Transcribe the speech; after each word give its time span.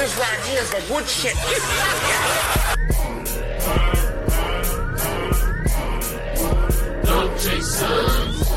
This 0.00 0.16
right 0.16 0.40
here 0.46 0.62
is 0.62 0.70
the 0.70 0.82
good 0.88 1.06
shit. 1.06 1.34
No 7.04 7.28
chasers. 7.36 8.50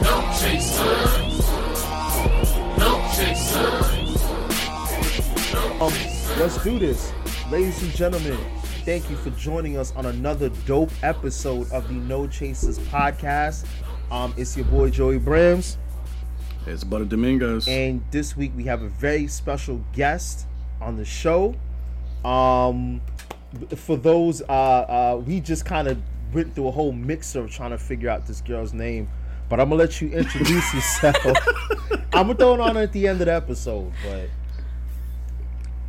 No 0.00 0.14
chasers. 0.38 1.38
No 2.78 2.90
chasers. 3.16 4.22
Um, 5.80 5.92
let's 6.38 6.62
do 6.62 6.78
this. 6.78 7.12
Ladies 7.50 7.82
and 7.82 7.90
gentlemen, 7.90 8.38
thank 8.84 9.10
you 9.10 9.16
for 9.16 9.30
joining 9.30 9.76
us 9.76 9.92
on 9.96 10.06
another 10.06 10.50
dope 10.66 10.92
episode 11.02 11.68
of 11.72 11.88
the 11.88 11.94
No 11.94 12.28
Chasers 12.28 12.78
podcast. 12.78 13.66
Um, 14.12 14.32
it's 14.36 14.56
your 14.56 14.66
boy 14.66 14.88
Joey 14.90 15.18
Brams, 15.18 15.78
It's 16.66 16.84
Butter 16.84 17.04
Domingos. 17.04 17.66
and 17.66 18.02
this 18.10 18.36
week 18.36 18.52
we 18.56 18.64
have 18.64 18.82
a 18.82 18.88
very 18.88 19.26
special 19.26 19.84
guest 19.92 20.46
on 20.80 20.96
the 20.96 21.04
show. 21.04 21.54
Um, 22.24 23.00
for 23.74 23.96
those, 23.96 24.42
uh, 24.42 24.52
uh, 24.52 25.22
we 25.24 25.40
just 25.40 25.64
kind 25.64 25.88
of 25.88 25.98
went 26.32 26.54
through 26.54 26.68
a 26.68 26.70
whole 26.70 26.92
mixer 26.92 27.40
of 27.40 27.50
trying 27.50 27.70
to 27.70 27.78
figure 27.78 28.08
out 28.08 28.26
this 28.26 28.40
girl's 28.40 28.72
name, 28.72 29.08
but 29.48 29.58
I'm 29.60 29.70
gonna 29.70 29.80
let 29.80 30.00
you 30.00 30.10
introduce 30.10 30.72
yourself. 30.74 31.16
I'm 32.12 32.28
gonna 32.28 32.34
throw 32.36 32.54
it 32.54 32.60
on 32.60 32.76
at 32.76 32.92
the 32.92 33.08
end 33.08 33.20
of 33.20 33.26
the 33.26 33.34
episode, 33.34 33.92
but 34.04 34.28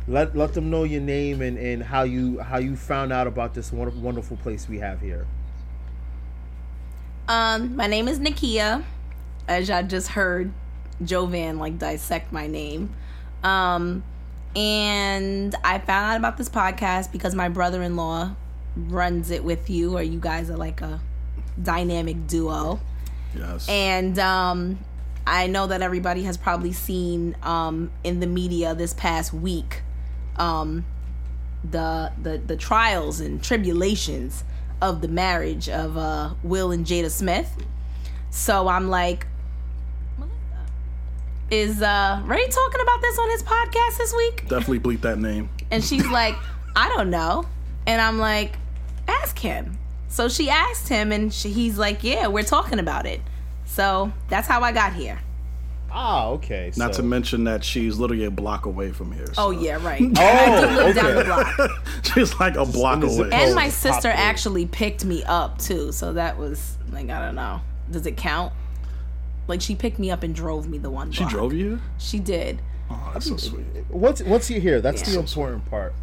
let 0.08 0.36
let 0.36 0.54
them 0.54 0.70
know 0.70 0.82
your 0.82 1.00
name 1.00 1.40
and, 1.40 1.56
and 1.56 1.82
how 1.84 2.02
you 2.02 2.40
how 2.40 2.58
you 2.58 2.74
found 2.74 3.12
out 3.12 3.26
about 3.28 3.54
this 3.54 3.72
wonderful, 3.72 4.00
wonderful 4.00 4.36
place 4.38 4.68
we 4.68 4.78
have 4.80 5.00
here. 5.00 5.26
Um, 7.28 7.76
my 7.76 7.86
name 7.86 8.08
is 8.08 8.18
Naukea. 8.18 8.82
As 9.46 9.68
y'all 9.68 9.82
just 9.82 10.08
heard 10.08 10.52
Jovan 11.02 11.58
like 11.58 11.78
dissect 11.78 12.32
my 12.32 12.46
name. 12.46 12.94
Um, 13.42 14.02
and 14.56 15.54
I 15.64 15.78
found 15.78 16.12
out 16.12 16.16
about 16.16 16.36
this 16.36 16.48
podcast 16.48 17.10
because 17.12 17.34
my 17.34 17.48
brother 17.48 17.82
in 17.82 17.96
law 17.96 18.34
runs 18.76 19.30
it 19.30 19.44
with 19.44 19.68
you, 19.68 19.96
or 19.96 20.02
you 20.02 20.18
guys 20.20 20.50
are 20.50 20.56
like 20.56 20.80
a 20.80 21.00
dynamic 21.60 22.26
duo. 22.26 22.80
yes. 23.36 23.68
And 23.68 24.18
um, 24.18 24.78
I 25.26 25.46
know 25.46 25.66
that 25.66 25.82
everybody 25.82 26.22
has 26.24 26.36
probably 26.36 26.72
seen 26.72 27.36
um, 27.42 27.90
in 28.02 28.20
the 28.20 28.26
media 28.26 28.74
this 28.74 28.94
past 28.94 29.32
week 29.32 29.82
um, 30.36 30.84
the, 31.68 32.12
the 32.20 32.38
the 32.38 32.56
trials 32.56 33.20
and 33.20 33.42
tribulations 33.42 34.44
of 34.82 35.00
the 35.00 35.08
marriage 35.08 35.68
of 35.68 35.96
uh, 35.96 36.34
Will 36.42 36.70
and 36.70 36.84
Jada 36.84 37.10
Smith. 37.10 37.50
So 38.30 38.68
I'm 38.68 38.88
like, 38.88 39.26
is 41.54 41.80
uh, 41.82 42.20
Ray 42.24 42.46
talking 42.48 42.80
about 42.80 43.00
this 43.00 43.18
on 43.18 43.30
his 43.30 43.42
podcast 43.42 43.98
this 43.98 44.14
week? 44.14 44.48
Definitely 44.48 44.80
bleep 44.80 45.00
that 45.02 45.18
name. 45.18 45.48
And 45.70 45.82
she's 45.84 46.06
like, 46.10 46.34
I 46.74 46.88
don't 46.88 47.10
know. 47.10 47.46
And 47.86 48.00
I'm 48.00 48.18
like, 48.18 48.56
ask 49.06 49.38
him. 49.38 49.78
So 50.08 50.28
she 50.28 50.48
asked 50.50 50.88
him, 50.88 51.12
and 51.12 51.32
she, 51.32 51.50
he's 51.50 51.76
like, 51.78 52.02
Yeah, 52.04 52.26
we're 52.28 52.44
talking 52.44 52.78
about 52.78 53.06
it. 53.06 53.20
So 53.66 54.12
that's 54.28 54.46
how 54.46 54.60
I 54.60 54.72
got 54.72 54.92
here. 54.92 55.20
Ah, 55.96 56.26
okay. 56.30 56.72
Not 56.76 56.94
so- 56.94 57.02
to 57.02 57.06
mention 57.08 57.44
that 57.44 57.62
she's 57.62 57.98
literally 57.98 58.24
a 58.24 58.30
block 58.30 58.66
away 58.66 58.90
from 58.90 59.12
here. 59.12 59.26
Oh, 59.38 59.50
yeah, 59.52 59.78
right. 59.84 60.00
And 60.00 60.18
I 60.18 60.60
do 60.60 60.80
Oh, 60.80 60.92
down 60.92 61.14
the 61.14 61.20
okay. 61.20 61.26
block. 61.66 61.86
she's 62.14 62.34
like 62.40 62.56
a 62.56 62.64
block 62.66 62.94
in 62.96 63.00
the 63.02 63.08
zip 63.10 63.26
away. 63.26 63.44
And 63.44 63.54
my 63.54 63.68
sister 63.68 64.08
actually 64.08 64.66
picked 64.66 65.04
me 65.04 65.22
up, 65.24 65.58
too. 65.58 65.92
So 65.92 66.12
that 66.14 66.36
was, 66.36 66.76
like, 66.90 67.10
I 67.10 67.24
don't 67.24 67.36
know. 67.36 67.60
Does 67.92 68.06
it 68.06 68.16
count? 68.16 68.52
Like, 69.46 69.60
she 69.60 69.74
picked 69.74 69.98
me 69.98 70.10
up 70.10 70.22
and 70.22 70.34
drove 70.34 70.68
me 70.68 70.78
the 70.78 70.90
one 70.90 71.10
She 71.12 71.20
block. 71.20 71.30
drove 71.32 71.52
you? 71.52 71.80
She 71.98 72.18
did. 72.18 72.60
Oh, 72.90 73.10
that's 73.12 73.26
so 73.26 73.36
sweet. 73.36 73.64
once 73.90 74.22
once 74.22 74.50
you're 74.50 74.60
here, 74.60 74.80
that's 74.80 75.00
Yeah. 75.06 75.14
the 75.14 75.20
important 75.20 75.64
part. 75.70 75.94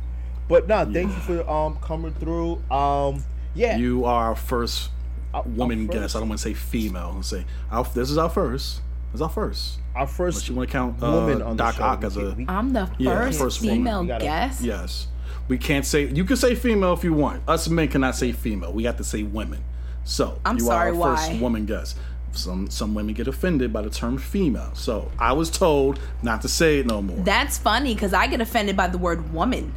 But 0.47 0.67
no, 0.67 0.83
thank 0.85 1.09
you 1.11 1.19
for 1.21 1.49
um 1.49 1.77
coming 1.81 2.13
through. 2.13 2.61
Um, 2.71 3.23
yeah, 3.53 3.77
You 3.77 4.05
are 4.05 4.29
our 4.29 4.35
first 4.35 4.89
Our- 5.33 5.43
woman 5.43 5.87
our 5.87 5.93
guest. 5.93 6.15
I 6.15 6.19
don't 6.19 6.29
want 6.29 6.39
to 6.41 6.43
say 6.49 6.53
female. 6.53 7.13
I'll 7.15 7.23
say 7.23 7.45
our, 7.71 7.83
this 7.83 8.09
is 8.09 8.17
our 8.17 8.29
first. 8.29 8.81
This 9.11 9.15
is 9.19 9.21
our 9.21 9.29
first. 9.29 9.77
our 9.95 10.01
Unless 10.03 10.15
first 10.17 10.49
you 10.49 10.55
want 10.55 10.69
to 10.69 10.71
count 10.73 10.99
woman 11.01 11.41
uh, 11.41 11.45
on 11.45 11.57
the 11.57 11.63
Doc 11.63 11.75
show. 11.75 11.83
Ock 11.83 12.03
as 12.03 12.17
a 12.17 12.21
can't- 12.21 12.37
we- 12.37 12.45
I'm 12.47 12.73
the 12.73 12.89
Yeah, 12.97 13.25
first, 13.25 13.39
first 13.39 13.61
woman. 13.61 13.75
female 13.77 14.03
guest. 14.19 14.61
yes. 14.61 15.07
We 15.47 15.57
can't 15.57 15.85
say 15.85 16.07
you 16.07 16.23
can 16.25 16.35
say 16.37 16.55
female 16.55 16.93
if 16.93 17.03
you 17.03 17.13
want. 17.13 17.43
Us 17.47 17.67
men 17.69 17.87
cannot 17.89 18.15
say 18.15 18.31
female. 18.31 18.71
We 18.73 18.83
have 18.85 18.97
to 18.97 19.03
say 19.03 19.23
women. 19.23 19.59
So 20.03 20.39
I'm 20.45 20.57
you 20.57 20.65
sorry, 20.65 20.91
are 20.91 20.95
our 21.03 21.15
first 21.17 21.31
why? 21.33 21.39
woman 21.39 21.65
guest. 21.65 21.97
Some 22.33 22.69
some 22.69 22.93
women 22.93 23.13
get 23.13 23.27
offended 23.27 23.73
by 23.73 23.81
the 23.81 23.89
term 23.89 24.17
female. 24.17 24.71
So 24.73 25.11
I 25.19 25.33
was 25.33 25.49
told 25.49 25.99
not 26.23 26.41
to 26.43 26.47
say 26.47 26.79
it 26.79 26.85
no 26.85 27.01
more. 27.01 27.17
That's 27.17 27.57
funny 27.57 27.93
because 27.93 28.13
I 28.13 28.27
get 28.27 28.39
offended 28.41 28.77
by 28.77 28.87
the 28.87 28.97
word 28.97 29.33
woman. 29.33 29.73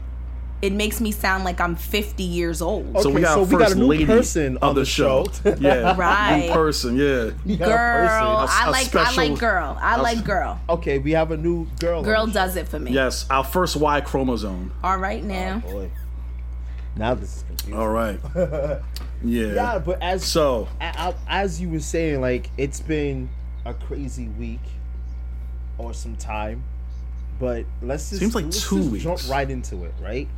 It 0.62 0.72
makes 0.72 0.98
me 0.98 1.10
sound 1.12 1.44
like 1.44 1.60
I'm 1.60 1.76
50 1.76 2.22
years 2.22 2.62
old. 2.62 2.98
so 3.03 3.10
we 3.10 3.20
got 3.20 3.34
so 3.34 3.41
a 3.41 3.44
we 3.44 3.50
got 3.50 3.60
first 3.64 3.75
a 3.75 3.78
new 3.78 3.87
lady 3.87 4.06
person 4.06 4.56
of 4.59 4.62
on 4.62 4.75
the, 4.75 4.81
the 4.81 4.87
show. 4.87 5.26
show. 5.43 5.56
yeah, 5.60 5.94
Right. 5.94 6.47
New 6.47 6.53
person. 6.54 6.97
Yeah. 6.97 7.31
We 7.44 7.56
Girl, 7.56 7.69
person. 7.69 8.56
I 8.56 8.64
a 8.66 8.70
like 8.70 8.94
I 8.94 9.14
like 9.14 9.38
girl. 9.38 9.76
I 9.78 10.00
like 10.00 10.25
girl. 10.25 10.59
Okay, 10.70 10.98
we 10.98 11.10
have 11.10 11.32
a 11.32 11.37
new 11.37 11.66
girl. 11.81 12.03
Girl 12.03 12.26
the 12.26 12.32
does 12.32 12.56
it 12.56 12.69
for 12.69 12.78
me. 12.78 12.93
Yes, 12.93 13.26
our 13.28 13.44
first 13.44 13.76
Y 13.76 14.00
chromosome. 14.00 14.72
All 14.82 14.97
right 14.97 15.22
now. 15.22 15.60
show. 15.60 15.70
Boy. 15.72 15.91
Now 16.97 17.14
this 17.14 17.37
is 17.37 17.43
confusing. 17.43 17.75
All 17.75 17.88
right. 17.88 18.20
Yeah. 19.24 19.54
Yeah, 19.54 19.78
but 19.78 20.02
as 20.02 20.24
So 20.24 20.68
a- 20.80 20.84
a- 20.84 21.14
as 21.28 21.60
you 21.60 21.70
were 21.70 21.80
saying, 21.80 22.20
like 22.20 22.50
it's 22.58 22.80
been 22.80 23.28
a 23.64 23.72
crazy 23.74 24.28
week 24.28 24.60
or 25.78 25.94
some 25.94 26.16
time, 26.16 26.62
but 27.40 27.64
let's 27.82 28.10
just 28.10 28.20
Seems 28.20 28.34
like 28.34 28.44
let's 28.44 28.68
two 28.68 28.78
just 28.78 28.90
weeks. 28.90 29.04
Jump 29.04 29.20
right 29.28 29.50
into 29.50 29.84
it, 29.84 29.94
right? 30.00 30.28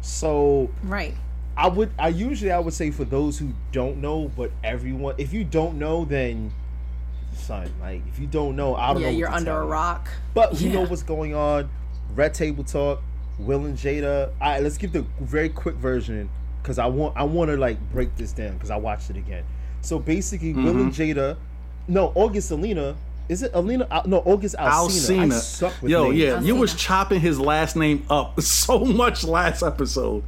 So 0.00 0.70
Right. 0.84 1.14
I 1.56 1.66
would, 1.68 1.90
I 1.98 2.08
usually 2.08 2.52
I 2.52 2.60
would 2.60 2.74
say 2.74 2.90
for 2.92 3.04
those 3.04 3.38
who 3.38 3.50
don't 3.72 4.00
know, 4.00 4.30
but 4.36 4.52
everyone, 4.62 5.16
if 5.18 5.32
you 5.32 5.42
don't 5.42 5.76
know, 5.78 6.04
then 6.04 6.52
son, 7.34 7.68
like 7.80 8.02
if 8.08 8.18
you 8.20 8.26
don't 8.28 8.54
know, 8.54 8.76
I 8.76 8.92
don't 8.92 9.02
Yeah, 9.02 9.08
know. 9.08 9.12
what 9.12 9.18
you're 9.18 9.28
to 9.28 9.34
under 9.34 9.50
tell 9.50 9.60
a 9.62 9.64
you. 9.64 9.70
rock. 9.72 10.08
But 10.34 10.60
you 10.60 10.68
Yeah. 10.68 10.74
know 10.74 10.86
what's 10.86 11.02
going 11.02 11.34
on. 11.34 11.68
Red 12.14 12.32
Table 12.34 12.62
Talk, 12.64 13.02
Will 13.38 13.64
and 13.66 13.76
Jada. 13.76 14.28
All 14.40 14.48
right, 14.52 14.62
let's 14.62 14.78
give 14.78 14.92
the 14.92 15.04
very 15.20 15.48
quick 15.48 15.74
version 15.76 16.28
because 16.68 16.78
I 16.78 16.84
want 16.86 17.16
I 17.16 17.22
want 17.24 17.50
to 17.50 17.56
like 17.56 17.78
break 17.92 18.14
this 18.16 18.32
down 18.32 18.52
because 18.52 18.70
I 18.70 18.76
watched 18.76 19.08
it 19.08 19.16
again. 19.16 19.42
So 19.80 19.98
basically, 19.98 20.52
Will 20.52 20.68
and 20.68 20.92
Mm-hmm. 20.92 21.18
Jada, 21.18 21.36
no 21.88 22.12
August 22.14 22.50
Alina. 22.50 22.94
Is 23.30 23.42
it 23.42 23.52
Alina? 23.54 23.86
Uh, 23.90 24.02
no, 24.04 24.18
August 24.18 24.54
Alsina. 24.56 25.18
I 25.20 25.26
Alsina. 25.28 25.32
suck 25.32 25.80
with 25.82 25.90
Yo, 25.90 26.04
names. 26.04 26.16
yeah, 26.18 26.40
you 26.42 26.56
was 26.56 26.74
chopping 26.74 27.20
his 27.20 27.40
last 27.40 27.74
name 27.74 28.04
up 28.10 28.38
so 28.42 28.80
much 28.84 29.24
last 29.24 29.62
episode. 29.62 30.22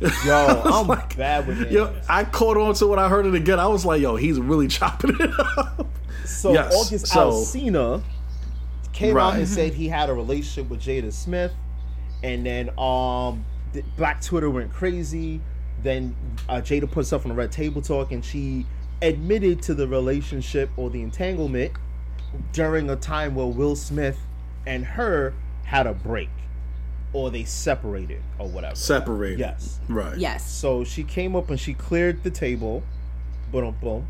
Yo, 0.00 0.62
I'm 0.64 0.86
like, 0.86 1.14
bad 1.16 1.46
with 1.46 1.60
names. 1.60 1.72
Yo, 1.72 1.94
I 2.08 2.24
caught 2.24 2.56
on 2.56 2.74
to 2.74 2.86
when 2.86 2.98
I 2.98 3.08
heard 3.10 3.26
it 3.26 3.34
again. 3.34 3.58
I 3.60 3.66
was 3.66 3.84
like, 3.84 4.00
yo, 4.00 4.16
he's 4.16 4.38
really 4.40 4.68
chopping 4.78 5.14
it 5.18 5.30
up. 5.38 5.86
So 6.24 6.52
Yes, 6.54 6.74
August 6.74 7.06
so- 7.08 7.30
Alsina 7.32 8.02
came 8.94 9.16
out 9.18 9.34
and 9.36 9.46
said 9.48 9.74
he 9.74 9.88
had 9.88 10.08
a 10.08 10.14
relationship 10.14 10.70
with 10.70 10.80
Jada 10.80 11.12
Smith, 11.12 11.52
and 12.22 12.44
then 12.46 12.68
um, 12.78 13.44
Black 13.96 14.20
Twitter 14.22 14.48
went 14.50 14.72
crazy. 14.72 15.40
Then 15.82 16.14
uh, 16.48 16.56
Jada 16.56 16.86
put 16.86 17.00
herself 17.00 17.24
on 17.24 17.30
the 17.30 17.34
Red 17.34 17.52
Table 17.52 17.82
Talk, 17.82 18.12
and 18.12 18.24
she 18.24 18.66
admitted 19.00 19.62
to 19.62 19.74
the 19.74 19.88
relationship 19.88 20.70
or 20.76 20.90
the 20.90 21.02
entanglement 21.02 21.72
during 22.52 22.88
a 22.88 22.96
time 22.96 23.34
where 23.34 23.46
Will 23.46 23.76
Smith 23.76 24.18
and 24.66 24.84
her 24.84 25.34
had 25.64 25.86
a 25.86 25.92
break, 25.92 26.30
or 27.12 27.30
they 27.30 27.44
separated, 27.44 28.22
or 28.38 28.48
whatever. 28.48 28.76
Separated. 28.76 29.38
Yes. 29.38 29.80
Right. 29.88 30.16
Yes. 30.16 30.48
So 30.48 30.84
she 30.84 31.02
came 31.02 31.34
up 31.34 31.50
and 31.50 31.58
she 31.58 31.74
cleared 31.74 32.22
the 32.22 32.30
table, 32.30 32.82
boom, 33.50 33.76
boom, 33.80 34.06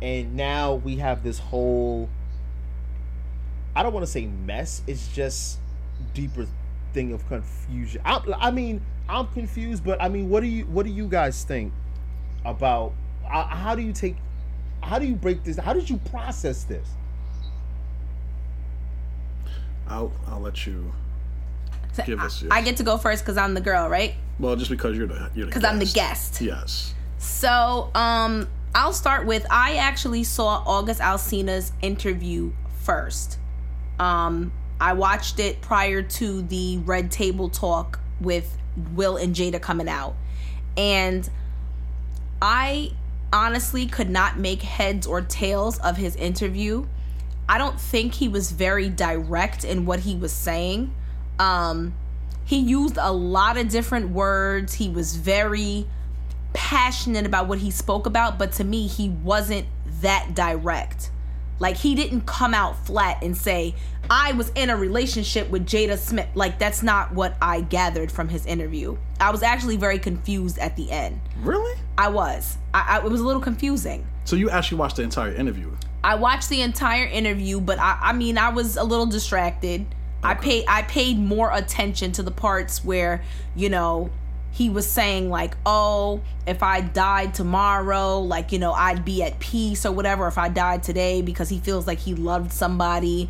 and 0.00 0.34
now 0.34 0.74
we 0.74 0.96
have 0.96 1.22
this 1.22 1.38
whole. 1.38 2.08
I 3.74 3.82
don't 3.82 3.92
want 3.92 4.06
to 4.06 4.10
say 4.10 4.26
mess. 4.26 4.82
It's 4.86 5.08
just 5.08 5.58
deeper 6.14 6.46
thing 6.94 7.12
of 7.12 7.26
confusion. 7.28 8.00
I, 8.04 8.20
I 8.38 8.50
mean, 8.50 8.80
I'm 9.08 9.26
confused, 9.28 9.84
but 9.84 10.00
I 10.02 10.08
mean, 10.08 10.28
what 10.28 10.40
do 10.40 10.46
you 10.46 10.64
what 10.66 10.84
do 10.84 10.92
you 10.92 11.06
guys 11.06 11.44
think 11.44 11.72
about? 12.44 12.92
Uh, 13.24 13.46
how 13.46 13.74
do 13.74 13.82
you 13.82 13.92
take? 13.92 14.16
How 14.82 14.98
do 14.98 15.06
you 15.06 15.14
break 15.14 15.44
this? 15.44 15.56
How 15.56 15.72
did 15.72 15.88
you 15.88 15.98
process 15.98 16.64
this? 16.64 16.88
I'll 19.88 20.12
I'll 20.26 20.40
let 20.40 20.66
you. 20.66 20.92
So 21.92 22.02
Give 22.04 22.20
I, 22.20 22.26
us 22.26 22.42
yours. 22.42 22.52
I 22.52 22.62
get 22.62 22.76
to 22.78 22.82
go 22.82 22.98
first 22.98 23.24
because 23.24 23.36
I'm 23.36 23.54
the 23.54 23.60
girl, 23.60 23.88
right? 23.88 24.14
Well, 24.38 24.56
just 24.56 24.70
because 24.70 24.96
you're 24.96 25.06
the 25.06 25.30
you're 25.34 25.46
Because 25.46 25.64
I'm 25.64 25.78
the 25.78 25.86
guest. 25.86 26.40
Yes. 26.40 26.94
So, 27.18 27.90
um, 27.94 28.48
I'll 28.74 28.92
start 28.92 29.26
with 29.26 29.46
I 29.50 29.76
actually 29.76 30.24
saw 30.24 30.62
August 30.66 31.00
Alsina's 31.00 31.72
interview 31.80 32.52
first. 32.82 33.38
Um, 33.98 34.52
I 34.78 34.92
watched 34.92 35.38
it 35.40 35.62
prior 35.62 36.02
to 36.02 36.42
the 36.42 36.78
Red 36.78 37.10
Table 37.10 37.48
Talk 37.48 37.98
with 38.20 38.58
Will 38.94 39.16
and 39.16 39.34
Jada 39.34 39.60
coming 39.60 39.88
out. 39.88 40.14
And 40.76 41.28
I 42.40 42.92
honestly 43.32 43.86
could 43.86 44.10
not 44.10 44.38
make 44.38 44.62
heads 44.62 45.06
or 45.06 45.20
tails 45.20 45.78
of 45.78 45.96
his 45.96 46.16
interview. 46.16 46.86
I 47.48 47.58
don't 47.58 47.80
think 47.80 48.14
he 48.14 48.28
was 48.28 48.50
very 48.52 48.88
direct 48.88 49.64
in 49.64 49.86
what 49.86 50.00
he 50.00 50.16
was 50.16 50.32
saying. 50.32 50.94
Um, 51.38 51.94
he 52.44 52.58
used 52.58 52.96
a 52.96 53.12
lot 53.12 53.56
of 53.56 53.68
different 53.68 54.10
words. 54.10 54.74
He 54.74 54.88
was 54.88 55.16
very 55.16 55.86
passionate 56.52 57.26
about 57.26 57.48
what 57.48 57.58
he 57.58 57.70
spoke 57.70 58.06
about, 58.06 58.38
but 58.38 58.52
to 58.52 58.64
me, 58.64 58.86
he 58.86 59.08
wasn't 59.08 59.66
that 60.00 60.34
direct. 60.34 61.10
Like 61.58 61.76
he 61.76 61.94
didn't 61.94 62.22
come 62.22 62.54
out 62.54 62.86
flat 62.86 63.22
and 63.22 63.36
say, 63.36 63.74
I 64.10 64.32
was 64.32 64.50
in 64.54 64.70
a 64.70 64.76
relationship 64.76 65.50
with 65.50 65.66
Jada 65.66 65.98
Smith. 65.98 66.28
Like 66.34 66.58
that's 66.58 66.82
not 66.82 67.12
what 67.12 67.36
I 67.40 67.62
gathered 67.62 68.12
from 68.12 68.28
his 68.28 68.46
interview. 68.46 68.96
I 69.20 69.30
was 69.30 69.42
actually 69.42 69.76
very 69.76 69.98
confused 69.98 70.58
at 70.58 70.76
the 70.76 70.90
end. 70.90 71.20
Really? 71.40 71.78
I 71.96 72.08
was. 72.08 72.58
I, 72.74 72.98
I 72.98 73.04
it 73.04 73.10
was 73.10 73.20
a 73.20 73.24
little 73.24 73.42
confusing. 73.42 74.06
So 74.24 74.36
you 74.36 74.50
actually 74.50 74.78
watched 74.78 74.96
the 74.96 75.02
entire 75.02 75.32
interview? 75.32 75.70
I 76.04 76.14
watched 76.14 76.48
the 76.50 76.60
entire 76.60 77.06
interview, 77.06 77.60
but 77.60 77.78
I, 77.78 77.98
I 78.00 78.12
mean 78.12 78.38
I 78.38 78.50
was 78.50 78.76
a 78.76 78.84
little 78.84 79.06
distracted. 79.06 79.86
I 80.22 80.34
paid 80.34 80.64
I 80.68 80.82
paid 80.82 81.18
more 81.18 81.52
attention 81.52 82.12
to 82.12 82.22
the 82.22 82.30
parts 82.30 82.84
where, 82.84 83.22
you 83.54 83.68
know, 83.68 84.10
he 84.56 84.70
was 84.70 84.90
saying 84.90 85.28
like, 85.28 85.54
"Oh, 85.66 86.22
if 86.46 86.62
I 86.62 86.80
died 86.80 87.34
tomorrow, 87.34 88.20
like, 88.20 88.52
you 88.52 88.58
know, 88.58 88.72
I'd 88.72 89.04
be 89.04 89.22
at 89.22 89.38
peace 89.38 89.84
or 89.84 89.92
whatever 89.92 90.26
if 90.28 90.38
I 90.38 90.48
died 90.48 90.82
today 90.82 91.20
because 91.20 91.50
he 91.50 91.58
feels 91.58 91.86
like 91.86 91.98
he 91.98 92.14
loved 92.14 92.52
somebody 92.52 93.28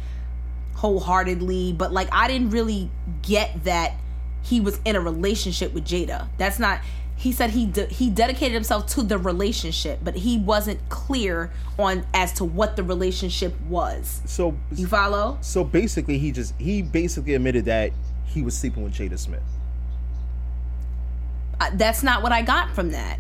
wholeheartedly." 0.76 1.73
But 1.73 1.93
like 1.93 2.08
I 2.12 2.28
didn't 2.28 2.50
really 2.50 2.90
get 3.23 3.64
that 3.64 3.94
he 4.43 4.61
was 4.61 4.78
in 4.84 4.94
a 4.94 5.00
relationship 5.00 5.75
with 5.75 5.84
Jada. 5.84 6.28
That's 6.38 6.58
not 6.61 6.81
he 7.17 7.32
said 7.32 7.50
he 7.50 7.67
de- 7.67 7.87
he 7.87 8.08
dedicated 8.11 8.52
himself 8.55 8.87
to 8.88 9.02
the 9.02 9.19
relationship, 9.19 9.99
but 10.05 10.14
he 10.14 10.38
wasn't 10.38 10.78
clear 10.90 11.50
on 11.78 12.06
as 12.14 12.32
to 12.34 12.44
what 12.44 12.76
the 12.76 12.82
relationship 12.84 13.58
was. 13.62 14.20
So 14.26 14.55
You 14.70 14.87
follow? 14.87 15.38
so 15.40 15.64
basically 15.64 16.19
he 16.19 16.31
just 16.31 16.55
he 16.61 16.82
basically 16.82 17.34
admitted 17.34 17.64
that 17.64 17.90
he 18.26 18.43
was 18.43 18.56
sleeping 18.56 18.84
with 18.84 18.94
Jada 18.94 19.19
Smith. 19.19 19.43
That's 21.75 22.03
not 22.03 22.23
what 22.23 22.32
I 22.32 22.43
got 22.43 22.75
from 22.75 22.91
that. 22.91 23.19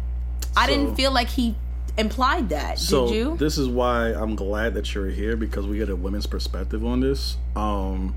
I 0.56 0.66
didn't 0.66 0.94
feel 0.94 1.12
like 1.12 1.28
he 1.28 1.54
implied 1.98 2.48
that. 2.50 2.78
So 2.78 3.08
did 3.08 3.14
you? 3.14 3.36
this 3.36 3.58
is 3.58 3.68
why 3.68 4.12
I'm 4.12 4.36
glad 4.36 4.74
that 4.74 4.94
you're 4.94 5.08
here 5.08 5.36
because 5.36 5.66
we 5.66 5.78
get 5.78 5.88
a 5.88 5.96
women's 5.96 6.26
perspective 6.26 6.84
on 6.84 7.00
this. 7.00 7.36
Um 7.54 8.14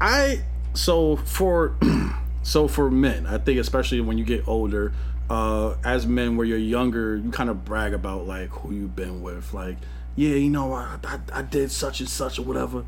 I 0.00 0.42
so 0.74 1.16
for 1.16 1.76
so 2.42 2.68
for 2.68 2.90
men, 2.90 3.26
I 3.26 3.38
think 3.38 3.58
especially 3.58 4.00
when 4.00 4.18
you 4.18 4.24
get 4.24 4.46
older, 4.48 4.92
uh 5.28 5.76
as 5.84 6.06
men 6.06 6.36
where 6.36 6.46
you're 6.46 6.58
younger, 6.58 7.16
you 7.16 7.30
kind 7.30 7.50
of 7.50 7.64
brag 7.64 7.92
about 7.94 8.26
like 8.26 8.50
who 8.50 8.72
you've 8.72 8.96
been 8.96 9.22
with, 9.22 9.52
like 9.52 9.76
yeah, 10.16 10.34
you 10.34 10.50
know, 10.50 10.72
I, 10.72 10.98
I 11.04 11.18
I 11.32 11.42
did 11.42 11.70
such 11.70 12.00
and 12.00 12.08
such 12.08 12.38
or 12.38 12.42
whatever. 12.42 12.84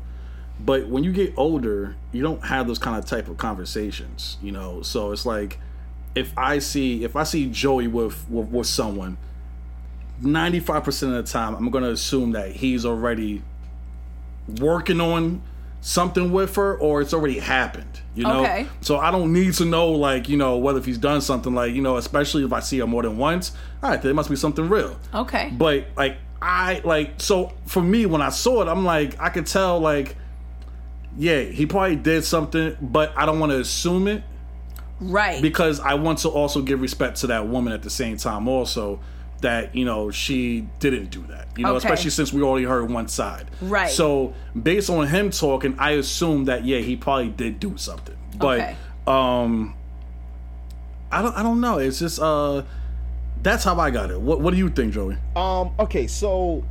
But 0.59 0.87
when 0.87 1.03
you 1.03 1.11
get 1.11 1.33
older, 1.37 1.95
you 2.11 2.23
don't 2.23 2.43
have 2.45 2.67
those 2.67 2.79
kind 2.79 2.97
of 2.97 3.05
type 3.05 3.27
of 3.27 3.37
conversations, 3.37 4.37
you 4.41 4.51
know. 4.51 4.81
So 4.81 5.11
it's 5.11 5.25
like 5.25 5.59
if 6.17 6.37
I 6.37 6.59
see 6.59 7.03
if 7.03 7.15
I 7.15 7.23
see 7.23 7.47
Joey 7.49 7.87
with 7.87 8.29
with, 8.29 8.47
with 8.49 8.67
someone, 8.67 9.17
ninety 10.21 10.59
five 10.59 10.83
percent 10.83 11.13
of 11.13 11.25
the 11.25 11.31
time 11.31 11.55
I'm 11.55 11.69
gonna 11.69 11.91
assume 11.91 12.31
that 12.31 12.51
he's 12.51 12.85
already 12.85 13.41
working 14.59 15.01
on 15.01 15.41
something 15.81 16.31
with 16.31 16.55
her 16.55 16.77
or 16.77 17.01
it's 17.01 17.13
already 17.13 17.39
happened. 17.39 18.01
You 18.15 18.23
know? 18.23 18.43
Okay. 18.43 18.67
So 18.81 18.97
I 18.97 19.11
don't 19.11 19.31
need 19.31 19.53
to 19.55 19.65
know 19.65 19.91
like, 19.91 20.27
you 20.27 20.37
know, 20.37 20.57
whether 20.57 20.79
if 20.79 20.85
he's 20.85 20.97
done 20.97 21.21
something 21.21 21.53
like, 21.53 21.73
you 21.73 21.81
know, 21.81 21.97
especially 21.97 22.43
if 22.43 22.51
I 22.51 22.61
see 22.61 22.79
her 22.79 22.87
more 22.87 23.03
than 23.03 23.17
once, 23.17 23.51
all 23.83 23.91
right, 23.91 24.01
there 24.01 24.13
must 24.13 24.29
be 24.29 24.35
something 24.35 24.67
real. 24.67 24.97
okay. 25.13 25.51
But 25.55 25.87
like 25.95 26.17
I 26.41 26.81
like 26.83 27.15
so 27.17 27.53
for 27.65 27.81
me 27.81 28.05
when 28.05 28.21
I 28.21 28.29
saw 28.29 28.61
it, 28.61 28.67
I'm 28.67 28.85
like 28.85 29.19
I 29.19 29.29
could 29.29 29.45
tell 29.45 29.79
like 29.79 30.15
yeah, 31.17 31.41
he 31.41 31.65
probably 31.65 31.95
did 31.95 32.23
something, 32.25 32.77
but 32.79 33.11
I 33.17 33.25
don't 33.25 33.39
want 33.39 33.51
to 33.51 33.59
assume 33.59 34.07
it 34.07 34.23
right. 34.99 35.41
because 35.41 35.79
I 35.79 35.93
want 35.95 36.19
to 36.19 36.29
also 36.29 36.61
give 36.61 36.81
respect 36.81 37.17
to 37.21 37.27
that 37.27 37.47
woman 37.47 37.73
at 37.73 37.81
the 37.83 37.89
same 37.89 38.17
time 38.17 38.47
also 38.47 38.99
that 39.41 39.75
you 39.75 39.85
know 39.85 40.09
she 40.09 40.61
didn't 40.79 41.11
do 41.11 41.21
that 41.27 41.47
you 41.55 41.63
know 41.63 41.69
Okay. 41.75 41.77
especially 41.85 42.09
since 42.09 42.33
we 42.33 42.41
already 42.41 42.65
heard 42.65 42.89
one 42.89 43.07
side 43.07 43.45
Right. 43.61 43.89
so 43.91 44.33
based 44.59 44.89
on 44.89 45.05
him 45.07 45.29
talking 45.29 45.75
I 45.77 45.91
assume 45.91 46.45
that 46.45 46.65
yeah 46.65 46.79
he 46.79 46.95
probably 46.95 47.29
did 47.29 47.59
do 47.59 47.77
something 47.77 48.17
but 48.35 48.59
Okay. 48.59 48.75
um 49.05 49.75
I 51.11 51.21
don't 51.21 51.35
I 51.37 51.43
don't 51.43 51.61
know 51.61 51.77
it's 51.77 51.99
just 51.99 52.19
uh 52.19 52.63
that's 53.43 53.63
how 53.63 53.79
I 53.79 53.91
got 53.91 54.09
it 54.09 54.19
what 54.19 54.41
what 54.41 54.51
do 54.51 54.57
you 54.57 54.69
think 54.69 54.93
Joey 54.93 55.17
Um. 55.35 55.71
Okay. 55.79 56.07
So, 56.07 56.63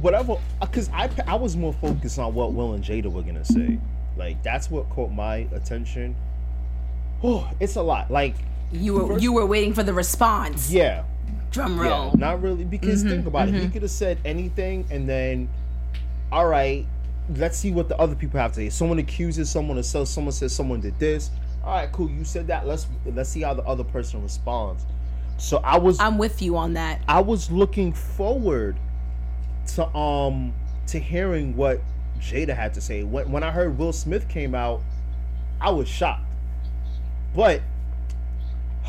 whatever. 0.00 0.38
Because 0.60 0.88
I 0.94 1.10
I 1.26 1.34
was 1.34 1.54
more 1.56 1.74
focused 1.74 2.18
on 2.18 2.34
what 2.34 2.54
Will 2.54 2.72
and 2.72 2.82
Jada 2.82 3.12
were 3.12 3.22
gonna 3.22 3.44
say. 3.44 3.78
Like 4.16 4.42
that's 4.42 4.70
what 4.70 4.88
caught 4.88 5.12
my 5.12 5.46
attention. 5.52 6.16
Oh, 7.22 7.50
it's 7.60 7.76
a 7.76 7.82
lot. 7.82 8.10
Like, 8.10 8.34
you 8.72 8.94
were 8.94 9.18
you 9.18 9.32
were 9.32 9.46
waiting 9.46 9.72
for 9.74 9.82
the 9.82 9.92
response. 9.92 10.70
yeah, 10.70 11.04
Drum 11.50 11.78
yeah, 11.78 11.88
roll. 11.88 12.12
not 12.16 12.42
really. 12.42 12.64
Because 12.64 13.02
think 13.02 13.26
about 13.26 13.48
it. 13.48 13.54
He 13.54 13.68
could 13.68 13.82
have 13.82 13.90
said 13.90 14.18
anything, 14.24 14.86
and 14.90 15.08
then, 15.08 15.48
all 16.30 16.46
right, 16.46 16.86
let's 17.36 17.56
see 17.56 17.70
what 17.70 17.88
the 17.88 17.96
other 17.98 18.14
people 18.14 18.38
have 18.40 18.52
to 18.52 18.56
say. 18.56 18.70
Someone 18.70 18.98
accuses 18.98 19.50
someone, 19.50 19.78
or 19.78 19.82
so 19.82 20.04
someone 20.04 20.32
says 20.32 20.54
someone 20.54 20.80
did 20.80 20.98
this. 20.98 21.30
All 21.64 21.74
right, 21.74 21.90
cool. 21.90 22.10
You 22.10 22.24
said 22.24 22.46
that. 22.48 22.66
Let's 22.66 22.86
let's 23.06 23.30
see 23.30 23.42
how 23.42 23.54
the 23.54 23.64
other 23.64 23.84
person 23.84 24.22
responds. 24.22 24.84
So 25.38 25.58
I 25.58 25.78
was 25.78 25.98
I'm 26.00 26.18
with 26.18 26.40
you 26.42 26.56
on 26.56 26.74
that. 26.74 27.00
I 27.08 27.20
was 27.20 27.50
looking 27.50 27.92
forward 27.92 28.76
to 29.74 29.86
um 29.96 30.52
to 30.88 30.98
hearing 30.98 31.56
what 31.56 31.80
Jada 32.20 32.54
had 32.54 32.74
to 32.74 32.80
say. 32.80 33.02
When 33.02 33.30
when 33.32 33.42
I 33.42 33.50
heard 33.50 33.78
Will 33.78 33.92
Smith 33.92 34.28
came 34.28 34.54
out, 34.54 34.82
I 35.60 35.70
was 35.70 35.88
shocked. 35.88 36.22
But 37.36 37.60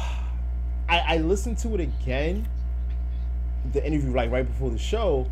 I, 0.90 1.00
I 1.00 1.18
listened 1.18 1.58
to 1.60 1.76
it 1.76 1.82
again, 1.82 2.48
the 3.74 3.86
interview 3.86 4.12
like 4.12 4.32
right 4.32 4.48
before 4.48 4.72
the 4.72 4.78
show, 4.80 5.28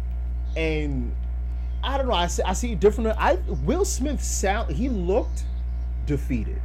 and 0.57 1.15
I 1.81 1.97
don't 1.97 2.07
know. 2.07 2.13
I 2.13 2.27
see 2.27 2.43
I 2.43 2.53
see 2.53 2.75
different. 2.75 3.17
I 3.17 3.35
Will 3.63 3.85
Smith 3.85 4.21
sound 4.21 4.71
he 4.71 4.89
looked 4.89 5.45
defeated. 6.05 6.61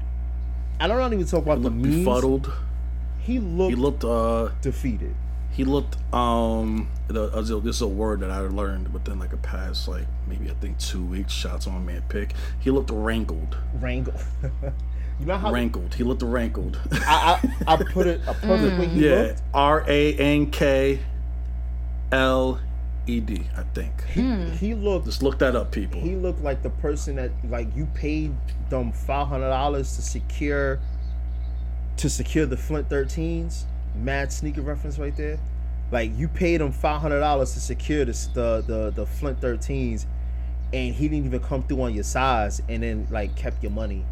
I 0.81 0.89
don't 0.89 1.13
even 1.13 1.27
talk 1.27 1.45
about 1.45 1.63
the 1.63 1.71
memes. 1.71 1.99
befuddled 1.99 2.51
He 3.21 3.39
looked, 3.39 3.71
he 3.71 3.77
looked 3.77 4.03
uh 4.03 4.49
defeated. 4.63 5.15
he 5.53 5.65
looked 5.65 5.97
um 6.13 6.89
uh, 7.11 7.41
this 7.43 7.77
is 7.77 7.83
a 7.83 7.87
word 7.87 8.21
that 8.21 8.31
I 8.31 8.41
learned 8.41 8.93
within 8.95 9.19
like 9.19 9.35
a 9.35 9.37
past 9.37 9.89
like 9.89 10.07
maybe 10.27 10.51
I 10.51 10.55
think 10.55 10.79
two 10.79 11.05
weeks. 11.05 11.33
Shots 11.33 11.67
on 11.67 11.85
man 11.87 12.03
pick. 12.09 12.33
He 12.59 12.71
looked 12.71 12.91
wrangled. 12.91 13.57
Wrangle. 13.79 14.15
you 15.21 15.27
know 15.27 15.37
how 15.37 15.53
rankled. 15.53 15.95
He 15.95 16.03
looked 16.03 16.23
rankled. 16.23 16.81
I, 16.93 17.41
I, 17.67 17.75
I 17.75 17.77
put 17.77 18.07
it 18.07 18.21
a 18.27 18.35
perfect 18.35 18.79
way 18.79 18.87
he 18.87 19.07
yeah. 19.09 19.37
R 19.55 19.85
A 19.87 20.15
N 20.15 20.51
K 20.51 20.99
L 22.11 22.59
E 23.07 23.21
D. 23.21 23.43
I 23.57 23.63
think. 23.75 24.03
He 24.59 24.75
looked 24.75 25.07
Just 25.07 25.23
look 25.23 25.39
that 25.41 25.55
up, 25.55 25.71
people. 25.73 26.01
he 26.01 26.17
looked 26.17 26.43
like 26.43 26.63
the 26.63 26.71
person 26.71 27.17
that 27.17 27.31
like 27.49 27.75
you 27.77 27.87
paid 27.95 28.35
them 28.71 28.93
five 28.93 29.29
hundred 29.29 29.51
dollars 29.51 29.95
to 29.97 30.03
secure 30.03 30.81
to 31.99 32.09
secure 32.09 32.47
the 32.47 32.57
Flint 32.57 32.89
13s. 32.89 33.65
Mad 33.95 34.33
sneaker 34.33 34.63
reference 34.63 34.99
right 34.99 35.15
there. 35.17 35.39
Like 35.93 36.17
you 36.17 36.29
paid 36.29 36.61
him 36.61 36.73
five 36.73 37.01
hundred 37.01 37.21
dollars 37.21 37.53
to 37.55 37.61
secure 37.61 38.05
this, 38.05 38.27
the 38.29 38.63
the 38.67 38.91
the 38.91 39.05
Flint 39.07 39.41
13s, 39.41 40.07
and 40.73 40.95
he 40.95 41.09
didn't 41.09 41.27
even 41.27 41.41
come 41.41 41.63
through 41.65 41.83
on 41.83 41.95
your 41.95 42.05
size, 42.05 42.63
and 42.69 42.83
then 42.83 43.07
like 43.11 43.35
kept 43.37 43.63
your 43.63 43.73
money. 43.73 44.05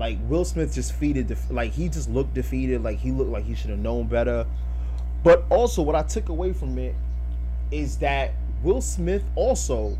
Like 0.00 0.16
Will 0.30 0.46
Smith 0.46 0.72
just 0.74 0.92
defeated, 0.92 1.36
like 1.50 1.72
he 1.72 1.90
just 1.90 2.08
looked 2.08 2.32
defeated. 2.32 2.82
Like 2.82 2.98
he 2.98 3.12
looked 3.12 3.30
like 3.30 3.44
he 3.44 3.54
should 3.54 3.68
have 3.68 3.78
known 3.78 4.06
better. 4.06 4.46
But 5.22 5.44
also, 5.50 5.82
what 5.82 5.94
I 5.94 6.02
took 6.02 6.30
away 6.30 6.54
from 6.54 6.78
it 6.78 6.94
is 7.70 7.98
that 7.98 8.32
Will 8.62 8.80
Smith 8.80 9.22
also, 9.34 9.98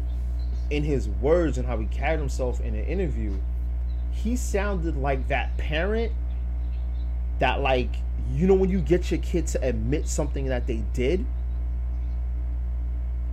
in 0.70 0.84
his 0.84 1.06
words 1.06 1.58
and 1.58 1.66
how 1.66 1.76
he 1.78 1.84
carried 1.86 2.18
himself 2.18 2.60
in 2.62 2.74
an 2.74 2.86
interview, 2.86 3.34
he 4.10 4.36
sounded 4.36 4.96
like 4.96 5.28
that 5.28 5.54
parent 5.58 6.12
that, 7.38 7.60
like, 7.60 7.90
you 8.32 8.46
know, 8.46 8.54
when 8.54 8.70
you 8.70 8.80
get 8.80 9.10
your 9.10 9.20
kid 9.20 9.46
to 9.48 9.62
admit 9.62 10.08
something 10.08 10.46
that 10.46 10.66
they 10.66 10.82
did, 10.94 11.26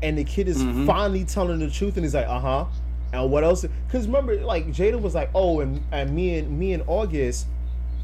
and 0.04 0.18
the 0.18 0.24
kid 0.26 0.50
is 0.50 0.58
Mhm. 0.58 0.86
finally 0.86 1.24
telling 1.24 1.60
the 1.60 1.70
truth, 1.70 1.96
and 1.96 2.04
he's 2.04 2.14
like, 2.14 2.28
uh 2.28 2.40
huh. 2.40 2.66
And 3.14 3.32
what 3.32 3.44
else? 3.44 3.66
Because 3.88 4.06
remember, 4.08 4.36
like 4.42 4.68
Jada 4.68 5.00
was 5.02 5.16
like, 5.16 5.30
oh, 5.34 5.60
and, 5.62 5.82
and 5.92 6.14
me 6.16 6.38
and 6.38 6.58
me 6.60 6.74
and 6.74 6.84
August 6.88 7.48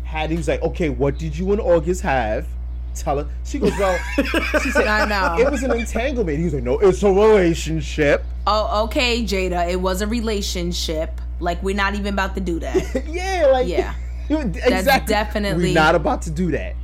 had. 0.03 0.29
He 0.29 0.37
was 0.37 0.47
like, 0.47 0.61
okay, 0.61 0.89
what 0.89 1.17
did 1.17 1.37
you 1.37 1.51
and 1.51 1.59
August 1.61 2.01
have? 2.01 2.47
Tell 2.95 3.17
her. 3.17 3.27
She 3.43 3.57
goes, 3.59 3.71
well, 3.77 3.99
she 4.61 4.69
said, 4.71 4.87
I 4.87 5.05
know. 5.05 5.43
it 5.43 5.49
was 5.51 5.63
an 5.63 5.71
entanglement. 5.71 6.37
He 6.37 6.45
was 6.45 6.53
like, 6.53 6.63
no, 6.63 6.77
it's 6.79 7.01
a 7.03 7.11
relationship. 7.11 8.23
Oh, 8.45 8.83
okay, 8.85 9.23
Jada. 9.23 9.69
It 9.69 9.81
was 9.81 10.01
a 10.01 10.07
relationship. 10.07 11.19
Like 11.39 11.61
we're 11.63 11.75
not 11.75 11.95
even 11.95 12.13
about 12.13 12.35
to 12.35 12.41
do 12.41 12.59
that. 12.59 13.03
yeah, 13.07 13.47
like 13.51 13.67
Yeah. 13.67 13.93
exactly. 14.29 15.11
definitely- 15.11 15.69
We're 15.69 15.73
not 15.73 15.95
about 15.95 16.21
to 16.23 16.31
do 16.31 16.51
that 16.51 16.75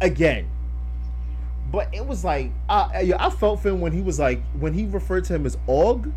again. 0.00 0.48
But 1.70 1.92
it 1.92 2.06
was 2.06 2.24
like, 2.24 2.52
uh, 2.68 2.88
I 2.94 3.30
felt 3.30 3.60
for 3.60 3.70
him 3.70 3.80
when 3.80 3.92
he 3.92 4.00
was 4.00 4.18
like, 4.18 4.40
when 4.58 4.72
he 4.72 4.86
referred 4.86 5.24
to 5.24 5.34
him 5.34 5.44
as 5.46 5.58
Og. 5.66 6.10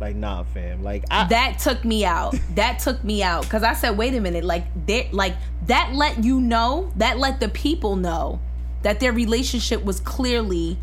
Like 0.00 0.14
nah, 0.14 0.44
fam. 0.44 0.82
Like 0.82 1.04
I, 1.10 1.26
that 1.28 1.58
took 1.58 1.84
me 1.84 2.04
out. 2.04 2.34
That 2.54 2.78
took 2.78 3.02
me 3.02 3.22
out 3.22 3.42
because 3.42 3.62
I 3.62 3.72
said, 3.72 3.98
"Wait 3.98 4.14
a 4.14 4.20
minute!" 4.20 4.44
Like 4.44 4.64
that, 4.86 5.12
like 5.12 5.34
that 5.66 5.92
let 5.94 6.22
you 6.22 6.40
know 6.40 6.92
that 6.96 7.18
let 7.18 7.40
the 7.40 7.48
people 7.48 7.96
know 7.96 8.40
that 8.82 9.00
their 9.00 9.12
relationship 9.12 9.84
was 9.84 9.98
clearly 10.00 10.78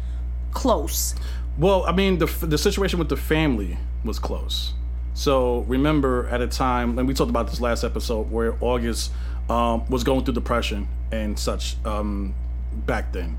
close. 0.51 1.15
Well, 1.57 1.85
I 1.85 1.93
mean, 1.93 2.17
the 2.17 2.25
the 2.45 2.57
situation 2.57 2.99
with 2.99 3.09
the 3.09 3.17
family 3.17 3.77
was 4.03 4.19
close. 4.19 4.73
So 5.13 5.59
remember, 5.61 6.27
at 6.27 6.41
a 6.41 6.47
time, 6.47 6.99
and 6.99 7.07
we 7.07 7.13
talked 7.13 7.29
about 7.29 7.49
this 7.49 7.61
last 7.61 7.85
episode, 7.85 8.29
where 8.29 8.57
August 8.59 9.13
um, 9.49 9.85
was 9.89 10.03
going 10.03 10.25
through 10.25 10.33
depression 10.33 10.89
and 11.11 11.39
such 11.39 11.77
um, 11.85 12.35
back 12.73 13.13
then, 13.13 13.37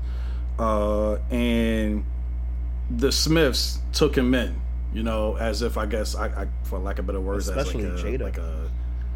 uh, 0.57 1.17
and 1.29 2.03
the 2.89 3.11
Smiths 3.11 3.79
took 3.93 4.17
him 4.17 4.33
in. 4.33 4.59
You 4.93 5.03
know, 5.03 5.35
as 5.35 5.61
if 5.61 5.77
I 5.77 5.85
guess 5.85 6.15
I, 6.15 6.27
I 6.27 6.47
for 6.63 6.79
lack 6.79 6.97
of 6.99 7.05
better 7.05 7.19
words, 7.21 7.47
Especially 7.47 7.85
as 7.85 8.03
like 8.03 8.13
a, 8.13 8.17
Jada. 8.17 8.21
like 8.21 8.37
a. 8.37 8.71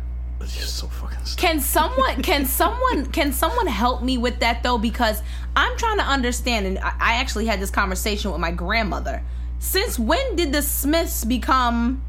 You're 0.40 0.48
so 0.48 0.88
fucking. 0.88 1.18
Can 1.38 1.60
someone 1.60 2.22
can 2.22 2.46
someone 2.46 3.06
can 3.12 3.32
someone 3.32 3.68
help 3.68 4.04
me 4.04 4.18
with 4.18 4.40
that 4.40 4.64
though? 4.64 4.78
Because 4.78 5.22
I'm 5.56 5.78
trying 5.78 5.98
to 5.98 6.04
understand, 6.04 6.66
and 6.66 6.80
I, 6.80 6.94
I 7.00 7.14
actually 7.16 7.46
had 7.46 7.60
this 7.60 7.70
conversation 7.72 8.32
with 8.32 8.40
my 8.42 8.52
grandmother. 8.52 9.24
Since 9.60 9.98
when 10.00 10.36
did 10.36 10.52
the 10.52 10.62
Smiths 10.62 11.24
become 11.24 12.02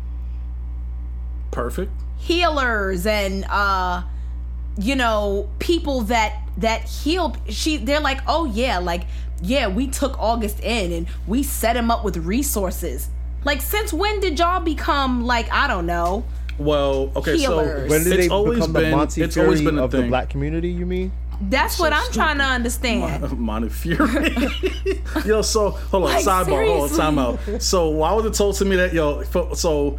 Perfect. 1.50 1.92
healers 2.19 3.07
and 3.07 3.45
uh 3.50 4.02
you 4.78 4.97
know 4.97 5.50
people 5.59 6.00
that 6.02 6.35
that 6.57 6.83
heal 6.88 7.37
she 7.50 7.76
they're 7.76 8.00
like 8.00 8.21
oh 8.26 8.47
yeah 8.47 8.78
like 8.78 9.02
yeah 9.42 9.66
we 9.69 9.87
took 9.87 10.19
august 10.19 10.59
in 10.61 10.92
and 10.92 11.07
we 11.26 11.42
set 11.42 11.76
him 11.76 11.90
up 11.90 12.02
with 12.04 12.16
resources 12.16 13.11
like 13.44 13.61
since 13.61 13.92
when 13.92 14.20
did 14.20 14.38
y'all 14.38 14.61
become 14.61 15.25
like 15.25 15.50
i 15.52 15.66
don't 15.66 15.87
know 15.87 16.25
Well, 16.58 17.11
okay, 17.16 17.37
Healers. 17.37 17.88
so 17.88 17.88
when 17.90 18.04
did 18.04 18.12
it's 18.12 18.26
they 18.26 18.28
always 18.28 18.58
become 18.58 18.72
been 18.72 18.90
the 18.90 18.96
Monty 18.96 19.22
it's 19.22 19.34
Fury 19.34 19.46
always 19.46 19.62
been 19.62 19.78
a 19.78 19.84
of 19.84 19.90
thing. 19.90 20.02
the 20.02 20.08
black 20.08 20.28
community? 20.30 20.68
You 20.70 20.87
mean? 20.87 21.11
that's 21.49 21.76
what 21.80 21.92
i'm 21.92 22.12
trying 22.12 22.38
to 22.38 22.44
understand 22.44 23.20
Montefiore. 23.38 24.06
yo, 25.26 25.42
so 25.42 25.70
hold 25.70 26.04
on, 26.04 26.11
Like, 26.12 26.25
sidebar, 26.25 26.66
hold 26.66 26.82
on, 26.82 26.88
seriously? 26.88 26.99
time 26.99 27.18
out. 27.18 27.38
So 27.62 27.88
why 27.88 28.12
was 28.12 28.25
it 28.26 28.34
told 28.34 28.54
to 28.56 28.64
me 28.64 28.76
that 28.76 28.92
yo? 28.92 29.22
fo- 29.25 29.54
So 29.54 29.99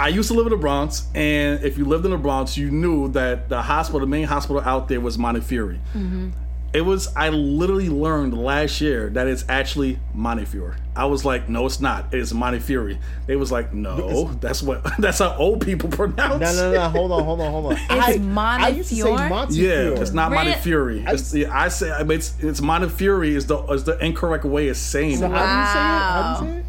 I 0.00 0.08
used 0.08 0.28
to 0.30 0.34
live 0.34 0.46
in 0.46 0.50
the 0.50 0.56
Bronx, 0.56 1.06
and 1.14 1.62
if 1.62 1.76
you 1.78 1.84
lived 1.84 2.06
in 2.06 2.10
the 2.10 2.16
Bronx, 2.16 2.56
you 2.56 2.70
knew 2.70 3.08
that 3.08 3.48
the 3.50 3.60
hospital, 3.62 4.00
the 4.00 4.06
main 4.06 4.24
hospital 4.26 4.62
out 4.62 4.88
there, 4.88 5.00
was 5.00 5.16
Montefiore. 5.18 5.74
Mm-hmm. 5.94 6.30
It 6.74 6.80
was. 6.80 7.08
I 7.14 7.28
literally 7.28 7.88
learned 7.88 8.36
last 8.36 8.80
year 8.80 9.08
that 9.10 9.28
it's 9.28 9.44
actually 9.48 9.98
Montefiore. 10.12 10.76
I 10.96 11.06
was 11.06 11.24
like, 11.24 11.48
no, 11.48 11.66
it's 11.66 11.80
not. 11.80 12.12
It's 12.12 12.32
Montefiore. 12.32 12.98
They 13.26 13.36
was 13.36 13.52
like, 13.52 13.72
no, 13.72 14.32
that's 14.40 14.60
what. 14.62 14.82
That's 14.98 15.20
how 15.20 15.36
old 15.36 15.60
people 15.64 15.88
pronounce. 16.00 16.34
It. 16.42 16.56
No, 16.56 16.72
no, 16.72 16.72
no. 16.72 16.88
Hold 16.88 17.12
on, 17.12 17.24
hold 17.24 17.40
on, 17.40 17.50
hold 17.52 17.66
on. 17.72 17.78
I, 17.88 18.18
I 18.64 18.68
used 18.68 18.88
to 18.90 18.96
say 18.96 19.02
Montefiore? 19.02 19.28
Montefiore. 19.28 19.66
Yeah, 19.94 20.00
it's 20.00 20.10
not 20.12 20.32
Ran- 20.32 20.46
Montefiore. 20.46 20.90
It's, 21.06 21.34
yeah, 21.34 21.56
I 21.56 21.68
say 21.68 21.90
I 21.92 22.02
mean, 22.02 22.18
it's 22.18 22.34
it's 22.40 22.60
Montefiore 22.60 23.24
is 23.24 23.46
the 23.46 23.58
is 23.66 23.84
the 23.84 23.96
incorrect 24.04 24.44
way 24.44 24.68
of 24.68 24.76
saying 24.76 25.18
So 25.18 25.26
it. 25.26 25.30
how 25.30 25.38
do 25.38 25.60
you 25.60 25.66
say 25.66 25.78
it? 25.80 25.82
How 25.82 26.40
do 26.40 26.46
you 26.46 26.52
say 26.52 26.58
it? 26.58 26.64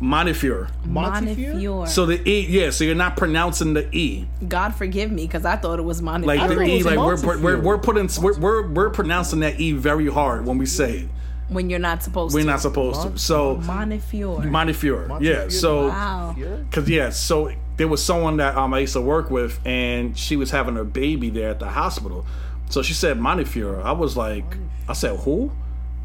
Montefiore. 0.00 0.68
Montefiore? 0.86 1.52
Montefiore. 1.52 1.86
So 1.86 2.06
the 2.06 2.28
e, 2.28 2.46
yeah. 2.48 2.70
So 2.70 2.84
you're 2.84 2.94
not 2.94 3.16
pronouncing 3.16 3.74
the 3.74 3.94
e, 3.94 4.26
god 4.48 4.74
forgive 4.74 5.12
me 5.12 5.26
because 5.26 5.44
i 5.44 5.56
thought 5.56 5.78
it 5.78 5.82
was 5.82 6.00
Montefiore. 6.00 6.36
like 6.36 6.56
the 6.56 6.62
e, 6.64 6.76
was 6.78 6.86
like 6.86 6.98
we're, 6.98 7.38
we're 7.38 7.60
we're 7.60 7.78
putting 7.78 8.08
we're, 8.22 8.38
we're 8.38 8.66
we're 8.68 8.90
pronouncing 8.90 9.40
that 9.40 9.60
e 9.60 9.72
very 9.72 10.08
hard 10.08 10.46
when 10.46 10.56
we 10.56 10.64
say 10.66 11.00
it. 11.00 11.08
when 11.48 11.68
you're 11.68 11.78
not 11.78 12.02
supposed 12.02 12.34
We're 12.34 12.40
to 12.40 12.46
not 12.46 12.60
supposed 12.60 13.02
to. 13.02 13.18
So 13.18 13.56
Montefiore. 13.56 14.44
Montefiore. 14.44 15.18
Yeah. 15.20 15.48
So 15.48 15.88
wow 15.88 16.36
Cause 16.70 16.88
yeah, 16.88 17.10
so 17.10 17.52
there 17.76 17.88
was 17.88 18.04
someone 18.04 18.36
that 18.38 18.56
um, 18.56 18.72
I 18.74 18.80
used 18.80 18.92
to 18.92 19.00
work 19.00 19.30
with, 19.30 19.58
and 19.64 20.16
she 20.16 20.36
was 20.36 20.50
having 20.50 20.76
her 20.76 20.84
baby 20.84 21.30
there 21.30 21.50
at 21.50 21.58
the 21.58 21.68
hospital. 21.68 22.26
So 22.68 22.82
she 22.82 22.92
said 22.92 23.18
Montefiore. 23.18 23.80
I 23.82 23.92
was 23.92 24.16
like, 24.16 24.44
I 24.88 24.92
said 24.92 25.18
who? 25.20 25.50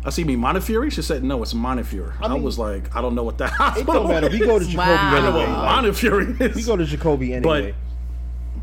I 0.06 0.12
see 0.12 0.24
me 0.24 0.36
Montefiore. 0.36 0.92
She 0.92 1.02
said 1.02 1.24
no, 1.24 1.42
it's 1.42 1.54
Montefiore. 1.56 2.14
I, 2.22 2.28
mean- 2.30 2.44
was 2.44 2.60
like, 2.60 2.96
I 2.96 3.02
don't 3.02 3.16
know 3.16 3.24
what 3.24 3.40
that 3.40 3.52
It 3.78 3.86
don't 3.88 4.08
matter. 4.10 4.30
We 4.30 4.40
go 4.40 4.60
to 4.60 4.66
Jacobi 4.66 4.78
Wow. 4.78 5.16
Anyway. 5.18 5.46
Like, 5.48 5.48
Montefiore 5.50 6.22
is. 6.42 6.56
we 6.56 6.64
go 6.64 6.78
to 6.78 6.84
Jacobi 6.84 7.34
anyway. 7.34 7.74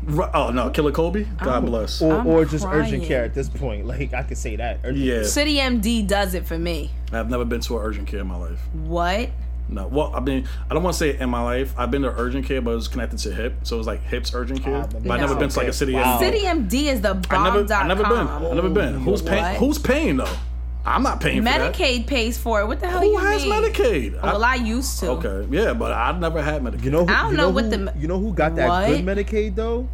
Ru- 0.05 0.29
oh 0.33 0.51
no, 0.51 0.69
Killer 0.69 0.91
Kobe. 0.91 1.23
God 1.41 1.65
bless. 1.65 2.01
or, 2.01 2.13
I'm 2.13 2.27
or 2.27 2.43
just 2.45 2.65
crying. 2.65 2.81
urgent 2.85 3.03
care 3.05 3.23
at 3.23 3.33
this 3.33 3.47
point. 3.49 3.85
Like 3.85 4.13
I 4.13 4.23
could 4.23 4.37
say 4.37 4.55
that. 4.57 4.79
Urgent 4.83 4.97
yeah, 4.97 5.23
city 5.23 5.57
md 5.57 6.07
does 6.07 6.33
it 6.33 6.45
for 6.45 6.57
me 6.57 6.91
I've 7.13 7.29
never 7.29 7.45
been 7.45 7.61
to 7.61 7.77
an 7.77 7.85
urgent 7.85 8.07
care 8.07 8.19
in 8.19 8.27
my 8.27 8.35
life. 8.35 8.59
what 8.73 9.29
No, 9.69 9.87
well, 9.87 10.13
I 10.13 10.19
mean, 10.19 10.45
I 10.69 10.73
don't 10.73 10.83
want 10.83 10.93
to 10.93 10.97
say 10.99 11.17
in 11.17 11.29
my 11.29 11.41
life. 11.41 11.73
I've 11.77 11.89
been 11.89 12.01
to 12.01 12.09
urgent 12.09 12.45
care, 12.45 12.61
but 12.61 12.71
it 12.71 12.75
was 12.75 12.89
connected 12.89 13.19
to 13.19 13.33
hip, 13.33 13.53
so 13.63 13.75
it 13.75 13.77
was 13.77 13.87
like 13.87 14.01
hips 14.03 14.33
urgent 14.33 14.61
care. 14.61 14.75
Ah, 14.83 14.87
but 14.91 15.09
I've 15.09 15.21
never 15.21 15.35
been 15.35 15.47
to 15.49 15.57
like 15.59 15.69
a 15.69 15.73
city. 15.73 15.93
Wow. 15.93 16.19
city 16.19 16.39
md 16.41 16.73
is 16.73 16.99
the 17.01 17.13
bomb. 17.13 17.41
I 17.41 17.43
never, 17.45 17.63
bomb.com 17.63 17.83
I 17.83 17.87
never 17.87 18.03
been. 18.03 18.27
I 18.51 18.53
never 18.55 18.69
been. 18.69 18.93
Who's 19.01 19.21
paying? 19.21 19.41
What? 19.41 19.55
Who's 19.55 19.77
paying 19.77 20.17
though? 20.17 20.35
I'm 20.85 21.01
not 21.03 21.21
paying 21.21 21.37
for 21.39 21.43
that. 21.45 21.73
Medicaid 21.73 22.07
pays 22.07 22.37
for 22.37 22.59
it. 22.61 22.67
What 22.67 22.79
the 22.81 22.89
hell 22.89 22.99
Who 23.01 23.11
you 23.13 23.17
has 23.17 23.43
mean? 23.45 23.53
Medicaid? 23.53 24.19
I- 24.21 24.33
Well, 24.33 24.43
I 24.43 24.55
used 24.55 24.99
to. 24.99 25.11
okay, 25.11 25.47
yeah, 25.49 25.73
but 25.73 25.91
I've 25.93 26.19
never 26.19 26.41
had 26.41 26.61
Medicaid. 26.61 26.83
You 26.83 26.91
know, 26.91 27.05
who, 27.05 27.13
I 27.13 27.21
don't 27.23 27.31
you 27.31 27.37
know 27.37 27.43
know 27.43 27.49
what 27.51 27.63
who, 27.65 27.69
the- 27.69 27.93
you 27.97 28.07
know 28.07 28.19
who 28.19 28.33
got 28.33 28.55
that 28.55 28.67
What? 28.67 28.87
good 28.87 29.05
Medicaid 29.05 29.55
though? 29.55 29.87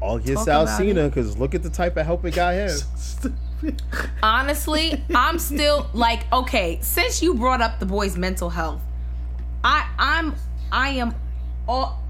August 0.00 0.34
Talk 0.34 0.42
about 0.48 0.68
Alsina, 0.68 1.08
because 1.08 1.38
look 1.38 1.54
at 1.54 1.62
the 1.62 1.70
type 1.70 1.96
of 1.96 2.04
help 2.04 2.24
it 2.24 2.34
got 2.34 2.54
him. 2.54 2.70
Honestly, 4.22 5.00
I'm 5.14 5.38
still 5.38 5.88
like, 5.92 6.30
okay, 6.32 6.78
since 6.82 7.22
you 7.22 7.34
brought 7.34 7.60
up 7.60 7.78
the 7.78 7.86
boy's 7.86 8.16
mental 8.16 8.50
health, 8.50 8.80
I 9.62 9.86
I'm 9.98 10.34
I 10.72 10.88
am 10.90 11.14
all 11.68 12.02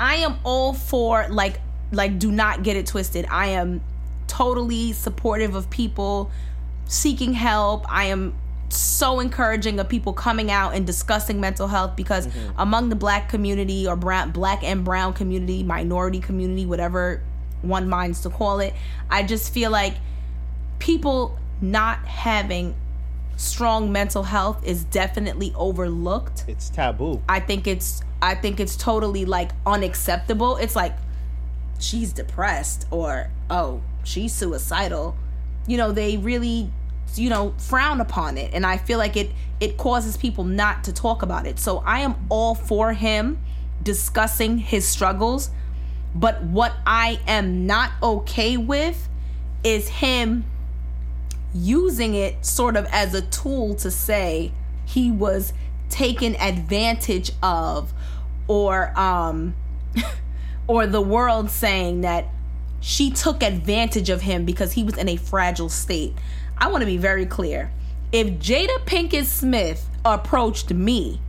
I 0.00 0.16
am 0.16 0.38
all 0.42 0.72
for 0.72 1.28
like 1.28 1.60
like 1.92 2.18
do 2.18 2.32
not 2.32 2.64
get 2.64 2.76
it 2.76 2.86
twisted. 2.86 3.24
I 3.30 3.48
am 3.48 3.82
totally 4.26 4.92
supportive 4.92 5.54
of 5.54 5.70
people 5.70 6.30
seeking 6.92 7.32
help. 7.32 7.86
I 7.88 8.04
am 8.04 8.34
so 8.68 9.20
encouraging 9.20 9.80
of 9.80 9.88
people 9.88 10.12
coming 10.12 10.50
out 10.50 10.74
and 10.74 10.86
discussing 10.86 11.40
mental 11.40 11.68
health 11.68 11.96
because 11.96 12.26
mm-hmm. 12.26 12.60
among 12.60 12.88
the 12.88 12.96
black 12.96 13.28
community 13.28 13.86
or 13.86 13.96
brown 13.96 14.30
black 14.30 14.62
and 14.62 14.84
brown 14.84 15.12
community, 15.12 15.62
minority 15.62 16.20
community, 16.20 16.66
whatever 16.66 17.22
one 17.62 17.88
minds 17.88 18.20
to 18.22 18.30
call 18.30 18.60
it, 18.60 18.74
I 19.10 19.22
just 19.22 19.52
feel 19.52 19.70
like 19.70 19.94
people 20.78 21.38
not 21.60 22.04
having 22.06 22.74
strong 23.36 23.90
mental 23.90 24.22
health 24.22 24.64
is 24.64 24.84
definitely 24.84 25.52
overlooked. 25.56 26.44
It's 26.46 26.68
taboo. 26.68 27.22
I 27.28 27.40
think 27.40 27.66
it's 27.66 28.02
I 28.20 28.34
think 28.34 28.60
it's 28.60 28.76
totally 28.76 29.24
like 29.24 29.50
unacceptable. 29.66 30.56
It's 30.56 30.76
like 30.76 30.94
she's 31.78 32.12
depressed 32.12 32.86
or 32.90 33.30
oh, 33.50 33.82
she's 34.04 34.32
suicidal. 34.32 35.16
You 35.66 35.76
know, 35.76 35.92
they 35.92 36.16
really 36.16 36.70
you 37.18 37.30
know 37.30 37.54
frown 37.58 38.00
upon 38.00 38.38
it 38.38 38.52
and 38.54 38.64
I 38.64 38.76
feel 38.76 38.98
like 38.98 39.16
it 39.16 39.30
it 39.60 39.76
causes 39.76 40.16
people 40.16 40.42
not 40.42 40.82
to 40.84 40.92
talk 40.92 41.22
about 41.22 41.46
it. 41.46 41.58
So 41.58 41.78
I 41.86 42.00
am 42.00 42.16
all 42.28 42.56
for 42.56 42.92
him 42.92 43.38
discussing 43.80 44.58
his 44.58 44.88
struggles, 44.88 45.50
but 46.14 46.42
what 46.42 46.72
I 46.84 47.20
am 47.28 47.64
not 47.66 47.92
okay 48.02 48.56
with 48.56 49.08
is 49.62 49.88
him 49.88 50.44
using 51.54 52.14
it 52.14 52.44
sort 52.44 52.76
of 52.76 52.86
as 52.86 53.14
a 53.14 53.22
tool 53.22 53.74
to 53.76 53.90
say 53.90 54.52
he 54.84 55.12
was 55.12 55.52
taken 55.88 56.34
advantage 56.36 57.30
of 57.42 57.92
or 58.48 58.98
um 58.98 59.54
or 60.66 60.86
the 60.86 61.00
world 61.00 61.50
saying 61.50 62.00
that 62.00 62.26
she 62.80 63.10
took 63.10 63.42
advantage 63.42 64.10
of 64.10 64.22
him 64.22 64.44
because 64.44 64.72
he 64.72 64.82
was 64.82 64.96
in 64.96 65.08
a 65.08 65.16
fragile 65.16 65.68
state. 65.68 66.14
I 66.62 66.68
want 66.68 66.82
to 66.82 66.86
be 66.86 66.96
very 66.96 67.26
clear. 67.26 67.72
If 68.12 68.28
Jada 68.38 68.78
Pinkett 68.86 69.24
Smith 69.24 69.84
approached 70.04 70.70
me 70.70 71.20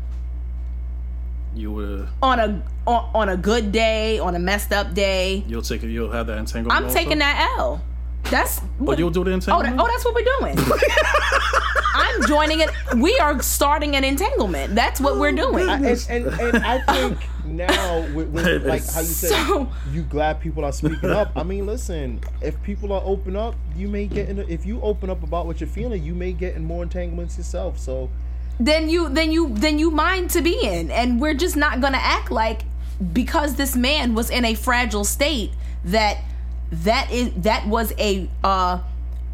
You 1.56 1.72
would. 1.72 2.08
on 2.22 2.40
a 2.40 2.62
on, 2.86 3.10
on 3.16 3.30
a 3.30 3.38
good 3.38 3.72
day, 3.72 4.20
on 4.20 4.36
a 4.36 4.40
messed 4.40 4.72
up 4.72 4.94
day, 4.94 5.44
You'll 5.48 5.63
take 5.63 5.82
it. 5.82 5.88
You'll 5.90 6.12
have 6.12 6.28
that 6.28 6.38
entanglement. 6.38 6.78
I'm 6.78 6.84
also? 6.86 6.96
taking 6.98 7.18
that 7.18 7.50
L. 7.58 7.82
That's 8.25 8.60
oh, 8.62 8.68
But 8.80 9.00
you'll 9.00 9.10
do 9.10 9.24
the 9.24 9.32
Oh, 9.32 9.34
entanglement. 9.34 9.75
that, 9.78 9.84
oh, 9.84 9.88
that's 9.88 10.06
what 10.06 10.13
we're 10.13 10.40
doing. 10.40 10.56
I'm 11.96 12.28
joining 12.28 12.60
it. 12.60 12.70
We 12.98 13.18
are 13.20 13.42
starting 13.42 13.96
an 13.96 14.04
entanglement. 14.04 14.75
That's 14.75 15.02
what 15.02 15.18
we're 15.18 15.30
oh, 15.30 15.52
doing. 15.52 15.68
I, 15.68 15.75
and, 15.78 16.10
and, 16.10 16.25
and 16.42 16.58
I 16.66 16.80
think 16.94 17.18
now, 17.45 18.01
with, 18.13 18.29
with 18.29 18.65
like 18.65 18.85
how 18.89 19.00
you 19.01 19.05
said, 19.07 19.29
So- 19.47 19.69
you 19.91 20.03
glad 20.03 20.39
people 20.41 20.63
are 20.65 20.71
speaking 20.71 21.09
up. 21.09 21.31
I 21.35 21.43
mean, 21.43 21.65
listen, 21.65 22.19
if 22.41 22.62
people 22.63 22.91
are 22.93 23.01
open 23.03 23.35
up, 23.35 23.55
you 23.75 23.88
may 23.88 24.07
get 24.07 24.29
in. 24.29 24.39
A, 24.39 24.43
if 24.43 24.65
you 24.65 24.81
open 24.81 25.09
up 25.09 25.23
about 25.23 25.45
what 25.45 25.59
you're 25.59 25.67
feeling, 25.69 26.03
you 26.03 26.13
may 26.15 26.31
get 26.33 26.55
in 26.55 26.63
more 26.65 26.83
entanglements 26.83 27.38
yourself. 27.38 27.77
So 27.79 28.09
then 28.59 28.89
you 28.89 29.09
then 29.09 29.31
you 29.31 29.50
then 29.53 29.79
you 29.79 29.89
mind 29.91 30.29
to 30.31 30.41
be 30.41 30.59
in 30.63 30.91
and 30.91 31.19
we're 31.19 31.33
just 31.33 31.55
not 31.55 31.81
gonna 31.81 31.97
act 32.00 32.29
like 32.31 32.62
because 33.12 33.55
this 33.55 33.75
man 33.75 34.13
was 34.13 34.29
in 34.29 34.45
a 34.45 34.53
fragile 34.53 35.03
state 35.03 35.51
that 35.83 36.19
that 36.71 37.09
is 37.12 37.31
that 37.38 37.67
was 37.67 37.91
a 37.97 38.29
uh 38.43 38.79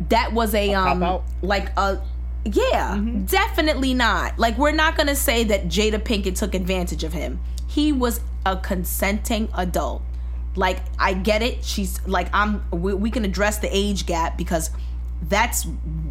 that 0.08 0.32
was 0.32 0.56
a 0.56 0.74
um 0.74 1.00
cop-out? 1.02 1.24
like 1.42 1.70
a 1.78 2.00
Yeah, 2.46 2.96
Mm-hmm. 2.96 3.26
definitely 3.26 3.94
not. 3.94 4.40
Like 4.40 4.58
we're 4.58 4.72
not 4.72 4.96
gonna 4.96 5.16
say 5.16 5.44
that 5.44 5.66
Jada 5.68 6.00
Pinkett 6.00 6.38
took 6.38 6.56
advantage 6.56 7.04
of 7.04 7.12
him. 7.12 7.40
He 7.70 7.92
was 7.92 8.20
a 8.48 8.58
consenting 8.58 9.48
adult. 9.56 10.02
Like 10.56 10.80
I 10.98 11.14
get 11.14 11.44
it. 11.44 11.64
She's 11.64 12.06
like 12.08 12.28
I'm. 12.34 12.64
We, 12.72 12.96
we 12.96 13.12
can 13.12 13.24
address 13.24 13.60
the 13.60 13.70
age 13.72 14.08
gap 14.08 14.38
because 14.38 14.72
that's 15.22 15.68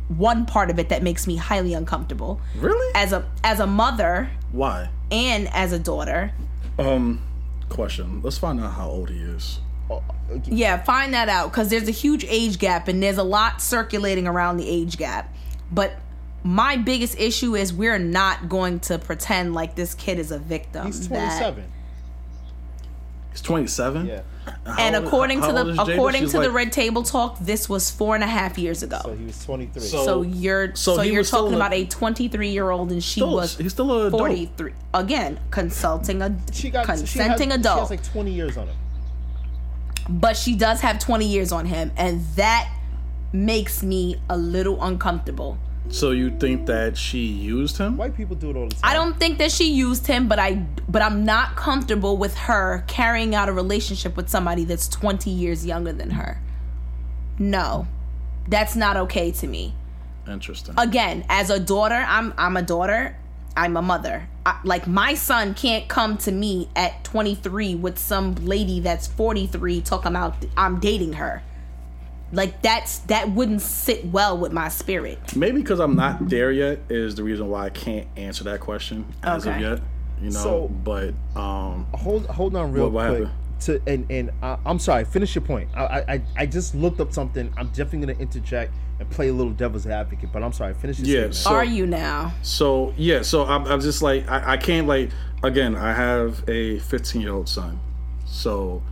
one 0.06 0.46
part 0.46 0.70
of 0.70 0.78
it 0.78 0.90
that 0.90 1.02
makes 1.02 1.26
me 1.26 1.34
highly 1.36 1.74
uncomfortable. 1.74 2.40
Really? 2.56 2.94
As 2.94 3.12
a 3.12 3.28
as 3.42 3.58
a 3.58 3.66
mother 3.66 4.30
Why? 4.52 4.88
and 5.10 5.48
as 5.48 5.72
a 5.72 5.80
daughter. 5.80 6.32
Um, 6.78 7.20
question. 7.68 8.22
Let's 8.22 8.38
find 8.38 8.60
out 8.60 8.74
how 8.74 8.88
old 8.88 9.10
he 9.10 9.18
is. 9.18 9.58
Yeah, 10.44 10.80
find 10.84 11.12
that 11.14 11.28
out 11.28 11.50
because 11.50 11.70
there's 11.70 11.88
a 11.88 11.92
huge 11.92 12.24
age 12.28 12.58
gap 12.58 12.86
and 12.86 13.02
there's 13.02 13.18
a 13.18 13.22
lot 13.24 13.60
circulating 13.60 14.28
around 14.28 14.58
the 14.58 14.68
age 14.68 14.96
gap. 14.96 15.34
But 15.72 15.98
my 16.44 16.76
biggest 16.76 17.18
issue 17.18 17.54
is 17.56 17.72
we're 17.72 17.98
not 17.98 18.48
going 18.48 18.80
to 18.80 18.98
pretend 18.98 19.54
like 19.54 19.74
this 19.74 19.94
kid 19.94 20.18
is 20.18 20.30
a 20.30 20.38
victim. 20.38 20.86
He's 20.86 21.08
that- 21.08 21.38
27. 21.38 21.64
He's 23.32 23.42
27. 23.42 24.06
Yeah. 24.06 24.20
and 24.78 24.96
according 24.96 25.42
to 25.42 25.52
the 25.52 25.76
according 25.82 26.26
to 26.28 26.32
the 26.38 26.50
red. 26.50 26.54
red 26.68 26.72
table 26.72 27.02
talk, 27.02 27.38
this 27.38 27.68
was 27.68 27.90
four 27.90 28.14
and 28.14 28.24
a 28.24 28.26
half 28.26 28.56
years 28.56 28.82
ago. 28.82 28.98
So 29.04 29.14
he 29.14 29.24
was 29.26 29.44
23. 29.44 29.82
So- 29.82 30.04
So 30.06 30.22
you're 30.22 30.74
so 30.74 30.96
so, 30.96 31.02
you're 31.02 31.22
talking 31.22 31.52
a- 31.52 31.56
about 31.56 31.74
a 31.74 31.84
23 31.84 32.48
year 32.48 32.70
old 32.70 32.90
and 32.90 33.04
she 33.04 33.20
Still- 33.20 33.34
was 33.34 33.58
he's 33.58 33.72
still 33.72 33.90
a 33.92 34.06
adult. 34.06 34.20
43 34.22 34.72
again 34.94 35.38
consulting 35.50 36.22
a 36.22 36.34
she 36.52 36.70
got 36.70 36.86
consenting 36.86 37.48
she 37.48 37.50
has, 37.50 37.58
adult 37.60 37.76
She 37.76 37.80
has 37.80 37.90
like 37.90 38.04
20 38.04 38.30
years 38.32 38.56
on 38.56 38.68
him. 38.68 38.76
but 40.08 40.36
she 40.36 40.56
does 40.56 40.80
have 40.80 40.98
20 40.98 41.26
years 41.26 41.52
on 41.52 41.66
him 41.66 41.92
and 41.96 42.24
that 42.36 42.70
makes 43.34 43.82
me 43.82 44.16
a 44.30 44.38
little 44.38 44.82
uncomfortable 44.82 45.58
So 45.90 46.10
you 46.10 46.30
think 46.38 46.66
that 46.66 46.96
she 46.98 47.24
used 47.26 47.78
him? 47.78 47.96
White 47.96 48.14
people 48.16 48.36
do 48.36 48.50
it 48.50 48.56
all 48.56 48.68
the 48.68 48.74
time. 48.74 48.80
i 48.84 48.92
don't 48.94 49.18
think 49.18 49.38
that 49.38 49.50
she 49.50 49.70
used 49.72 50.06
him 50.06 50.28
but 50.28 50.38
i 50.38 50.54
but 50.88 51.00
i'm 51.02 51.24
not 51.24 51.56
comfortable 51.56 52.16
with 52.16 52.36
her 52.36 52.84
carrying 52.86 53.34
out 53.34 53.48
a 53.48 53.52
relationship 53.52 54.16
with 54.16 54.28
somebody 54.28 54.64
that's 54.64 54.86
20 54.88 55.30
years 55.30 55.64
younger 55.66 55.92
than 55.92 56.10
her 56.10 56.40
no 57.38 57.86
that's 58.48 58.76
not 58.76 58.96
okay 58.96 59.30
to 59.30 59.46
me 59.46 59.74
Interesting. 60.28 60.74
again 60.78 61.24
as 61.28 61.50
a 61.50 61.58
daughter 61.58 62.04
i'm 62.06 62.34
i'm 62.36 62.56
a 62.56 62.62
daughter 62.62 63.16
i'm 63.56 63.76
a 63.76 63.82
mother 63.82 64.28
I, 64.44 64.60
like 64.64 64.86
my 64.86 65.14
son 65.14 65.54
can't 65.54 65.88
come 65.88 66.16
to 66.18 66.30
me 66.32 66.68
at 66.76 67.02
23 67.04 67.74
with 67.76 67.98
some 67.98 68.34
lady 68.36 68.80
that's 68.80 69.06
43 69.06 69.80
talking 69.80 70.08
about 70.12 70.34
i'm 70.56 70.80
dating 70.80 71.14
her 71.14 71.42
like 72.32 72.60
that's 72.62 72.98
that 73.00 73.30
wouldn't 73.30 73.62
sit 73.62 74.04
well 74.06 74.36
with 74.36 74.52
my 74.52 74.68
spirit 74.68 75.18
Maybe 75.36 75.60
because 75.60 75.80
I'm 75.80 75.96
not 75.96 76.28
there 76.28 76.52
yet 76.52 76.80
is 76.90 77.14
the 77.14 77.22
reason 77.24 77.48
why 77.48 77.66
I 77.66 77.70
can't 77.70 78.06
answer 78.16 78.44
that 78.44 78.60
question 78.60 79.06
as 79.22 79.46
of 79.46 79.52
Okay. 79.54 79.62
yet. 79.62 79.80
You 80.20 80.30
know, 80.30 80.38
So- 80.38 80.68
but 80.84 81.14
um, 81.36 81.86
hold 81.94 82.26
hold 82.26 82.54
on 82.56 82.72
real 82.72 82.84
What- 82.84 82.92
what 82.92 83.06
quick. 83.08 83.18
happened? 83.28 83.34
To 83.60 83.82
and 83.86 84.06
and 84.10 84.30
uh, 84.42 84.56
I'm 84.66 84.78
sorry. 84.78 85.04
Finish 85.04 85.34
your 85.34 85.42
point. 85.42 85.68
I, 85.74 85.84
I 85.84 85.98
I- 86.14 86.22
I 86.38 86.46
just 86.46 86.74
looked 86.74 87.00
up 87.00 87.12
something. 87.12 87.52
I'm 87.56 87.68
definitely 87.68 88.06
gonna 88.12 88.18
interject 88.20 88.72
and 89.00 89.08
play 89.10 89.28
a 89.28 89.32
little 89.32 89.52
devil's 89.52 89.86
advocate. 89.86 90.30
But 90.32 90.42
I'm 90.44 90.52
sorry. 90.52 90.74
Finish 90.74 90.98
your 91.00 91.24
Yeah, 91.26 91.30
so- 91.32 91.50
are 91.50 91.64
you 91.64 91.86
now 91.86 92.32
So 92.42 92.92
yeah, 92.96 93.22
so 93.22 93.44
I'm, 93.46 93.64
I'm 93.66 93.80
just 93.80 94.02
like 94.02 94.28
I, 94.28 94.52
I 94.52 94.56
can't 94.58 94.86
like 94.86 95.10
again. 95.42 95.74
I 95.76 95.92
have 95.92 96.44
a 96.48 96.78
15 96.80 97.20
year 97.22 97.32
old 97.32 97.48
son, 97.48 97.80
so 98.26 98.82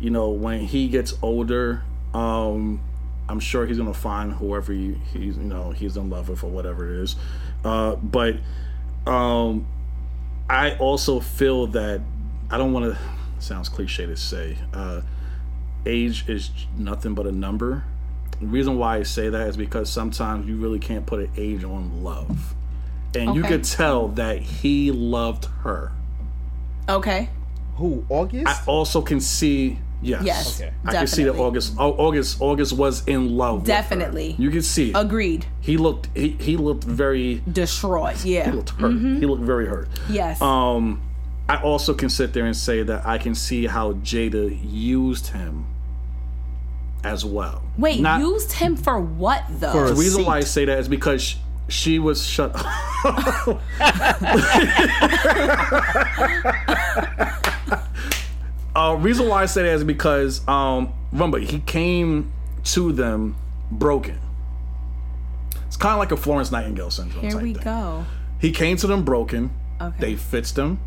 you 0.00 0.10
know 0.10 0.28
when 0.30 0.60
he 0.60 0.88
gets 0.88 1.14
older, 1.22 1.82
um, 2.14 2.80
I'm 3.28 3.40
sure 3.40 3.66
he's 3.66 3.78
gonna 3.78 3.92
find 3.92 4.32
whoever 4.32 4.72
he, 4.72 4.94
he's 5.12 5.36
you 5.36 5.44
know 5.44 5.70
he's 5.70 5.96
in 5.96 6.10
love 6.10 6.28
with 6.28 6.42
or 6.44 6.48
whatever 6.48 6.92
it 6.92 7.00
is. 7.02 7.16
Uh, 7.64 7.96
but 7.96 8.36
um, 9.06 9.66
I 10.48 10.76
also 10.76 11.20
feel 11.20 11.66
that 11.68 12.00
I 12.50 12.58
don't 12.58 12.72
want 12.72 12.94
to. 12.94 12.98
Sounds 13.40 13.68
cliche 13.68 14.06
to 14.06 14.16
say. 14.16 14.56
Uh, 14.72 15.02
age 15.84 16.28
is 16.28 16.50
nothing 16.78 17.14
but 17.14 17.26
a 17.26 17.32
number. 17.32 17.84
The 18.40 18.46
reason 18.46 18.78
why 18.78 18.96
I 18.96 19.02
say 19.02 19.28
that 19.28 19.48
is 19.48 19.56
because 19.56 19.90
sometimes 19.90 20.46
you 20.46 20.56
really 20.56 20.78
can't 20.78 21.04
put 21.04 21.20
an 21.20 21.30
age 21.36 21.62
on 21.62 22.02
love 22.02 22.54
and 23.16 23.34
you 23.34 23.42
could 23.42 23.64
tell 23.64 24.08
that 24.08 24.40
he 24.40 24.90
loved 24.90 25.46
her. 25.62 25.92
okay 26.88 27.28
Who? 27.76 28.04
August? 28.08 28.46
I 28.46 28.60
also 28.66 29.02
can 29.02 29.20
see 29.20 29.78
yes, 30.04 30.22
Yes, 30.24 30.60
Okay. 30.60 30.72
I 30.84 30.92
can 30.92 31.06
see 31.06 31.24
that. 31.24 31.34
August, 31.36 31.74
August, 31.78 32.40
August 32.40 32.72
was 32.74 33.06
in 33.06 33.36
love. 33.36 33.60
with 33.62 33.68
her. 33.68 33.74
Definitely. 33.74 34.36
you 34.38 34.50
can 34.50 34.62
see 34.62 34.90
it. 34.90 34.96
agreed 34.96 35.46
he 35.60 35.76
looked, 35.76 36.08
he, 36.14 36.30
he 36.40 36.56
looked 36.56 36.84
very, 36.84 37.42
destroyed 37.50 38.22
yeah 38.24 38.44
he 38.50 38.52
looked 38.52 38.70
hurt. 38.70 38.92
He 38.92 39.26
looked 39.26 39.42
very 39.42 39.66
hurt. 39.66 39.88
yes 40.08 40.40
Um, 40.40 41.00
I 41.48 41.56
also 41.56 41.92
can 41.94 42.08
sit 42.08 42.32
there 42.32 42.46
and 42.46 42.56
say 42.56 42.82
that 42.82 43.06
I 43.06 43.18
can 43.18 43.34
see 43.34 43.66
how 43.66 43.92
Jada 43.94 44.58
used 44.62 45.28
him 45.28 45.66
as 47.02 47.24
well. 47.24 47.62
wait 47.76 48.00
Not- 48.00 48.20
used 48.20 48.52
him 48.52 48.76
for 48.76 48.98
what 49.00 49.44
though 49.50 49.72
For 49.72 49.88
The 49.88 49.94
reason 49.94 50.24
why 50.24 50.38
I 50.38 50.40
say 50.40 50.64
that 50.66 50.78
is 50.78 50.88
because 50.88 51.20
she, 51.22 51.38
she 51.68 51.98
was 51.98 52.24
shut. 52.26 52.52
uh, 58.76 58.96
reason 58.98 59.28
why 59.28 59.42
I 59.42 59.46
say 59.46 59.62
that 59.62 59.72
is 59.74 59.84
because 59.84 60.46
um, 60.48 60.92
remember 61.12 61.38
he 61.38 61.60
came 61.60 62.32
to 62.64 62.92
them 62.92 63.36
broken. 63.70 64.18
It's 65.66 65.76
kind 65.76 65.92
of 65.94 65.98
like 65.98 66.12
a 66.12 66.16
Florence 66.16 66.50
Nightingale 66.50 66.90
syndrome. 66.90 67.24
here 67.24 67.38
we 67.38 67.54
thing. 67.54 67.62
go 67.64 68.04
He 68.40 68.52
came 68.52 68.76
to 68.78 68.86
them 68.86 69.04
broken. 69.04 69.50
Okay. 69.80 69.96
They 69.98 70.14
fixed 70.16 70.56
him, 70.56 70.78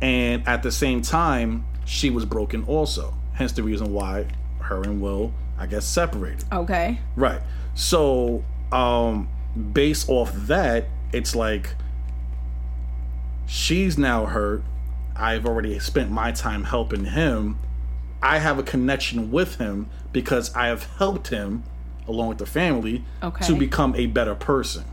and 0.00 0.46
at 0.48 0.62
the 0.62 0.72
same 0.72 1.02
time, 1.02 1.66
she 1.84 2.10
was 2.10 2.24
broken 2.24 2.64
also. 2.64 3.14
Hence 3.34 3.52
the 3.52 3.62
reason 3.62 3.92
why 3.92 4.26
her 4.60 4.82
and 4.82 5.00
Will, 5.00 5.32
I 5.58 5.66
guess, 5.66 5.84
separated. 5.86 6.44
okay 6.50 6.98
Right. 7.14 7.40
So, 7.74 8.42
um, 8.72 9.28
based 9.72 10.08
off 10.08 10.32
that, 10.34 10.86
it's 11.12 11.34
like 11.36 11.74
she's 13.46 13.96
now 13.98 14.26
hurt. 14.26 14.62
I've 15.18 15.46
already 15.46 15.78
spent 15.78 16.10
my 16.10 16.32
time 16.32 16.64
helping 16.64 17.04
him. 17.06 17.58
I 18.22 18.38
have 18.38 18.58
a 18.58 18.62
connection 18.62 19.30
with 19.30 19.56
him 19.56 19.88
because 20.12 20.54
I 20.54 20.66
have 20.68 20.84
helped 20.98 21.28
him 21.28 21.64
along 22.08 22.28
with 22.28 22.38
the 22.38 22.46
family 22.46 23.04
Okay. 23.22 23.46
to 23.46 23.56
become 23.56 23.94
a 23.96 24.06
better 24.06 24.34
person. 24.34 24.84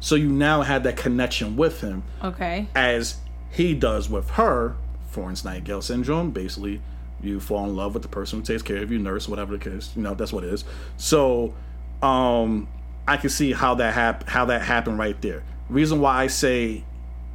So 0.00 0.14
you 0.14 0.28
now 0.30 0.62
had 0.62 0.84
that 0.84 0.96
connection 0.96 1.56
with 1.56 1.80
him 1.80 2.02
okay 2.22 2.68
as 2.74 3.16
he 3.50 3.74
does 3.74 4.08
with 4.10 4.30
her, 4.30 4.76
Florence 5.10 5.44
Nightingale 5.44 5.82
syndrome. 5.82 6.30
Basically, 6.30 6.80
you 7.22 7.40
fall 7.40 7.64
in 7.64 7.74
love 7.74 7.94
with 7.94 8.02
the 8.02 8.08
person 8.08 8.38
who 8.40 8.44
takes 8.44 8.62
care 8.62 8.76
of 8.82 8.90
you, 8.92 8.98
nurse, 8.98 9.26
whatever 9.28 9.56
the 9.56 9.70
case. 9.70 9.90
You 9.96 10.02
know, 10.02 10.14
that's 10.14 10.32
what 10.32 10.44
it 10.44 10.52
is. 10.52 10.64
So, 10.98 11.54
um, 12.02 12.68
I 13.08 13.16
can 13.16 13.30
see 13.30 13.52
how 13.52 13.74
that 13.76 13.94
hap- 13.94 14.28
how 14.28 14.44
that 14.46 14.62
happened 14.62 14.98
right 14.98 15.20
there. 15.22 15.42
Reason 15.68 16.00
why 16.00 16.22
I 16.22 16.26
say 16.26 16.84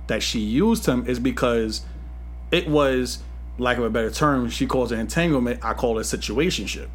that 0.08 0.22
she 0.22 0.40
used 0.40 0.86
him 0.86 1.06
is 1.08 1.20
because 1.20 1.82
it 2.52 2.68
was, 2.68 3.20
lack 3.58 3.78
of 3.78 3.84
a 3.84 3.90
better 3.90 4.12
term, 4.12 4.50
she 4.50 4.68
calls 4.68 4.92
it 4.92 5.00
entanglement. 5.00 5.64
I 5.64 5.74
call 5.74 6.00
it 6.00 6.04
situationship. 6.04 6.88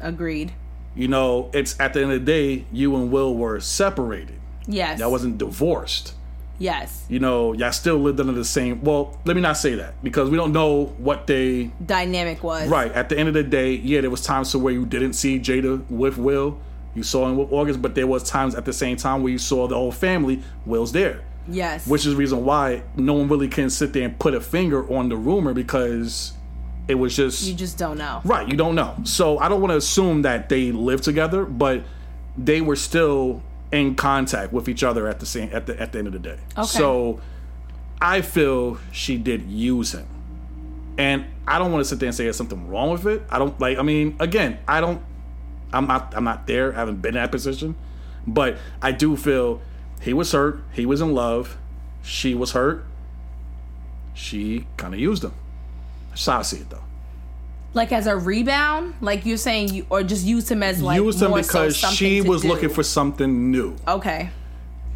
agreed 0.00 0.52
You 0.94 1.08
know, 1.08 1.50
it's 1.52 1.78
at 1.80 1.94
the 1.94 2.02
end 2.02 2.12
of 2.12 2.20
the 2.20 2.26
day, 2.26 2.64
you 2.72 2.94
and 2.96 3.10
Will 3.10 3.34
were 3.34 3.60
separated. 3.60 4.40
yes 4.66 5.00
Y'all 5.00 5.10
wasn't 5.10 5.38
divorced 5.38 6.14
yes 6.58 7.04
you 7.08 7.18
know, 7.18 7.52
y'all 7.54 7.72
still 7.72 7.98
lived 7.98 8.20
under 8.20 8.32
the 8.32 8.44
same. 8.44 8.82
Well, 8.82 9.18
let 9.24 9.34
me 9.34 9.42
not 9.42 9.56
say 9.56 9.74
that 9.74 10.02
because 10.02 10.30
we 10.30 10.36
don't 10.36 10.52
know 10.52 10.86
what 10.98 11.26
they. 11.26 11.70
dynamic 11.84 12.42
was 12.42 12.68
Right 12.68 12.92
at 12.92 13.08
the 13.08 13.18
end 13.18 13.28
of 13.28 13.34
the 13.34 13.42
day, 13.42 13.74
yeah, 13.74 14.00
there 14.00 14.10
was 14.10 14.22
times 14.22 14.52
to 14.52 14.58
where 14.58 14.72
you 14.72 14.86
didn't 14.86 15.14
see 15.14 15.38
Jada 15.38 15.88
with 15.90 16.18
Will, 16.18 16.58
you 16.94 17.02
saw 17.02 17.28
him 17.28 17.36
with 17.36 17.52
August, 17.52 17.82
but 17.82 17.94
there 17.94 18.06
was 18.06 18.22
times 18.22 18.54
at 18.54 18.64
the 18.64 18.72
same 18.72 18.96
time 18.96 19.22
where 19.22 19.32
you 19.32 19.38
saw 19.38 19.66
the 19.66 19.74
whole 19.74 19.92
family. 19.92 20.42
Will's 20.64 20.92
there, 20.92 21.22
yes 21.48 21.86
which 21.86 22.06
is 22.06 22.12
the 22.12 22.16
reason 22.18 22.44
why 22.44 22.82
no 22.96 23.14
one 23.14 23.28
really 23.28 23.48
can 23.48 23.68
sit 23.68 23.92
there 23.92 24.04
and 24.04 24.18
put 24.18 24.34
a 24.34 24.40
finger 24.40 24.90
on 24.92 25.08
the 25.08 25.16
rumor 25.16 25.52
because 25.52 26.32
it 26.88 26.94
was 26.96 27.14
just 27.16 27.44
you 27.46 27.54
just 27.54 27.78
don't 27.78 27.96
know 27.98 28.20
Right, 28.24 28.48
you 28.48 28.56
don't 28.56 28.74
know. 28.74 28.96
So 29.04 29.38
I 29.38 29.48
don't 29.48 29.60
want 29.60 29.70
to 29.70 29.76
assume 29.76 30.22
that 30.22 30.48
they 30.48 30.72
lived 30.72 31.04
together, 31.04 31.44
but 31.44 31.84
they 32.36 32.60
were 32.60 32.76
still 32.76 33.40
in 33.70 33.94
contact 33.94 34.52
with 34.52 34.68
each 34.68 34.82
other 34.82 35.06
at 35.06 35.20
the 35.20 35.26
same 35.26 35.48
at 35.52 35.66
the 35.66 35.80
at 35.80 35.92
the 35.92 35.98
end 35.98 36.08
of 36.08 36.12
the 36.12 36.18
day. 36.18 36.38
Okay. 36.58 36.66
So 36.66 37.20
I 38.00 38.20
feel 38.20 38.78
she 38.90 39.16
did 39.16 39.48
use 39.48 39.92
him. 39.94 40.06
And 40.98 41.24
I 41.46 41.58
don't 41.58 41.70
want 41.72 41.82
to 41.82 41.88
sit 41.88 42.00
there 42.00 42.08
and 42.08 42.14
say 42.14 42.24
there's 42.24 42.36
something 42.36 42.68
wrong 42.68 42.90
with 42.90 43.06
it. 43.06 43.22
I 43.30 43.38
don't 43.38 43.58
like 43.60 43.78
I 43.78 43.82
mean, 43.82 44.16
again, 44.18 44.58
I 44.66 44.80
don't 44.80 45.00
I'm 45.72 45.86
not 45.86 46.12
I'm 46.16 46.24
not 46.24 46.46
there, 46.48 46.72
I 46.72 46.76
haven't 46.76 47.00
been 47.00 47.10
in 47.16 47.22
that 47.22 47.30
position. 47.30 47.76
But 48.26 48.58
I 48.82 48.90
do 48.92 49.16
feel 49.16 49.62
he 50.02 50.12
was 50.12 50.32
hurt, 50.32 50.62
he 50.72 50.84
was 50.86 51.00
in 51.00 51.14
love, 51.14 51.56
she 52.02 52.34
was 52.34 52.52
hurt. 52.52 52.84
She 54.14 54.66
kind 54.76 54.92
of 54.92 55.00
used 55.00 55.24
him. 55.24 55.32
That's 56.10 56.26
how 56.26 56.38
I 56.40 56.42
see 56.42 56.58
it 56.58 56.68
though. 56.70 56.84
like 57.72 57.90
as 57.92 58.06
a 58.06 58.14
rebound 58.16 58.94
like 59.00 59.24
you're 59.24 59.38
saying 59.38 59.68
you 59.72 59.86
or 59.88 60.02
just 60.02 60.26
use 60.26 60.50
him 60.50 60.62
as 60.62 60.82
like 60.82 61.00
used 61.00 61.22
him 61.22 61.30
so 61.30 61.36
because 61.36 61.78
something 61.78 61.96
she 61.96 62.20
was 62.20 62.42
do. 62.42 62.48
looking 62.48 62.68
for 62.68 62.82
something 62.82 63.50
new. 63.50 63.74
okay 63.88 64.28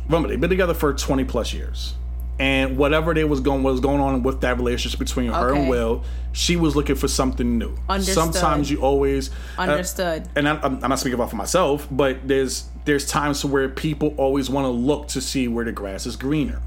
remember 0.04 0.28
they've 0.28 0.40
been 0.40 0.50
together 0.50 0.74
for 0.74 0.92
20 0.92 1.24
plus 1.24 1.54
years 1.54 1.94
and 2.38 2.76
whatever 2.76 3.14
they 3.14 3.24
was 3.24 3.40
going 3.40 3.62
was 3.62 3.80
going 3.80 4.00
on 4.00 4.22
with 4.22 4.40
that 4.42 4.56
relationship 4.58 4.98
between 5.00 5.30
her 5.32 5.50
Okay. 5.50 5.60
and 5.60 5.68
will 5.70 6.04
she 6.32 6.54
was 6.56 6.76
looking 6.76 6.94
for 6.94 7.08
something 7.08 7.56
new 7.58 7.74
Understood. 7.88 8.14
sometimes 8.14 8.70
you 8.70 8.80
always 8.82 9.30
uh, 9.58 9.62
Understood. 9.62 10.28
and 10.36 10.46
I, 10.48 10.56
I'm, 10.60 10.82
I'm 10.84 10.90
not 10.90 10.98
speaking 10.98 11.14
about 11.14 11.30
for 11.30 11.36
myself 11.36 11.88
but 11.90 12.28
there's 12.28 12.68
there's 12.84 13.06
times 13.08 13.42
where 13.44 13.68
people 13.70 14.14
always 14.18 14.50
want 14.50 14.66
to 14.66 14.70
look 14.70 15.08
to 15.08 15.20
see 15.20 15.48
where 15.48 15.64
the 15.64 15.72
grass 15.72 16.04
is 16.06 16.16
greener 16.16 16.60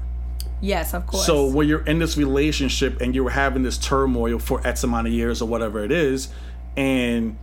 Yes, 0.62 0.92
of 0.92 1.06
course. 1.06 1.24
so 1.24 1.46
when 1.46 1.68
you're 1.68 1.84
in 1.86 2.00
this 2.00 2.18
relationship 2.18 3.00
and 3.00 3.14
you're 3.14 3.30
having 3.30 3.62
this 3.62 3.78
turmoil 3.78 4.38
for 4.38 4.60
X 4.66 4.84
amount 4.84 5.06
of 5.06 5.12
years 5.14 5.40
or 5.40 5.48
whatever 5.48 5.82
it 5.82 5.90
is, 5.90 6.28
and 6.76 7.38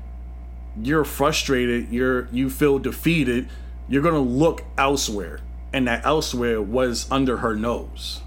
you're 0.80 1.04
frustrated, 1.04 1.92
you're 1.92 2.28
you 2.32 2.48
feel 2.52 2.78
defeated, 2.78 3.50
you're 3.90 4.04
gonna 4.04 4.20
look 4.20 4.64
elsewhere. 4.78 5.40
And 5.78 5.88
that 5.88 6.08
elsewhere 6.08 6.60
was 6.60 7.06
under 7.12 7.38
her 7.38 7.56
nose. 7.56 8.22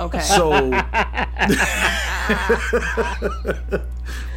okay. 0.00 0.18
So 0.18 0.50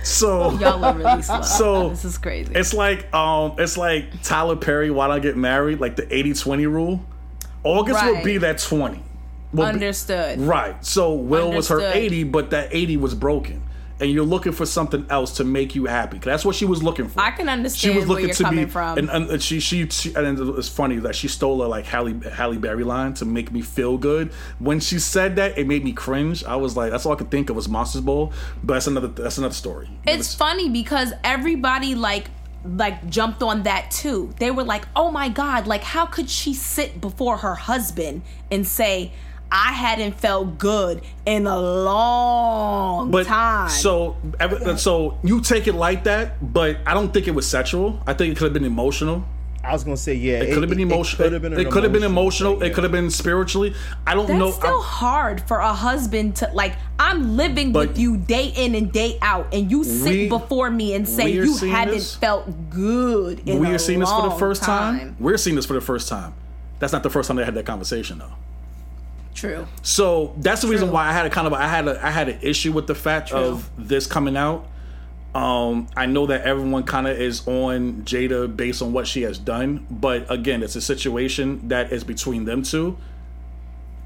So 0.03 0.51
Y'all 0.59 0.85
are 0.85 0.95
really 0.95 1.23
slow. 1.23 1.41
So, 1.41 1.89
this 1.89 2.05
is 2.05 2.19
crazy. 2.19 2.53
it's 2.53 2.75
like 2.75 3.11
um 3.13 3.55
it's 3.57 3.75
like 3.75 4.21
Tyler 4.21 4.55
Perry, 4.55 4.91
why 4.91 5.07
don't 5.07 5.15
I 5.15 5.19
get 5.19 5.35
married? 5.35 5.79
Like 5.79 5.95
the 5.95 6.03
80-20 6.03 6.71
rule. 6.71 7.03
August 7.63 8.05
would 8.05 8.23
be 8.23 8.37
that 8.37 8.59
20. 8.59 9.01
Will 9.53 9.65
be- 9.65 9.69
Understood. 9.69 10.39
Right. 10.41 10.85
So 10.85 11.13
Will 11.13 11.51
was 11.51 11.69
her 11.69 11.81
80, 11.81 12.25
but 12.25 12.51
that 12.51 12.69
80 12.71 12.97
was 12.97 13.15
broken. 13.15 13.63
And 14.01 14.11
you're 14.11 14.25
looking 14.25 14.51
for 14.51 14.65
something 14.65 15.05
else 15.09 15.37
to 15.37 15.43
make 15.43 15.75
you 15.75 15.85
happy. 15.85 16.17
That's 16.17 16.43
what 16.43 16.55
she 16.55 16.65
was 16.65 16.81
looking 16.81 17.07
for. 17.07 17.21
I 17.21 17.31
can 17.31 17.47
understand. 17.47 17.93
she 17.93 17.97
was 17.97 18.07
where 18.07 18.15
looking 18.15 18.25
you're 18.27 18.35
to 18.35 18.43
coming 18.43 18.65
be, 18.65 18.71
from. 18.71 18.97
and, 18.97 19.09
and 19.09 19.41
she, 19.41 19.59
she, 19.59 19.87
she, 19.89 20.13
and 20.15 20.57
it's 20.57 20.67
funny 20.67 20.97
that 20.97 21.15
she 21.15 21.27
stole 21.27 21.63
a 21.63 21.67
like 21.67 21.85
Halle, 21.85 22.19
Halle 22.31 22.57
Berry 22.57 22.83
line 22.83 23.13
to 23.15 23.25
make 23.25 23.51
me 23.51 23.61
feel 23.61 23.97
good. 23.97 24.33
When 24.59 24.79
she 24.79 24.99
said 24.99 25.35
that, 25.37 25.57
it 25.57 25.67
made 25.67 25.83
me 25.83 25.93
cringe. 25.93 26.43
I 26.43 26.55
was 26.55 26.75
like, 26.75 26.91
that's 26.91 27.05
all 27.05 27.13
I 27.13 27.15
could 27.15 27.31
think 27.31 27.49
of 27.49 27.55
was 27.55 27.69
Monsters 27.69 28.01
Ball. 28.01 28.33
But 28.63 28.73
that's 28.73 28.87
another, 28.87 29.07
that's 29.07 29.37
another 29.37 29.53
story. 29.53 29.89
it's 30.05 30.33
funny 30.33 30.67
because 30.67 31.13
everybody 31.23 31.95
like 31.95 32.29
like 32.63 33.09
jumped 33.09 33.41
on 33.41 33.63
that 33.63 33.89
too. 33.91 34.33
They 34.37 34.51
were 34.51 34.63
like, 34.63 34.85
"Oh 34.95 35.09
my 35.11 35.29
god, 35.29 35.65
like 35.67 35.83
how 35.83 36.05
could 36.05 36.29
she 36.29 36.53
sit 36.53 37.01
before 37.01 37.37
her 37.37 37.55
husband 37.55 38.21
and 38.51 38.67
say 38.67 39.13
I 39.51 39.73
hadn't 39.73 40.13
felt 40.19 40.57
good 40.57 41.01
in 41.25 41.45
a 41.45 41.59
long 41.59 43.11
but 43.11 43.25
time." 43.25 43.69
so, 43.69 44.15
so 44.77 45.17
you 45.23 45.41
take 45.41 45.67
it 45.67 45.73
like 45.73 46.05
that, 46.05 46.53
but 46.53 46.77
I 46.85 46.93
don't 46.93 47.13
think 47.13 47.27
it 47.27 47.31
was 47.35 47.47
sexual. 47.47 48.01
I 48.07 48.13
think 48.13 48.31
it 48.31 48.37
could 48.37 48.45
have 48.45 48.53
been 48.53 48.65
emotional. 48.65 49.25
I 49.63 49.73
was 49.73 49.83
gonna 49.83 49.95
say 49.95 50.15
yeah. 50.15 50.37
It 50.41 50.53
could 50.55 50.63
have 50.63 50.71
been 50.71 50.79
emotional. 50.79 51.21
It 51.21 51.29
could 51.29 51.33
have 51.33 51.41
been. 51.43 51.53
It 51.53 51.65
an 51.67 51.71
could 51.71 51.83
have 51.83 51.93
been 51.93 52.01
emotional 52.01 52.53
emotional. 52.53 52.59
thing, 52.61 52.71
It 52.71 52.73
could 52.73 52.83
have 52.83 52.91
been 52.91 53.11
spiritually. 53.11 53.75
I 54.07 54.15
don't 54.15 54.25
That's 54.25 54.39
know. 54.39 54.49
still 54.49 54.69
I'm- 54.77 54.81
hard 54.81 55.41
for 55.47 55.57
a 55.59 55.71
husband 55.71 56.37
to 56.37 56.49
like. 56.53 56.73
I'm 56.97 57.37
living 57.37 57.71
with 57.71 57.95
you 57.99 58.17
day 58.17 58.47
in 58.55 58.73
and 58.73 58.91
day 58.91 59.19
out, 59.21 59.53
and 59.53 59.69
you 59.69 59.83
sit 59.83 60.11
We- 60.11 60.29
before 60.29 60.71
me 60.71 60.95
and 60.95 61.07
say 61.07 61.29
you 61.29 61.53
seeing 61.53 61.71
hadn't 61.71 61.93
this- 61.93 62.15
felt 62.15 62.71
good. 62.71 63.47
In 63.47 63.59
we 63.59 63.67
a 63.69 63.75
are 63.75 63.77
seeing 63.77 63.99
this 63.99 64.09
for 64.09 64.23
the 64.23 64.29
long 64.29 64.39
first 64.39 64.63
time. 64.63 65.15
We're 65.19 65.37
seeing 65.37 65.55
this 65.55 65.65
for 65.67 65.73
the 65.73 65.81
first 65.81 66.07
time. 66.09 66.33
That's 66.79 66.93
not 66.93 67.03
the 67.03 67.11
first 67.11 67.27
time 67.27 67.37
they 67.37 67.45
had 67.45 67.53
that 67.53 67.67
conversation 67.67 68.17
though. 68.17 68.33
True. 69.41 69.65
So 69.81 70.35
that's 70.37 70.61
the 70.61 70.67
reason 70.67 70.91
why 70.91 71.07
I 71.07 71.13
had 71.13 71.25
a 71.25 71.29
kind 71.31 71.47
of 71.47 71.53
I 71.53 71.65
had 71.65 71.87
a 71.87 72.05
I 72.05 72.11
had 72.11 72.29
an 72.29 72.37
issue 72.43 72.71
with 72.71 72.85
the 72.85 72.93
fact 72.93 73.31
of 73.31 73.71
this 73.75 74.05
coming 74.05 74.37
out. 74.37 74.67
Um, 75.33 75.87
I 75.97 76.05
know 76.05 76.27
that 76.27 76.43
everyone 76.43 76.83
kind 76.83 77.07
of 77.07 77.19
is 77.19 77.47
on 77.47 78.03
Jada 78.03 78.55
based 78.55 78.83
on 78.83 78.93
what 78.93 79.07
she 79.07 79.23
has 79.23 79.39
done, 79.39 79.87
but 79.89 80.29
again, 80.31 80.61
it's 80.61 80.75
a 80.75 80.81
situation 80.81 81.69
that 81.69 81.91
is 81.91 82.03
between 82.03 82.45
them 82.45 82.61
two 82.61 82.97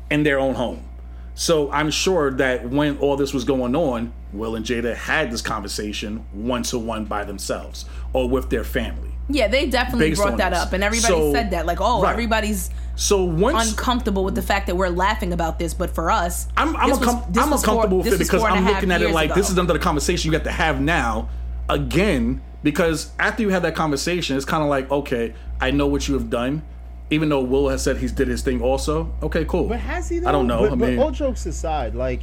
in 0.09 0.23
their 0.23 0.39
own 0.39 0.55
home. 0.55 0.87
So 1.33 1.69
I'm 1.69 1.91
sure 1.91 2.31
that 2.31 2.69
when 2.69 2.97
all 2.99 3.17
this 3.17 3.33
was 3.33 3.43
going 3.43 3.75
on, 3.75 4.13
Will 4.31 4.55
and 4.55 4.65
Jada 4.65 4.95
had 4.95 5.31
this 5.31 5.41
conversation 5.41 6.25
one 6.31 6.63
to 6.63 6.79
one 6.79 7.03
by 7.03 7.25
themselves 7.25 7.83
or 8.13 8.29
with 8.29 8.49
their 8.49 8.63
family. 8.63 9.14
Yeah, 9.27 9.47
they 9.47 9.67
definitely 9.67 10.13
brought 10.13 10.37
that 10.37 10.51
this. 10.51 10.59
up, 10.59 10.73
and 10.73 10.83
everybody 10.83 11.13
So- 11.13 11.33
said 11.33 11.51
that. 11.51 11.65
Like, 11.65 11.79
oh, 11.81 12.01
Right. 12.03 12.11
everybody's 12.13 12.69
So 12.97 13.23
once 13.25 13.71
uncomfortable 13.71 14.23
with 14.23 14.35
the 14.35 14.41
fact 14.41 14.67
that 14.67 14.75
we're 14.77 14.87
laughing 14.89 15.33
about 15.33 15.59
this, 15.59 15.73
but 15.73 15.89
for 15.93 16.09
us, 16.11 16.47
I'm, 16.55 16.75
I'm, 16.77 16.89
this 16.89 16.99
was- 16.99 17.07
uncom- 17.09 17.37
I'm 17.43 17.49
was 17.49 17.65
four- 17.65 17.73
uncomfortable 17.73 17.97
with 17.97 18.07
it 18.13 18.19
because 18.19 18.39
four 18.39 18.49
and 18.49 18.55
a 18.57 18.59
I'm 18.59 18.73
looking 18.73 18.91
at 18.91 19.01
it 19.01 19.05
years 19.05 19.13
like 19.15 19.29
this 19.35 19.47
ago. 19.49 19.53
is 19.53 19.57
another 19.57 19.79
conversation 19.79 20.31
you 20.31 20.37
got 20.37 20.45
to 20.45 20.51
have 20.51 20.79
now 20.79 21.27
again 21.67 22.41
because 22.63 23.11
after 23.19 23.41
you 23.43 23.49
have 23.49 23.63
that 23.63 23.75
conversation, 23.75 24.37
it's 24.37 24.45
kind 24.45 24.63
of 24.63 24.69
like 24.69 24.89
okay, 24.91 25.33
I 25.59 25.71
know 25.71 25.87
what 25.87 26.07
you 26.07 26.13
have 26.13 26.29
done, 26.29 26.61
even 27.09 27.29
though 27.29 27.41
Will 27.41 27.69
has 27.69 27.83
said 27.83 27.97
he's 27.97 28.11
did 28.11 28.27
his 28.27 28.41
thing 28.41 28.61
also. 28.61 29.11
Okay, 29.23 29.45
cool. 29.45 29.67
But 29.67 29.79
has 29.79 30.07
he? 30.09 30.19
Though? 30.19 30.29
I 30.29 30.31
don't 30.31 30.47
know. 30.47 30.59
But, 30.61 30.71
I 30.73 30.75
but 30.75 30.89
mean, 30.89 30.99
all 30.99 31.11
jokes 31.11 31.45
aside, 31.45 31.95
like, 31.95 32.21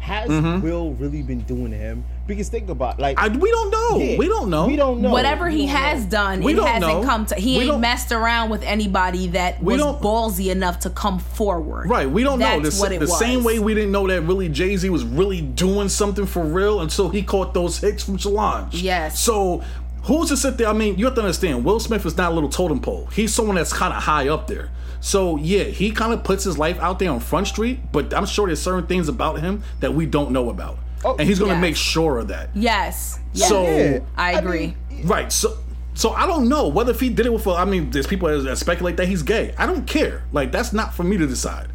has 0.00 0.28
mm-hmm. 0.28 0.60
Will 0.62 0.92
really 0.94 1.22
been 1.22 1.40
doing 1.40 1.72
him? 1.72 2.04
Because 2.30 2.48
think 2.48 2.68
about 2.70 2.98
like 2.98 3.18
I, 3.18 3.28
we 3.28 3.50
don't 3.50 3.70
know. 3.70 3.98
yeah, 3.98 4.16
we 4.18 4.26
don't 4.28 4.48
know. 4.50 4.66
We 4.66 4.76
don't 4.76 5.00
know. 5.00 5.10
whatever 5.10 5.46
We 5.46 5.58
he 5.62 5.66
has 5.66 6.04
know. 6.04 6.10
done, 6.10 6.42
We 6.42 6.52
it 6.52 6.56
don't 6.56 6.66
hasn't 6.66 6.92
know. 7.00 7.04
come 7.04 7.26
to. 7.26 7.34
He 7.34 7.58
We 7.58 7.70
ain't 7.70 7.80
messed 7.80 8.12
around 8.12 8.50
with 8.50 8.62
anybody 8.62 9.28
that 9.28 9.62
We 9.62 9.74
was 9.74 9.82
don't- 9.82 10.00
ballsy 10.00 10.50
enough 10.50 10.80
to 10.80 10.90
come 10.90 11.18
forward. 11.18 11.88
Right, 11.88 12.10
we 12.10 12.22
don't 12.22 12.38
know. 12.38 12.60
That's 12.60 12.76
The, 12.76 12.80
what 12.82 12.92
it 12.92 13.00
the 13.00 13.06
was. 13.06 13.18
same 13.18 13.44
way 13.44 13.58
we 13.58 13.74
didn't 13.74 13.92
know 13.92 14.06
that 14.06 14.22
really 14.22 14.48
Jay 14.48 14.76
Z 14.76 14.88
was 14.90 15.04
really 15.04 15.40
doing 15.40 15.88
something 15.88 16.26
for 16.26 16.42
real 16.44 16.80
until 16.80 17.08
he 17.10 17.22
caught 17.22 17.52
those 17.54 17.78
hits 17.78 18.02
from 18.04 18.18
Solange. 18.18 18.74
Yes. 18.74 19.18
So 19.20 19.62
who's 20.04 20.28
to 20.28 20.36
sit 20.36 20.56
there? 20.56 20.68
I 20.68 20.72
mean, 20.72 20.96
you 20.98 21.04
have 21.06 21.14
to 21.16 21.20
understand, 21.20 21.64
Will 21.64 21.80
Smith 21.80 22.06
is 22.06 22.16
not 22.16 22.32
a 22.32 22.34
little 22.34 22.48
totem 22.48 22.80
pole. 22.80 23.08
He's 23.12 23.34
someone 23.34 23.56
that's 23.56 23.72
kind 23.72 23.92
of 23.92 24.02
high 24.04 24.28
up 24.28 24.46
there. 24.46 24.70
So 25.02 25.36
yeah, 25.38 25.64
he 25.64 25.90
kind 25.90 26.12
of 26.12 26.22
puts 26.24 26.44
his 26.44 26.58
life 26.58 26.78
out 26.78 26.98
there 26.98 27.10
on 27.10 27.20
Front 27.20 27.48
Street, 27.48 27.80
but 27.90 28.12
I'm 28.14 28.26
sure 28.26 28.46
there's 28.46 28.60
certain 28.62 28.86
things 28.86 29.08
about 29.08 29.40
him 29.40 29.62
that 29.80 29.94
we 29.94 30.04
don't 30.06 30.30
know 30.30 30.50
about, 30.50 30.78
Oh, 31.04 31.16
and 31.18 31.28
he's 31.28 31.38
going 31.38 31.50
to 31.50 31.54
yes. 31.56 31.62
make 31.62 31.76
sure 31.76 32.18
of 32.18 32.28
that. 32.28 32.50
Yes. 32.54 33.18
yes. 33.32 33.48
So- 33.48 33.62
Yeah, 33.64 34.00
I 34.16 34.32
agree. 34.32 34.76
mean, 34.90 35.06
Right. 35.06 35.32
So 35.32 35.56
so 35.94 36.10
I 36.10 36.26
don't 36.26 36.48
know 36.48 36.68
whether 36.68 36.92
if 36.92 37.00
he 37.00 37.08
did 37.08 37.26
it 37.26 37.32
with. 37.32 37.46
I 37.46 37.64
mean, 37.64 37.90
there's 37.90 38.06
people 38.06 38.28
that 38.28 38.38
that 38.44 38.56
speculate 38.58 38.96
that 38.98 39.06
he's 39.08 39.22
gay. 39.22 39.54
I 39.58 39.66
don't 39.66 39.86
care. 39.86 40.22
Like 40.32 40.52
that's 40.52 40.72
not 40.72 40.94
for 40.94 41.02
me 41.04 41.16
to 41.18 41.26
decide. 41.26 41.68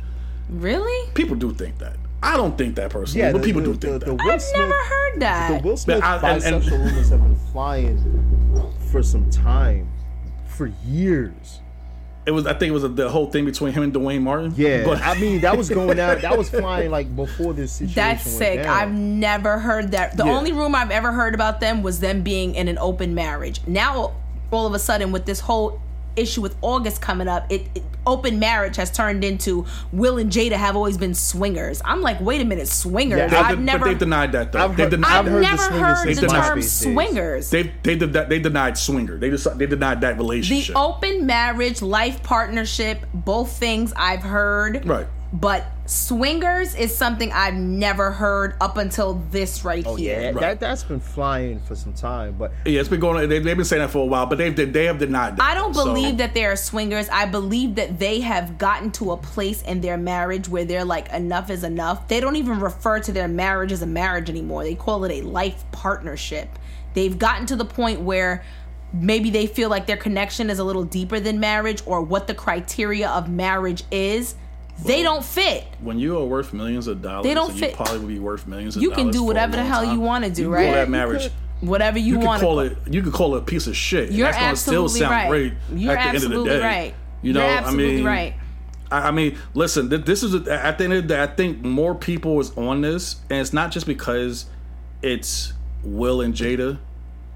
Really? 0.49 1.11
People 1.13 1.35
do 1.35 1.53
think 1.53 1.77
that. 1.79 1.95
I 2.23 2.38
don't 2.38 2.57
think 2.57 2.75
that 2.75 2.89
personally, 2.91 3.25
yeah, 3.25 3.31
but 3.31 3.41
the, 3.41 3.45
people 3.45 3.61
the, 3.61 3.67
do 3.67 3.73
think 3.73 3.81
the, 3.81 3.99
that. 3.99 4.05
the 4.05 4.13
Will 4.15 4.31
I've 4.31 4.41
Smith, 4.41 4.59
never 4.61 4.73
heard 4.83 5.19
that. 5.21 5.61
The 5.61 5.67
Will 5.67 5.77
Smith 5.77 6.03
I- 6.03 6.15
and- 6.33 6.43
and- 6.43 6.63
bisexual 6.63 6.85
rumors 6.85 7.09
have 7.09 7.21
been 7.21 7.35
flying 7.51 8.71
for 8.91 9.03
some 9.03 9.29
time, 9.29 9.88
for 10.47 10.71
years. 10.85 11.59
It 12.25 12.31
was. 12.31 12.47
I 12.47 12.53
think 12.53 12.69
it 12.69 12.73
was 12.73 12.83
the 12.95 13.09
whole 13.09 13.27
thing 13.29 13.45
between 13.45 13.73
him 13.73 13.83
and 13.83 13.93
Duane 13.93 14.23
Martin. 14.23 14.53
Yeah, 14.55 14.83
but 14.83 15.01
I 15.01 15.13
mean 15.19 15.41
that 15.41 15.55
was 15.57 15.69
going 15.69 15.99
out. 15.99 16.21
That 16.21 16.38
was 16.38 16.49
flying 16.49 16.89
like 16.89 17.15
before 17.15 17.53
this 17.53 17.73
situation. 17.73 17.95
That's 17.95 18.25
went 18.25 18.38
sick. 18.38 18.63
down. 18.63 18.75
I've 18.75 18.91
never 18.93 19.59
heard 19.59 19.91
that. 19.91 20.17
The 20.17 20.25
Yeah. 20.25 20.35
only 20.38 20.51
rumor 20.51 20.77
I've 20.79 20.91
ever 20.91 21.11
heard 21.11 21.35
about 21.35 21.59
them 21.59 21.83
was 21.83 21.99
them 21.99 22.21
being 22.21 22.55
in 22.55 22.67
an 22.67 22.77
open 22.79 23.13
marriage. 23.13 23.61
Now, 23.67 24.13
all 24.51 24.65
of 24.65 24.73
a 24.73 24.79
sudden, 24.79 25.11
with 25.11 25.25
this 25.25 25.41
whole 25.41 25.79
issue 26.15 26.41
with 26.41 26.55
August 26.61 27.01
coming 27.01 27.27
up, 27.27 27.45
it, 27.51 27.67
it 27.75 27.83
open 28.08 28.39
marriage 28.39 28.76
has 28.78 28.91
turned 28.91 29.24
into 29.24 29.65
Will 29.91 30.18
and 30.18 30.32
Jada 30.32 30.54
have 30.54 30.76
always 30.76 30.98
been 30.98 31.13
swingers. 31.13 31.82
I'm 31.86 32.02
like, 32.02 32.20
wait 32.22 32.41
a 32.41 32.46
minute, 32.46 32.68
swingers. 32.68 33.18
Yeah, 33.20 33.28
They- 33.28 33.38
I've 33.38 33.58
but 33.58 33.63
never, 33.63 33.86
they've 33.86 33.98
denied 34.00 34.32
that 34.34 34.52
though. 34.52 34.60
I've 34.60 34.72
They've 34.78 34.86
heard- 34.86 34.91
denied. 34.91 35.12
I've 35.12 35.26
I've 35.26 35.32
heard 35.32 35.38
the 35.38 35.41
never 35.41 35.58
swingers 35.63 35.80
heard 35.98 36.06
thing 36.06 36.15
the 36.15 36.28
term 36.28 36.60
MySpace 36.60 36.84
swingers. 36.84 37.50
They 37.50 37.63
they 37.84 37.96
did 37.96 38.13
that. 38.13 38.30
They 38.30 38.39
denied 38.39 38.78
swinger. 38.78 39.18
They 39.18 39.30
just 39.30 39.58
they 39.58 39.65
denied 39.65 40.02
that 40.02 40.18
relationship. 40.18 40.74
The 40.76 40.80
open 40.80 41.26
marriage, 41.26 41.82
life 41.82 42.22
partnership, 42.24 43.06
both 43.13 43.52
things 43.58 43.94
I've 43.96 44.22
heard. 44.24 44.86
Right. 44.86 45.08
But 45.33 45.65
swingers 45.85 46.75
is 46.75 46.95
something 46.95 47.31
I've 47.33 47.55
never 47.55 48.11
heard 48.11 48.55
up 48.61 48.77
until 48.77 49.15
this 49.31 49.65
right 49.65 49.83
Oh 49.85 49.95
here. 49.95 50.19
yeah, 50.19 50.25
Right. 50.27 50.39
that 50.39 50.59
that's 50.61 50.83
been 50.83 50.99
flying 51.01 51.59
for 51.59 51.75
some 51.75 51.91
time. 51.93 52.35
But 52.39 52.51
yeah, 52.65 52.79
it's 52.79 52.88
been 52.88 52.99
going. 53.01 53.27
They, 53.27 53.39
they've 53.39 53.57
been 53.57 53.65
saying 53.65 53.81
that 53.81 53.89
for 53.89 53.99
a 53.99 54.05
while, 54.05 54.27
but 54.27 54.38
they've 54.38 54.55
they 54.55 54.85
have 54.85 54.99
denied 54.99 55.35
that. 55.38 55.43
I 55.43 55.53
don't 55.55 55.73
So- 55.73 55.83
believe 55.85 56.17
that 56.17 56.33
they 56.33 56.45
are 56.45 56.55
swingers. 56.55 57.09
I 57.09 57.25
believe 57.25 57.75
that 57.75 57.99
they 57.99 58.21
have 58.21 58.57
gotten 58.57 58.91
to 58.93 59.11
a 59.11 59.17
place 59.17 59.61
in 59.63 59.81
their 59.81 59.97
marriage 59.97 60.47
where 60.47 60.63
they're 60.63 60.85
like, 60.85 61.09
enough 61.11 61.49
is 61.49 61.63
enough. 61.65 62.07
They 62.07 62.19
don't 62.21 62.38
even 62.38 62.59
refer 62.61 62.99
to 62.99 63.11
their 63.11 63.27
marriage 63.27 63.71
as 63.73 63.81
a 63.81 63.88
marriage 63.88 64.29
anymore. 64.29 64.63
They 64.63 64.75
call 64.75 65.03
it 65.03 65.11
a 65.11 65.21
life 65.21 65.65
partnership. 65.71 66.47
They've 66.93 67.17
gotten 67.17 67.45
to 67.47 67.55
the 67.57 67.65
point 67.65 67.99
where 68.01 68.43
maybe 68.93 69.29
they 69.31 69.47
feel 69.47 69.69
like 69.69 69.85
their 69.88 69.97
connection 69.97 70.49
is 70.49 70.59
a 70.59 70.63
little 70.63 70.85
deeper 70.85 71.19
than 71.19 71.41
marriage 71.41 71.81
or 71.85 72.01
what 72.01 72.27
the 72.27 72.33
criteria 72.33 73.09
of 73.09 73.27
marriage 73.29 73.83
is. 73.91 74.35
They 74.83 75.03
don't 75.03 75.23
fit. 75.23 75.63
When 75.79 75.99
you 75.99 76.17
are 76.17 76.25
worth 76.25 76.51
millions 76.53 76.88
of 76.88 77.01
dollars, 77.01 77.23
They 77.25 77.33
don't 77.33 77.51
and 77.51 77.59
fit- 77.59 77.71
You 77.71 77.75
probably 77.77 77.99
will 77.99 78.07
be 78.07 78.19
worth 78.19 78.45
millions 78.47 78.75
of 78.75 78.81
dollars. 78.83 78.97
You 78.97 79.03
can 79.03 79.11
do 79.11 79.23
whatever 79.23 79.53
the 79.53 79.57
long 79.63 79.67
hell 79.67 79.85
you 79.85 79.99
wanna 79.99 80.29
do, 80.29 80.43
you 80.43 80.53
right? 80.53 80.65
Call 80.65 80.73
that 80.75 80.89
marriage. 80.89 81.29
Whatever 81.61 81.97
you, 81.97 82.05
You 82.13 82.17
can 82.19 82.25
want 82.27 82.41
call 82.41 82.59
it. 82.59 82.77
You 82.89 83.01
could 83.01 83.13
call 83.13 83.35
it 83.35 83.39
a 83.39 83.45
piece 83.45 83.67
of 83.67 83.75
shit. 83.77 84.09
and 84.09 84.17
You're 84.17 84.27
that's 84.27 84.38
gonna 84.39 84.55
still 84.57 84.89
sound 84.89 85.11
right. 85.11 85.29
great 85.29 85.53
You're 85.73 85.93
at 85.93 85.95
the 85.95 85.99
end 86.09 86.09
of 86.09 86.23
absolutely 86.23 86.49
the 86.49 86.59
day. 86.59 86.65
right. 86.65 86.93
You 87.21 87.33
know, 87.33 87.39
You're 87.47 87.57
absolutely 87.57 87.93
I 87.93 87.95
mean, 87.95 88.05
right. 88.05 88.33
I, 88.91 89.07
I 89.07 89.11
mean, 89.11 89.38
listen. 89.53 89.89
This 89.89 90.21
is 90.21 90.35
at 90.47 90.77
the 90.77 90.83
end 90.83 90.93
of 90.93 91.03
the 91.03 91.07
day. 91.07 91.23
I 91.23 91.27
think 91.27 91.63
more 91.63 91.95
people 91.95 92.39
is 92.41 92.51
on 92.57 92.81
this, 92.81 93.15
and 93.29 93.39
it's 93.39 93.53
not 93.53 93.71
just 93.71 93.88
because 93.88 94.45
it's 95.01 95.53
Will 95.83 96.21
and 96.21 96.33
Jada. 96.35 96.77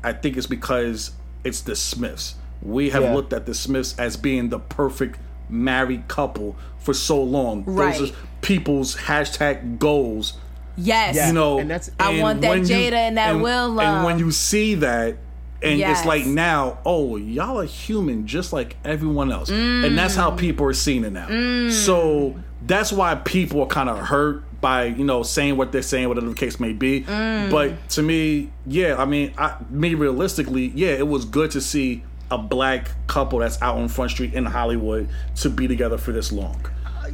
I 0.04 0.14
think 0.14 0.38
it's 0.38 0.46
because 0.46 1.12
it's 1.44 1.62
the 1.62 1.76
Smiths. 1.76 2.36
We 2.62 2.90
have 2.92 3.04
Yeah. 3.04 3.16
looked 3.16 3.32
at 3.34 3.46
the 3.46 3.54
Smiths 3.56 3.96
as 3.98 4.16
being 4.18 4.50
the 4.50 4.60
perfect 4.60 5.18
married 5.50 6.08
couple 6.08 6.56
for 6.80 6.94
so 6.94 7.22
long. 7.22 7.64
Right. 7.66 7.98
Those 7.98 8.12
are 8.12 8.16
people's 8.42 8.96
hashtag 8.96 9.80
goals. 9.80 10.34
Yes. 10.78 11.16
Yeah. 11.16 11.28
You 11.28 11.34
know, 11.34 11.60
And 11.60 11.70
that's- 11.70 11.92
I 12.00 12.22
want 12.22 12.42
that 12.42 12.50
when 12.52 12.60
you- 12.68 12.76
Jada 12.76 12.94
and 12.94 13.18
that 13.18 13.40
Will 13.40 13.80
And 13.80 14.06
when 14.06 14.18
you 14.20 14.32
see 14.32 14.76
that, 14.76 15.18
and 15.62 15.78
Yes. 15.78 16.00
it's 16.00 16.08
like 16.08 16.26
now, 16.26 16.78
oh, 16.86 17.18
y'all 17.18 17.60
are 17.60 17.66
human 17.66 18.26
just 18.26 18.54
like 18.54 18.78
everyone 18.86 19.30
else, 19.32 19.50
and 19.50 19.98
that's 19.98 20.16
how 20.16 20.32
Mm. 20.32 20.38
people 20.38 20.66
are 20.68 20.74
seeing 20.74 21.04
it 21.04 21.12
now. 21.12 21.70
So 21.70 22.36
that's 22.66 22.94
why 22.94 23.16
people 23.16 23.62
are 23.62 23.68
kind 23.68 23.90
of 23.90 23.98
hurt 23.98 24.44
by 24.62 24.86
you 24.86 25.04
know 25.06 25.24
saying 25.24 25.56
what 25.58 25.72
they're 25.74 25.82
saying, 25.82 26.08
whatever 26.08 26.28
the 26.28 26.34
case 26.34 26.60
may 26.62 26.72
be. 26.74 27.02
Mm. 27.02 27.50
But 27.50 27.90
to 27.92 28.02
me, 28.02 28.50
yeah, 28.68 28.96
I 28.98 29.04
mean, 29.06 29.32
I, 29.38 29.54
me 29.70 29.96
realistically, 29.96 30.72
yeah, 30.76 30.90
it 30.90 31.08
was 31.08 31.26
good 31.26 31.52
to 31.52 31.62
see 31.62 32.04
a 32.32 32.38
black 32.38 32.90
couple 33.08 33.40
that's 33.40 33.62
out 33.62 33.78
on 33.78 33.88
Front 33.88 34.12
Street 34.12 34.34
in 34.34 34.46
Hollywood 34.46 35.10
to 35.38 35.50
be 35.50 35.68
together 35.68 35.98
for 35.98 36.12
this 36.12 36.32
long. 36.32 36.66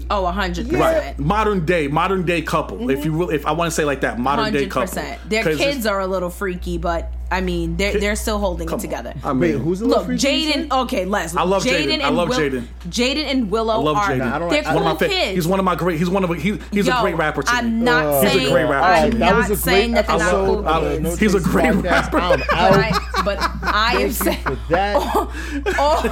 Oh, 0.09 0.25
hundred 0.27 0.71
Right. 0.71 0.95
percent. 0.97 1.19
Modern 1.19 1.65
day, 1.65 1.87
modern 1.87 2.23
day 2.25 2.41
couple. 2.41 2.89
If 2.89 3.05
you 3.05 3.11
really, 3.13 3.35
if 3.35 3.45
I 3.45 3.51
want 3.51 3.69
to 3.69 3.75
say 3.75 3.85
like 3.85 4.01
that, 4.01 4.19
modern 4.19 4.45
day 4.45 4.59
Hundred 4.59 4.71
couple. 4.71 4.87
percent. 4.87 5.19
Their 5.29 5.43
'Cause 5.43 5.53
it's- 5.55 5.73
kids 5.73 5.85
are 5.85 5.99
a 5.99 6.07
little 6.07 6.29
freaky, 6.29 6.77
but 6.77 7.11
I 7.31 7.41
mean, 7.41 7.75
they're 7.75 7.99
they're 7.99 8.15
still 8.15 8.37
holding 8.37 8.67
it 8.67 8.69
Come 8.69 8.75
on. 8.75 8.81
together. 8.81 9.13
I 9.23 9.33
mean, 9.33 9.39
Wait, 9.39 9.51
who's 9.53 9.79
the 9.79 9.85
little 9.87 10.03
Look, 10.03 10.11
Jaden. 10.15 10.51
said? 10.53 10.71
Okay, 10.71 11.05
Les. 11.05 11.35
I 11.35 11.41
love 11.41 11.63
Jaden. 11.63 11.87
Jaden 11.97 12.01
I 12.01 12.09
love 12.09 12.29
Jaden. 12.29 12.65
Jaden 12.87 13.25
and 13.31 13.49
Willow 13.49 13.73
I 13.73 13.77
love 13.77 13.97
are. 13.97 14.09
Jaden. 14.11 14.31
I 14.31 14.37
don't 14.39 14.49
they're 14.49 14.61
like- 14.61 14.65
cool 14.71 14.75
one 14.75 14.91
of 14.91 15.01
my 15.01 15.07
fa- 15.07 15.13
kids. 15.13 15.35
He's 15.35 15.47
one 15.47 15.59
of 15.59 15.65
my 15.65 15.75
great. 15.75 15.97
He's 15.97 16.09
one 16.09 16.23
of 16.23 16.29
he, 16.37 16.59
he's 16.71 16.85
Yo, 16.85 16.95
a 16.95 17.01
great 17.01 17.17
rapper. 17.17 17.41
To 17.41 17.51
I'm 17.51 17.79
me. 17.79 17.85
not 17.85 18.23
He's 18.27 18.47
a 18.47 18.51
great 18.51 18.63
rapper. 18.65 18.73
I'm 18.75 19.05
Alright, 19.05 19.19
that 19.19 19.35
was 19.35 19.49
not 19.49 19.51
a 19.51 19.57
saying 19.57 19.91
great 19.93 20.05
that 20.05 20.07
they're 20.07 20.17
not 20.19 20.31
cool 20.45 20.67
of. 20.67 21.01
No 21.01 21.15
He's 21.15 21.33
a 21.33 21.39
great 21.39 21.73
rapper. 21.73 22.19
I'm 22.19 22.39
But 22.39 22.53
out. 22.53 22.75
I, 22.75 23.21
but 23.25 23.37
I 23.63 24.01
am 24.01 24.11
saying. 24.11 24.37
that. 24.69 24.95
all, 25.79 26.07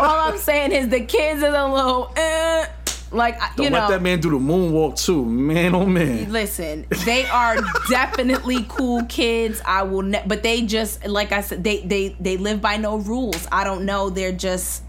all 0.00 0.20
I'm 0.32 0.38
saying 0.38 0.72
is 0.72 0.88
the 0.88 1.00
kids 1.00 1.42
are 1.42 1.54
a 1.54 1.72
little, 1.72 2.10
eh, 2.16 2.66
like 3.14 3.38
Don't 3.56 3.66
you 3.66 3.70
let 3.72 3.88
that 3.88 4.02
man 4.02 4.20
do 4.20 4.30
the 4.30 4.38
moonwalk 4.38 5.02
too, 5.02 5.24
man. 5.24 5.74
Oh 5.74 5.86
man. 5.86 6.32
Listen, 6.32 6.86
they 7.04 7.24
are 7.26 7.56
definitely 7.88 8.64
cool 8.68 9.04
kids. 9.06 9.60
I 9.64 9.82
will, 9.82 10.02
ne- 10.02 10.24
but 10.26 10.42
they 10.42 10.62
just 10.62 11.06
like 11.06 11.32
I 11.32 11.40
said, 11.40 11.64
they 11.64 11.80
they 11.80 12.16
they 12.20 12.36
live 12.36 12.60
by 12.60 12.76
no 12.76 12.98
rules. 12.98 13.46
I 13.50 13.64
don't 13.64 13.84
know. 13.84 14.10
They're 14.10 14.32
just 14.32 14.82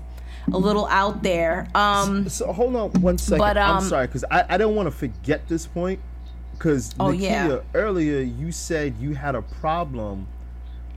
a 0.53 0.57
little 0.57 0.85
out 0.87 1.23
there. 1.23 1.67
Um, 1.73 2.29
So 2.29 2.51
hold 2.51 2.75
on 2.75 2.91
one 3.01 3.17
second. 3.17 3.39
But, 3.39 3.57
I'm 3.57 3.77
um, 3.77 3.83
sorry 3.83 4.07
because 4.07 4.25
I, 4.29 4.45
I 4.49 4.57
don't 4.57 4.75
want 4.75 4.87
to 4.87 4.91
forget 4.91 5.47
this 5.47 5.65
point 5.65 5.99
because 6.53 6.93
Oh, 6.99 7.05
Naukea, 7.05 7.21
yeah. 7.21 7.59
earlier 7.73 8.19
you 8.19 8.51
said 8.51 8.95
you 8.99 9.13
had 9.15 9.35
a 9.35 9.41
problem 9.41 10.27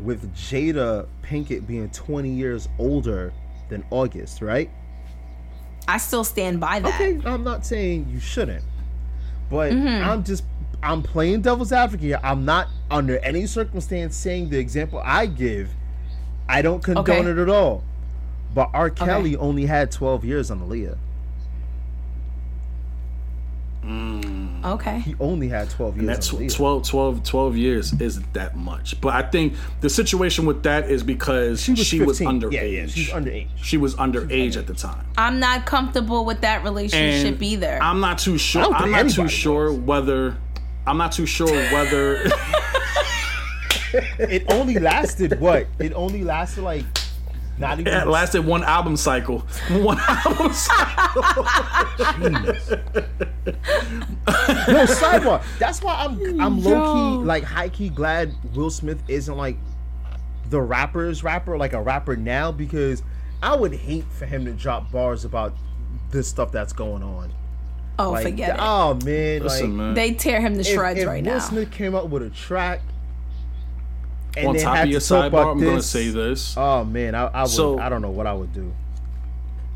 with 0.01 0.35
Jada 0.35 1.07
Pinkett 1.23 1.67
being 1.67 1.91
20 1.91 2.31
years 2.31 2.69
older 2.79 3.33
than 3.69 3.85
August, 3.91 4.43
right? 4.43 4.71
I 5.89 5.97
still 5.99 6.23
stand 6.23 6.61
by 6.61 6.79
that. 6.81 7.01
Okay, 7.01 7.19
I'm 7.29 7.43
not 7.43 7.65
saying 7.67 8.09
you 8.13 8.21
shouldn't, 8.21 8.63
but 9.51 9.73
Mm-hmm. 9.73 10.09
I'm 10.09 10.23
just 10.23 10.45
I'm 10.83 11.03
playing 11.03 11.41
devil's 11.43 11.73
advocate. 11.73 12.05
here. 12.05 12.21
I'm 12.23 12.45
not 12.45 12.69
under 12.91 13.19
any 13.19 13.47
circumstance 13.47 14.15
saying 14.15 14.51
the 14.51 14.59
example 14.59 15.01
I 15.05 15.27
give. 15.27 15.71
I 16.49 16.63
don't 16.63 16.83
condone 16.85 17.03
Okay. 17.27 17.31
it 17.31 17.39
at 17.39 17.49
all. 17.49 17.83
But 18.55 18.71
R. 18.73 18.89
Kelly 18.91 19.37
only 19.37 19.67
had 19.67 19.91
12 19.91 20.25
years 20.25 20.51
on 20.51 20.61
Aaliyah. 20.61 20.97
Okay. 24.65 25.01
He 25.01 25.15
only 25.21 25.49
had 25.49 25.71
12 25.71 25.97
years 25.97 26.07
That's 26.07 26.55
12, 26.55 26.87
12, 26.87 27.23
12 27.25 27.57
years 27.57 28.01
isn't 28.01 28.33
that 28.35 28.57
much. 28.57 29.01
But 29.01 29.15
I 29.15 29.23
think 29.23 29.55
the 29.81 29.91
situation 29.91 30.47
with 30.47 30.63
that 30.65 30.91
is 30.91 31.03
because 31.03 31.63
she 31.63 32.01
was, 32.01 32.19
15. 32.19 32.41
underage. 32.41 32.53
Yeah, 32.53 32.63
yeah, 32.63 32.87
she's 32.87 33.09
underage. 33.11 33.49
She 33.57 33.77
was 33.77 33.95
underage 33.97 34.57
at 34.57 34.67
the 34.67 34.75
time. 34.75 35.07
I'm 35.17 35.39
not 35.41 35.67
comfortable 35.67 36.25
with 36.25 36.41
that 36.43 36.65
relationship 36.65 37.35
And 37.35 37.43
either. 37.43 37.79
I'm 37.83 38.01
not 38.01 38.19
too 38.19 38.39
sure. 38.39 38.63
I 38.63 38.65
don't 38.65 38.75
I'm 38.75 38.91
not 38.91 39.11
too 39.11 39.29
sure 39.29 39.71
was. 39.73 39.81
whether. 39.81 40.37
I'm 40.87 40.99
not 40.99 41.13
too 41.13 41.27
sure 41.27 41.49
whether. 41.73 42.25
It 44.19 44.45
only 44.53 44.79
lasted 44.79 45.41
what? 45.41 45.67
It 45.79 45.93
only 45.95 46.23
lasted 46.23 46.63
like 46.63 46.85
not 47.59 47.81
even 47.81 47.93
it 47.93 48.07
lasted 48.07 48.45
one 48.45 48.63
album 48.65 48.97
cycle. 48.97 49.39
One 49.71 49.99
album 49.99 50.53
cycle. 50.53 51.23
No 54.69 54.85
sidebar. 54.85 55.43
That's 55.59 55.83
why 55.83 55.95
I'm 56.05 56.41
I'm 56.41 56.63
low 56.63 57.19
key 57.19 57.25
like 57.25 57.45
high 57.45 57.69
key 57.69 57.89
glad 57.89 58.33
Will 58.55 58.71
Smith 58.71 59.03
isn't 59.09 59.37
like 59.37 59.57
the 60.51 60.61
rapper's 60.61 61.23
rapper, 61.23 61.57
like 61.59 61.73
a 61.73 61.83
rapper 61.83 62.17
now, 62.17 62.51
because 62.53 63.03
I 63.43 63.55
would 63.57 63.75
hate 63.75 64.05
for 64.05 64.27
him 64.27 64.45
to 64.47 64.53
drop 64.53 64.91
bars 64.91 65.25
about 65.25 65.55
this 66.11 66.27
stuff 66.29 66.51
that's 66.53 66.73
going 66.73 67.03
on. 67.03 67.33
oh, 67.99 68.13
Like, 68.13 68.25
forget 68.25 68.57
oh, 68.59 68.93
it. 68.93 69.03
oh 69.03 69.07
man, 69.07 69.43
Listen, 69.43 69.71
like 69.77 69.77
man. 69.77 69.95
They 69.95 70.13
tear 70.15 70.41
him 70.41 70.55
to 70.57 70.65
shreds 70.65 71.01
if 71.01 71.07
right 71.07 71.25
Will 71.25 71.33
now. 71.35 71.39
Smith 71.39 71.71
came 71.71 71.95
up 71.95 72.09
with 72.09 72.23
a 72.23 72.31
track 72.31 72.81
and 74.37 74.49
On 74.49 74.55
then 74.55 74.65
top 74.65 74.77
had 74.77 74.85
of 74.85 74.91
your 74.91 75.01
to 75.01 75.07
sidebar, 75.07 75.53
I'm 75.53 75.61
going 75.61 75.77
to 75.77 75.83
say 75.83 76.09
this. 76.11 76.55
Oh 76.57 76.85
man, 76.85 77.15
I, 77.15 77.27
I 77.27 77.43
would. 77.43 77.51
So- 77.51 77.79
I 77.79 77.89
don't 77.89 78.03
know 78.03 78.11
what 78.11 78.27
I 78.27 78.33
would 78.35 78.53
do. 78.53 78.73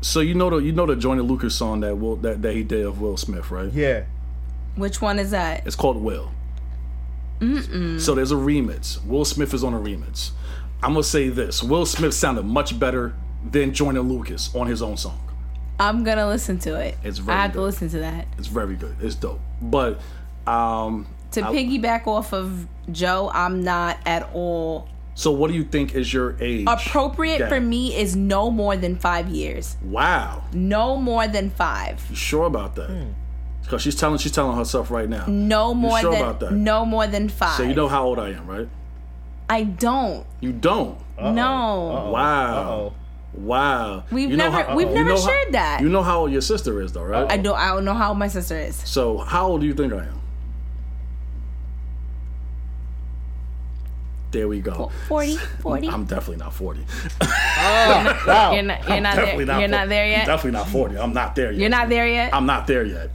So 0.01 0.19
you 0.19 0.33
know 0.35 0.49
the 0.49 0.57
you 0.57 0.73
know 0.73 0.85
the 0.85 0.95
Joyner 0.97 1.21
Lucas 1.23 1.55
song 1.55 1.79
that 1.79 1.95
Will 1.95 2.17
that, 2.17 2.41
that 2.41 2.53
he 2.53 2.63
did 2.63 2.85
of 2.85 2.99
Will 2.99 3.15
Smith, 3.15 3.49
right? 3.51 3.71
Yeah, 3.71 4.03
Which 4.75 5.01
one 5.01 5.17
is 5.17 5.31
that? 5.31 5.65
It's 5.65 5.77
called 5.77 5.97
Will. 5.97 6.29
So 7.99 8.15
there's 8.15 8.31
a 8.31 8.35
remix. 8.35 9.05
Will 9.05 9.25
Smith 9.25 9.53
is 9.53 9.63
on 9.65 9.73
a 9.73 9.79
remix. 9.79 10.31
I'm 10.81 10.91
gonna 10.93 11.03
say 11.03 11.27
this: 11.29 11.61
Will 11.61 11.85
Smith 11.85 12.13
sounded 12.13 12.43
much 12.45 12.77
better 12.79 13.15
than 13.49 13.73
Joyner 13.73 13.99
Lucas 14.01 14.53
on 14.55 14.67
his 14.67 14.81
own 14.81 14.95
song. 14.97 15.19
I'm 15.79 16.03
gonna 16.05 16.27
listen 16.27 16.57
to 16.59 16.79
it. 16.79 16.97
It's 17.03 17.17
very 17.17 17.37
I 17.37 17.41
have 17.43 17.53
to 17.53 17.61
listen 17.61 17.89
to 17.89 17.99
that. 17.99 18.27
It's 18.37 18.47
very 18.47 18.75
good. 18.75 18.95
It's 19.01 19.15
dope. 19.15 19.41
But 19.61 19.99
um, 20.47 21.07
To 21.33 21.41
piggyback 21.43 22.07
off 22.07 22.33
of 22.33 22.67
Joe, 22.91 23.29
I'm 23.33 23.63
not 23.63 23.97
at 24.05 24.29
all 24.33 24.87
so 25.15 25.31
what 25.31 25.49
do 25.51 25.53
you 25.55 25.63
think 25.63 25.93
is 25.93 26.11
your 26.11 26.35
age? 26.41 26.65
appropriate 26.67 27.37
gap? 27.37 27.49
for 27.49 27.59
me 27.59 27.95
is 27.95 28.15
no 28.15 28.49
more 28.49 28.75
than 28.75 28.95
five 28.95 29.29
years. 29.29 29.77
Wow, 29.83 30.43
No 30.53 30.97
more 30.97 31.27
than 31.27 31.51
five. 31.51 32.03
you 32.09 32.15
sure 32.15 32.45
about 32.45 32.75
that? 32.75 32.89
Hmm. 32.89 33.09
Because 33.61 33.81
she's 33.83 33.95
telling 33.95 34.17
she's 34.17 34.31
telling 34.31 34.57
herself 34.57 34.89
right 34.89 35.07
now. 35.07 35.25
No 35.27 35.73
more 35.75 35.99
sure 35.99 36.11
than 36.11 36.21
about 36.21 36.39
that? 36.39 36.51
no 36.53 36.83
more 36.85 37.05
than 37.07 37.29
five. 37.29 37.57
So 37.57 37.63
you 37.63 37.75
know 37.75 37.87
how 37.87 38.03
old 38.05 38.17
I 38.19 38.29
am, 38.31 38.47
right? 38.47 38.67
I 39.49 39.63
don't. 39.63 40.25
You 40.41 40.51
don't. 40.51 40.97
No. 41.19 42.09
Wow. 42.11 42.57
Uh-oh. 42.57 42.93
Wow. 43.35 44.03
We've 44.11 44.31
You 44.31 44.37
know 44.37 44.49
never- 44.49 44.75
we've 44.75 44.89
never 44.89 45.11
how- 45.11 45.17
shared 45.17 45.53
that. 45.53 45.81
You 45.81 45.89
know 45.89 46.01
how 46.03 46.21
old 46.21 46.31
your 46.31 46.41
sister 46.41 46.81
is, 46.81 46.91
though, 46.93 47.03
right? 47.03 47.31
I 47.31 47.37
don't 47.37 47.55
I 47.57 47.67
don't 47.67 47.85
know 47.85 47.93
how 47.93 48.09
old 48.09 48.17
my 48.17 48.27
sister 48.29 48.57
is. 48.57 48.75
So 48.85 49.19
how 49.19 49.47
old 49.47 49.61
do 49.61 49.67
you 49.67 49.73
think 49.75 49.93
I 49.93 49.97
am? 50.05 50.19
There 54.33 54.47
we 54.49 54.59
go. 54.59 54.91
40, 55.07 55.37
40. 55.61 55.87
I'm 55.87 56.03
definitely 56.05 56.37
not 56.43 56.53
40. 56.53 56.81
Oh, 57.65 58.23
wow. 58.27 58.51
You're 58.53 58.63
not, 58.63 58.89
you're 58.89 58.99
not 58.99 59.15
definitely 59.15 59.45
there. 59.45 59.59
You're 59.59 59.69
not 59.69 59.77
40. 59.87 59.89
there 59.89 60.03
I'm 60.03 60.11
yet. 60.11 60.25
definitely 60.25 60.51
not 60.59 60.67
40. 60.67 60.97
I'm 60.97 61.13
not 61.13 61.35
there 61.35 61.51
yet. 61.51 61.59
You're 61.61 61.69
not 61.69 61.87
there 61.87 62.07
yet. 62.07 62.33
I'm 62.33 62.45
not 62.45 62.67
there 62.67 62.83
yet. 62.83 63.09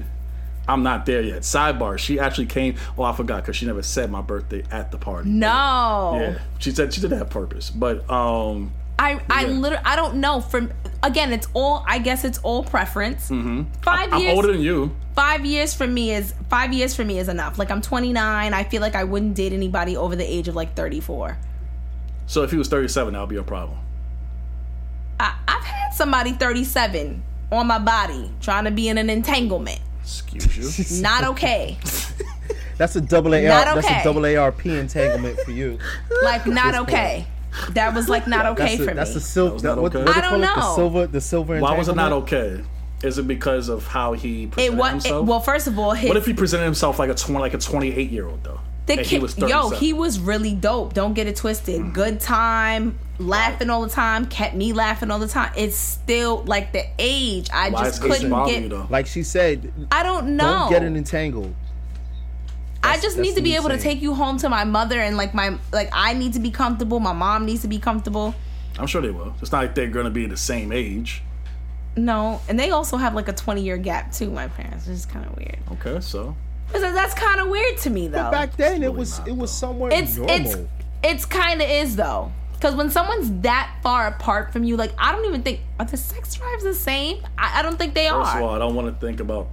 I'm 0.66 0.82
not 0.82 1.04
there 1.06 1.20
yet. 1.22 1.42
Sidebar: 1.42 1.98
She 1.98 2.18
actually 2.20 2.46
came. 2.46 2.76
Oh, 2.96 3.02
I 3.02 3.12
forgot 3.12 3.42
because 3.42 3.56
she 3.56 3.66
never 3.66 3.82
said 3.82 4.10
my 4.10 4.20
birthday 4.22 4.62
at 4.70 4.90
the 4.90 4.96
party. 4.98 5.28
no. 5.28 6.18
Yeah, 6.20 6.38
she 6.58 6.70
said 6.70 6.94
she 6.94 7.00
did 7.02 7.10
that 7.10 7.28
purpose. 7.30 7.68
But 7.70 8.08
um, 8.10 8.72
I 8.98 9.20
I 9.28 9.44
literally 9.46 9.84
I 9.84 9.96
don't 9.96 10.16
know. 10.16 10.40
From 10.40 10.72
again, 11.02 11.32
it's 11.32 11.48
all 11.54 11.84
I 11.86 11.98
guess 11.98 12.24
it's 12.24 12.38
all 12.38 12.62
preference. 12.64 13.30
Mm-hmm. 13.30 13.64
5 13.82 14.12
I'm 14.12 14.20
years. 14.20 14.34
older 14.36 14.52
than 14.52 14.60
you. 14.60 14.94
five 15.14 15.44
years 15.44 15.74
for 15.74 15.86
me 15.86 16.12
is 16.12 16.34
five 16.48 16.72
years 16.72 16.94
for 16.94 17.04
me 17.04 17.18
is 17.18 17.28
enough. 17.28 17.58
Like 17.58 17.70
I'm 17.70 17.80
29. 17.82 18.54
I 18.54 18.64
feel 18.64 18.80
like 18.82 18.94
I 18.94 19.04
wouldn't 19.04 19.34
date 19.34 19.52
anybody 19.52 19.96
over 19.96 20.14
the 20.16 20.24
age 20.24 20.48
of 20.48 20.54
like 20.56 20.74
34. 20.74 21.38
So 22.26 22.42
if 22.42 22.50
he 22.50 22.56
was 22.56 22.68
37, 22.68 23.14
that 23.14 23.20
would 23.20 23.28
be 23.28 23.36
a 23.36 23.42
problem. 23.42 23.78
I, 25.20 25.34
I've 25.48 25.64
had 25.64 25.90
somebody 25.94 26.32
37 26.32 27.22
on 27.50 27.66
my 27.66 27.78
body 27.78 28.30
trying 28.40 28.64
to 28.64 28.70
be 28.70 28.88
in 28.88 28.98
an 28.98 29.08
entanglement. 29.10 29.80
Excuse 30.02 30.90
you. 30.90 31.02
Not 31.02 31.24
okay. 31.24 31.78
That's 32.76 32.94
a 32.96 33.00
double 33.00 33.34
AR. 33.34 33.42
Not 33.42 33.74
That's 33.74 33.88
a 33.88 34.04
double 34.04 34.24
ARP 34.24 34.64
entanglement 34.66 35.40
for 35.40 35.50
you. 35.50 35.78
like 36.22 36.46
not 36.46 36.72
This 36.72 36.80
okay. 36.82 37.26
That 37.74 37.94
was 37.94 38.08
like 38.08 38.26
not 38.26 38.46
okay 38.46 38.76
That's 38.76 38.84
for 38.84 38.90
a, 38.90 38.94
that's 38.94 39.10
me. 39.10 39.14
the 39.14 39.20
silver. 39.20 39.52
was 39.54 39.62
That 39.62 39.68
not 39.76 39.82
what, 39.82 39.94
okay? 39.94 40.04
what 40.04 40.16
I 40.16 40.20
don't 40.20 40.42
it? 40.42 40.46
The 40.54 40.74
silver. 40.74 41.06
The 41.06 41.20
silver. 41.20 41.60
Why 41.60 41.76
was 41.76 41.88
it 41.88 41.96
not 41.96 42.12
okay? 42.12 42.64
Is 43.02 43.18
it 43.18 43.28
because 43.28 43.68
of 43.68 43.86
how 43.86 44.12
he 44.14 44.44
it 44.44 44.50
presented 44.52 44.78
was 44.78 44.90
himself? 44.90 45.26
well. 45.26 45.40
First 45.40 45.66
of 45.68 45.78
all, 45.78 45.92
his 45.92 46.08
what 46.08 46.16
if 46.16 46.26
he 46.26 46.34
presented 46.34 46.64
himself 46.64 46.98
like 46.98 47.10
a 47.10 47.14
20, 47.14 47.40
like 47.40 47.54
a 47.54 47.58
28 47.58 48.10
year 48.10 48.26
old 48.26 48.42
though? 48.42 48.60
the 48.86 48.94
and 48.94 49.02
kid, 49.02 49.16
he 49.16 49.18
was 49.18 49.36
yo, 49.38 49.68
he 49.70 49.92
was 49.92 50.18
really 50.18 50.54
dope. 50.54 50.94
Don't 50.94 51.12
get 51.12 51.26
it 51.26 51.36
twisted. 51.36 51.92
Good 51.92 52.20
time, 52.20 52.98
laughing 53.18 53.68
all 53.70 53.82
the 53.82 53.90
time, 53.90 54.24
kept 54.26 54.54
me 54.56 54.72
laughing 54.72 55.10
all 55.10 55.18
the 55.18 55.28
time. 55.28 55.52
It's 55.56 55.76
still 55.76 56.42
like 56.44 56.72
the 56.72 56.84
age. 56.98 57.48
I 57.52 57.68
Why 57.68 57.84
just 57.84 58.00
couldn't 58.02 58.30
get. 58.46 58.62
you? 58.62 58.86
Like 58.88 59.06
she 59.06 59.22
said, 59.22 59.72
I 59.92 60.02
don't 60.02 60.36
know. 60.36 60.44
don't 60.44 60.70
get 60.70 60.82
it 60.82 60.96
entangled. 60.96 61.54
I 62.82 62.98
just 62.98 63.18
need 63.18 63.34
to 63.36 63.42
be 63.42 63.56
able 63.56 63.68
to 63.70 63.78
take 63.78 64.00
you 64.00 64.14
home 64.14 64.38
to 64.38 64.48
my 64.48 64.64
mother 64.64 65.00
and 65.00 65.16
like 65.16 65.34
my 65.34 65.58
like 65.72 65.90
I 65.92 66.14
need 66.14 66.34
to 66.34 66.40
be 66.40 66.50
comfortable. 66.50 67.00
My 67.00 67.12
mom 67.12 67.46
needs 67.46 67.62
to 67.62 67.68
be 67.68 67.78
comfortable. 67.78 68.34
I'm 68.78 68.86
sure 68.86 69.02
they 69.02 69.10
will. 69.10 69.34
It's 69.40 69.50
not 69.50 69.62
like 69.62 69.74
they're 69.74 69.88
going 69.88 70.04
to 70.04 70.10
be 70.10 70.26
the 70.26 70.36
same 70.36 70.70
age. 70.70 71.22
No, 71.96 72.40
and 72.48 72.58
they 72.58 72.70
also 72.70 72.96
have 72.96 73.14
like 73.14 73.28
a 73.28 73.32
20 73.32 73.60
year 73.62 73.76
gap 73.76 74.12
too. 74.12 74.30
My 74.30 74.48
parents, 74.48 74.86
which 74.86 74.94
is 74.94 75.06
kind 75.06 75.26
of 75.26 75.36
weird. 75.36 75.58
Okay, 75.72 76.00
so 76.00 76.36
Because 76.66 76.82
That's 76.94 77.14
kind 77.14 77.40
of 77.40 77.48
weird 77.48 77.78
to 77.78 77.90
me 77.90 78.08
though. 78.08 78.18
But 78.24 78.30
back 78.30 78.56
then, 78.56 78.82
it 78.82 78.94
was 78.94 79.18
not, 79.18 79.28
it 79.28 79.36
was 79.36 79.50
somewhere 79.50 79.90
it's 79.92 80.16
normal. 80.16 80.36
it's 80.36 80.56
it's 81.02 81.24
kind 81.24 81.60
of 81.60 81.68
is 81.68 81.96
though. 81.96 82.32
Because 82.54 82.74
when 82.74 82.90
someone's 82.90 83.30
that 83.42 83.76
far 83.82 84.08
apart 84.08 84.52
from 84.52 84.64
you, 84.64 84.76
like 84.76 84.92
I 84.98 85.12
don't 85.12 85.24
even 85.26 85.42
think 85.42 85.60
are 85.78 85.86
the 85.86 85.96
sex 85.96 86.34
drives 86.34 86.64
the 86.64 86.74
same. 86.74 87.24
I, 87.36 87.60
I 87.60 87.62
don't 87.62 87.78
think 87.78 87.94
they 87.94 88.08
first 88.08 88.34
are. 88.34 88.38
of 88.38 88.44
all, 88.44 88.54
I 88.54 88.58
don't 88.58 88.74
want 88.74 88.88
to 88.88 89.06
think 89.06 89.20
about 89.20 89.48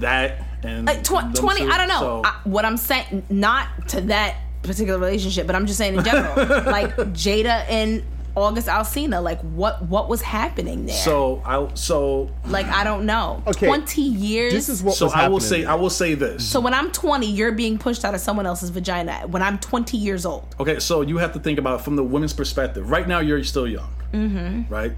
that 0.00 0.42
and 0.62 0.86
like 0.86 1.02
tw- 1.02 1.34
20 1.34 1.60
two, 1.62 1.70
i 1.70 1.76
don't 1.76 1.88
know 1.88 2.00
so- 2.00 2.22
I, 2.24 2.40
what 2.44 2.64
i'm 2.64 2.76
saying 2.76 3.24
not 3.30 3.66
to 3.88 4.00
that 4.02 4.36
particular 4.62 4.98
relationship 4.98 5.46
but 5.46 5.56
i'm 5.56 5.66
just 5.66 5.78
saying 5.78 5.96
in 5.96 6.04
general 6.04 6.34
like 6.70 6.94
jada 7.14 7.64
and 7.68 8.04
august 8.34 8.66
alsina 8.68 9.22
like 9.22 9.40
what 9.42 9.84
what 9.86 10.08
was 10.08 10.22
happening 10.22 10.86
there 10.86 10.94
so 10.96 11.42
I 11.44 11.68
so 11.74 12.30
like 12.46 12.64
i 12.66 12.82
don't 12.82 13.04
know 13.04 13.42
Okay. 13.46 13.66
20 13.66 14.00
years 14.00 14.52
This 14.54 14.68
is 14.70 14.82
what 14.82 14.94
so 14.94 15.04
was 15.06 15.12
I 15.14 15.28
will 15.28 15.38
happening. 15.40 15.64
say 15.64 15.64
I 15.66 15.74
will 15.74 15.90
say 15.90 16.14
this. 16.14 16.48
so 16.48 16.58
when 16.60 16.72
i'm 16.72 16.90
20 16.92 17.26
you're 17.26 17.52
being 17.52 17.76
pushed 17.76 18.06
out 18.06 18.14
of 18.14 18.20
someone 18.22 18.46
else's 18.46 18.70
vagina 18.70 19.26
when 19.26 19.42
i'm 19.42 19.58
20 19.58 19.98
years 19.98 20.24
old 20.24 20.54
Okay, 20.60 20.78
so 20.78 21.02
you 21.02 21.18
have 21.18 21.32
to 21.32 21.40
think 21.40 21.58
about 21.58 21.80
it 21.80 21.82
from 21.84 21.96
the 21.96 22.04
women's 22.04 22.32
perspective. 22.32 22.88
Right 22.88 23.06
now, 23.06 23.18
you're 23.18 23.42
still 23.44 23.66
young, 23.68 23.90
mm-hmm. 24.14 24.72
right? 24.72 24.92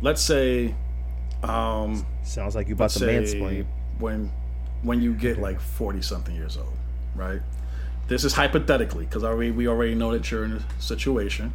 Let's 0.00 0.22
say, 0.22 0.74
um, 1.42 2.06
Sounds 2.22 2.54
like 2.54 2.68
you 2.68 2.74
about 2.74 2.90
to 2.90 2.98
say 3.00 3.18
mansplain. 3.20 3.66
When 4.02 4.30
when 4.82 5.00
you 5.00 5.14
get 5.14 5.38
like 5.38 5.60
forty 5.60 6.02
something 6.02 6.34
years 6.34 6.56
old, 6.58 6.76
right? 7.16 7.40
This 8.08 8.24
is 8.24 8.34
hypothetically 8.34 9.06
because 9.06 9.24
already 9.24 9.52
we 9.52 9.68
already 9.68 9.94
know 9.94 10.12
that 10.12 10.30
you're 10.30 10.44
in 10.44 10.52
a 10.52 10.62
situation. 10.82 11.54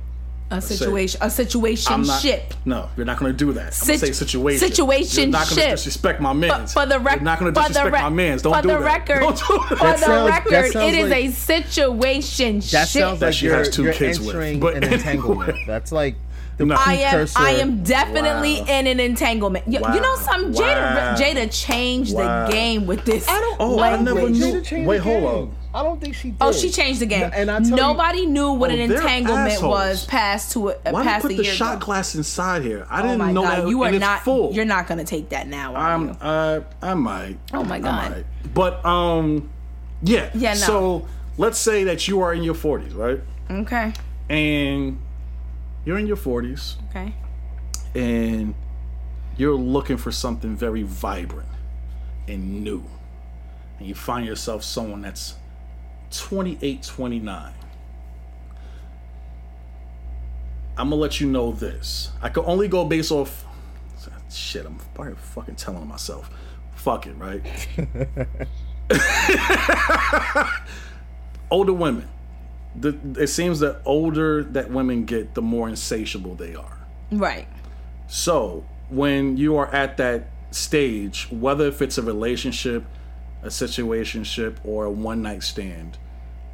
a 0.50 0.62
situation 0.62 1.20
a 1.22 1.30
situation 1.30 2.04
not. 2.04 2.22
ship 2.22 2.54
No, 2.64 2.90
you're 2.96 3.06
not 3.06 3.20
going 3.20 3.34
to 3.34 3.38
do 3.38 3.52
that. 3.52 3.78
I'm 3.82 3.88
going 3.88 4.00
to 4.00 4.06
say 4.08 4.12
situation. 4.14 4.66
situationship. 4.70 5.18
You're 5.18 5.28
not 5.28 5.50
going 5.50 5.62
to 5.62 5.70
disrespect 5.72 6.22
my 6.22 6.32
mans. 6.32 6.72
for 6.74 6.86
the 6.86 7.00
record, 7.00 7.18
You're 7.20 7.24
not 7.26 7.40
going 7.40 7.54
to 7.54 7.60
disrespect 7.60 7.92
my 7.92 8.10
mans. 8.10 8.42
Don't 8.44 8.56
for 8.56 8.62
do 8.62 8.68
the 8.70 8.74
that. 8.80 8.86
record, 8.86 9.20
Don't 9.20 9.38
do 9.38 9.44
for 9.44 9.76
that. 9.76 9.98
the 10.00 10.06
sounds- 10.06 10.32
that 10.32 10.46
record, 10.50 10.76
it 10.84 10.94
is 10.94 11.10
like- 11.12 11.26
a 11.26 11.32
situation. 11.34 12.60
That 12.72 12.88
sounds 12.88 13.22
like 13.22 13.34
she 13.34 13.48
you're, 13.48 13.56
has 13.58 13.70
two 13.70 13.84
you're 13.84 13.94
kids 13.94 14.20
with, 14.22 14.30
entering 14.30 14.62
but 14.62 14.76
an 14.76 14.86
entanglement. 14.86 15.58
That's 15.68 15.92
like 15.92 16.16
the 16.58 16.76
I 16.78 16.93
am. 16.96 17.28
I 17.36 17.52
am 17.52 17.84
definitely 17.84 18.62
Wow. 18.62 18.67
in 18.80 18.88
an 18.88 19.00
entanglement. 19.00 19.65
You, 19.67 19.74
you 19.74 19.80
know, 20.02 20.15
Wow. 20.15 20.15
some 20.15 20.52
Wow. 20.54 20.60
Jada. 20.62 21.17
Jada 21.17 21.50
changed 21.65 22.15
Wow. 22.15 22.46
the 22.48 22.52
game 22.52 22.86
with 22.88 23.06
this. 23.06 23.28
I 23.30 23.39
don't. 23.39 23.58
Oh, 23.60 23.78
I 23.80 23.91
language. 23.96 24.15
never 24.15 24.30
knew- 24.30 24.62
Jada 24.62 24.86
Wait, 24.86 24.98
hold 25.02 25.15
game. 25.22 25.26
on. 25.26 25.52
I 25.76 25.84
don't 25.84 26.02
think 26.02 26.15
she 26.15 26.30
did. 26.30 26.38
Oh, 26.41 26.52
she 26.52 26.72
changed 26.72 27.02
the 27.02 27.06
game. 27.06 27.30
And 27.32 27.52
I 27.52 27.60
tell 27.60 27.70
you- 27.70 27.76
Nobody 27.76 28.26
knew 28.26 28.52
what 28.54 28.72
Oh, 28.72 28.74
an 28.74 28.80
entanglement 28.80 29.52
assholes. 29.54 29.72
was 29.72 30.06
past 30.06 30.52
to 30.54 30.70
a, 30.70 30.76
Why 30.89 31.04
past 31.04 31.24
you 31.26 31.30
put 31.30 31.38
the 31.38 31.43
year 31.43 31.54
shot 31.54 31.76
ago. 31.78 31.86
glass 31.86 32.15
inside 32.15 32.63
here? 32.63 32.88
I 32.89 33.00
Oh 33.00 33.04
didn't 33.04 33.17
my 33.20 33.32
know 33.32 33.43
god, 33.43 33.58
that. 33.63 33.67
you 33.70 33.84
are 33.84 33.89
and 33.89 34.00
not. 34.00 34.24
full. 34.24 34.52
You're 34.54 34.65
not 34.65 34.88
gonna 34.88 35.04
take 35.04 35.30
that 35.30 35.48
now. 35.48 35.76
Are 35.76 35.93
I'm. 35.93 36.08
you? 36.08 36.15
Uh, 36.20 36.60
I 36.82 36.93
might. 36.96 37.38
Oh 37.54 37.63
my 37.63 37.76
I 37.76 37.80
God. 37.80 38.12
might. 38.12 38.26
But 38.56 38.84
um, 38.84 39.50
yeah. 40.02 40.30
Yeah, 40.34 40.54
no. 40.54 40.60
So 40.60 41.06
let's 41.38 41.60
say 41.60 41.84
that 41.84 42.08
you 42.08 42.22
are 42.22 42.34
in 42.34 42.41
your 42.41 42.56
40s, 42.56 42.96
right? 42.96 43.20
Okay. 43.52 43.93
And 44.30 44.98
you're 45.88 45.97
in 45.97 46.06
your 46.06 46.17
40s, 46.17 46.76
Okay. 46.89 47.13
and 47.95 48.54
you're 49.38 49.56
looking 49.56 49.95
for 49.95 50.12
something 50.12 50.54
very 50.54 50.84
vibrant 50.84 51.47
and 52.28 52.62
new, 52.62 52.84
and 53.80 53.88
you 53.88 53.95
find 53.95 54.26
yourself 54.26 54.63
someone 54.65 55.02
that's 55.02 55.36
28, 56.12 56.84
29. 56.84 57.54
I'm 60.78 60.89
gonna 60.89 61.02
let 61.02 61.21
you 61.21 61.28
know 61.30 61.54
this. 61.54 62.12
I 62.21 62.28
can 62.30 62.43
only 62.45 62.67
go 62.67 62.84
based 62.84 63.12
off. 63.12 63.45
Shit, 64.30 64.65
I'm 64.65 64.78
probably 64.93 65.15
fucking 65.15 65.56
telling 65.56 65.88
myself. 65.88 66.30
Fuck 66.76 67.08
it, 67.08 67.13
right? 67.13 67.41
older 71.50 71.71
women. 71.71 72.10
The, 72.80 72.98
it 73.18 73.28
seems 73.28 73.60
that 73.62 73.82
older 73.86 74.44
that 74.44 74.70
women 74.70 75.06
get, 75.06 75.34
the 75.34 75.42
more 75.42 75.68
insatiable 75.68 76.36
they 76.36 76.54
are. 76.56 76.78
Right. 77.12 77.48
So 78.08 78.66
when 78.90 79.38
you 79.38 79.58
are 79.58 79.74
at 79.74 79.98
that 79.98 80.28
stage, 80.52 81.28
whether 81.32 81.68
if 81.68 81.82
it's 81.82 81.98
a 81.98 82.02
relationship, 82.04 82.84
a 83.42 83.48
situationship, 83.48 84.58
or 84.63 84.86
a 84.86 84.92
one 84.92 85.22
night 85.22 85.44
stand, 85.44 85.98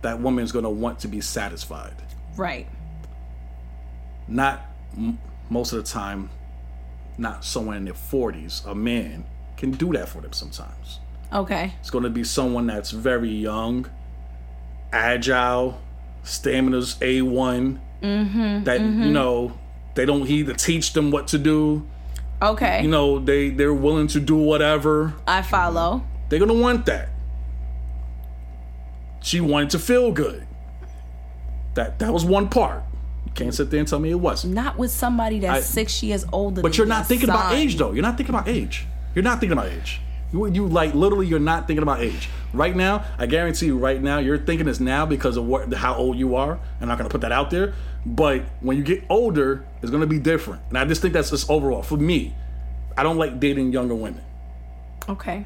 that 0.02 0.20
woman's 0.20 0.52
gonna 0.52 0.70
want 0.70 1.00
to 1.00 1.08
be 1.08 1.22
satisfied. 1.22 1.96
Right. 2.36 2.68
Not 4.28 4.66
m- 4.98 5.20
most 5.50 5.74
of 5.74 5.84
the 5.84 5.90
time, 5.90 6.30
not 7.18 7.44
someone 7.46 7.78
in 7.78 7.86
their 7.86 7.94
forties. 7.94 8.64
A 8.66 8.74
man 8.76 9.26
can 9.58 9.72
do 9.72 9.92
that 9.94 10.10
for 10.10 10.22
them 10.22 10.34
sometimes. 10.34 11.00
Okay. 11.32 11.74
It's 11.80 11.90
gonna 11.90 12.10
be 12.10 12.24
someone 12.24 12.68
that's 12.68 12.92
very 12.92 13.30
young, 13.30 13.90
agile, 14.92 15.80
stamina's 16.24 16.98
a 17.02 17.22
one. 17.22 17.80
Mm-hmm, 18.02 18.64
that 18.66 18.82
you 18.82 19.12
know 19.12 19.58
they 19.96 20.06
don't 20.06 20.24
need 20.26 20.48
to 20.48 20.54
teach 20.56 20.92
them 20.94 21.10
what 21.12 21.28
to 21.30 21.38
do. 21.38 21.88
Okay. 22.42 22.82
you 22.84 22.90
know 22.90 23.20
they 23.20 23.50
they're 23.50 23.74
willing 23.74 24.08
to 24.08 24.20
do 24.20 24.36
whatever 24.36 25.14
I 25.26 25.42
follow. 25.42 26.04
they're 26.28 26.40
gonna 26.40 26.54
want 26.54 26.86
that 26.88 27.08
she 29.22 29.40
wanted 29.40 29.70
to 29.70 29.80
feel 29.80 30.12
good 30.12 30.46
that 31.76 32.00
that 32.00 32.12
was 32.12 32.26
one 32.26 32.50
part 32.50 32.84
you 33.26 33.32
can't 33.32 33.54
sit 33.54 33.70
there 33.72 33.80
and 33.80 33.88
tell 33.88 34.00
me 34.00 34.12
it 34.12 34.20
wasn't 34.20 34.54
Not 34.54 34.78
with 34.78 34.92
somebody 34.92 35.40
that's 35.40 35.58
I- 35.60 35.62
six 35.62 36.04
years 36.04 36.26
older. 36.34 36.62
but 36.62 36.78
you're 36.78 36.86
not 36.86 37.08
thinking 37.08 37.30
about 37.30 37.54
age 37.54 37.78
though 37.78 37.94
you're 37.94 38.02
not 38.04 38.18
thinking 38.18 38.36
about 38.36 38.50
age 38.50 38.86
you're 39.16 39.24
not 39.24 39.40
thinking 39.40 39.58
about 39.58 39.72
age 39.72 40.02
you, 40.34 40.46
you 40.48 40.68
like 40.68 40.94
literally 40.94 41.28
you're 41.28 41.40
not 41.40 41.68
thinking 41.68 41.84
about 41.84 42.02
age 42.02 42.28
right 42.54 42.76
now 42.76 43.06
i 43.18 43.26
guarantee 43.26 43.68
you 43.68 43.78
right 43.78 44.02
now 44.02 44.18
you're 44.18 44.38
thinking 44.38 44.66
this 44.66 44.80
now 44.80 45.06
because 45.06 45.38
of 45.38 45.46
what 45.46 45.72
how 45.74 45.96
old 45.96 46.18
you 46.18 46.36
are 46.36 46.60
i'm 46.82 46.88
not 46.88 46.98
going 46.98 47.08
to 47.10 47.12
put 47.12 47.22
that 47.22 47.32
out 47.32 47.50
there 47.52 47.74
but 48.06 48.42
when 48.62 48.76
you 48.78 48.84
get 48.84 49.04
older 49.10 49.66
it's 49.82 49.90
going 49.92 50.02
to 50.02 50.08
be 50.08 50.20
different 50.20 50.62
and 50.70 50.78
i 50.78 50.84
just 50.86 51.02
think 51.02 51.14
that's 51.14 51.30
just 51.30 51.50
overall 51.50 51.82
for 51.84 51.98
me 51.98 52.36
i 52.98 53.04
don't 53.04 53.18
like 53.18 53.40
dating 53.40 53.72
younger 53.72 53.96
women 53.96 54.22
Okay. 55.10 55.46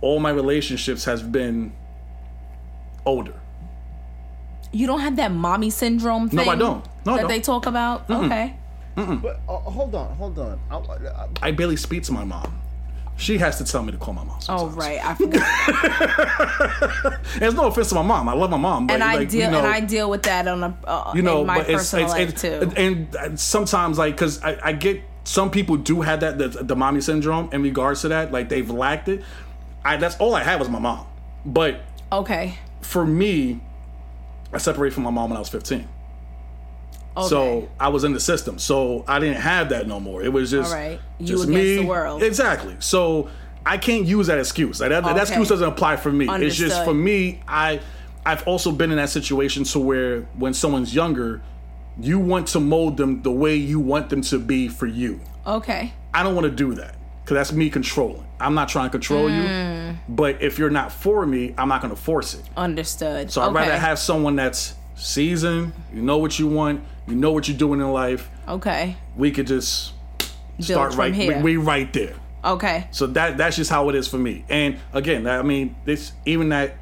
all 0.00 0.20
my 0.20 0.30
relationships 0.30 1.04
has 1.06 1.22
been 1.22 1.72
older. 3.06 3.32
You 4.72 4.86
don't 4.86 5.00
have 5.00 5.16
that 5.16 5.32
mommy 5.32 5.70
syndrome 5.70 6.28
thing. 6.28 6.44
No, 6.44 6.52
I 6.52 6.56
don't. 6.56 6.84
No, 7.06 7.12
I 7.12 7.16
that 7.16 7.20
don't. 7.22 7.28
they 7.30 7.40
talk 7.40 7.64
about. 7.66 8.08
Okay. 8.10 8.54
But 8.94 9.40
uh, 9.48 9.56
hold 9.56 9.94
on, 9.94 10.14
hold 10.16 10.38
on. 10.38 10.60
I, 10.70 10.76
I, 10.76 11.28
I 11.48 11.50
barely 11.52 11.76
speak 11.76 12.02
to 12.04 12.12
my 12.12 12.24
mom. 12.24 12.60
She 13.20 13.36
has 13.36 13.58
to 13.58 13.64
tell 13.64 13.82
me 13.82 13.92
to 13.92 13.98
call 13.98 14.14
my 14.14 14.24
mom. 14.24 14.38
Oh 14.48 14.68
right, 14.68 14.98
I 15.04 15.14
forgot. 15.14 15.46
It's 17.42 17.54
no 17.54 17.66
offense 17.66 17.90
to 17.90 17.94
my 17.94 18.02
mom. 18.02 18.28
I 18.30 18.32
love 18.32 18.50
my 18.50 18.56
mom, 18.56 18.86
but 18.86 18.94
and 18.94 19.04
I 19.04 19.16
like, 19.16 19.28
deal 19.28 19.44
you 19.44 19.50
know, 19.50 19.58
and 19.58 19.66
I 19.66 19.80
deal 19.80 20.08
with 20.08 20.22
that 20.22 20.48
on 20.48 20.62
a 20.62 20.74
uh, 20.84 21.12
you 21.14 21.20
know, 21.20 21.42
in 21.42 21.46
my 21.46 21.58
but 21.58 21.68
it's, 21.68 21.90
personal 21.90 22.04
it's, 22.06 22.14
life 22.14 22.28
it's 22.30 22.42
too. 22.42 22.72
and, 22.76 23.14
and 23.14 23.38
sometimes 23.38 23.98
like 23.98 24.14
because 24.14 24.42
I, 24.42 24.58
I 24.62 24.72
get 24.72 25.02
some 25.24 25.50
people 25.50 25.76
do 25.76 26.00
have 26.00 26.20
that 26.20 26.38
the, 26.38 26.48
the 26.48 26.74
mommy 26.74 27.02
syndrome 27.02 27.50
in 27.52 27.62
regards 27.62 28.00
to 28.02 28.08
that, 28.08 28.32
like 28.32 28.48
they've 28.48 28.68
lacked 28.70 29.08
it. 29.08 29.22
I 29.84 29.98
that's 29.98 30.16
all 30.16 30.34
I 30.34 30.42
had 30.42 30.58
was 30.58 30.70
my 30.70 30.78
mom, 30.78 31.06
but 31.44 31.82
okay. 32.10 32.58
for 32.80 33.06
me, 33.06 33.60
I 34.50 34.58
separated 34.58 34.94
from 34.94 35.04
my 35.04 35.10
mom 35.10 35.28
when 35.28 35.36
I 35.36 35.40
was 35.40 35.50
fifteen. 35.50 35.88
Okay. 37.16 37.28
So 37.28 37.68
I 37.78 37.88
was 37.88 38.04
in 38.04 38.12
the 38.12 38.20
system. 38.20 38.58
So 38.58 39.04
I 39.08 39.18
didn't 39.18 39.40
have 39.40 39.70
that 39.70 39.86
no 39.86 39.98
more. 40.00 40.22
It 40.22 40.32
was 40.32 40.50
just 40.50 40.70
All 40.72 40.78
right. 40.78 41.00
You 41.18 41.26
just 41.26 41.48
me. 41.48 41.76
the 41.76 41.86
world. 41.86 42.22
Exactly. 42.22 42.76
So 42.78 43.28
I 43.66 43.78
can't 43.78 44.06
use 44.06 44.28
that 44.28 44.38
excuse. 44.38 44.80
Like 44.80 44.90
that, 44.90 45.02
that 45.04 45.12
Okay. 45.12 45.20
excuse 45.22 45.48
doesn't 45.48 45.68
apply 45.68 45.96
for 45.96 46.10
me. 46.12 46.26
It's 46.28 46.56
just 46.56 46.84
for 46.84 46.94
me. 46.94 47.42
I 47.48 47.80
I've 48.24 48.46
also 48.46 48.70
been 48.70 48.90
in 48.90 48.96
that 48.98 49.08
situation 49.10 49.64
to 49.64 49.78
where 49.80 50.20
when 50.36 50.54
someone's 50.54 50.94
younger, 50.94 51.40
you 52.00 52.18
want 52.18 52.48
to 52.48 52.60
mold 52.60 52.96
them 52.96 53.22
the 53.22 53.32
way 53.32 53.56
you 53.56 53.80
want 53.80 54.10
them 54.10 54.20
to 54.22 54.38
be 54.38 54.68
for 54.68 54.86
you. 54.86 55.20
okay. 55.46 55.92
I 56.12 56.22
don't 56.22 56.34
want 56.34 56.44
to 56.44 56.50
do 56.50 56.74
that 56.74 56.96
because 57.22 57.34
that's 57.36 57.52
me 57.52 57.70
controlling. 57.70 58.26
I'm 58.40 58.54
not 58.54 58.68
trying 58.68 58.86
to 58.86 58.90
control 58.90 59.28
Mm. 59.28 59.90
you. 59.92 59.98
But 60.08 60.42
if 60.42 60.58
you're 60.58 60.70
not 60.70 60.90
for 60.92 61.24
me, 61.24 61.54
I'm 61.56 61.68
not 61.68 61.80
going 61.82 61.94
to 61.94 62.00
force 62.00 62.34
it. 62.34 62.42
Understood. 62.56 63.30
So 63.30 63.40
I'd 63.42 63.46
okay. 63.48 63.54
rather 63.60 63.78
have 63.78 63.98
someone 63.98 64.34
that's 64.36 64.74
seasoned. 64.96 65.72
You 65.94 66.02
know 66.02 66.18
what 66.18 66.38
you 66.38 66.46
want. 66.48 66.82
You 67.10 67.16
know 67.16 67.32
what 67.32 67.48
you're 67.48 67.56
doing 67.56 67.80
in 67.80 67.92
life. 67.92 68.30
Okay. 68.46 68.96
We 69.16 69.30
could 69.32 69.46
just 69.46 69.92
Build 70.18 70.64
start 70.64 70.94
right. 70.94 71.12
here. 71.12 71.38
We, 71.38 71.56
we 71.56 71.56
right 71.56 71.92
there. 71.92 72.14
Okay. 72.44 72.86
So 72.90 73.06
that 73.08 73.36
that's 73.36 73.56
just 73.56 73.70
how 73.70 73.88
it 73.88 73.94
is 73.94 74.08
for 74.08 74.18
me. 74.18 74.44
And 74.48 74.78
again, 74.92 75.26
I 75.26 75.42
mean, 75.42 75.76
this 75.84 76.12
even 76.24 76.50
that 76.50 76.76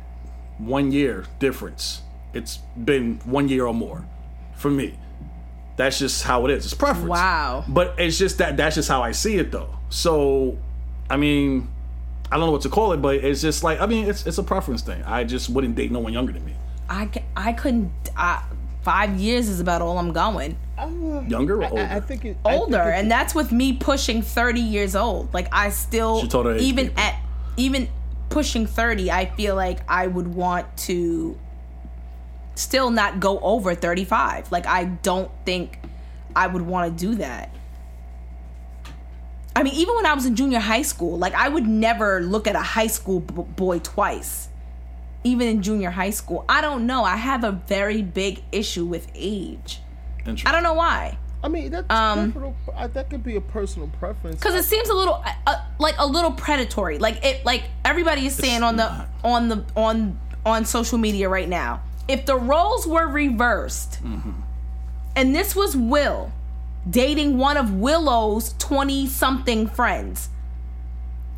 one 0.59 0.93
year 0.93 1.25
difference. 1.39 2.03
It's 2.35 2.59
been 2.85 3.21
one 3.25 3.49
year 3.49 3.67
or 3.67 3.75
more 3.75 4.05
for 4.55 4.71
me. 4.71 4.99
That's 5.77 5.99
just 5.99 6.25
how 6.25 6.45
it 6.45 6.51
is. 6.51 6.67
It's 6.67 6.75
preference. 6.75 7.09
Wow. 7.09 7.65
But 7.67 7.95
it's 7.99 8.19
just 8.19 8.39
that 8.39 8.57
that's 8.57 8.75
just 8.75 8.89
how 8.89 9.03
I 9.03 9.13
see 9.13 9.37
it 9.37 9.51
though. 9.51 9.75
So, 9.89 10.59
I 11.09 11.17
mean, 11.17 11.69
I 12.31 12.37
don't 12.37 12.47
know 12.47 12.53
what 12.53 12.63
to 12.63 12.69
call 12.69 12.93
it, 12.93 12.99
but 12.99 13.17
it's 13.17 13.41
just 13.41 13.65
like 13.65 13.81
I 13.81 13.87
mean, 13.87 14.09
it's 14.09 14.27
it's 14.27 14.39
a 14.39 14.43
preference 14.43 14.83
thing. 14.83 15.03
I 15.05 15.25
just 15.25 15.49
wouldn't 15.49 15.75
date 15.75 15.91
no 15.91 16.01
one 16.01 16.13
younger 16.13 16.33
than 16.33 16.45
me. 16.45 16.55
I, 16.91 17.11
I 17.37 17.53
couldn't 17.53 17.93
I, 18.17 18.43
five 18.83 19.17
years 19.19 19.49
is 19.49 19.61
about 19.61 19.83
all 19.83 19.99
I'm 19.99 20.13
going. 20.13 20.57
Uh, 20.79 20.87
Younger 21.27 21.61
or 21.63 21.65
older? 21.71 21.83
I, 21.83 21.97
I 21.97 22.01
think 22.01 22.25
it, 22.25 22.37
I 22.45 22.51
think 22.51 22.61
Older, 22.63 22.83
it- 22.91 22.95
and 23.01 23.11
that's 23.11 23.35
with 23.35 23.51
me 23.53 23.73
pushing 23.75 24.23
30 24.23 24.61
years 24.61 24.95
old. 24.97 25.33
Like 25.35 25.49
I 25.53 25.71
still, 25.71 26.21
She 26.21 26.29
told 26.29 26.47
her 26.47 26.57
even 26.57 26.89
people. 26.89 27.03
at 27.03 27.21
even 27.57 27.89
pushing 28.31 28.67
30, 28.67 29.11
I 29.11 29.27
feel 29.27 29.57
like 29.57 29.81
I 29.91 30.07
would 30.07 30.29
want 30.29 30.77
to 30.79 31.37
still 32.55 32.91
not 32.91 33.21
go 33.21 33.39
over 33.41 33.75
35. 33.75 34.53
Like 34.53 34.67
I 34.67 34.85
don't 34.85 35.31
think 35.45 35.81
I 36.37 36.47
would 36.47 36.63
want 36.63 36.97
to 36.97 37.07
do 37.07 37.15
that. 37.17 37.51
I 39.57 39.65
mean, 39.65 39.75
even 39.75 39.97
when 39.97 40.07
I 40.07 40.15
was 40.15 40.25
in 40.25 40.37
junior 40.37 40.61
high 40.61 40.83
school, 40.83 41.19
like 41.19 41.35
I 41.35 41.49
would 41.49 41.67
never 41.67 42.21
look 42.21 42.47
at 42.47 42.55
a 42.55 42.61
high 42.61 42.87
school 42.87 43.21
b- 43.21 43.43
boy 43.57 43.81
twice. 43.81 44.49
Even 45.25 45.49
in 45.49 45.63
junior 45.63 45.91
high 45.91 46.11
school, 46.11 46.45
I 46.49 46.61
don't 46.61 46.87
know. 46.87 47.03
I 47.05 47.17
have 47.17 47.43
a 47.45 47.53
very 47.53 48.03
big 48.03 48.43
issue 48.53 48.85
with 48.85 49.09
age. 49.15 49.81
I 50.47 50.53
don't 50.53 50.63
know 50.63 50.75
why. 50.75 51.19
I 51.43 51.49
mean, 51.49 51.71
that's 51.71 51.87
Um, 51.91 52.33
personal, 52.33 52.57
that 52.93 53.11
could 53.11 53.23
be 53.25 53.37
a 53.37 53.41
personal 53.41 53.89
preference. 53.99 54.37
because 54.37 54.55
it 54.55 54.65
seems 54.65 54.89
a 54.89 54.95
little 54.95 55.23
uh, 55.25 55.33
uh, 55.47 55.55
like 55.79 55.95
a 55.99 56.07
little 56.07 56.33
predatory 56.33 56.99
like 56.99 57.25
it 57.25 57.45
like 57.45 57.63
everybody 57.85 58.27
is 58.27 58.35
saying 58.35 58.63
on 58.65 58.77
the 58.77 59.07
on 59.23 59.49
the 59.49 59.65
on 59.77 60.19
on 60.45 60.65
social 60.65 60.99
media 60.99 61.29
right 61.29 61.49
now 61.49 61.81
if 62.09 62.27
the 62.27 62.35
roles 62.37 62.87
were 62.89 63.07
reversed 63.07 64.01
and 65.15 65.35
this 65.35 65.55
was 65.55 65.77
will 65.77 66.33
dating 66.91 67.39
one 67.39 67.57
of 67.57 67.73
willow's 67.73 68.55
20 68.59 69.07
something 69.07 69.69
friends 69.69 70.29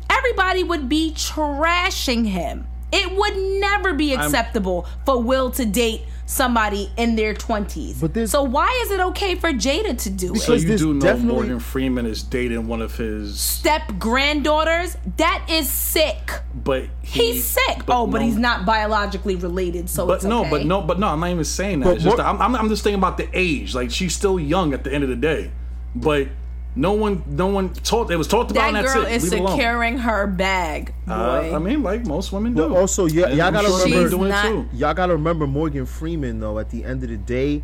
everybody 0.09 0.63
would 0.63 0.89
be 0.89 1.11
trashing 1.15 2.25
him 2.27 2.65
it 2.91 3.15
would 3.15 3.37
never 3.61 3.93
be 3.93 4.13
acceptable 4.13 4.85
for 5.05 5.21
will 5.21 5.49
to 5.51 5.65
date 5.65 6.01
somebody 6.25 6.89
in 6.95 7.17
their 7.17 7.33
20s 7.33 7.99
But 7.99 8.13
this- 8.13 8.31
so 8.31 8.43
why 8.43 8.69
is 8.85 8.91
it 8.91 9.01
okay 9.01 9.35
for 9.35 9.51
jada 9.51 9.97
to 9.97 10.09
do 10.09 10.33
it 10.33 10.37
so 10.39 10.53
Because 10.53 10.63
you 10.63 10.69
this 10.69 10.81
do 10.81 10.93
know 10.93 11.17
Morgan 11.17 11.59
Freeman 11.59 12.05
is 12.05 12.23
dating 12.23 12.67
one 12.67 12.81
of 12.81 12.95
his, 12.95 13.37
step 13.37 13.81
granddaughters 13.99 14.95
that 15.17 15.45
is 15.49 15.67
sick 15.69 16.31
but 16.55 16.83
he, 17.01 17.33
He's 17.33 17.45
sick. 17.45 17.83
oh, 17.89 18.07
but 18.07 18.21
he's 18.21 18.37
not 18.37 18.65
biologically 18.65 19.35
related, 19.35 19.89
so 19.89 20.05
But 20.07 20.15
it's 20.15 20.23
no, 20.23 20.41
okay. 20.41 20.49
but 20.51 20.65
no, 20.65 20.81
but 20.81 20.99
no. 20.99 21.07
I'm 21.07 21.19
not 21.19 21.29
even 21.31 21.43
saying 21.43 21.79
that. 21.81 21.85
But 21.85 21.95
It's 21.95 22.03
just 22.03 22.17
what- 22.17 22.25
I'm, 22.25 22.41
I'm, 22.41 22.55
I'm 22.55 22.69
just 22.69 22.83
thinking 22.83 22.99
about 22.99 23.17
the 23.17 23.27
age. 23.33 23.73
Like 23.75 23.91
she's 23.91 24.15
still 24.15 24.39
young 24.39 24.73
at 24.73 24.83
the 24.85 24.93
end 24.93 25.03
of 25.03 25.09
the 25.09 25.15
day, 25.15 25.51
but 25.95 26.27
no 26.75 26.93
one, 26.93 27.23
no 27.27 27.47
one 27.47 27.73
talked. 27.73 28.11
It 28.11 28.15
was 28.15 28.27
talked 28.27 28.51
about. 28.51 28.61
That 28.61 28.67
and 28.67 28.75
that's 28.77 28.93
girl 28.93 29.05
it. 29.05 29.11
is 29.13 29.31
Leave 29.31 29.41
it 29.41 29.47
securing 29.49 29.97
her 29.99 30.25
bag, 30.27 30.93
boy. 31.05 31.13
Uh, 31.13 31.51
I 31.55 31.59
mean, 31.59 31.83
like 31.83 32.05
most 32.05 32.31
women 32.31 32.53
do. 32.53 32.69
But 32.69 32.77
also, 32.77 33.07
yeah, 33.07 33.27
y'all 33.29 33.47
I'm 33.47 33.53
gotta 33.53 33.67
sure 33.67 33.83
remember- 33.85 34.09
doing 34.09 34.31
She's 34.31 34.41
too. 34.41 34.69
y'all 34.77 34.93
gotta 34.93 35.13
remember 35.13 35.47
Morgan 35.47 35.85
Freeman 35.85 36.39
though. 36.39 36.59
At 36.59 36.69
the 36.69 36.85
end 36.85 37.03
of 37.03 37.09
the 37.09 37.17
day, 37.17 37.63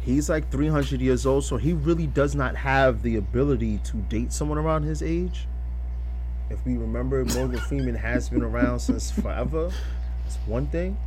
he's 0.00 0.28
like 0.28 0.50
300 0.50 1.00
years 1.00 1.24
old, 1.24 1.44
so 1.44 1.56
he 1.56 1.72
really 1.72 2.06
does 2.06 2.34
not 2.34 2.56
have 2.56 3.02
the 3.02 3.16
ability 3.16 3.78
to 3.84 3.96
date 3.96 4.32
someone 4.32 4.58
around 4.58 4.82
his 4.82 5.02
age. 5.02 5.46
If 6.50 6.64
we 6.66 6.76
remember, 6.76 7.24
Morgan 7.24 7.58
Freeman 7.68 7.94
has 7.94 8.28
been 8.28 8.42
around 8.42 8.80
since 8.80 9.10
forever. 9.10 9.70
It's 10.26 10.36
one 10.46 10.66
thing. 10.66 10.98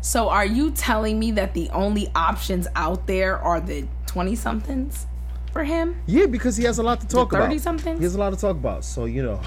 so, 0.00 0.28
are 0.28 0.46
you 0.46 0.70
telling 0.72 1.18
me 1.20 1.30
that 1.32 1.54
the 1.54 1.70
only 1.70 2.10
options 2.16 2.66
out 2.74 3.06
there 3.06 3.38
are 3.38 3.60
the 3.60 3.86
twenty 4.06 4.34
somethings 4.34 5.06
for 5.58 5.64
him? 5.64 5.96
Yeah, 6.06 6.26
because 6.26 6.56
he 6.56 6.62
has 6.64 6.78
a 6.78 6.82
lot 6.84 7.00
to 7.00 7.08
talk 7.08 7.32
about. 7.32 7.50
30-somethings? 7.50 7.98
He 7.98 8.04
has 8.04 8.14
a 8.14 8.18
lot 8.18 8.30
to 8.30 8.36
talk 8.38 8.52
about. 8.56 8.84
So 8.84 9.06
you 9.06 9.22
know, 9.24 9.40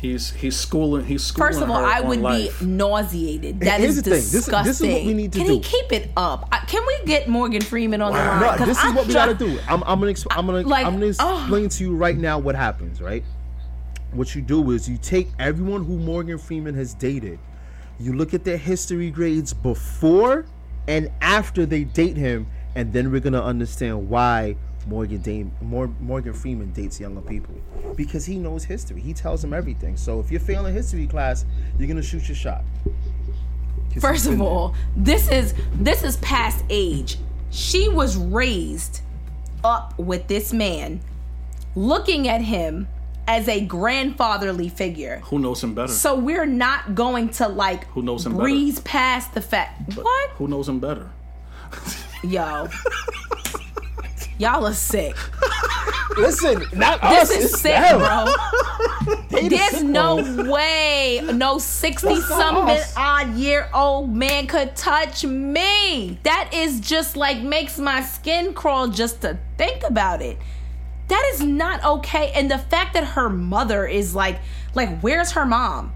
He's 0.00 0.30
he's 0.30 0.56
schooling. 0.56 1.04
He's 1.06 1.24
schooling. 1.24 1.52
First 1.52 1.62
of 1.62 1.70
all, 1.70 1.84
I 1.84 2.00
would 2.00 2.20
life. 2.20 2.60
be 2.60 2.66
nauseated. 2.66 3.60
That 3.60 3.80
Here's 3.80 3.96
is 3.96 4.02
the 4.02 4.10
thing. 4.10 4.12
This- 4.20 4.32
this 4.32 4.46
is 4.46 4.52
what 4.52 4.64
disgusting. 4.64 5.06
we 5.06 5.14
need 5.14 5.32
to 5.32 5.38
Can 5.38 5.46
do. 5.46 5.54
Can 5.54 5.62
he 5.62 5.68
keep 5.68 5.92
it 5.92 6.10
up? 6.16 6.48
I- 6.52 6.58
Can 6.66 6.82
we 6.86 6.98
get 7.06 7.28
Morgan 7.28 7.62
Freeman 7.62 8.02
on 8.02 8.12
the 8.12 8.18
line? 8.18 8.58
No, 8.60 8.66
this 8.66 8.78
is 8.78 8.84
I'm 8.84 8.94
what 8.94 9.06
we 9.06 9.14
gotta 9.14 9.34
do. 9.34 9.58
I'm, 9.68 9.82
I'm 9.84 9.98
gonna, 9.98 10.10
ex- 10.10 10.26
I'm 10.30 10.46
gonna, 10.46 10.62
Like, 10.62 10.86
I'm 10.86 10.94
gonna 11.00 11.12
oh. 11.20 11.38
explain 11.40 11.68
to 11.70 11.84
you 11.84 11.96
right 11.96 12.16
now 12.16 12.38
what 12.38 12.54
happens. 12.54 13.00
Right, 13.00 13.24
what 14.12 14.34
you 14.34 14.42
do 14.42 14.70
is 14.70 14.86
you 14.88 14.98
take 14.98 15.28
everyone 15.38 15.84
who 15.84 15.96
Morgan 15.98 16.36
Freeman 16.38 16.74
has 16.74 16.92
dated, 16.92 17.38
you 17.98 18.12
look 18.12 18.34
at 18.34 18.44
their 18.44 18.58
history 18.58 19.10
grades 19.10 19.52
before 19.54 20.44
and 20.88 21.10
after 21.22 21.64
they 21.66 21.84
date 21.84 22.16
him, 22.18 22.46
and 22.74 22.92
then 22.92 23.10
we're 23.10 23.20
gonna 23.20 23.42
understand 23.42 24.10
why 24.10 24.56
Morgan 24.86 25.18
Dame, 25.18 25.52
Mor- 25.60 25.92
Morgan 26.00 26.32
Freeman 26.32 26.72
dates 26.72 27.00
younger 27.00 27.20
people 27.20 27.54
because 27.96 28.24
he 28.24 28.36
knows 28.38 28.64
history. 28.64 29.00
He 29.00 29.12
tells 29.12 29.42
them 29.42 29.52
everything. 29.52 29.96
So 29.96 30.20
if 30.20 30.30
you're 30.30 30.40
failing 30.40 30.72
history 30.74 31.06
class, 31.06 31.44
you're 31.78 31.88
gonna 31.88 32.02
shoot 32.02 32.28
your 32.28 32.36
shot. 32.36 32.64
First 34.00 34.26
of 34.26 34.40
all, 34.40 34.74
this 34.96 35.28
is 35.30 35.54
this 35.74 36.04
is 36.04 36.16
past 36.18 36.64
age. 36.70 37.18
She 37.50 37.88
was 37.88 38.16
raised 38.16 39.00
up 39.64 39.98
with 39.98 40.26
this 40.28 40.52
man, 40.52 41.00
looking 41.74 42.28
at 42.28 42.42
him 42.42 42.86
as 43.26 43.48
a 43.48 43.60
grandfatherly 43.62 44.68
figure. 44.68 45.20
Who 45.24 45.38
knows 45.40 45.64
him 45.64 45.74
better? 45.74 45.92
So 45.92 46.14
we're 46.14 46.46
not 46.46 46.94
going 46.94 47.30
to 47.30 47.48
like 47.48 47.86
Who 47.88 48.02
knows 48.02 48.24
him 48.26 48.32
better? 48.32 48.42
breeze 48.42 48.78
past 48.80 49.34
the 49.34 49.40
fact. 49.40 49.96
What? 49.96 50.30
Who 50.30 50.46
knows 50.46 50.68
him 50.68 50.78
better? 50.78 51.10
Yo. 52.22 52.68
Y'all 54.38 54.66
are 54.66 54.74
sick. 54.74 55.16
Listen, 56.16 56.64
not 56.74 57.00
This 57.02 57.30
us. 57.30 57.36
is 57.36 57.60
sick, 57.60 57.72
them. 57.74 57.98
bro. 57.98 58.34
There's 59.48 59.82
no 59.82 60.16
ones. 60.16 60.48
way 60.48 61.20
no 61.34 61.58
60 61.58 62.20
something 62.22 62.82
odd 62.96 63.34
year 63.34 63.68
old 63.74 64.14
man 64.14 64.46
could 64.46 64.74
touch 64.76 65.24
me. 65.24 66.18
That 66.22 66.50
is 66.54 66.80
just 66.80 67.16
like 67.16 67.42
makes 67.42 67.78
my 67.78 68.02
skin 68.02 68.54
crawl 68.54 68.88
just 68.88 69.20
to 69.22 69.38
think 69.58 69.82
about 69.84 70.22
it. 70.22 70.38
That 71.08 71.30
is 71.34 71.42
not 71.42 71.84
okay. 71.84 72.32
And 72.34 72.50
the 72.50 72.58
fact 72.58 72.94
that 72.94 73.04
her 73.04 73.28
mother 73.28 73.86
is 73.86 74.14
like, 74.14 74.40
like, 74.74 75.00
where's 75.00 75.32
her 75.32 75.46
mom? 75.46 75.92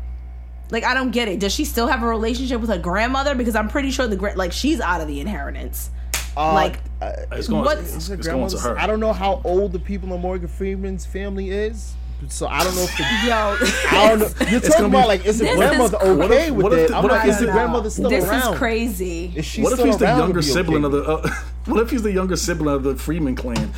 Like, 0.70 0.84
I 0.84 0.94
don't 0.94 1.10
get 1.10 1.26
it. 1.28 1.40
Does 1.40 1.52
she 1.52 1.64
still 1.64 1.88
have 1.88 2.02
a 2.02 2.06
relationship 2.06 2.60
with 2.60 2.70
her 2.70 2.78
grandmother? 2.78 3.34
Because 3.34 3.56
I'm 3.56 3.68
pretty 3.68 3.90
sure 3.90 4.06
the 4.06 4.16
like 4.36 4.52
she's 4.52 4.80
out 4.80 5.00
of 5.00 5.08
the 5.08 5.18
inheritance. 5.20 5.90
Uh, 6.36 6.54
Like, 6.54 6.78
uh, 7.02 7.12
It's 7.32 7.48
going, 7.48 7.64
What- 7.64 7.78
it's, 7.78 8.08
it's 8.08 8.26
going 8.26 8.48
to 8.50 8.58
her. 8.58 8.78
I 8.78 8.86
don't 8.86 9.00
know 9.00 9.12
how 9.12 9.40
old 9.44 9.72
the 9.72 9.78
people 9.78 10.12
in 10.14 10.20
Morgan 10.20 10.48
Freeman's 10.48 11.04
family 11.06 11.50
is, 11.50 11.92
so 12.28 12.46
I 12.46 12.62
don't 12.62 12.74
know 12.76 12.82
if 12.82 12.96
the, 12.96 13.02
yo, 13.26 13.98
I 13.98 14.08
don't 14.10 14.18
know. 14.20 14.26
You're 14.50 14.60
talking 14.60 14.70
gonna 14.70 14.88
be- 14.90 14.96
about 14.98 15.08
like 15.08 15.24
is 15.24 15.38
the 15.38 15.46
grandmother 15.54 15.96
is- 15.96 16.16
What 16.18 16.30
okay 16.30 16.46
if- 16.48 16.50
with 16.54 16.62
what 16.64 16.72
if 16.74 16.78
it? 16.78 16.88
the- 16.88 16.96
I'm 16.96 17.02
what 17.02 17.12
like, 17.12 17.24
if 17.24 17.30
is 17.30 17.38
the 17.40 17.46
the- 17.46 17.52
grandmother 17.52 17.90
still 17.90 18.10
this 18.10 18.24
around? 18.26 18.52
is 18.52 18.58
crazy. 18.58 19.32
Is 19.34 19.44
she 19.46 19.62
What 19.62 19.72
if 19.72 19.78
still 19.78 19.86
he's 19.86 19.96
the 19.96 20.04
younger 20.04 20.34
be 20.40 20.42
sibling 20.42 20.84
okay? 20.84 20.96
of 20.98 21.22
the? 21.22 21.28
Uh, 21.30 21.34
what 21.72 21.80
if 21.82 21.90
he's 21.90 22.02
the 22.02 22.12
younger 22.12 22.36
sibling 22.36 22.74
of 22.74 22.82
the 22.82 22.94
Freeman 22.96 23.34
clan? 23.36 23.72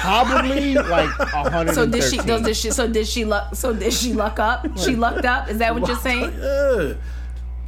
Probably 0.00 0.74
like 0.74 1.10
a 1.18 1.50
hundred. 1.50 1.74
So 1.74 1.86
did 1.86 2.02
she? 2.04 2.18
So 2.18 2.42
did 2.42 2.56
she? 2.56 2.70
So 2.70 2.88
did 2.88 3.06
she 3.06 3.24
luck? 3.24 3.54
So 3.54 3.72
did 3.74 3.92
she 3.92 4.12
luck 4.14 4.38
up? 4.38 4.66
She 4.78 4.96
lucked 4.96 5.24
up. 5.26 5.50
Is 5.50 5.58
that 5.58 5.74
what 5.74 5.86
you're 5.86 5.96
saying? 5.98 6.32
Yeah. 6.38 6.94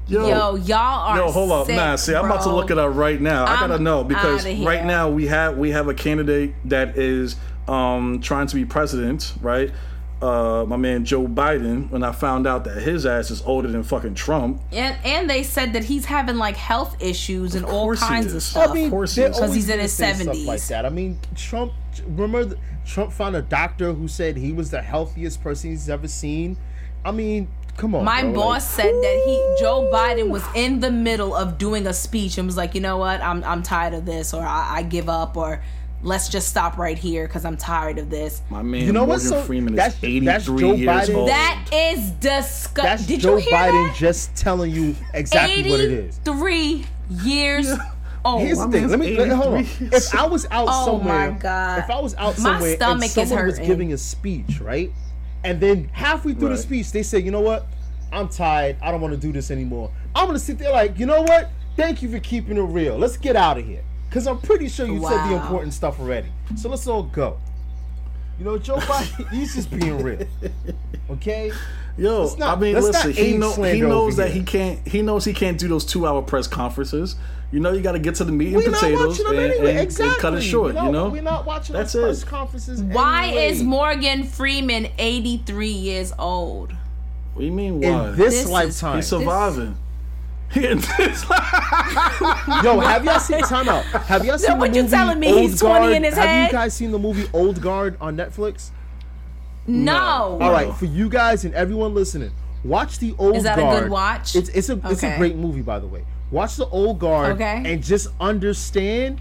Yo, 0.08 0.28
Yo, 0.28 0.54
y'all 0.56 0.76
are. 0.78 1.16
Yo, 1.18 1.30
hold 1.32 1.50
up. 1.50 1.66
sick, 1.66 1.74
nah, 1.76 1.96
see, 1.96 2.14
I'm 2.14 2.24
about 2.26 2.42
to 2.42 2.54
look 2.54 2.70
it 2.70 2.78
up 2.78 2.94
right 2.94 3.20
now. 3.20 3.44
I 3.44 3.54
I'm 3.56 3.68
gotta 3.70 3.82
know 3.82 4.04
because 4.04 4.44
right 4.44 4.84
now 4.84 5.08
we 5.10 5.26
have 5.26 5.56
we 5.58 5.70
have 5.72 5.88
a 5.88 5.94
candidate 5.94 6.54
that 6.66 6.96
is 6.96 7.34
um 7.66 8.20
trying 8.20 8.46
to 8.46 8.54
be 8.54 8.64
president, 8.64 9.34
right? 9.40 9.72
Uh, 10.22 10.64
my 10.66 10.76
man 10.76 11.04
Joe 11.04 11.26
Biden. 11.26 11.90
When 11.90 12.02
I 12.04 12.12
found 12.12 12.46
out 12.46 12.64
that 12.64 12.80
his 12.82 13.04
ass 13.04 13.30
is 13.30 13.42
older 13.42 13.68
than 13.68 13.82
fucking 13.82 14.14
Trump, 14.14 14.62
And 14.72 14.96
and 15.04 15.28
they 15.28 15.42
said 15.42 15.72
that 15.72 15.84
he's 15.84 16.04
having 16.04 16.36
like 16.36 16.56
health 16.56 16.96
issues 17.02 17.54
and 17.56 17.66
all 17.66 17.82
course 17.86 18.00
he 18.00 18.06
kinds 18.06 18.32
of 18.32 18.42
stuff. 18.42 18.70
I 18.70 18.74
mean, 18.74 18.90
course 18.90 19.14
he 19.16 19.22
they're 19.22 19.30
is. 19.30 19.36
'Cause 19.36 19.42
always 19.42 19.54
he's 19.66 19.68
in 19.68 19.80
his 19.80 19.92
70s. 19.92 20.46
like 20.46 20.62
that. 20.68 20.86
I 20.86 20.88
mean, 20.90 21.18
Trump. 21.34 21.72
Remember, 22.06 22.44
th- 22.44 22.56
Trump 22.86 23.12
found 23.12 23.34
a 23.36 23.42
doctor 23.42 23.92
who 23.92 24.06
said 24.06 24.36
he 24.36 24.52
was 24.52 24.70
the 24.70 24.82
healthiest 24.82 25.42
person 25.42 25.70
he's 25.70 25.88
ever 25.90 26.06
seen. 26.08 26.56
I 27.04 27.10
mean, 27.12 27.48
come 27.76 27.94
on. 27.94 28.04
My 28.04 28.22
bro, 28.22 28.30
like- 28.30 28.36
boss 28.36 28.70
said 28.70 28.92
that 28.94 29.22
he 29.26 29.56
Joe 29.62 29.90
Biden 29.92 30.28
was 30.30 30.44
in 30.54 30.80
the 30.80 30.90
middle 30.90 31.34
of 31.34 31.58
doing 31.58 31.86
a 31.86 31.92
speech 31.92 32.38
and 32.38 32.46
was 32.46 32.56
like, 32.56 32.74
you 32.74 32.80
know 32.80 32.96
what, 32.98 33.20
I'm 33.20 33.42
I'm 33.44 33.62
tired 33.62 33.94
of 33.94 34.04
this, 34.06 34.32
or 34.34 34.42
I, 34.42 34.76
I 34.78 34.82
give 34.82 35.08
up, 35.08 35.36
or 35.36 35.62
let's 36.02 36.28
just 36.28 36.48
stop 36.48 36.76
right 36.78 36.98
here 36.98 37.26
because 37.26 37.44
I'm 37.44 37.56
tired 37.56 37.98
of 37.98 38.10
this. 38.10 38.42
my 38.50 38.62
man 38.62 38.82
You 38.86 38.92
know 38.92 39.00
Morgan 39.06 39.08
what's 39.14 39.28
so- 39.28 39.42
Freeman 39.42 39.74
is 39.74 39.76
that's- 39.78 39.98
83 40.04 40.24
that's 40.26 40.44
Joe 40.46 40.72
years 40.74 41.08
Biden. 41.08 41.14
old. 41.16 41.28
That 41.28 41.68
is 41.72 42.10
disgusting. 42.12 42.84
That's 42.84 43.06
Did 43.06 43.20
Joe 43.20 43.36
you 43.36 43.42
hear 43.42 43.50
Joe 43.50 43.56
Biden 43.56 43.88
that? 43.88 43.96
just 43.96 44.36
telling 44.36 44.70
you 44.70 44.94
exactly 45.14 45.68
what 45.70 45.80
it 45.80 45.90
is. 45.90 46.20
Eighty-three 46.26 46.86
years 47.22 47.72
old. 48.24 48.42
Here's 48.42 48.58
the 48.58 48.68
thing. 48.68 48.88
Let 48.88 48.98
me 49.00 49.16
let, 49.16 49.30
hold 49.30 49.54
on. 49.54 49.66
If 49.80 50.14
I 50.14 50.26
was 50.26 50.46
out 50.50 50.68
Oh 50.70 50.84
somewhere, 50.98 51.32
my 51.32 51.38
God. 51.38 51.78
if 51.80 51.90
I 51.90 52.00
was 52.00 52.14
out 52.16 52.38
My 52.38 52.42
somewhere 52.52 52.70
and 52.70 52.78
stomach 52.78 53.04
is 53.04 53.12
someone 53.28 53.46
was 53.46 53.58
giving 53.58 53.92
a 53.92 53.98
speech, 53.98 54.60
right, 54.60 54.92
and 55.46 55.60
then 55.60 55.88
halfway 55.92 56.34
through 56.34 56.48
the 56.48 56.56
speech 56.56 56.90
they 56.90 57.04
say, 57.04 57.20
"You 57.20 57.30
know 57.30 57.40
what? 57.40 57.66
I'm 58.12 58.28
tired. 58.28 58.76
I 58.82 58.90
don't 58.90 59.00
want 59.00 59.14
to 59.14 59.20
do 59.20 59.32
this 59.32 59.50
anymore." 59.50 59.90
I'm 60.14 60.26
gonna 60.26 60.40
sit 60.40 60.58
there 60.58 60.72
like, 60.72 60.98
"You 60.98 61.06
know 61.06 61.22
what? 61.22 61.50
Thank 61.76 62.02
you 62.02 62.10
for 62.10 62.18
keeping 62.18 62.56
it 62.56 62.62
real. 62.62 62.98
Let's 62.98 63.16
get 63.16 63.36
out 63.36 63.56
of 63.56 63.64
here." 63.64 63.82
Because 64.08 64.26
I'm 64.26 64.40
pretty 64.40 64.68
sure 64.68 64.86
you 64.86 65.00
said 65.06 65.28
the 65.28 65.36
important 65.36 65.72
stuff 65.72 66.00
already. 66.00 66.28
So 66.56 66.68
let's 66.68 66.86
all 66.86 67.04
go. 67.04 67.38
You 68.38 68.44
know, 68.44 68.58
Joe 68.58 68.76
Biden, 68.76 69.28
he's 69.32 69.54
just 69.54 69.70
being 69.70 70.02
real. 70.02 70.26
Okay? 71.10 71.50
Yo, 71.96 72.34
not- 72.36 72.58
I 72.58 72.60
mean, 72.60 72.74
listen. 72.74 73.12
He 73.12 73.36
know 73.38 73.52
he 73.62 73.80
knows 73.80 74.16
that 74.16 74.28
here. 74.30 74.40
he 74.40 74.42
can't. 74.44 74.86
He 74.86 75.00
knows 75.02 75.24
he 75.24 75.32
can't 75.32 75.58
do 75.58 75.66
those 75.68 75.84
two 75.86 76.06
hour 76.06 76.20
press 76.20 76.46
conferences. 76.46 77.16
You 77.52 77.60
know, 77.60 77.72
you 77.72 77.80
got 77.80 77.92
to 77.92 77.98
get 77.98 78.16
to 78.16 78.24
the 78.24 78.32
meat 78.32 78.48
and 78.48 78.56
We're 78.56 78.72
potatoes 78.72 79.18
watching 79.20 79.26
and, 79.28 79.52
anyway. 79.52 79.70
and- 79.76 80.00
and 80.00 80.16
cut 80.18 80.34
it 80.34 80.42
short. 80.42 80.74
We're 80.74 80.80
not- 80.80 80.86
you 80.86 80.92
know, 80.92 81.08
we're 81.08 81.22
not 81.22 81.46
watching 81.46 81.74
That's 81.74 81.92
those 81.94 82.22
press 82.24 82.30
conferences. 82.30 82.82
Why 82.82 83.28
anyway. 83.28 83.48
is 83.48 83.62
Morgan 83.62 84.24
Freeman 84.24 84.88
83 84.98 85.68
years 85.68 86.12
old? 86.18 86.72
What 87.32 87.40
do 87.40 87.46
you 87.46 87.52
mean? 87.52 87.80
Why? 87.80 88.08
in 88.08 88.16
this, 88.16 88.34
This 88.42 88.48
lifetime? 88.50 88.96
He's 88.96 89.06
surviving. 89.06 89.70
This. 89.70 89.76
Yo, 90.56 90.76
have 92.80 93.04
y'all 93.04 93.20
seen 93.20 93.40
time 93.42 93.68
out? 93.68 93.84
Have 93.84 94.24
y'all 94.24 94.38
seen 94.38 94.58
what 94.58 94.70
the 94.70 94.76
you 94.76 94.82
movie 94.84 94.96
telling 94.96 95.20
me? 95.20 95.28
Old 95.32 95.40
He's 95.42 95.60
20 95.60 95.74
Guard? 95.86 95.92
in 95.96 96.04
his 96.04 96.14
have 96.14 96.24
head? 96.24 96.46
you 96.46 96.52
guys 96.52 96.74
seen 96.74 96.92
the 96.92 96.98
movie 96.98 97.28
Old 97.32 97.60
Guard 97.60 97.96
on 98.00 98.16
Netflix? 98.16 98.70
No. 99.66 100.38
All 100.40 100.52
right, 100.52 100.72
for 100.74 100.84
you 100.86 101.08
guys 101.08 101.44
and 101.44 101.52
everyone 101.54 101.94
listening, 101.94 102.30
watch 102.64 102.98
the 102.98 103.10
Old 103.18 103.34
Guard. 103.34 103.36
Is 103.36 103.42
that 103.44 103.58
a 103.58 103.62
Guard. 103.62 103.82
good 103.84 103.90
watch? 103.90 104.36
It's 104.36 104.48
it's 104.50 104.68
a 104.68 104.80
it's 104.84 105.02
a 105.02 105.16
great 105.16 105.36
movie 105.36 105.62
by 105.62 105.78
the 105.78 105.86
way. 105.88 106.04
Watch 106.30 106.56
the 106.56 106.66
Old 106.68 106.98
Guard 107.00 107.32
Okay. 107.34 107.62
and 107.64 107.82
just 107.82 108.08
understand 108.20 109.20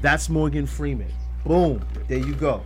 that's 0.00 0.28
Morgan 0.28 0.66
Freeman. 0.66 1.12
Boom, 1.44 1.84
there 2.08 2.18
you 2.18 2.34
go. 2.34 2.62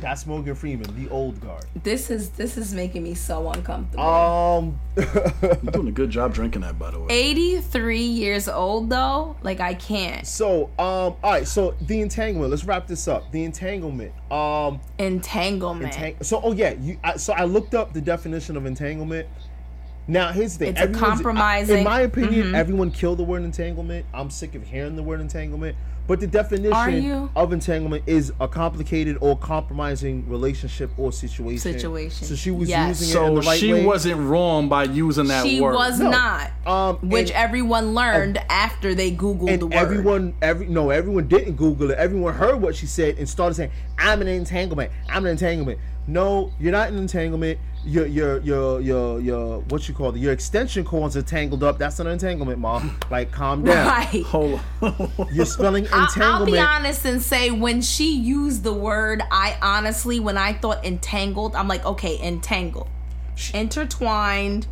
That's 0.00 0.26
Morgan 0.26 0.54
Freeman, 0.54 0.94
the 1.02 1.08
Old 1.10 1.40
Guard. 1.40 1.64
This 1.82 2.10
is 2.10 2.30
this 2.30 2.56
is 2.56 2.74
making 2.74 3.02
me 3.02 3.14
so 3.14 3.50
uncomfortable. 3.50 4.04
Um, 4.04 4.78
You're 4.96 5.72
doing 5.72 5.88
a 5.88 5.92
good 5.92 6.10
job 6.10 6.32
drinking 6.34 6.62
that, 6.62 6.78
by 6.78 6.90
the 6.90 7.00
way. 7.00 7.06
83 7.10 7.98
years 8.00 8.48
old 8.48 8.90
though, 8.90 9.36
like 9.42 9.60
I 9.60 9.74
can't. 9.74 10.26
so 10.26 10.64
um, 10.78 11.14
all 11.22 11.32
right, 11.32 11.46
so 11.46 11.74
the 11.82 12.00
entanglement. 12.00 12.50
Let's 12.50 12.64
wrap 12.64 12.86
this 12.86 13.08
up. 13.08 13.30
The 13.32 13.44
entanglement. 13.44 14.12
Um, 14.30 14.80
Entanglement. 14.98 15.92
Entang- 15.94 16.24
so 16.24 16.40
oh 16.42 16.52
yeah, 16.52 16.74
you. 16.74 16.98
I, 17.02 17.16
so 17.16 17.32
I 17.32 17.44
looked 17.44 17.74
up 17.74 17.92
the 17.92 18.00
definition 18.00 18.56
of 18.56 18.66
entanglement. 18.66 19.28
Now 20.08 20.30
here's 20.32 20.52
the 20.56 20.66
thing. 20.66 20.68
It's 20.74 20.80
a 20.80 20.84
Everyone's- 20.84 21.14
compromising- 21.14 21.78
In 21.78 21.84
my 21.84 22.00
opinion, 22.02 22.52
Mhm. 22.52 22.54
everyone 22.54 22.90
killed 22.92 23.18
the 23.18 23.24
word 23.24 23.42
entanglement. 23.42 24.06
I'm 24.14 24.30
sick 24.30 24.54
of 24.54 24.62
hearing 24.64 24.94
the 24.96 25.02
word 25.02 25.20
entanglement. 25.20 25.76
But 26.08 26.20
the 26.20 26.28
definition 26.28 27.28
of 27.34 27.52
entanglement 27.52 28.04
is 28.06 28.32
a 28.40 28.46
complicated 28.46 29.16
or 29.20 29.36
compromising 29.36 30.24
relationship 30.28 30.90
or 30.96 31.10
situation. 31.10 31.58
Situation. 31.58 32.24
So 32.28 32.36
she 32.36 32.52
was 32.52 32.68
Yes. 32.68 33.00
using 33.00 33.08
it 33.08 33.10
in 33.10 33.26
So 33.28 33.34
the 33.40 33.40
right 33.48 33.58
she 33.58 33.72
way. 33.72 33.84
wasn't 33.84 34.20
wrong 34.20 34.68
by 34.68 34.84
using 34.84 35.26
that 35.26 35.44
she 35.44 35.60
word. 35.60 35.72
She 35.72 35.76
was 35.76 35.98
No. 35.98 36.10
not. 36.10 36.50
Um, 36.64 36.98
which 37.10 37.30
and- 37.30 37.36
everyone 37.44 37.94
learned 37.94 38.38
after 38.48 38.94
they 38.94 39.10
googled 39.10 39.50
and 39.50 39.62
the 39.62 39.66
word. 39.66 39.74
everyone, 39.74 40.34
every 40.40 40.68
no, 40.68 40.90
everyone 40.90 41.26
didn't 41.26 41.56
Google 41.56 41.90
it. 41.90 41.98
Everyone 41.98 42.32
heard 42.34 42.62
what 42.62 42.76
she 42.76 42.86
said 42.86 43.16
and 43.18 43.28
started 43.28 43.56
saying, 43.56 43.70
"I'm 43.98 44.20
an 44.20 44.28
entanglement. 44.28 44.92
I'm 45.08 45.24
an 45.24 45.32
entanglement." 45.32 45.80
No, 46.06 46.52
you're 46.60 46.70
not 46.70 46.88
an 46.90 46.98
entanglement. 46.98 47.58
Your 47.86 48.06
your 48.06 48.40
your 48.40 48.80
your 48.80 49.20
your 49.20 49.60
what 49.68 49.88
you 49.88 49.94
call 49.94 50.10
it? 50.10 50.18
Your 50.18 50.32
extension 50.32 50.84
cords 50.84 51.16
are 51.16 51.22
tangled 51.22 51.62
up. 51.62 51.78
That's 51.78 52.00
an 52.00 52.08
entanglement, 52.08 52.58
mom. 52.58 52.98
Like, 53.10 53.30
calm 53.30 53.62
down. 53.62 53.86
right. 53.86 54.24
Hold 54.24 54.60
on. 54.82 55.10
You're 55.32 55.46
spelling 55.46 55.86
I'll, 55.92 56.02
entanglement. 56.02 56.40
I'll 56.40 56.46
be 56.46 56.58
honest 56.58 57.04
and 57.04 57.22
say 57.22 57.52
when 57.52 57.80
she 57.80 58.16
used 58.16 58.64
the 58.64 58.72
word, 58.72 59.22
I 59.30 59.56
honestly, 59.62 60.18
when 60.18 60.36
I 60.36 60.54
thought 60.54 60.84
entangled, 60.84 61.54
I'm 61.54 61.68
like, 61.68 61.86
okay, 61.86 62.20
entangled, 62.20 62.88
intertwined, 63.54 64.66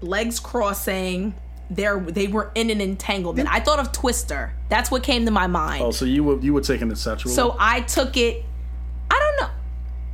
legs 0.00 0.40
crossing. 0.40 1.34
There, 1.70 2.00
they 2.00 2.28
were 2.28 2.50
in 2.54 2.70
an 2.70 2.80
entanglement. 2.80 3.52
I 3.52 3.60
thought 3.60 3.78
of 3.78 3.92
Twister. 3.92 4.54
That's 4.70 4.90
what 4.90 5.02
came 5.02 5.26
to 5.26 5.30
my 5.30 5.46
mind. 5.46 5.84
oh, 5.84 5.90
so 5.90 6.06
you 6.06 6.24
were 6.24 6.38
you 6.40 6.54
were 6.54 6.62
taking 6.62 6.90
it 6.90 6.96
sexual? 6.96 7.30
So 7.30 7.54
I 7.58 7.82
took 7.82 8.16
it. 8.16 8.46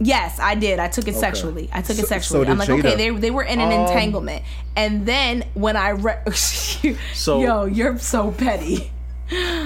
I 0.04 0.08
don't 0.08 0.14
know. 0.16 0.24
Yes, 0.24 0.38
I 0.40 0.54
did. 0.54 0.78
I 0.78 0.88
took 0.88 1.08
it 1.08 1.14
sexually. 1.14 1.68
I 1.72 1.82
took 1.82 1.96
So- 1.96 2.02
it 2.02 2.08
sexually. 2.08 2.46
so 2.46 2.50
I'm 2.52 2.58
like, 2.58 2.70
okay, 2.70 2.94
they 2.96 3.10
they 3.10 3.30
were 3.30 3.42
in 3.42 3.60
an 3.60 3.72
Um, 3.72 3.80
entanglement, 3.86 4.42
and 4.76 5.06
then 5.06 5.44
when 5.54 5.76
I 5.76 5.90
read, 5.92 6.20
So- 7.14 7.40
yo, 7.40 7.64
you're 7.66 7.98
so 7.98 8.30
petty. 8.32 8.90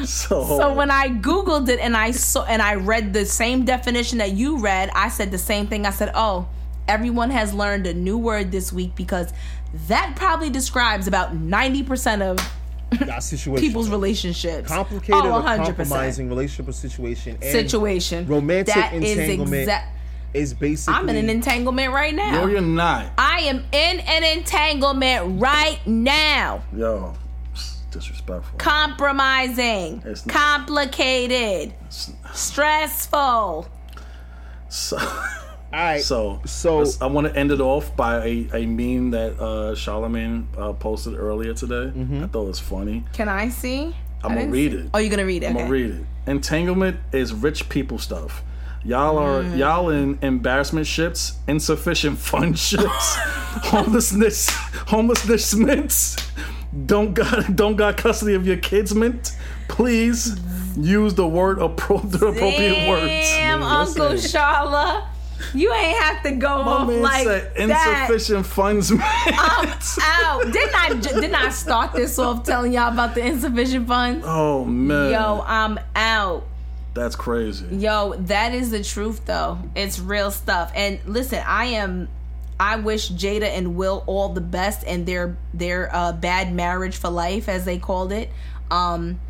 so, 0.04 0.44
So 0.60 0.74
when 0.74 0.90
I 0.90 1.08
googled 1.08 1.68
it 1.68 1.80
and 1.80 1.96
I 1.96 2.12
saw 2.12 2.44
and 2.44 2.62
I 2.62 2.74
read 2.76 3.12
the 3.12 3.26
same 3.26 3.64
definition 3.64 4.18
that 4.18 4.32
you 4.32 4.58
read, 4.58 4.90
I 4.94 5.08
said 5.08 5.30
the 5.30 5.38
same 5.38 5.66
thing. 5.66 5.84
I 5.86 5.90
said, 5.90 6.12
"Oh, 6.14 6.46
everyone 6.86 7.30
has 7.30 7.52
learned 7.52 7.86
a 7.86 7.94
new 7.94 8.16
word 8.18 8.52
this 8.52 8.72
week 8.72 8.94
because 8.94 9.32
that 9.88 10.14
probably 10.16 10.48
describes 10.50 11.06
about 11.06 11.34
90% 11.36 12.22
of 12.22 12.38
that 13.00 13.22
situation. 13.22 13.60
people's 13.68 13.90
relationships. 13.90 14.68
complicated 14.68 15.14
oh, 15.14 15.42
100%. 15.42 15.64
compromising 15.66 16.28
relationship 16.30 16.68
or 16.68 16.72
situation. 16.72 17.36
Situation. 17.42 18.26
Romantic 18.26 18.74
That 18.74 18.94
is 18.94 19.18
entanglement 19.18 19.62
exact- 19.64 19.97
is 20.34 20.52
basically. 20.54 20.94
I'm 20.94 21.08
in 21.08 21.16
an 21.16 21.30
entanglement 21.30 21.92
right 21.92 22.14
now. 22.14 22.32
no, 22.32 22.46
you're 22.46 22.60
not. 22.60 23.12
I 23.18 23.40
am 23.40 23.64
in 23.72 24.00
an 24.00 24.24
entanglement 24.38 25.40
right 25.40 25.78
now. 25.86 26.62
Yo, 26.76 27.14
disrespectful. 27.90 28.58
Compromising, 28.58 30.02
It's 30.04 30.26
not. 30.26 30.34
complicated, 30.36 31.74
stressful. 32.32 33.68
So, 34.68 34.98
All 34.98 35.04
right. 35.72 36.02
so, 36.02 36.40
So- 36.44 36.84
I 37.00 37.06
want 37.06 37.26
to 37.26 37.36
end 37.36 37.50
it 37.50 37.60
off 37.60 37.94
by 37.96 38.24
a, 38.26 38.48
a 38.54 38.66
meme 38.66 39.10
that 39.12 39.32
uh, 39.40 39.74
Charlamagne 39.74 40.46
uh, 40.58 40.72
posted 40.74 41.14
earlier 41.14 41.54
today. 41.54 41.90
Mm-hmm. 41.96 42.24
I 42.24 42.26
thought 42.26 42.44
it 42.44 42.48
was 42.48 42.60
funny. 42.60 43.04
Can 43.12 43.28
I 43.28 43.48
see? 43.48 43.94
I'm 44.22 44.32
I 44.32 44.34
gonna 44.34 44.48
read 44.50 44.72
see- 44.72 44.78
it. 44.78 44.90
Oh, 44.92 44.98
you're 44.98 45.10
gonna 45.10 45.24
read 45.24 45.42
it. 45.42 45.46
I'm 45.46 45.52
okay. 45.56 45.60
gonna 45.64 45.72
read 45.72 45.90
it. 45.92 46.04
Entanglement 46.26 46.98
is 47.12 47.32
rich 47.32 47.68
people 47.68 47.98
stuff. 47.98 48.42
Y'all 48.84 49.18
are 49.18 49.42
Mm. 49.42 49.56
y'all 49.58 49.90
in 49.90 50.18
embarrassment 50.22 50.86
ships, 50.86 51.34
insufficient 51.46 52.18
fund 52.30 52.58
ships, 52.58 53.16
homelessness, 53.64 54.48
homelessness 54.86 55.54
mints. 55.54 56.16
Don't 56.86 57.14
got 57.14 57.54
don't 57.56 57.76
got 57.76 57.96
custody 57.96 58.34
of 58.34 58.46
your 58.46 58.56
kids 58.56 58.94
mint. 58.94 59.32
Please 59.68 60.38
use 60.76 61.14
the 61.14 61.26
word 61.26 61.58
appro- 61.58 62.08
the 62.10 62.26
appropriate 62.26 62.88
words. 62.88 63.04
Damn, 63.10 63.62
I 63.62 63.66
mean, 63.84 63.88
Uncle 63.88 64.08
listen. 64.10 64.40
Charla, 64.40 65.04
you 65.54 65.72
ain't 65.72 65.98
have 65.98 66.22
to 66.22 66.32
go 66.32 66.62
My 66.62 66.70
off 66.72 66.88
man 66.88 67.02
like 67.02 67.24
said 67.26 67.52
that. 67.56 68.06
insufficient 68.06 68.46
funds 68.46 68.90
mint. 68.90 69.02
I'm 69.26 69.68
out. 70.02 70.52
Didn't 70.52 70.74
I? 70.74 70.94
Didn't 71.00 71.34
I 71.34 71.48
start 71.50 71.92
this 71.94 72.18
off 72.18 72.44
telling 72.44 72.72
y'all 72.72 72.92
about 72.92 73.14
the 73.14 73.24
insufficient 73.26 73.88
funds? 73.88 74.24
oh 74.26 74.64
man, 74.64 75.12
Yo, 75.12 75.44
I'm 75.46 75.78
out. 75.96 76.44
That's 76.94 77.16
crazy. 77.16 77.66
Yo, 77.76 78.14
that 78.14 78.54
is 78.54 78.70
the 78.70 78.82
truth 78.82 79.24
though. 79.24 79.58
It's 79.74 79.98
real 79.98 80.30
stuff. 80.30 80.72
And 80.74 81.00
listen, 81.06 81.42
I 81.46 81.66
am 81.66 82.08
I 82.60 82.76
wish 82.76 83.10
Jada 83.10 83.44
and 83.44 83.76
Will 83.76 84.02
all 84.06 84.30
the 84.30 84.40
best 84.40 84.84
and 84.86 85.06
their 85.06 85.36
their 85.54 85.94
uh, 85.94 86.12
bad 86.12 86.52
marriage 86.52 86.96
for 86.96 87.08
life, 87.08 87.48
as 87.48 87.64
they 87.64 87.78
called 87.78 88.12
it. 88.12 88.30
Um, 88.70 89.20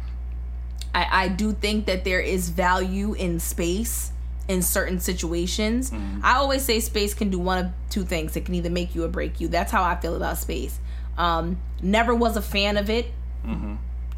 I, 0.94 1.24
I 1.24 1.28
do 1.28 1.52
think 1.52 1.86
that 1.86 2.04
there 2.04 2.20
is 2.20 2.48
value 2.48 3.12
in 3.12 3.38
space 3.40 4.12
in 4.48 4.62
certain 4.62 4.98
situations. 4.98 5.92
I 6.22 6.36
always 6.36 6.64
say 6.64 6.80
space 6.80 7.12
can 7.12 7.28
do 7.28 7.38
one 7.38 7.66
of 7.66 7.70
two 7.90 8.04
things. 8.04 8.34
It 8.34 8.46
can 8.46 8.54
either 8.54 8.70
make 8.70 8.94
you 8.94 9.04
or 9.04 9.09
break 9.09 9.40
you. 9.40 9.48
That's 9.48 9.70
how 9.70 9.84
I 9.84 9.96
feel 9.96 10.16
about 10.16 10.38
space. 10.38 10.78
Um, 11.18 11.61
never 11.82 12.14
was 12.14 12.36
a 12.36 12.42
fan 12.42 12.78
of 12.78 12.88
it 12.88 13.12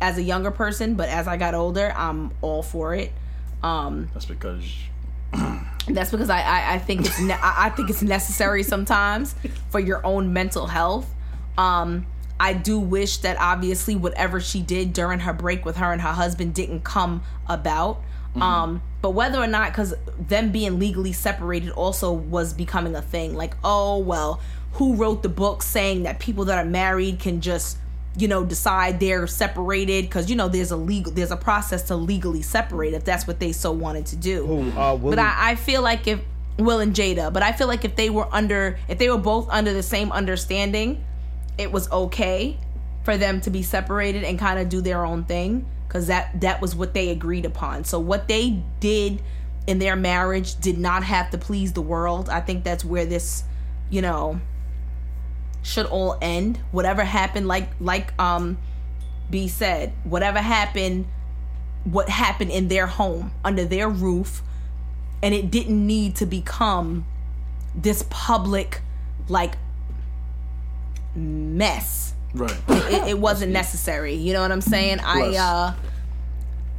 as 0.01 0.19
a 0.19 0.23
younger 0.23 0.53
person, 0.53 0.95
but 0.95 1.09
as 1.09 1.27
I 1.27 1.37
got 1.37 1.55
older, 1.55 1.93
I'm 1.97 2.31
all 2.43 2.63
for 2.63 2.95
it. 2.95 3.13
Um, 3.63 4.09
That's 4.13 4.27
because 4.27 4.65
that's 5.89 6.11
because 6.11 6.31
I, 6.31 6.41
I, 6.41 6.75
I 6.75 6.79
think 6.79 7.07
it's 7.07 7.21
ne- 7.21 7.39
I 7.41 7.71
think 7.71 7.91
it's 7.91 8.03
necessary 8.03 8.63
sometimes 8.63 9.35
for 9.71 9.81
your 9.81 10.05
own 10.05 10.33
mental 10.33 10.67
health. 10.67 11.13
Um, 11.57 12.07
I 12.39 12.53
do 12.55 12.79
wish 12.79 13.19
that 13.19 13.37
obviously 13.39 13.97
whatever 13.97 14.41
she 14.41 14.63
did 14.63 14.93
during 14.93 15.21
her 15.21 15.33
break 15.33 15.65
with 15.65 15.77
her 15.77 15.93
and 15.93 16.01
her 16.01 16.13
husband 16.13 16.55
didn't 16.55 16.85
come 16.85 17.23
about. 17.49 18.03
Um, 18.37 18.81
but 19.03 19.11
whether 19.11 19.39
or 19.39 19.49
not, 19.49 19.73
because 19.73 19.93
them 20.19 20.53
being 20.53 20.79
legally 20.79 21.13
separated 21.13 21.71
also 21.71 22.13
was 22.13 22.55
becoming 22.55 22.95
a 22.95 23.03
thing. 23.03 23.35
Like, 23.35 23.55
oh 23.65 23.99
well, 23.99 24.41
who 24.75 24.95
wrote 24.95 25.23
the 25.23 25.29
book 25.29 25.63
saying 25.63 26.05
that 26.05 26.21
people 26.21 26.45
that 26.47 26.65
are 26.65 26.69
married 26.69 27.19
can 27.19 27.41
just 27.41 27.77
you 28.17 28.27
know 28.27 28.45
decide 28.45 28.99
they're 28.99 29.27
separated 29.27 30.05
because 30.05 30.29
you 30.29 30.35
know 30.35 30.49
there's 30.49 30.73
a 30.73 30.77
legal 30.77 31.13
there's 31.13 31.31
a 31.31 31.37
process 31.37 31.83
to 31.83 31.95
legally 31.95 32.43
separate 32.43 32.93
if 32.93 33.05
that's 33.05 33.27
what 33.27 33.39
they 33.39 33.53
so 33.53 33.71
wanted 33.71 34.05
to 34.05 34.17
do 34.17 34.73
uh, 34.77 34.97
but 34.97 35.19
I, 35.19 35.51
I 35.51 35.55
feel 35.55 35.81
like 35.81 36.09
if 36.09 36.21
Will 36.61 36.81
and 36.81 36.95
Jada, 36.95 37.33
but 37.33 37.43
I 37.43 37.53
feel 37.53 37.67
like 37.67 37.85
if 37.85 37.97
they 37.97 38.11
were 38.11 38.29
under, 38.33 38.79
if 38.89 38.99
they 38.99 39.11
were 39.11 39.19
both 39.19 39.49
under 39.51 39.73
the 39.73 39.83
same 39.83 40.13
understanding, 40.13 41.05
it 41.59 41.73
was 41.73 41.91
okay 41.91 42.59
for 43.03 43.17
them 43.17 43.41
to 43.43 43.51
be 43.51 43.63
separated 43.63 44.25
and 44.25 44.39
kind 44.39 44.59
of 44.61 44.69
do 44.69 44.81
their 44.81 45.05
own 45.05 45.25
thing 45.25 45.67
because 45.89 46.07
that 46.07 46.41
that 46.41 46.61
was 46.61 46.77
what 46.77 46.95
they 46.95 47.11
agreed 47.11 47.45
upon. 47.45 47.85
So 47.85 47.99
what 47.99 48.29
they 48.29 48.63
did 48.79 49.23
in 49.67 49.79
their 49.79 49.97
marriage 49.97 50.59
did 50.61 50.79
not 50.79 51.03
have 51.03 51.31
to 51.31 51.39
please 51.39 51.73
the 51.73 51.83
world. 51.83 52.29
I 52.29 52.41
think 52.41 52.65
that's 52.65 52.85
where 52.85 53.07
this, 53.07 53.45
you 53.89 54.03
know, 54.03 54.41
should 55.63 55.87
all 55.87 56.17
end. 56.21 56.59
Whatever 56.73 57.05
happened, 57.05 57.49
like 57.49 57.69
like 57.81 58.19
um, 58.21 58.59
B 59.31 59.49
said, 59.49 59.93
whatever 60.05 60.39
happened, 60.39 61.07
what 61.85 62.09
happened 62.09 62.51
in 62.51 62.69
their 62.69 62.87
home 62.87 63.33
under 63.45 63.65
their 63.65 63.89
roof 63.89 64.43
and 65.23 65.35
it 65.35 65.51
didn't 65.51 65.87
need 65.87 66.17
to 66.17 66.27
become 66.27 67.07
this 67.75 68.05
public 68.11 68.81
like 69.29 69.55
mess 71.15 72.15
Right. 72.33 72.57
it, 72.69 73.09
it 73.09 73.19
wasn't 73.19 73.51
necessary. 73.53 74.15
You 74.15 74.33
know 74.33 74.41
what 74.41 74.53
I'm 74.53 74.61
saying? 74.61 75.01
I 75.01 75.37
uh 75.37 75.75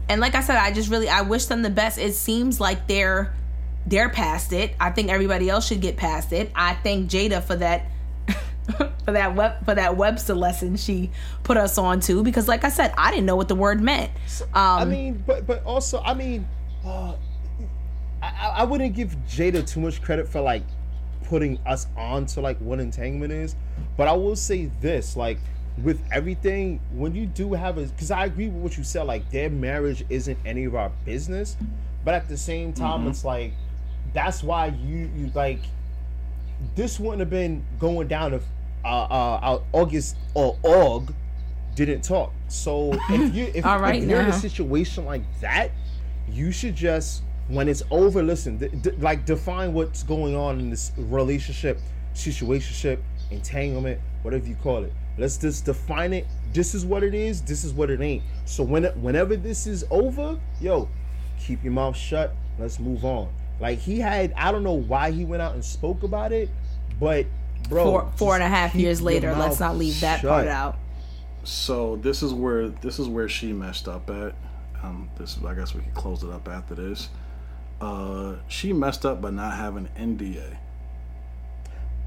and 0.07 0.21
like 0.21 0.33
I 0.35 0.41
said, 0.41 0.55
I 0.55 0.71
just 0.71 0.89
really 0.89 1.09
I 1.09 1.21
wish 1.21 1.45
them 1.45 1.61
the 1.61 1.69
best. 1.69 1.97
It 1.97 2.13
seems 2.13 2.59
like 2.59 2.87
they're 2.87 3.33
they're 3.85 4.09
past 4.09 4.53
it. 4.53 4.73
I 4.79 4.91
think 4.91 5.09
everybody 5.09 5.49
else 5.49 5.67
should 5.67 5.81
get 5.81 5.97
past 5.97 6.31
it. 6.31 6.51
I 6.55 6.75
thank 6.75 7.09
Jada 7.09 7.43
for 7.43 7.55
that 7.57 7.85
for 9.05 9.11
that 9.11 9.35
web 9.35 9.63
for 9.65 9.73
that 9.75 9.97
Webster 9.97 10.35
lesson 10.35 10.77
she 10.77 11.09
put 11.43 11.57
us 11.57 11.77
on 11.77 11.99
to 12.01 12.23
because 12.23 12.47
like 12.47 12.63
I 12.63 12.69
said, 12.69 12.93
I 12.97 13.09
didn't 13.11 13.25
know 13.25 13.35
what 13.35 13.47
the 13.47 13.55
word 13.55 13.81
meant. 13.81 14.11
Um 14.53 14.55
I 14.55 14.85
mean, 14.85 15.23
but 15.25 15.47
but 15.47 15.63
also, 15.65 16.01
I 16.01 16.13
mean, 16.13 16.47
uh, 16.85 17.13
I, 18.21 18.27
I- 18.27 18.53
I 18.57 18.63
wouldn't 18.63 18.95
give 18.95 19.15
Jada 19.27 19.65
too 19.65 19.79
much 19.79 20.01
credit 20.01 20.27
for 20.27 20.41
like 20.41 20.63
putting 21.23 21.57
us 21.65 21.87
on 21.97 22.25
to 22.27 22.41
like 22.41 22.57
what 22.59 22.79
entanglement 22.79 23.31
is, 23.33 23.55
but 23.97 24.07
I 24.07 24.13
will 24.13 24.35
say 24.35 24.69
this, 24.81 25.15
like 25.17 25.39
with 25.81 26.01
everything, 26.11 26.79
when 26.91 27.15
you 27.15 27.25
do 27.25 27.53
have 27.53 27.77
a, 27.77 27.83
because 27.83 28.11
I 28.11 28.25
agree 28.25 28.47
with 28.49 28.61
what 28.61 28.77
you 28.77 28.83
said, 28.83 29.03
like 29.03 29.29
their 29.31 29.49
marriage 29.49 30.03
isn't 30.09 30.37
any 30.45 30.65
of 30.65 30.75
our 30.75 30.91
business, 31.05 31.55
but 32.03 32.13
at 32.13 32.27
the 32.27 32.37
same 32.37 32.73
time, 32.73 33.07
it's 33.07 33.23
like 33.25 33.53
that's 34.13 34.43
why 34.43 34.67
you 34.67 35.09
you 35.15 35.31
like 35.33 35.61
this 36.75 36.99
wouldn't 36.99 37.19
have 37.19 37.29
been 37.29 37.65
going 37.79 38.07
down 38.07 38.33
if 38.33 38.43
uh, 38.83 38.87
uh, 38.87 39.61
August 39.73 40.17
or 40.33 40.57
Aug 40.63 41.13
didn't 41.75 42.01
talk. 42.01 42.31
So 42.47 42.93
if 43.09 43.35
you 43.35 43.51
if, 43.53 43.65
right 43.65 44.01
if 44.01 44.09
you're 44.09 44.21
in 44.21 44.27
a 44.27 44.33
situation 44.33 45.05
like 45.05 45.23
that, 45.41 45.71
you 46.29 46.51
should 46.51 46.75
just 46.75 47.23
when 47.47 47.67
it's 47.67 47.83
over, 47.91 48.23
listen, 48.23 48.57
d- 48.57 48.69
d- 48.69 48.91
like 48.99 49.25
define 49.25 49.73
what's 49.73 50.03
going 50.03 50.35
on 50.35 50.59
in 50.59 50.69
this 50.69 50.93
relationship, 50.97 51.79
situationship, 52.13 52.99
entanglement, 53.29 53.99
whatever 54.21 54.47
you 54.47 54.55
call 54.55 54.83
it. 54.83 54.93
Let's 55.17 55.37
just 55.37 55.65
define 55.65 56.13
it. 56.13 56.25
This 56.53 56.73
is 56.73 56.85
what 56.85 57.03
it 57.03 57.13
is. 57.13 57.41
This 57.41 57.63
is 57.63 57.73
what 57.73 57.89
it 57.89 58.01
ain't. 58.01 58.23
So 58.45 58.63
when 58.63 58.85
whenever 59.01 59.35
this 59.35 59.67
is 59.67 59.85
over, 59.91 60.39
yo, 60.61 60.87
keep 61.39 61.63
your 61.63 61.73
mouth 61.73 61.97
shut. 61.97 62.33
Let's 62.57 62.79
move 62.79 63.03
on. 63.03 63.29
Like 63.61 63.77
he 63.77 63.99
had, 63.99 64.33
I 64.35 64.51
don't 64.51 64.63
know 64.63 64.73
why 64.73 65.11
he 65.11 65.23
went 65.23 65.43
out 65.43 65.53
and 65.53 65.63
spoke 65.63 66.01
about 66.01 66.31
it, 66.31 66.49
but 66.99 67.27
bro, 67.69 67.83
four 67.83 68.11
four 68.15 68.33
and 68.33 68.43
a 68.43 68.47
just 68.47 68.55
half 68.55 68.71
keep 68.71 68.81
years 68.81 69.01
later, 69.01 69.35
let's 69.35 69.59
not 69.59 69.77
leave 69.77 70.01
that 70.01 70.21
shut. 70.21 70.29
part 70.29 70.47
out. 70.47 70.79
So 71.43 71.95
this 71.97 72.23
is 72.23 72.33
where 72.33 72.69
this 72.69 72.97
is 72.97 73.07
where 73.07 73.29
she 73.29 73.53
messed 73.53 73.87
up 73.87 74.09
at. 74.09 74.33
Um, 74.81 75.09
this 75.15 75.37
I 75.45 75.53
guess 75.53 75.75
we 75.75 75.81
can 75.81 75.91
close 75.91 76.23
it 76.23 76.31
up 76.31 76.47
after 76.47 76.73
this. 76.73 77.09
Uh, 77.79 78.37
she 78.47 78.73
messed 78.73 79.05
up 79.05 79.21
by 79.21 79.29
not 79.29 79.53
having 79.53 79.87
NDA. 79.97 80.57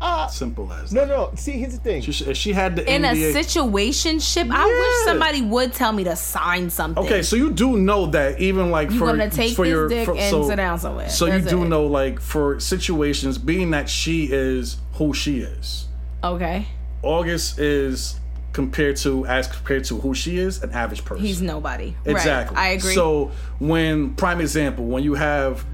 Ah, 0.07 0.27
Simple 0.27 0.71
as 0.71 0.93
no, 0.93 1.01
that. 1.01 1.09
no. 1.09 1.31
See, 1.35 1.53
here's 1.53 1.73
the 1.73 1.79
thing. 1.81 2.03
She, 2.03 2.13
she 2.35 2.53
had 2.53 2.77
the 2.77 2.93
In 2.95 3.05
a 3.07 3.09
NDA. 3.09 3.33
situationship, 3.33 4.51
I 4.51 4.67
wish 4.67 5.05
somebody 5.07 5.41
would 5.41 5.73
tell 5.73 5.93
me 5.93 6.05
to 6.05 6.15
sign 6.15 6.69
something. 6.69 7.03
Okay, 7.05 7.23
so 7.23 7.37
you 7.37 7.51
do 7.51 7.79
know 7.79 8.07
that 8.07 8.39
even 8.39 8.71
like 8.71 8.91
You're 8.91 8.99
for 8.99 9.07
gonna 9.07 9.31
take 9.31 9.57
for 9.57 9.65
this 9.65 9.71
your 9.71 9.89
dick 9.89 10.05
for, 10.05 10.15
and 10.17 10.31
so, 10.31 10.47
sit 10.47 10.57
down 10.57 10.79
somewhere. 10.79 11.09
So 11.09 11.25
you 11.27 11.41
do 11.41 11.63
it. 11.65 11.69
know 11.69 11.87
like 11.87 12.21
for 12.21 12.61
situations, 12.61 13.39
being 13.39 13.71
that 13.71 13.89
she 13.89 14.29
is 14.31 14.77
who 14.95 15.15
she 15.15 15.39
is, 15.41 15.87
Okay. 16.23 16.67
August 17.03 17.59
is 17.59 18.19
compared 18.53 18.97
to 18.97 19.27
as 19.27 19.47
compared 19.49 19.85
to 19.85 19.99
who 20.01 20.15
she 20.15 20.39
is, 20.39 20.63
an 20.63 20.71
average 20.73 21.05
person. 21.05 21.25
He's 21.25 21.41
nobody. 21.43 21.95
Exactly. 22.05 22.57
Right. 22.57 22.63
I 22.65 22.69
agree. 22.71 22.95
So 22.95 23.31
when 23.59 24.15
prime 24.15 24.41
example, 24.41 24.85
when 24.87 25.03
you 25.03 25.15
have 25.15 25.65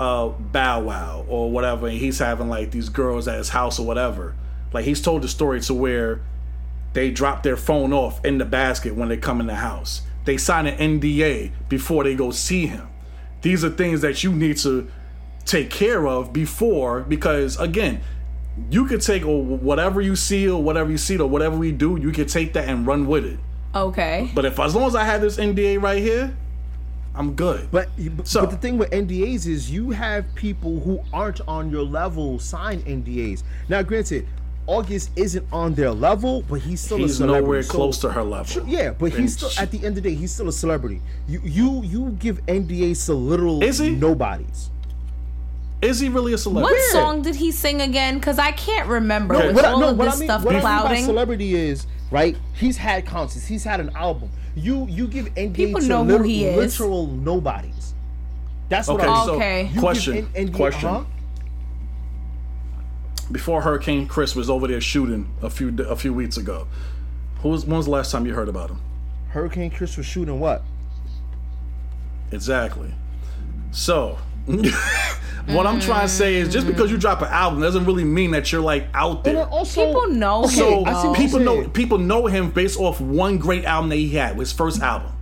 uh 0.00 0.28
Bow 0.28 0.80
Wow 0.80 1.26
or 1.28 1.50
whatever, 1.50 1.86
and 1.86 1.98
he's 1.98 2.18
having 2.18 2.48
like 2.48 2.70
these 2.70 2.88
girls 2.88 3.28
at 3.28 3.36
his 3.36 3.50
house 3.50 3.78
or 3.78 3.86
whatever, 3.86 4.34
like 4.72 4.86
he's 4.86 5.02
told 5.02 5.20
the 5.22 5.28
story 5.28 5.60
to 5.60 5.74
where 5.74 6.22
they 6.94 7.10
drop 7.10 7.42
their 7.42 7.56
phone 7.56 7.92
off 7.92 8.24
in 8.24 8.38
the 8.38 8.46
basket 8.46 8.94
when 8.94 9.10
they 9.10 9.18
come 9.18 9.40
in 9.40 9.46
the 9.46 9.56
house. 9.56 10.00
They 10.24 10.38
sign 10.38 10.66
an 10.66 11.00
NDA 11.00 11.52
before 11.68 12.04
they 12.04 12.14
go 12.14 12.30
see 12.30 12.66
him. 12.66 12.88
These 13.42 13.62
are 13.62 13.70
things 13.70 14.00
that 14.00 14.24
you 14.24 14.32
need 14.32 14.56
to 14.58 14.90
take 15.44 15.68
care 15.70 16.06
of 16.08 16.32
before 16.32 17.00
because 17.00 17.58
again, 17.60 18.00
you 18.70 18.86
could 18.86 19.02
take 19.02 19.24
or 19.26 19.44
whatever 19.44 20.00
you 20.00 20.16
see 20.16 20.48
or 20.48 20.62
whatever 20.62 20.90
you 20.90 20.98
see 20.98 21.18
or 21.18 21.28
whatever 21.28 21.56
we 21.56 21.72
do, 21.72 21.98
you 22.00 22.10
could 22.10 22.28
take 22.28 22.54
that 22.54 22.68
and 22.68 22.86
run 22.86 23.06
with 23.06 23.26
it. 23.26 23.38
okay. 23.74 24.30
But 24.34 24.46
if 24.46 24.58
as 24.58 24.74
long 24.74 24.86
as 24.86 24.94
I 24.94 25.04
have 25.04 25.20
this 25.20 25.36
NDA 25.36 25.80
right 25.80 26.02
here, 26.02 26.34
I'm 27.14 27.34
good. 27.34 27.68
But, 27.70 27.88
but, 28.16 28.26
So- 28.28 28.40
but 28.42 28.50
the 28.50 28.56
thing 28.56 28.78
with 28.78 28.90
NDAs 28.90 29.46
is 29.46 29.70
you 29.70 29.90
have 29.90 30.32
people 30.34 30.80
who 30.80 31.00
aren't 31.12 31.40
on 31.48 31.70
your 31.70 31.82
level 31.82 32.38
sign 32.38 32.80
NDAs. 32.82 33.42
Now, 33.68 33.82
granted, 33.82 34.26
August 34.66 35.10
isn't 35.16 35.44
on 35.52 35.74
their 35.74 35.90
level, 35.90 36.42
but 36.48 36.60
he's 36.60 36.80
still 36.80 36.98
a 36.98 37.00
he's 37.00 37.16
celebrity. 37.16 37.42
nowhere 37.42 37.62
So- 37.64 37.72
close 37.74 37.98
to 37.98 38.12
her 38.12 38.22
level. 38.22 38.68
Yeah, 38.68 38.90
but 38.96 39.06
And 39.12 39.22
he's 39.22 39.36
still 39.36 39.48
she- 39.48 39.60
at 39.60 39.70
the 39.72 39.78
end 39.78 39.96
of 39.98 40.02
the 40.04 40.10
day, 40.10 40.14
he's 40.14 40.30
still 40.32 40.48
a 40.48 40.52
celebrity. 40.52 41.00
You 41.26 41.40
you 41.42 41.82
you 41.82 42.16
give 42.20 42.40
NDAs 42.46 43.04
to 43.06 43.14
literal 43.14 43.62
Is 43.64 43.78
he? 43.78 43.90
nobodies. 43.90 44.70
Is 45.82 45.98
he 45.98 46.08
really 46.10 46.34
a 46.34 46.38
celebrity? 46.38 46.74
What 46.74 46.94
Yeah. 46.94 47.00
song 47.00 47.22
did 47.22 47.36
he 47.36 47.50
sing 47.50 47.80
again? 47.80 48.18
Because 48.18 48.38
I 48.38 48.52
can't 48.52 48.86
remember. 48.88 49.34
Okay. 49.34 49.46
With 49.48 49.56
What 49.56 49.64
I, 49.64 49.72
all 49.72 49.80
no, 49.80 49.88
of 49.88 49.98
what 49.98 50.04
this 50.04 50.14
I 50.14 50.18
mean, 50.18 50.26
stuff 50.28 50.44
what 50.44 50.54
I 50.54 50.58
mean 50.58 50.84
by 50.84 51.02
celebrity 51.02 51.54
is 51.56 51.86
right. 52.10 52.36
He's 52.52 52.76
had 52.76 53.06
concerts. 53.06 53.46
He's 53.46 53.64
had 53.64 53.80
an 53.80 53.90
album. 53.96 54.28
You 54.60 54.86
you 54.88 55.06
give 55.08 55.26
NDA 55.34 55.54
People 55.54 55.80
to 55.80 55.86
know 55.86 56.04
who 56.04 56.22
he 56.22 56.44
is. 56.44 56.56
literal 56.56 57.06
nobodies. 57.06 57.94
That's 58.68 58.88
what 58.88 59.00
Okay, 59.00 59.08
I 59.10 59.24
so 59.26 59.34
Okay. 59.34 59.62
You 59.66 59.68
give 59.72 59.80
question, 59.80 60.16
N- 60.16 60.26
NDA 60.26 60.48
uh-huh. 60.48 60.56
question. 60.56 60.88
huh? 60.88 61.04
Before 63.32 63.62
Hurricane 63.62 64.06
Chris 64.06 64.34
was 64.34 64.50
over 64.50 64.66
there 64.66 64.80
shooting 64.80 65.28
a 65.40 65.48
few 65.50 65.74
a 65.84 65.96
few 65.96 66.12
weeks 66.12 66.36
ago, 66.36 66.66
who 67.42 67.48
was 67.50 67.64
when 67.64 67.76
was 67.76 67.86
the 67.86 67.92
last 67.92 68.10
time 68.12 68.26
you 68.26 68.34
heard 68.34 68.48
about 68.48 68.70
him? 68.70 68.80
Hurricane 69.28 69.70
Chris 69.70 69.96
was 69.96 70.06
shooting 70.06 70.40
what? 70.40 70.62
Exactly. 72.32 72.92
So, 73.70 74.18
what 75.54 75.66
I'm 75.66 75.80
trying 75.80 76.02
to 76.02 76.12
say 76.12 76.36
is, 76.36 76.52
just 76.52 76.66
because 76.66 76.90
you 76.90 76.98
drop 76.98 77.22
an 77.22 77.28
album 77.28 77.60
doesn't 77.60 77.84
really 77.84 78.04
mean 78.04 78.32
that 78.32 78.50
you're 78.52 78.60
like 78.60 78.86
out 78.94 79.24
there. 79.24 79.44
also 79.46 79.86
People 79.86 80.08
know 80.08 80.46
So 80.46 80.80
him. 80.80 80.88
I 80.88 81.02
see 81.02 81.08
what 81.08 81.16
people 81.16 81.40
you're 81.40 81.46
know 81.46 81.60
saying. 81.60 81.70
people 81.70 81.98
know 81.98 82.26
him 82.26 82.50
based 82.50 82.78
off 82.78 83.00
one 83.00 83.38
great 83.38 83.64
album 83.64 83.90
that 83.90 83.96
he 83.96 84.10
had, 84.10 84.36
his 84.36 84.52
first 84.52 84.80
album. 84.80 85.12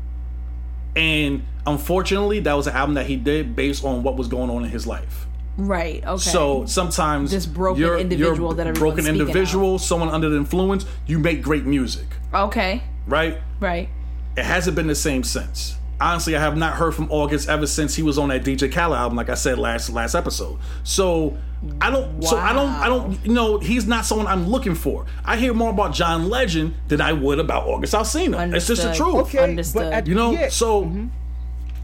And 0.96 1.44
unfortunately, 1.66 2.40
that 2.40 2.54
was 2.54 2.66
an 2.66 2.74
album 2.74 2.94
that 2.94 3.06
he 3.06 3.16
did 3.16 3.54
based 3.54 3.84
on 3.84 4.02
what 4.02 4.16
was 4.16 4.28
going 4.28 4.50
on 4.50 4.64
in 4.64 4.70
his 4.70 4.86
life. 4.86 5.26
Right. 5.56 6.04
Okay. 6.04 6.18
So 6.18 6.66
sometimes 6.66 7.32
This 7.32 7.44
broken 7.44 7.80
you're, 7.82 7.98
individual 7.98 8.50
you're 8.50 8.54
that 8.54 8.66
everyone's 8.68 8.78
broken 8.78 9.04
speaking 9.04 9.20
individual, 9.20 9.78
someone 9.78 10.08
under 10.08 10.28
the 10.28 10.36
influence, 10.36 10.86
you 11.06 11.18
make 11.18 11.42
great 11.42 11.64
music, 11.64 12.06
okay. 12.32 12.82
right? 13.06 13.38
Right. 13.58 13.88
It 14.36 14.44
hasn't 14.44 14.76
been 14.76 14.86
the 14.86 14.94
same 14.94 15.24
since. 15.24 15.77
Honestly, 16.00 16.36
I 16.36 16.40
have 16.40 16.56
not 16.56 16.74
heard 16.74 16.94
from 16.94 17.10
August 17.10 17.48
ever 17.48 17.66
since 17.66 17.94
he 17.96 18.02
was 18.02 18.18
on 18.18 18.28
that 18.28 18.44
DJ 18.44 18.72
Khaled 18.72 18.96
album, 18.96 19.16
like 19.16 19.28
I 19.28 19.34
said 19.34 19.58
last 19.58 19.90
last 19.90 20.14
episode. 20.14 20.58
So 20.84 21.36
I 21.80 21.90
don't. 21.90 22.22
So 22.22 22.36
I 22.36 22.52
don't. 22.52 22.68
I 22.68 22.86
don't. 22.86 23.18
You 23.26 23.32
know, 23.32 23.58
he's 23.58 23.86
not 23.86 24.04
someone 24.04 24.26
I'm 24.28 24.48
looking 24.48 24.76
for. 24.76 25.06
I 25.24 25.36
hear 25.36 25.52
more 25.52 25.70
about 25.70 25.92
John 25.92 26.28
Legend 26.28 26.74
than 26.86 27.00
I 27.00 27.12
would 27.12 27.40
about 27.40 27.66
August 27.66 27.94
Alsina. 27.94 28.54
It's 28.54 28.68
just 28.68 28.82
the 28.82 28.94
truth. 28.94 29.16
okay, 29.26 29.38
Understood. 29.38 29.92
at, 29.92 30.06
You 30.06 30.14
know. 30.14 30.30
yeah, 30.30 30.48
So 30.50 30.84
mm-hmm. 30.84 31.08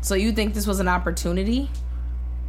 So 0.01 0.15
you 0.15 0.33
think 0.33 0.55
this 0.55 0.67
was 0.67 0.81
an 0.81 0.89
opportunity? 0.89 1.71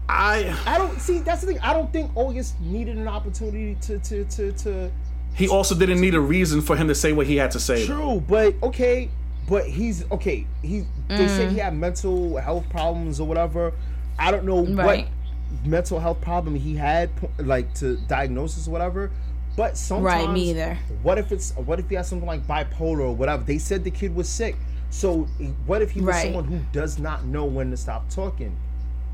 I. 0.09 0.55
I 0.67 0.77
don't 0.77 0.99
see. 0.99 1.19
That's 1.19 1.41
the 1.41 1.47
thing. 1.47 1.59
I 1.59 1.73
don't 1.73 1.91
think 1.91 2.11
August 2.15 2.59
needed 2.61 2.97
an 2.97 3.07
opportunity 3.07 3.75
to 3.81 3.97
to 3.99 4.25
to 4.25 4.51
to. 4.51 4.91
He 5.33 5.47
also 5.47 5.73
didn't 5.73 5.99
need 5.99 6.15
a 6.15 6.19
reason 6.19 6.61
for 6.61 6.75
him 6.75 6.87
to 6.89 6.95
say 6.95 7.11
what 7.11 7.27
he 7.27 7.37
had 7.37 7.51
to 7.51 7.59
say. 7.59 7.85
though. 7.85 7.95
True, 7.95 8.23
but 8.27 8.55
okay, 8.61 9.09
but 9.47 9.65
he's 9.67 10.09
okay. 10.11 10.45
He 10.61 10.85
they 11.09 11.27
said 11.27 11.49
he 11.49 11.57
had 11.57 11.75
mental 11.75 12.37
health 12.37 12.67
problems 12.69 13.19
or 13.19 13.27
whatever. 13.27 13.73
I 14.17 14.31
don't 14.31 14.45
know 14.45 14.63
Right. 14.65 15.07
what 15.07 15.65
mental 15.65 15.99
health 15.99 16.21
problem 16.21 16.55
he 16.55 16.75
had, 16.75 17.09
like 17.37 17.73
to 17.75 17.97
diagnosis 18.07 18.67
or 18.67 18.71
whatever. 18.71 19.11
But 19.55 19.77
sometimes, 19.77 20.05
Right, 20.05 20.29
me 20.29 20.49
either. 20.49 20.77
What 21.01 21.17
if 21.17 21.31
it's 21.31 21.51
what 21.55 21.79
if 21.79 21.89
he 21.89 21.95
has 21.95 22.07
something 22.07 22.27
like 22.27 22.45
bipolar 22.47 22.99
or 23.01 23.13
whatever? 23.15 23.43
They 23.43 23.57
said 23.57 23.83
the 23.83 23.91
kid 23.91 24.15
was 24.15 24.27
sick. 24.27 24.55
So 24.89 25.23
what 25.65 25.81
if 25.81 25.91
he 25.91 26.01
was 26.01 26.15
Right. 26.15 26.23
someone 26.23 26.45
who 26.45 26.59
does 26.71 26.99
not 26.99 27.25
know 27.25 27.45
when 27.45 27.71
to 27.71 27.77
stop 27.77 28.09
talking 28.09 28.55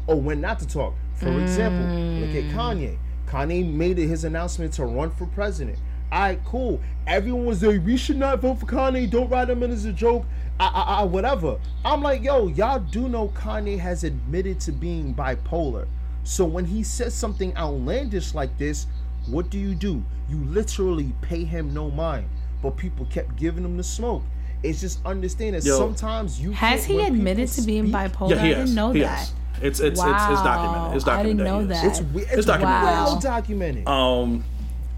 or 0.08 0.16
when 0.20 0.42
not 0.42 0.60
to 0.60 0.68
talk? 0.68 0.96
For 1.16 1.40
example, 1.40 1.92
look 2.18 2.32
Mm. 2.32 2.40
at 2.40 2.48
Kanye. 2.50 2.98
Kanye 3.28 3.72
made 3.72 3.98
his 3.98 4.24
announcement 4.24 4.74
to 4.74 4.86
run 4.86 5.12
for 5.12 5.26
president. 5.28 5.78
All 6.12 6.20
right, 6.20 6.40
cool. 6.46 6.80
Everyone 7.08 7.46
was 7.46 7.64
like, 7.64 7.84
we 7.86 7.96
should 7.98 8.18
not 8.18 8.42
vote 8.42 8.60
for 8.60 8.66
Kanye. 8.66 9.10
Don't 9.10 9.30
write 9.30 9.50
him 9.50 9.64
in 9.64 9.72
as 9.72 9.86
a 9.86 9.94
joke. 9.94 10.26
I, 10.60 10.68
I, 10.68 10.82
I, 11.00 11.04
whatever. 11.04 11.58
I'm 11.86 12.02
like, 12.02 12.22
yo, 12.24 12.48
y'all 12.48 12.80
do 12.80 13.08
know 13.08 13.30
Kanye 13.30 13.80
has 13.80 14.04
admitted 14.04 14.60
to 14.62 14.72
being 14.72 15.16
bipolar. 15.16 15.88
So 16.24 16.46
when 16.46 16.66
he 16.66 16.84
says 16.84 17.14
something 17.14 17.56
outlandish 17.56 18.34
like 18.36 18.56
this, 18.58 18.88
what 19.28 19.50
do 19.50 19.58
you 19.58 19.74
do? 19.74 20.04
You 20.30 20.38
literally 20.46 21.14
pay 21.22 21.44
him 21.46 21.74
no 21.74 21.90
mind. 21.90 22.28
But 22.62 22.78
people 22.78 23.06
kept 23.06 23.38
giving 23.38 23.64
him 23.64 23.78
the 23.78 23.84
smoke. 23.84 24.24
It's 24.62 24.82
just 24.82 25.04
understand 25.06 25.56
that 25.56 25.64
Yo. 25.64 25.78
sometimes 25.78 26.40
you 26.40 26.52
Has 26.52 26.86
he 26.86 27.02
admitted 27.02 27.48
to 27.54 27.62
being 27.64 27.86
speak- 27.86 27.96
bipolar? 27.96 28.30
Yeah, 28.32 28.44
he 28.44 28.52
I 28.52 28.58
didn't 28.60 28.76
know 28.76 28.92
he 28.92 29.00
that. 29.00 29.18
has. 29.18 29.34
It's 29.62 29.80
it's 29.80 30.00
it's, 30.00 30.00
it's 30.00 30.42
documented. 30.44 30.96
It's 30.98 31.06
Wow, 31.06 31.14
I 31.14 31.24
documented. 31.24 31.26
didn't 31.26 31.44
know 31.46 31.60
he 31.62 31.66
that. 31.68 31.86
It's 31.86 32.02
we- 32.02 32.22
it's 32.26 32.46
documented. 32.46 32.84
well 32.84 33.20
documented. 33.20 33.88
Um. 33.88 34.44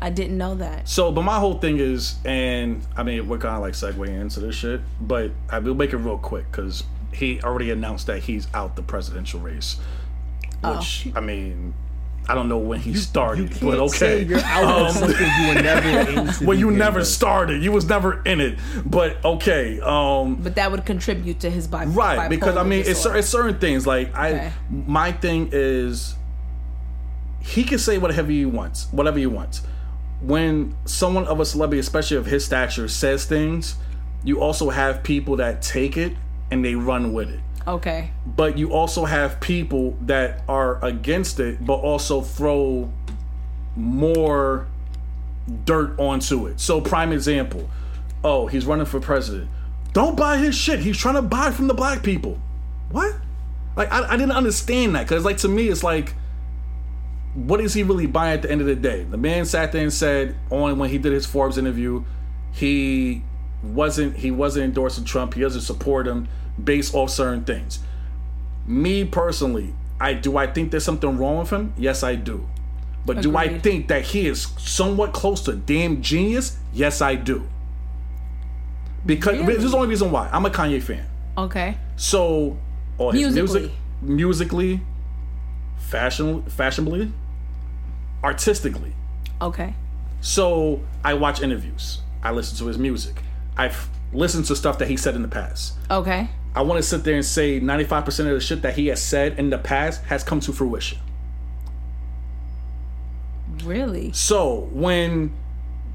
I 0.03 0.09
didn't 0.09 0.37
know 0.37 0.55
that. 0.55 0.87
So, 0.89 1.11
but 1.11 1.21
my 1.23 1.39
whole 1.39 1.59
thing 1.59 1.77
is, 1.79 2.15
and 2.25 2.81
I 2.97 3.03
mean, 3.03 3.27
we're 3.29 3.37
kind 3.37 3.55
of 3.55 3.61
like 3.61 3.73
segueing 3.73 4.19
into 4.21 4.39
this 4.41 4.53
shit, 4.55 4.81
but 4.99 5.31
I 5.49 5.59
will 5.59 5.75
make 5.75 5.93
it 5.93 5.97
real 5.97 6.17
quick 6.17 6.45
because 6.51 6.83
he 7.13 7.39
already 7.41 7.71
announced 7.71 8.07
that 8.07 8.19
he's 8.23 8.47
out 8.53 8.75
the 8.75 8.81
presidential 8.81 9.39
race. 9.39 9.77
Oh. 10.63 10.75
Which 10.77 11.07
I 11.15 11.21
mean, 11.21 11.73
I 12.27 12.35
don't 12.35 12.49
know 12.49 12.57
when 12.57 12.79
he 12.81 12.93
started, 12.95 13.43
you 13.43 13.47
can't 13.49 13.61
but 13.61 13.79
okay. 13.79 13.97
say 13.97 14.23
you're 14.23 14.39
out 14.39 14.63
Um, 14.87 14.91
something 14.93 15.17
you 15.41 15.47
were 15.55 15.61
never 15.61 15.89
into. 16.21 16.45
well, 16.45 16.57
you 16.57 16.71
never 16.71 16.99
with. 16.99 17.07
started. 17.07 17.63
You 17.63 17.71
was 17.71 17.87
never 17.87 18.21
in 18.23 18.41
it. 18.41 18.59
But 18.85 19.23
okay. 19.23 19.79
Um, 19.81 20.35
But 20.35 20.55
that 20.55 20.69
would 20.71 20.85
contribute 20.85 21.39
to 21.41 21.49
his 21.49 21.67
bi- 21.67 21.85
right 21.85 22.29
because 22.29 22.57
i 22.57 22.63
mean 22.63 22.83
it's, 22.85 23.05
it's 23.05 23.27
certain 23.29 23.57
things 23.59 23.85
like 23.87 24.13
i 24.15 24.29
Okay. 24.33 24.51
my 24.69 25.11
thing 25.13 25.49
is 25.53 26.15
he 27.41 27.63
can 27.63 27.77
say 27.77 27.97
whatever 27.97 28.31
he 28.31 28.45
wants 28.45 28.87
whatever 28.91 29.19
he 29.19 29.25
wants 29.27 29.61
when 30.23 30.73
someone 30.85 31.25
of 31.27 31.39
a 31.39 31.45
celebrity 31.45 31.79
especially 31.79 32.17
of 32.17 32.25
his 32.25 32.45
stature 32.45 32.87
says 32.87 33.25
things 33.25 33.75
you 34.23 34.41
also 34.41 34.69
have 34.69 35.03
people 35.03 35.35
that 35.35 35.61
take 35.61 35.97
it 35.97 36.13
and 36.49 36.63
they 36.63 36.75
run 36.75 37.11
with 37.13 37.29
it. 37.29 37.39
Okay. 37.65 38.11
but 38.25 38.57
you 38.57 38.73
also 38.73 39.05
have 39.05 39.39
people 39.39 39.97
that 40.01 40.43
are 40.49 40.83
against 40.83 41.39
it 41.39 41.65
but 41.65 41.75
also 41.75 42.21
throw 42.21 42.91
more 43.75 44.67
dirt 45.63 45.97
onto 45.97 46.47
it. 46.47 46.59
So 46.59 46.81
prime 46.81 47.11
example. 47.13 47.69
Oh 48.23 48.47
he's 48.47 48.65
running 48.65 48.85
for 48.85 48.99
president. 48.99 49.49
Don't 49.93 50.17
buy 50.17 50.37
his 50.37 50.55
shit. 50.55 50.79
He's 50.79 50.97
trying 50.97 51.15
to 51.15 51.21
buy 51.21 51.51
from 51.51 51.67
the 51.67 51.73
black 51.73 52.03
people. 52.03 52.39
What? 52.91 53.15
Like 53.75 53.91
i, 53.91 54.09
I 54.09 54.17
didn't 54.17 54.33
understand 54.33 54.95
that 54.95 55.03
because 55.03 55.23
like 55.25 55.37
to 55.37 55.47
me 55.47 55.67
it's 55.69 55.83
like 55.83 56.15
what 57.33 57.59
is 57.61 57.73
he 57.73 57.83
really 57.83 58.05
buying 58.07 58.33
at 58.33 58.41
the 58.43 58.51
end 58.51 58.61
of 58.61 58.67
the 58.67 58.75
day? 58.75 59.03
The 59.03 59.17
man 59.17 59.45
sat 59.45 59.71
there 59.71 59.81
and 59.81 59.91
said 59.93 60.35
on 60.51 60.77
when 60.77 60.89
he 60.89 60.97
did 60.97 61.13
his 61.13 61.25
forbes 61.25 61.57
interview 61.57 62.03
he 62.51 63.23
wasn't 63.63 64.17
he 64.17 64.29
wasn't 64.31 64.65
endorsing 64.65 65.03
trump. 65.05 65.33
He 65.33 65.41
doesn't 65.41 65.61
support 65.61 66.07
him 66.07 66.27
based 66.63 66.93
off 66.93 67.09
certain 67.09 67.43
things. 67.43 67.79
Me 68.67 69.03
personally 69.05 69.73
i 69.99 70.13
do 70.13 70.37
i 70.37 70.45
think 70.47 70.71
there's 70.71 70.83
something 70.83 71.17
wrong 71.17 71.39
with 71.39 71.49
him? 71.49 71.73
Yes 71.77 72.03
i 72.03 72.15
do. 72.15 72.47
But 73.05 73.21
do 73.21 73.35
i 73.35 73.57
think 73.59 73.87
that 73.87 74.03
he 74.03 74.27
is 74.27 74.43
somewhat 74.57 75.13
close 75.13 75.41
to 75.43 75.53
damn 75.55 76.01
genius? 76.01 76.57
Yes 76.73 77.01
i 77.01 77.15
do. 77.15 77.47
Because 79.05 79.37
Really? 79.39 79.55
this 79.55 79.65
is 79.65 79.71
the 79.71 79.77
only 79.77 79.89
reason 79.89 80.11
why. 80.11 80.29
I'm 80.31 80.45
a 80.45 80.49
kanye 80.49 80.81
fan. 80.81 81.05
Okay. 81.37 81.77
so 81.95 82.57
or 82.97 83.11
his 83.11 83.33
Musically. 83.33 83.61
music 83.61 83.71
musically 84.01 84.81
fashion 85.77 86.43
fashionably 86.43 87.11
artistically 88.23 88.93
Okay. 89.41 89.75
so 90.21 90.81
I 91.03 91.13
watch 91.15 91.41
interviews. 91.41 92.01
I 92.23 92.31
listen 92.31 92.57
to 92.59 92.65
his 92.67 92.77
music. 92.77 93.15
I've 93.57 93.89
listened 94.13 94.45
to 94.45 94.55
stuff 94.55 94.77
that 94.79 94.87
he 94.87 94.95
said 94.95 95.15
in 95.15 95.21
the 95.21 95.27
past. 95.27 95.73
Okay. 95.91 96.29
I 96.55 96.61
want 96.61 96.81
to 96.81 96.87
sit 96.87 97.03
there 97.03 97.15
and 97.15 97.25
say 97.25 97.59
95% 97.59 98.07
of 98.19 98.25
the 98.27 98.39
shit 98.39 98.61
that 98.61 98.75
he 98.75 98.87
has 98.87 99.01
said 99.01 99.37
in 99.37 99.49
the 99.49 99.57
past 99.57 100.03
has 100.05 100.23
come 100.23 100.39
to 100.41 100.53
fruition. 100.53 100.99
Really? 103.63 104.11
So 104.13 104.69
when 104.71 105.33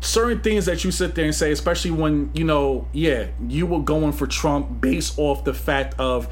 certain 0.00 0.40
things 0.40 0.66
that 0.66 0.84
you 0.84 0.90
sit 0.90 1.14
there 1.14 1.24
and 1.24 1.34
say, 1.34 1.50
especially 1.52 1.90
when, 1.90 2.30
you 2.34 2.44
know, 2.44 2.86
yeah, 2.92 3.28
you 3.48 3.66
were 3.66 3.80
going 3.80 4.12
for 4.12 4.26
Trump 4.26 4.80
based 4.80 5.18
off 5.18 5.44
the 5.44 5.54
fact 5.54 5.94
of 5.98 6.28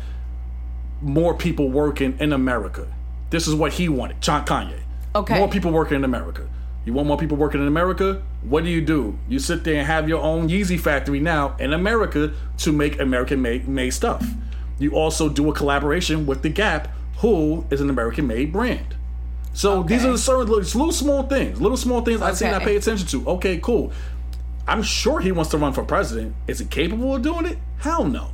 more 1.00 1.34
people 1.34 1.70
working 1.70 2.16
in 2.20 2.32
America. 2.32 2.86
This 3.30 3.46
is 3.48 3.54
what 3.54 3.72
he 3.74 3.88
wanted, 3.88 4.20
John 4.20 4.44
Kanye. 4.46 4.80
Okay. 5.16 5.38
More 5.38 5.48
people 5.48 5.70
working 5.70 5.96
in 5.96 6.04
America. 6.04 6.48
You 6.84 6.92
want 6.92 7.08
more 7.08 7.16
people 7.16 7.36
working 7.36 7.60
in 7.60 7.66
America? 7.66 8.22
What 8.42 8.64
do 8.64 8.70
you 8.70 8.80
do? 8.80 9.18
You 9.28 9.38
sit 9.38 9.64
there 9.64 9.76
and 9.76 9.86
have 9.86 10.08
your 10.08 10.22
own 10.22 10.48
Yeezy 10.48 10.78
factory 10.78 11.20
now 11.20 11.56
in 11.58 11.72
America 11.72 12.32
to 12.58 12.72
make 12.72 13.00
American 13.00 13.42
made, 13.42 13.66
made 13.66 13.90
stuff. 13.90 14.24
You 14.78 14.92
also 14.92 15.28
do 15.28 15.50
a 15.50 15.54
collaboration 15.54 16.26
with 16.26 16.42
The 16.42 16.50
Gap, 16.50 16.88
who 17.18 17.64
is 17.70 17.80
an 17.80 17.90
American 17.90 18.26
made 18.26 18.52
brand. 18.52 18.94
So 19.54 19.82
these 19.82 20.04
are 20.04 20.12
the 20.12 20.18
certain 20.18 20.46
little, 20.46 20.58
little 20.58 20.92
small 20.92 21.22
things, 21.22 21.60
little 21.60 21.78
small 21.78 22.02
things 22.02 22.20
I 22.20 22.34
see 22.34 22.44
and 22.44 22.54
I 22.54 22.58
pay 22.62 22.76
attention 22.76 23.06
to. 23.08 23.26
Okay, 23.30 23.56
cool. 23.56 23.90
I'm 24.68 24.82
sure 24.82 25.20
he 25.20 25.32
wants 25.32 25.50
to 25.52 25.58
run 25.58 25.72
for 25.72 25.82
president. 25.82 26.34
Is 26.46 26.58
he 26.58 26.66
capable 26.66 27.16
of 27.16 27.22
doing 27.22 27.46
it? 27.46 27.56
Hell 27.78 28.04
no. 28.04 28.32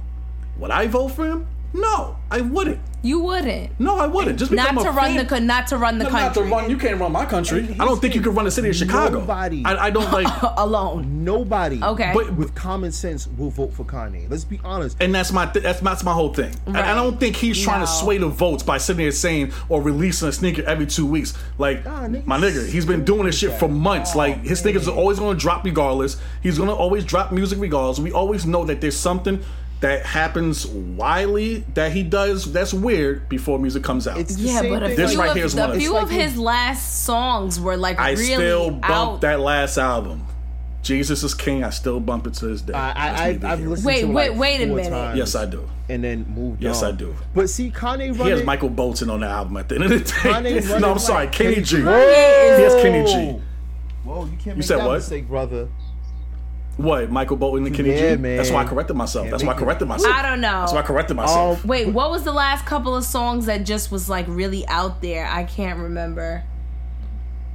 Would 0.58 0.72
I 0.72 0.88
vote 0.88 1.08
for 1.08 1.26
him? 1.26 1.46
No, 1.74 2.16
I 2.30 2.40
wouldn't. 2.42 2.78
You 3.04 3.18
wouldn't. 3.18 3.80
No, 3.80 3.96
I 3.98 4.06
wouldn't. 4.06 4.38
Just 4.38 4.52
Not 4.52 4.78
to 4.80 4.90
run 4.92 4.94
fan- 4.94 5.16
the 5.16 5.24
co- 5.24 5.38
not 5.40 5.66
to 5.68 5.76
run 5.76 5.98
the 5.98 6.04
no, 6.04 6.10
not 6.10 6.34
to 6.34 6.40
country 6.40 6.52
run. 6.52 6.70
You 6.70 6.76
can't 6.76 7.00
run 7.00 7.10
my 7.10 7.24
country. 7.26 7.74
I 7.80 7.84
don't 7.84 8.00
think 8.00 8.14
you 8.14 8.20
the 8.20 8.28
could 8.28 8.36
run 8.36 8.44
the 8.44 8.50
city 8.52 8.68
of 8.68 8.76
Chicago. 8.76 9.18
Nobody- 9.20 9.64
I, 9.64 9.86
I 9.86 9.90
don't 9.90 10.12
like. 10.12 10.28
alone. 10.56 11.24
Nobody. 11.24 11.82
Okay. 11.82 12.12
But- 12.14 12.32
with 12.34 12.54
common 12.54 12.92
sense 12.92 13.26
will 13.26 13.50
vote 13.50 13.72
for 13.72 13.84
Kanye. 13.84 14.30
Let's 14.30 14.44
be 14.44 14.60
honest. 14.62 14.98
And 15.00 15.12
that's 15.12 15.32
my 15.32 15.46
th- 15.46 15.64
that's 15.64 15.80
that's 15.80 16.04
my 16.04 16.12
whole 16.12 16.32
thing. 16.32 16.54
And 16.66 16.76
I 16.76 16.80
Right. 16.80 16.94
don't 16.94 17.18
think 17.18 17.34
he's 17.34 17.60
trying 17.60 17.80
to 17.80 17.88
sway 17.88 18.18
the 18.18 18.28
votes 18.28 18.62
by 18.62 18.78
sitting 18.78 19.02
there 19.02 19.10
saying 19.10 19.52
or 19.68 19.82
releasing 19.82 20.28
a 20.28 20.32
sneaker 20.32 20.62
every 20.62 20.86
two 20.86 21.06
weeks. 21.06 21.34
Like 21.58 21.84
Nah, 21.84 22.02
niggas 22.06 22.26
my 22.26 22.38
nigga, 22.38 22.68
he's 22.68 22.86
been 22.86 23.04
doing 23.04 23.24
this 23.26 23.36
shit 23.38 23.52
for 23.58 23.68
months. 23.68 24.14
Like 24.14 24.44
his 24.44 24.60
sneakers 24.60 24.86
are 24.86 24.94
always 24.94 25.18
going 25.18 25.36
to 25.36 25.40
drop 25.40 25.64
regardless. 25.64 26.18
He's 26.40 26.56
going 26.56 26.68
to 26.68 26.74
always 26.76 27.04
drop 27.04 27.32
music 27.32 27.58
regardless. 27.58 27.98
We 27.98 28.12
always 28.12 28.46
know 28.46 28.64
that 28.66 28.80
there's 28.80 28.96
something 28.96 29.42
that 29.82 30.06
happens 30.06 30.66
widely 30.66 31.64
that 31.74 31.92
he 31.92 32.02
does 32.04 32.50
that's 32.52 32.72
weird 32.72 33.28
before 33.28 33.58
music 33.58 33.82
comes 33.82 34.08
out. 34.08 34.18
It's 34.18 34.38
Yeah, 34.38 34.62
but 34.62 34.82
a 34.82 34.86
thing. 34.88 34.96
This 34.96 35.16
right 35.16 35.36
here 35.36 35.44
is 35.44 35.54
one 35.54 35.70
of- 35.72 35.76
few 35.76 35.96
of 35.96 36.04
like 36.10 36.20
his 36.20 36.36
last 36.38 37.04
songs 37.04 37.60
were 37.60 37.76
like 37.76 37.98
I 38.00 38.12
really 38.12 38.24
still 38.34 38.70
bump 38.70 38.84
out. 38.84 39.20
that 39.22 39.40
last 39.40 39.76
album. 39.78 40.26
Jesus 40.82 41.22
is 41.22 41.32
King. 41.34 41.62
I 41.62 41.70
still 41.70 42.00
bump 42.00 42.26
it 42.26 42.34
to 42.34 42.46
this 42.46 42.60
day. 42.62 42.72
I, 42.72 42.90
I, 42.90 43.08
I, 43.42 43.52
I've 43.52 43.60
listened 43.60 43.86
Wait, 43.86 44.00
to 44.00 44.06
wait, 44.08 44.30
like 44.30 44.38
wait 44.40 44.60
a 44.62 44.66
minute. 44.66 44.90
times 44.90 45.18
Yes, 45.18 45.34
I 45.36 45.46
do. 45.46 45.68
And 45.88 46.02
then 46.02 46.26
moved 46.28 46.62
Yes, 46.62 46.82
on. 46.82 46.94
I 46.94 46.96
do. 46.96 47.14
But 47.34 47.50
see, 47.50 47.70
Kanye 47.70 48.16
He 48.16 48.30
has 48.30 48.42
Michael 48.44 48.68
Bolton 48.68 49.08
on 49.10 49.20
the 49.20 49.26
album 49.26 49.56
at 49.58 49.68
the 49.68 49.76
end 49.76 49.84
of 49.84 49.90
the 49.90 49.98
day. 49.98 50.04
Kanye 50.04 50.80
no, 50.80 50.92
I'm 50.92 50.98
sorry, 50.98 51.26
like 51.26 51.32
Kenny 51.32 51.60
G. 51.60 51.82
Whoa. 51.82 51.98
He 51.98 52.62
has 52.62 52.74
Kenny 52.82 53.04
G. 53.06 53.40
Whoa, 54.04 54.24
you 54.26 54.36
can't 54.38 54.56
make 54.58 54.66
said 54.66 54.78
that 54.78 54.86
what? 54.86 54.94
mistake, 54.94 55.28
brother. 55.28 55.68
What? 56.76 57.10
Michael 57.10 57.36
Bolton 57.36 57.66
and 57.66 57.74
Kenny 57.76 57.90
Yeah, 57.90 58.16
G? 58.16 58.20
man. 58.22 58.36
That's 58.38 58.50
why 58.50 58.62
I 58.62 58.64
corrected 58.64 58.96
myself. 58.96 59.24
Can't 59.24 59.30
That's 59.32 59.44
why 59.44 59.52
I 59.52 59.58
corrected 59.58 59.88
myself. 59.88 60.14
I 60.14 60.22
don't 60.22 60.40
know. 60.40 60.60
That's 60.60 60.72
why 60.72 60.80
I 60.80 60.82
corrected 60.82 61.16
myself. 61.16 61.60
Oh, 61.62 61.66
Wait, 61.68 61.88
what 61.88 62.10
was 62.10 62.24
the 62.24 62.32
last 62.32 62.64
couple 62.66 62.96
of 62.96 63.04
songs 63.04 63.46
that 63.46 63.64
just 63.64 63.90
was 63.92 64.08
like 64.08 64.26
really 64.28 64.66
out 64.68 65.02
there? 65.02 65.26
I 65.26 65.44
can't 65.44 65.78
remember. 65.78 66.44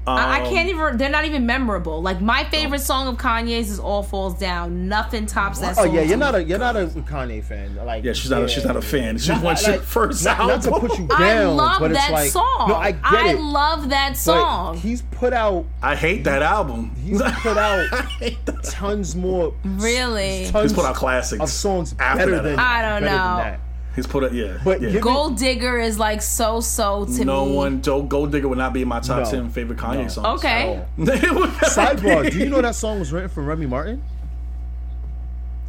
I, 0.07 0.39
I 0.39 0.41
Um, 0.43 0.49
can't 0.49 0.69
even. 0.69 0.97
They're 0.97 1.09
not 1.09 1.25
even 1.25 1.45
memorable. 1.45 2.01
Like 2.01 2.21
my 2.21 2.43
favorite 2.45 2.79
song 2.79 3.07
of 3.07 3.17
Kanye's 3.17 3.69
is 3.69 3.79
"All 3.79 4.03
Falls 4.03 4.37
Down." 4.39 4.87
Nothing 4.87 5.25
tops 5.25 5.59
that 5.59 5.75
song. 5.75 5.83
Oh 5.85 5.87
song. 5.87 5.95
yeah, 5.95 6.01
you're 6.03 6.17
not 6.17 6.35
a 6.35 6.43
you're 6.43 6.59
not 6.59 6.75
a 6.77 6.85
Kanye 6.85 7.43
fan. 7.43 7.75
Like 7.75 8.03
Yeah, 8.03 8.13
she's 8.13 8.29
not. 8.31 8.43
A, 8.43 8.47
she's 8.47 8.63
not 8.65 8.75
a 8.77 8.81
fan. 8.81 9.17
She 9.17 9.31
Not- 9.31 9.43
wants 9.43 9.63
like, 9.63 9.75
your 9.75 9.83
first 9.83 10.23
not, 10.23 10.39
album. 10.39 10.55
not 10.71 10.81
to 10.81 10.87
put 10.87 10.97
you 10.99 11.07
down, 11.07 11.21
I 11.21 11.43
love 11.45 11.79
but 11.81 11.91
it's 11.91 11.99
that 11.99 12.11
like, 12.11 12.31
song. 12.31 12.65
No, 12.69 12.75
I 12.75 12.91
get 12.93 13.25
it. 13.35 13.39
love 13.41 13.89
that 13.89 14.09
but 14.11 14.17
song. 14.17 14.77
he's 14.77 15.01
put 15.01 15.33
out 15.33 15.65
I 15.81 15.95
hate 15.95 16.23
that 16.23 16.41
album. 16.41 16.95
he's 17.03 17.21
put 17.41 17.57
out 17.57 17.85
I 17.91 18.01
hate 18.19 18.37
tons 18.63 19.15
more. 19.15 19.53
Really? 19.65 20.47
tons 20.49 20.71
He's 20.71 20.73
put 20.73 20.85
out 20.85 20.95
classics 20.95 21.41
of 21.43 21.49
songs 21.49 21.95
after 21.99 22.19
better 22.19 22.31
that 22.37 22.43
than. 22.43 22.59
I 22.59 22.81
don't 22.81 23.01
better 23.01 23.15
know. 23.15 23.57
Than 23.97 24.03
that. 24.03 24.07
He's 24.07 24.07
put 24.11 24.23
it. 24.23 24.33
Yeah. 24.33 24.57
But 24.63 24.81
yeah. 24.81 24.89
give- 24.91 25.01
Gold 25.01 25.37
Digger 25.37 25.77
is 25.79 25.97
like 25.99 26.21
so 26.21 26.59
so 26.61 27.05
to 27.05 27.25
no 27.25 27.45
me. 27.45 27.55
one. 27.55 27.81
Joe 27.81 28.03
Gold 28.03 28.31
Digger 28.31 28.47
would 28.47 28.57
not 28.57 28.73
be 28.73 28.83
in 28.83 28.87
my 28.87 28.99
top 28.99 29.23
No. 29.25 29.29
ten 29.31 29.49
favorite 29.49 29.79
Kanye 29.79 30.03
No. 30.03 30.07
songs. 30.07 30.39
Okay. 30.43 30.83
It 30.97 31.35
would 31.35 31.49
Sidebar. 31.61 32.31
Do 32.31 32.37
you 32.39 32.49
know 32.49 32.61
that 32.61 32.75
song 32.75 32.99
was 32.99 33.11
written 33.11 33.29
from 33.29 33.45
Remy 33.47 33.65
Martin? 33.65 34.03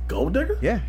Gold 0.06 0.34
Digger? 0.34 0.58
Yeah, 0.62 0.80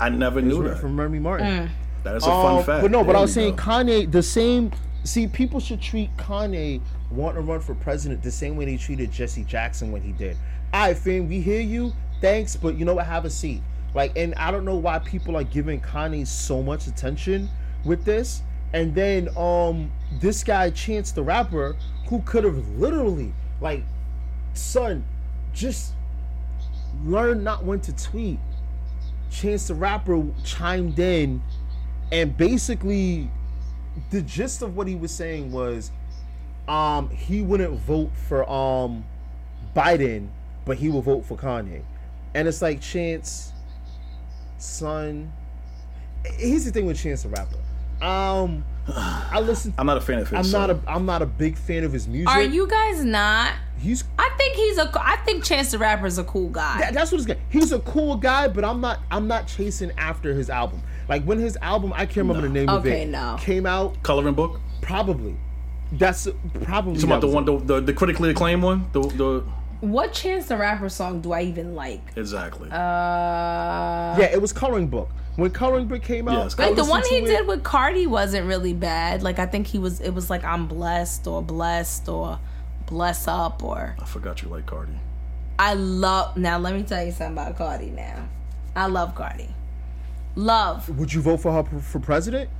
I 0.00 0.08
never 0.08 0.40
it 0.40 0.44
knew 0.44 0.56
written 0.62 0.74
that. 0.74 0.80
from 0.80 0.98
Remy 0.98 1.18
Martin. 1.20 1.46
Mm. 1.46 1.70
That 2.04 2.16
is 2.16 2.24
a 2.24 2.26
fun 2.26 2.58
Um, 2.58 2.64
fact. 2.64 2.82
But 2.82 2.90
no, 2.90 3.04
but 3.04 3.14
I 3.14 3.20
was 3.20 3.32
saying 3.32 3.54
go. 3.56 3.62
Kanye 3.62 4.10
the 4.10 4.22
same. 4.22 4.72
See, 5.04 5.26
people 5.28 5.60
should 5.60 5.80
treat 5.80 6.16
Kanye 6.16 6.80
wanting 7.10 7.42
to 7.44 7.48
run 7.48 7.60
for 7.60 7.74
president 7.74 8.22
the 8.22 8.30
same 8.30 8.56
way 8.56 8.64
they 8.64 8.76
treated 8.76 9.10
Jesse 9.12 9.44
Jackson 9.44 9.92
when 9.92 10.02
he 10.02 10.12
did. 10.12 10.36
All 10.72 10.80
right, 10.86 10.96
fam, 10.96 11.28
we 11.28 11.40
hear 11.40 11.60
you. 11.60 11.92
Thanks, 12.20 12.56
but 12.56 12.76
you 12.76 12.84
know 12.84 12.94
what? 12.94 13.06
Have 13.06 13.24
a 13.24 13.30
seat. 13.30 13.62
Like, 13.94 14.12
and 14.16 14.34
I 14.36 14.50
don't 14.50 14.64
know 14.64 14.76
why 14.76 14.98
people 15.00 15.36
are 15.36 15.44
giving 15.44 15.80
Kanye 15.80 16.26
so 16.26 16.62
much 16.62 16.86
attention 16.86 17.48
with 17.84 18.04
this. 18.04 18.42
And 18.72 18.94
then, 18.94 19.28
um, 19.36 19.92
this 20.20 20.42
guy 20.42 20.70
Chance 20.70 21.12
the 21.12 21.22
Rapper, 21.22 21.76
who 22.08 22.20
could 22.20 22.44
have 22.44 22.68
literally, 22.70 23.34
like, 23.60 23.84
son, 24.54 25.04
just 25.52 25.92
learn 27.04 27.44
not 27.44 27.64
when 27.64 27.80
to 27.80 27.92
tweet. 27.94 28.38
Chance 29.30 29.68
the 29.68 29.74
Rapper 29.74 30.24
chimed 30.44 30.98
in 30.98 31.42
and 32.12 32.36
basically 32.36 33.30
the 34.10 34.20
gist 34.22 34.62
of 34.62 34.76
what 34.76 34.86
he 34.86 34.94
was 34.94 35.10
saying 35.10 35.50
was 35.50 35.90
um 36.68 37.08
he 37.10 37.40
wouldn't 37.40 37.78
vote 37.80 38.10
for 38.28 38.48
um 38.48 39.04
Biden 39.74 40.28
but 40.64 40.76
he 40.76 40.88
will 40.90 41.00
vote 41.00 41.24
for 41.24 41.36
Kanye 41.36 41.82
and 42.34 42.46
it's 42.46 42.62
like 42.62 42.80
Chance 42.80 43.51
son 44.62 45.32
here's 46.24 46.64
the 46.64 46.70
thing 46.70 46.86
with 46.86 46.98
Chance 46.98 47.24
the 47.24 47.28
Rapper 47.30 47.56
Um, 48.00 48.64
I 48.88 49.40
listen. 49.40 49.74
I'm 49.78 49.86
not 49.86 49.96
a 49.96 50.00
fan 50.00 50.18
of 50.18 50.28
his. 50.28 50.54
I'm 50.54 50.60
not 50.60 50.70
a. 50.70 50.80
I'm 50.88 51.06
not 51.06 51.22
a 51.22 51.26
big 51.26 51.56
fan 51.56 51.84
of 51.84 51.92
his 51.92 52.08
music. 52.08 52.28
Are 52.28 52.42
you 52.42 52.66
guys 52.66 53.04
not? 53.04 53.54
He's. 53.78 54.04
I 54.18 54.28
think 54.36 54.56
he's 54.56 54.78
a. 54.78 54.90
I 55.00 55.16
think 55.24 55.44
Chance 55.44 55.70
the 55.72 55.78
Rapper 55.78 56.06
is 56.06 56.18
a 56.18 56.24
cool 56.24 56.48
guy. 56.48 56.80
that- 56.80 56.94
that's 56.94 57.12
what 57.12 57.20
he's. 57.20 57.36
He's 57.50 57.72
a 57.72 57.78
cool 57.80 58.16
guy, 58.16 58.48
but 58.48 58.64
I'm 58.64 58.80
not. 58.80 59.00
I'm 59.10 59.28
not 59.28 59.46
chasing 59.46 59.92
after 59.98 60.34
his 60.34 60.50
album. 60.50 60.82
Like 61.08 61.24
when 61.24 61.38
his 61.38 61.56
album, 61.62 61.92
I 61.94 62.06
can't 62.06 62.28
remember 62.28 62.42
the 62.42 62.48
name 62.48 62.68
of 62.68 62.86
it. 62.86 62.88
Okay, 62.90 63.02
it. 63.02 63.08
no. 63.08 63.36
Came 63.40 63.66
out 63.66 64.02
coloring 64.02 64.34
book. 64.34 64.60
probably. 64.80 65.36
That's 65.92 66.26
probably. 66.62 66.94
You 66.94 67.00
talking 67.00 67.10
about 67.10 67.20
the 67.20 67.28
one, 67.28 67.44
the, 67.44 67.58
the, 67.58 67.80
the 67.80 67.92
critically 67.92 68.30
acclaimed 68.30 68.62
one? 68.62 68.88
The, 68.92 69.00
the 69.00 69.44
what 69.82 70.12
Chance 70.12 70.46
the 70.46 70.56
Rapper 70.56 70.88
song 70.88 71.20
do 71.20 71.32
I 71.32 71.42
even 71.42 71.74
like? 71.74 72.00
exactly. 72.16 72.70
Uh. 72.70 74.16
Yeah, 74.16 74.30
it 74.32 74.40
was 74.40 74.52
Coloring 74.52 74.86
Book. 74.86 75.10
When 75.36 75.50
Coloring 75.50 75.86
Book 75.86 76.02
came 76.02 76.28
out, 76.28 76.44
Yes, 76.44 76.58
like 76.58 76.76
the 76.76 76.84
one 76.84 77.02
he 77.04 77.20
to 77.20 77.26
did 77.26 77.46
with 77.46 77.64
Cardi 77.64 78.06
wasn't 78.06 78.46
really 78.46 78.74
bad. 78.74 79.22
Like 79.22 79.38
I 79.38 79.46
think 79.46 79.66
he 79.66 79.78
was. 79.78 80.00
It 80.00 80.10
was 80.10 80.30
like 80.30 80.44
I'm 80.44 80.68
blessed 80.68 81.26
or 81.26 81.42
blessed 81.42 82.08
or 82.08 82.38
bless 82.86 83.26
up 83.26 83.64
or 83.64 83.96
I 83.98 84.04
forgot 84.04 84.42
you 84.42 84.48
like 84.48 84.66
Cardi. 84.66 84.92
I 85.58 85.74
love. 85.74 86.36
Now 86.36 86.58
let 86.58 86.74
me 86.74 86.82
tell 86.82 87.04
you 87.04 87.12
something 87.12 87.32
about 87.32 87.56
Cardi. 87.56 87.90
Now, 87.90 88.28
I 88.76 88.86
love 88.86 89.14
Cardi. 89.14 89.48
Love. 90.36 90.88
Would 90.98 91.12
you 91.12 91.20
vote 91.22 91.38
for 91.38 91.52
her 91.52 91.80
for 91.80 91.98
president? 91.98 92.50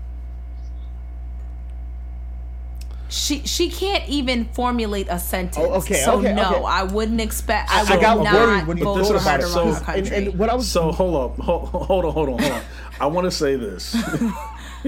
She 3.13 3.45
she 3.47 3.69
can't 3.69 4.09
even 4.09 4.47
formulate 4.47 5.07
a 5.11 5.19
sentence. 5.19 5.59
Oh, 5.59 5.75
okay, 5.81 5.97
So 6.03 6.19
okay, 6.19 6.33
no, 6.33 6.51
okay. 6.57 6.65
I 6.65 6.83
wouldn't 6.85 7.21
expect. 7.21 7.71
I, 7.71 7.81
I 7.81 7.83
would 7.93 8.01
got 8.01 8.25
not 8.25 8.35
worried 8.35 8.67
when 8.67 8.77
you 8.79 8.85
vote 8.85 8.95
this 8.97 9.09
for 9.09 9.19
her 9.19 9.21
about 9.21 9.41
to 9.41 9.47
it. 9.47 9.55
run 9.55 9.75
So- 9.75 9.93
And, 9.93 10.09
and 10.09 10.39
what 10.39 10.49
I 10.49 10.55
was 10.55 10.67
So 10.67 10.91
hold 10.93 11.17
up, 11.17 11.39
hold, 11.45 11.69
hold 11.69 12.05
on, 12.07 12.13
hold 12.15 12.29
on, 12.31 12.39
hold 12.39 12.53
on. 12.53 12.63
I 12.99 13.07
want 13.07 13.27
to 13.27 13.31
say 13.31 13.57
this. 13.57 13.95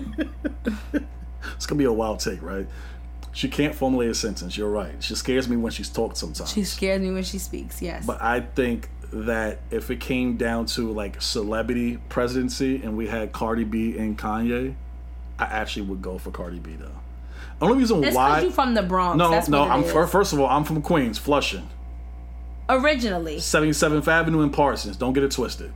it's 1.54 1.66
gonna 1.66 1.78
be 1.78 1.84
a 1.84 1.92
wild 1.92 2.20
take, 2.20 2.40
right? 2.42 2.66
She 3.32 3.48
can't 3.48 3.74
formulate 3.74 4.10
a 4.10 4.14
sentence. 4.14 4.56
You're 4.56 4.70
right. 4.70 4.94
She 5.02 5.14
scares 5.16 5.48
me 5.48 5.56
when 5.56 5.72
she's 5.72 5.90
talked 5.90 6.16
sometimes. 6.16 6.52
she 6.52 6.64
scares 6.64 7.02
me 7.02 7.10
when 7.12 7.24
she 7.24 7.38
speaks. 7.38 7.82
Yes. 7.82 8.06
But 8.06 8.22
I 8.22 8.40
think 8.40 8.88
that 9.12 9.58
if 9.70 9.90
it 9.90 10.00
came 10.00 10.36
down 10.36 10.66
to 10.66 10.90
like 10.92 11.20
celebrity 11.20 11.98
presidency 12.08 12.82
and 12.82 12.96
we 12.96 13.06
had 13.06 13.32
Cardi 13.32 13.64
B 13.64 13.98
and 13.98 14.16
Kanye, 14.16 14.74
I 15.38 15.44
actually 15.44 15.82
would 15.82 16.00
go 16.00 16.16
for 16.16 16.30
Cardi 16.30 16.58
B 16.60 16.76
though. 16.76 16.88
Only 17.60 17.78
reason 17.78 18.04
it's 18.04 18.14
why. 18.16 18.40
you 18.40 18.50
from 18.50 18.74
the 18.74 18.82
Bronx. 18.82 19.16
no, 19.18 19.30
That's 19.30 19.48
no. 19.48 19.62
I'm 19.64 19.84
is. 19.84 19.92
first 20.10 20.32
of 20.32 20.40
all, 20.40 20.48
I'm 20.48 20.64
from 20.64 20.82
Queens, 20.82 21.18
Flushing, 21.18 21.68
originally. 22.68 23.36
77th 23.36 24.08
Avenue 24.08 24.42
in 24.42 24.50
Parsons. 24.50 24.96
Don't 24.96 25.12
get 25.12 25.22
it 25.22 25.30
twisted. 25.30 25.72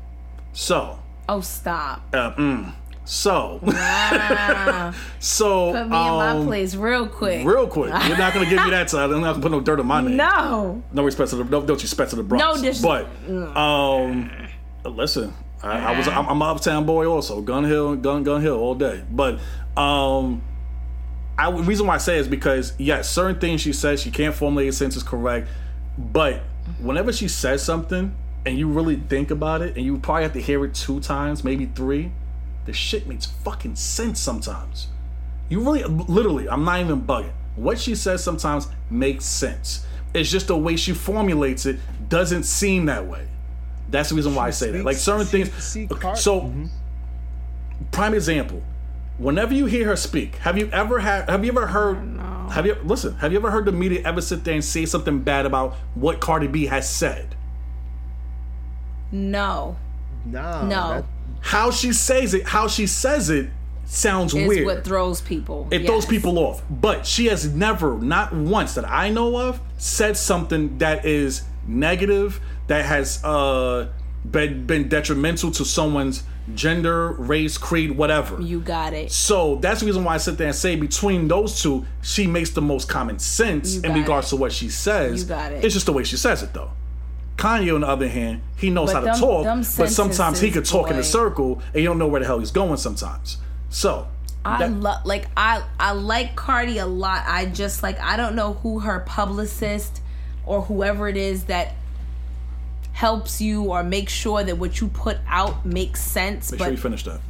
So, 0.52 0.98
Oh 1.28 1.40
stop! 1.40 2.02
uh, 2.12 2.32
mm, 2.34 2.72
so, 3.04 3.60
Ah, 3.66 4.94
so, 5.18 5.72
put 5.72 5.80
me 5.80 5.84
in 5.84 5.90
my 5.90 6.30
um, 6.30 6.46
place 6.46 6.74
real 6.74 7.06
quick. 7.06 7.46
real 7.46 7.66
quick. 7.66 7.90
You're 8.06 8.18
not 8.18 8.34
gonna 8.34 8.48
give 8.48 8.62
me 8.64 8.70
that 8.70 8.90
side. 8.90 9.10
I'm 9.10 9.20
not 9.20 9.32
gonna 9.32 9.42
put 9.42 9.52
no 9.52 9.60
dirt 9.60 9.80
on 9.80 9.86
my 9.86 10.00
name. 10.00 10.16
no. 10.16 10.82
No 10.92 11.04
respect 11.04 11.30
to 11.30 11.36
the 11.36 11.44
no, 11.44 11.60
no 11.60 11.74
respect 11.74 12.10
to 12.10 12.16
the 12.16 12.22
Bronx. 12.22 12.44
No 12.44 12.62
dis- 12.62 12.82
But 12.82 13.06
um, 13.56 14.30
listen, 14.84 15.32
I, 15.62 15.92
I 15.92 15.98
was 15.98 16.08
I'm, 16.08 16.26
I'm 16.28 16.42
an 16.42 16.48
uptown 16.48 16.84
boy 16.86 17.06
also. 17.06 17.40
Gun 17.40 17.64
Hill, 17.64 17.96
Gun 17.96 18.22
Gun 18.24 18.40
Hill 18.42 18.56
all 18.58 18.74
day. 18.74 19.02
But 19.10 19.38
um, 19.76 20.42
I 21.38 21.50
the 21.50 21.62
reason 21.62 21.86
why 21.86 21.94
I 21.94 21.98
say 21.98 22.18
is 22.18 22.28
because 22.28 22.72
yes, 22.78 23.08
certain 23.08 23.40
things 23.40 23.60
she 23.60 23.72
says 23.72 24.02
she 24.02 24.10
can't 24.10 24.34
formulate 24.34 24.68
a 24.68 24.72
sentence 24.72 25.02
correct, 25.02 25.48
but 25.96 26.42
whenever 26.80 27.12
she 27.12 27.28
says 27.28 27.62
something 27.62 28.14
and 28.44 28.58
you 28.58 28.68
really 28.68 28.96
think 28.96 29.30
about 29.30 29.62
it, 29.62 29.76
and 29.76 29.84
you 29.84 29.98
probably 29.98 30.22
have 30.24 30.32
to 30.32 30.40
hear 30.40 30.64
it 30.64 30.74
two 30.74 31.00
times, 31.00 31.44
maybe 31.44 31.66
three, 31.66 32.10
the 32.66 32.72
shit 32.72 33.06
makes 33.06 33.26
fucking 33.26 33.76
sense 33.76 34.20
sometimes. 34.20 34.88
You 35.48 35.60
really, 35.60 35.82
literally, 35.84 36.48
I'm 36.48 36.64
not 36.64 36.80
even 36.80 37.02
bugging. 37.02 37.32
What 37.56 37.78
she 37.78 37.94
says 37.94 38.22
sometimes 38.22 38.68
makes 38.90 39.24
sense. 39.24 39.86
It's 40.14 40.30
just 40.30 40.48
the 40.48 40.56
way 40.56 40.76
she 40.76 40.92
formulates 40.92 41.66
it 41.66 41.78
doesn't 42.08 42.44
seem 42.44 42.86
that 42.86 43.06
way. 43.06 43.26
That's 43.90 44.10
the 44.10 44.14
reason 44.14 44.34
why 44.34 44.46
I 44.46 44.50
say 44.50 44.70
that. 44.70 44.84
Like 44.84 44.96
certain 44.96 45.26
things. 45.26 45.52
see, 45.62 45.86
okay, 45.90 46.00
Car- 46.00 46.16
so, 46.16 46.52
prime 47.90 48.14
example. 48.14 48.62
Whenever 49.18 49.52
you 49.52 49.66
hear 49.66 49.86
her 49.86 49.96
speak, 49.96 50.36
have 50.36 50.56
you 50.56 50.68
ever 50.72 51.00
had? 51.00 51.28
Have 51.28 51.44
you 51.44 51.50
ever 51.50 51.66
heard? 51.66 51.96
Have 52.52 52.64
you 52.64 52.76
listen? 52.84 53.14
Have 53.16 53.32
you 53.32 53.38
ever 53.38 53.50
heard 53.50 53.64
the 53.66 53.72
media 53.72 54.00
ever 54.04 54.20
sit 54.20 54.44
there 54.44 54.54
and 54.54 54.64
say 54.64 54.86
something 54.86 55.20
bad 55.20 55.44
about 55.44 55.74
what 55.94 56.20
Cardi 56.20 56.46
B 56.46 56.66
has 56.66 56.88
said? 56.88 57.34
No. 59.12 59.76
No. 60.24 60.66
No. 60.66 60.88
that- 60.90 61.04
How 61.40 61.70
she 61.70 61.92
says 61.92 62.34
it, 62.34 62.46
how 62.46 62.68
she 62.68 62.86
says 62.86 63.30
it, 63.30 63.50
sounds 63.84 64.34
Is 64.34 64.46
weird. 64.48 64.66
what 64.66 64.84
throws 64.84 65.20
people. 65.20 65.66
It 65.70 65.86
throws 65.86 66.04
people 66.06 66.38
off. 66.38 66.62
But 66.68 67.06
she 67.06 67.26
has 67.26 67.52
never, 67.54 67.98
not 67.98 68.34
once 68.34 68.74
that 68.74 68.88
I 68.88 69.08
know 69.10 69.38
of, 69.38 69.60
said 69.78 70.16
something 70.16 70.78
that 70.78 71.04
is 71.06 71.42
negative, 71.66 72.40
that 72.66 72.84
has 72.84 73.22
uh, 73.24 73.88
been, 74.30 74.66
been 74.66 74.88
detrimental 74.88 75.50
to 75.52 75.64
someone's 75.64 76.22
gender, 76.54 77.12
race, 77.12 77.58
creed, 77.58 77.92
whatever. 77.92 78.40
You 78.40 78.60
got 78.60 78.92
it. 78.92 79.10
So 79.12 79.56
that's 79.56 79.80
the 79.80 79.86
reason 79.86 80.04
why 80.04 80.14
I 80.14 80.18
sit 80.18 80.38
there 80.38 80.48
and 80.48 80.56
say 80.56 80.76
between 80.76 81.28
those 81.28 81.62
two, 81.62 81.86
she 82.02 82.26
makes 82.26 82.50
the 82.50 82.62
most 82.62 82.88
common 82.88 83.18
sense 83.18 83.78
in 83.78 83.92
regards 83.92 84.28
it. 84.28 84.30
to 84.30 84.36
what 84.36 84.52
she 84.52 84.68
says. 84.68 85.22
You 85.22 85.28
got 85.28 85.52
it. 85.52 85.64
It's 85.64 85.74
just 85.74 85.86
the 85.86 85.92
way 85.92 86.04
she 86.04 86.16
says 86.16 86.42
it 86.42 86.52
though. 86.54 86.70
Kanye, 87.36 87.72
on 87.72 87.82
the 87.82 87.86
other 87.86 88.08
hand, 88.08 88.42
he 88.56 88.68
knows 88.68 88.92
But 88.92 89.04
how 89.04 89.12
to 89.14 89.20
talk, 89.20 89.44
but 89.78 89.90
sometimes 89.90 90.40
he 90.40 90.50
could 90.50 90.64
talk 90.64 90.90
in 90.90 90.96
a 90.96 91.04
circle 91.04 91.62
and 91.72 91.82
you 91.82 91.84
don't 91.84 91.98
know 91.98 92.08
where 92.08 92.20
the 92.20 92.26
hell 92.26 92.40
he's 92.40 92.50
going 92.50 92.76
sometimes. 92.78 93.38
So 93.70 94.08
I 94.44 94.58
that- 94.58 94.72
love 94.72 95.06
like 95.06 95.26
I 95.36 95.62
I 95.78 95.92
like 95.92 96.34
Cardi 96.34 96.78
a 96.78 96.86
lot. 96.86 97.24
I 97.26 97.46
just 97.46 97.82
like 97.82 98.00
I 98.00 98.16
don't 98.16 98.34
know 98.34 98.54
who 98.54 98.80
her 98.80 99.00
publicist 99.00 100.00
or 100.46 100.62
whoever 100.62 101.08
it 101.08 101.16
is 101.16 101.44
that 101.44 101.74
helps 102.98 103.40
you 103.40 103.62
or 103.62 103.84
makes 103.84 104.12
sure 104.12 104.42
that 104.42 104.58
what 104.58 104.80
you 104.80 104.88
put 104.88 105.18
out 105.28 105.64
makes 105.64 106.02
sense. 106.02 106.50
make 106.50 106.58
but 106.58 106.64
sure 106.64 106.72
you 106.72 106.78
finish 106.78 107.04
that. 107.04 107.20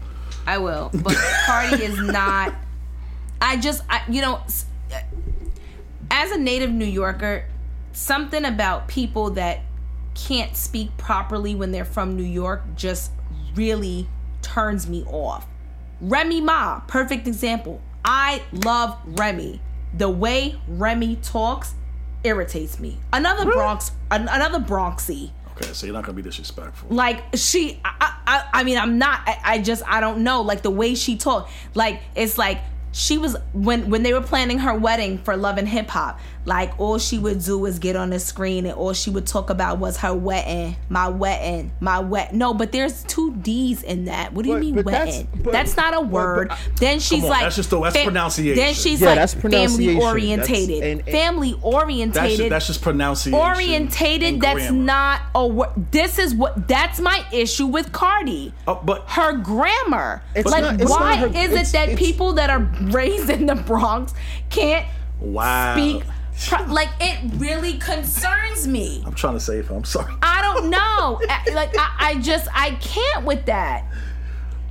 I 0.47 0.57
will. 0.57 0.91
But 0.95 1.15
Cardi 1.47 1.85
is 1.85 2.01
not. 2.01 2.55
I 3.39 3.59
just, 3.59 3.83
I, 3.91 4.01
you 4.09 4.23
know, 4.23 4.41
as 6.11 6.31
a 6.31 6.39
native 6.39 6.71
New 6.71 6.87
Yorker, 6.87 7.45
something 7.93 8.47
about 8.47 8.89
people 8.89 9.29
that 9.33 9.61
can't 10.15 10.57
speak 10.57 10.97
properly 10.97 11.55
when 11.55 11.71
they're 11.71 11.85
from 11.85 12.17
New 12.17 12.23
York 12.23 12.63
just 12.75 13.13
really 13.55 14.09
turns 14.41 14.89
me 14.89 15.05
off. 15.05 15.47
Remy 16.01 16.41
Ma, 16.41 16.81
perfect 16.87 17.27
example. 17.27 17.83
I 18.07 18.41
love 18.65 18.99
Remy. 19.05 19.61
The 19.93 20.09
way 20.09 20.59
Remy 20.67 21.17
talks 21.17 21.75
irritates 22.25 22.81
me. 22.81 22.97
Another 23.13 23.45
Bronx, 23.45 23.93
an, 24.11 24.29
another 24.29 24.61
Bronxy 24.61 25.33
Okay, 25.61 25.73
so 25.73 25.87
you're 25.87 25.95
not 25.95 26.05
gonna 26.05 26.15
be 26.15 26.23
disrespectful. 26.23 26.89
like 26.91 27.23
she 27.35 27.81
I, 27.85 28.15
I 28.27 28.45
i 28.61 28.65
mean 28.65 28.79
i'm 28.79 28.99
not 28.99 29.21
I, 29.27 29.39
I 29.45 29.59
just 29.59 29.83
i 29.87 30.01
don't 30.01 30.23
know 30.23 30.43
like 30.43 30.63
the 30.63 30.71
way 30.71 30.95
she 30.95 31.17
talked 31.17 31.51
like 31.75 32.01
it's 32.15 32.39
like 32.39 32.61
she 32.93 33.19
was 33.19 33.37
when 33.53 33.91
when 33.91 34.03
they 34.05 34.13
were 34.13 34.21
planning 34.21 34.59
her 34.61 34.75
wedding 34.75 35.19
for 35.19 35.37
love 35.37 35.59
and 35.59 35.69
hip 35.69 35.89
hop 35.89 36.21
like 36.49 36.81
all 36.81 36.99
she 36.99 37.19
would 37.19 37.41
do 37.45 37.67
is 37.67 37.79
get 37.79 37.95
on 37.95 38.09
the 38.11 38.19
screen 38.19 38.65
and 38.65 38.75
all 38.75 38.95
she 38.95 39.11
would 39.11 39.27
talk 39.27 39.51
about 39.51 39.79
was 39.79 39.99
her 39.99 40.15
wedding 40.15 40.75
my 40.89 41.07
wedding 41.09 41.71
my 41.79 41.99
wet 41.99 42.33
no 42.35 42.55
but 42.55 42.73
there's 42.73 43.03
two 43.05 43.35
d's 43.37 43.83
in 43.83 44.07
that. 44.07 44.33
What 44.33 44.45
do 44.45 44.49
you 44.49 44.55
But- 44.57 44.61
mean 44.65 44.75
but 44.77 44.87
that's- 44.87 45.25
but- 45.45 45.53
that's 45.53 45.77
not 45.77 45.95
a 45.95 46.01
word. 46.01 46.49
But- 46.49 46.59
then 46.81 46.99
she's 47.01 47.23
on, 47.23 47.29
like 47.31 47.43
that's 47.43 47.57
just 47.57 47.69
the- 47.71 47.81
that's 47.81 48.03
pronunciation. 48.03 48.57
then 48.57 48.73
she's 48.75 49.01
Yeah, 49.01 49.09
like 49.09 49.17
that's 49.17 49.35
family 49.35 50.01
orientated 50.01 50.41
That's- 50.81 50.83
and- 50.83 51.01
and- 51.03 51.09
family 51.09 51.53
That's 51.53 51.65
orientated. 51.65 52.39
just, 52.39 52.49
that's 52.51 52.67
just 52.67 52.83
pronunciation. 52.83 53.39
orientated 53.39 54.41
that's 54.41 54.71
not 54.71 55.21
a 55.35 55.47
word 55.47 55.69
this 55.91 56.19
is 56.19 56.35
what 56.35 56.67
that's 56.67 56.99
my 56.99 57.23
issue 57.31 57.67
with 57.67 57.93
cardi. 57.93 58.53
Oh, 58.67 58.81
but 58.83 59.05
her 59.09 59.33
grammar. 59.37 60.23
It's 60.35 60.51
like 60.51 60.63
not- 60.63 60.81
it's 60.81 60.91
why 60.91 61.17
not 61.17 61.19
her- 61.19 61.27
is 61.39 61.51
it's- 61.53 61.69
it 61.71 61.73
that 61.89 61.97
people 61.99 62.33
that 62.35 62.49
are 62.49 62.61
raised 62.81 63.29
in 63.29 63.45
the 63.47 63.55
bronx 63.55 64.15
can't 64.51 64.87
wow. 65.21 65.75
speak 65.77 66.03
pro- 66.47 66.65
like 66.67 66.91
it 67.01 67.19
really 67.37 67.79
concerns 67.79 68.67
me 68.69 69.03
I'm 69.07 69.15
trying 69.15 69.35
to 69.35 69.41
save 69.41 69.69
her. 69.69 69.75
I'm 69.77 69.85
sorry. 69.85 70.15
i 70.23 70.43
don't 70.43 70.71
know 70.71 71.21
I- 71.29 71.43
eh, 71.49 71.55
like 71.55 71.77
I, 71.79 71.95
I 71.99 72.15
just 72.21 72.49
i 72.55 72.71
can't 72.81 73.25
with 73.25 73.47
that 73.47 73.85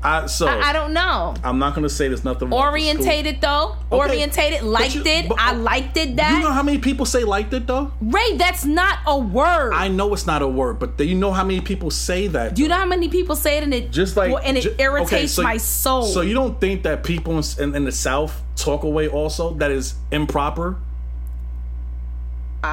I, 0.04 0.28
so 0.28 0.46
i, 0.48 0.70
I 0.70 0.74
don't 0.74 0.94
know 0.94 1.34
I'm 1.44 1.58
not 1.58 1.74
gonna 1.74 1.90
say 1.90 2.08
there's 2.08 2.24
nothing 2.24 2.50
wrong 2.52 2.72
with 2.72 2.82
school. 2.84 2.98
orientated 3.02 3.42
though 3.42 3.76
orientated 3.92 4.62
liked 4.62 4.94
you- 4.94 5.04
it 5.06 5.28
but- 5.28 5.40
i 5.40 5.54
oh, 5.56 5.58
liked 5.58 5.98
it 5.98 6.16
that. 6.18 6.38
You 6.38 6.44
know 6.48 6.52
how 6.54 6.62
many 6.62 6.78
people 6.78 7.06
say 7.08 7.24
liked 7.24 7.52
it 7.54 7.66
though? 7.66 7.92
ray 8.00 8.38
that's 8.38 8.64
not 8.64 9.00
a 9.08 9.18
word 9.18 9.74
I 9.74 9.88
know 9.88 10.14
it's 10.14 10.28
not 10.28 10.44
a 10.44 10.48
word, 10.48 10.78
but 10.80 10.98
do 10.98 11.04
you 11.04 11.16
know 11.16 11.32
how 11.32 11.44
many 11.44 11.62
people 11.62 11.90
say 11.90 12.28
that? 12.28 12.54
do 12.54 12.62
you 12.62 12.68
though? 12.68 12.76
know 12.76 12.80
how 12.80 12.86
many 12.86 13.10
people 13.10 13.36
say 13.36 13.58
it 13.58 13.64
and 13.64 13.74
it 13.74 13.92
just 13.92 14.16
like 14.16 14.32
and 14.46 14.58
it 14.58 14.62
ju- 14.62 14.76
irritates 14.78 15.12
okay, 15.14 15.28
so- 15.28 15.42
my 15.44 15.58
soul 15.58 16.04
So 16.04 16.22
you 16.22 16.36
don't 16.36 16.62
think 16.62 16.84
that 16.84 17.04
people 17.04 17.36
in, 17.38 17.44
in, 17.60 17.76
in 17.76 17.84
the 17.86 17.92
South 17.92 18.40
talk 18.56 18.84
away 18.84 19.08
also 19.08 19.56
that 19.56 19.72
is 19.72 19.96
improper? 20.12 20.78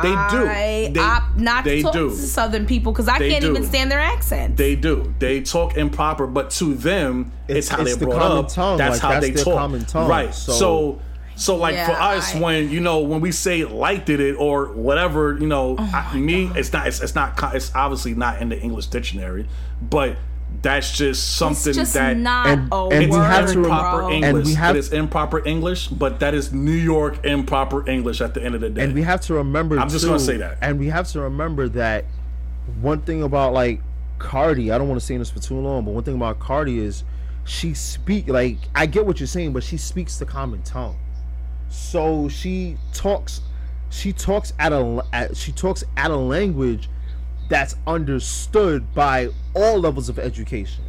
They 0.02 0.08
do. 0.10 0.46
I 0.46 0.90
They- 0.92 1.00
opt 1.00 1.36
not 1.38 1.64
they 1.64 1.76
to 1.76 1.82
talk 1.82 1.92
do. 1.92 2.10
to 2.10 2.16
Southern 2.16 2.66
people 2.66 2.92
because 2.92 3.06
I 3.08 3.18
They 3.18 3.30
can't 3.30 3.42
do. 3.42 3.50
even 3.50 3.64
stand 3.64 3.90
their 3.92 4.00
accent. 4.00 4.56
They 4.56 4.74
do. 4.74 5.14
They 5.18 5.40
talk 5.42 5.76
improper, 5.76 6.26
but 6.26 6.50
to 6.52 6.74
them, 6.74 7.32
it's, 7.48 7.66
It's- 7.66 7.68
how 7.68 7.82
it's 7.82 7.90
they're 7.92 8.00
the 8.00 8.06
brought 8.06 8.20
common 8.22 8.38
up. 8.46 8.48
tongue, 8.48 8.78
That's 8.78 8.92
like, 8.94 9.00
how 9.02 9.20
that's 9.20 9.26
they 9.36 9.42
talk. 9.44 9.54
common 9.58 9.84
tongue, 9.84 10.08
Right. 10.08 10.34
so- 10.34 10.52
So, 10.52 10.98
so, 11.36 11.56
like 11.56 11.76
for 11.84 11.92
us, 11.92 12.34
I- 12.34 12.38
when 12.40 12.70
you 12.70 12.80
know 12.80 13.00
when 13.00 13.20
we 13.20 13.30
say 13.30 13.64
"like 13.64 14.06
did 14.06 14.20
it" 14.20 14.34
or 14.38 14.66
whatever, 14.72 15.36
you 15.38 15.46
know, 15.46 15.76
Oh 15.78 15.90
I, 16.12 16.16
me, 16.16 16.50
it's 16.56 16.72
not. 16.72 16.86
It's, 16.86 17.00
it's 17.00 17.14
not. 17.14 17.38
It's 17.54 17.70
obviously 17.74 18.14
not 18.14 18.40
in 18.40 18.48
the 18.48 18.58
English 18.60 18.86
dictionary, 18.86 19.46
but 19.82 20.16
that's 20.62 20.90
just 20.90 21.00
it's 21.02 21.18
something 21.18 21.72
just 21.72 21.94
that 21.94 22.16
not 22.16 22.46
And- 22.48 22.68
a 22.72 22.76
and 22.92 23.04
it's 23.04 23.12
we 23.14 23.18
have 23.22 23.46
to 23.52 23.60
rem- 23.60 23.64
improper 23.64 23.98
bro. 23.98 24.10
English. 24.10 24.34
And 24.36 24.44
we 24.46 24.54
have- 24.54 24.76
it 24.76 24.78
is 24.78 24.92
improper 24.92 25.42
English, 25.46 25.88
but 25.88 26.20
that 26.20 26.34
is 26.34 26.52
New 26.52 26.72
York 26.72 27.24
improper 27.24 27.88
English 27.88 28.20
at 28.20 28.34
the 28.34 28.42
end 28.42 28.54
of 28.54 28.60
the 28.60 28.70
day. 28.70 28.82
and 28.84 28.94
we 28.94 29.02
have 29.02 29.20
to 29.22 29.34
remember. 29.34 29.78
I'm 29.78 29.88
just 29.88 30.02
too, 30.04 30.08
gonna 30.08 30.20
say 30.20 30.36
that. 30.38 30.58
And 30.60 30.78
we 30.78 30.88
have 30.88 31.08
to 31.12 31.20
remember 31.20 31.68
that 31.70 32.04
one 32.80 33.00
thing 33.00 33.22
about 33.22 33.52
like 33.52 33.80
Cardi, 34.18 34.70
I 34.72 34.78
don't 34.78 34.88
want 34.88 35.00
to 35.00 35.04
say 35.06 35.16
this 35.16 35.30
for 35.30 35.40
too 35.40 35.58
long, 35.58 35.84
but 35.84 35.92
one 35.92 36.04
thing 36.04 36.14
about 36.14 36.38
Cardi 36.38 36.78
is 36.78 37.04
she 37.44 37.74
speak 37.74 38.28
like 38.28 38.56
I 38.74 38.86
get 38.86 39.04
what 39.06 39.20
you're 39.20 39.26
saying, 39.26 39.52
but 39.52 39.62
she 39.62 39.76
speaks 39.76 40.18
the 40.18 40.24
common 40.24 40.62
tongue. 40.62 40.96
So 41.68 42.28
she 42.28 42.76
talks, 42.92 43.40
she 43.90 44.12
talks 44.12 44.52
at 44.58 44.72
a 44.72 45.02
at, 45.12 45.36
she 45.36 45.52
talks 45.52 45.84
at 45.96 46.10
a 46.10 46.16
language 46.16 46.88
that's 47.48 47.76
understood 47.86 48.94
by 48.94 49.28
all 49.54 49.78
levels 49.78 50.08
of 50.08 50.18
education. 50.18 50.84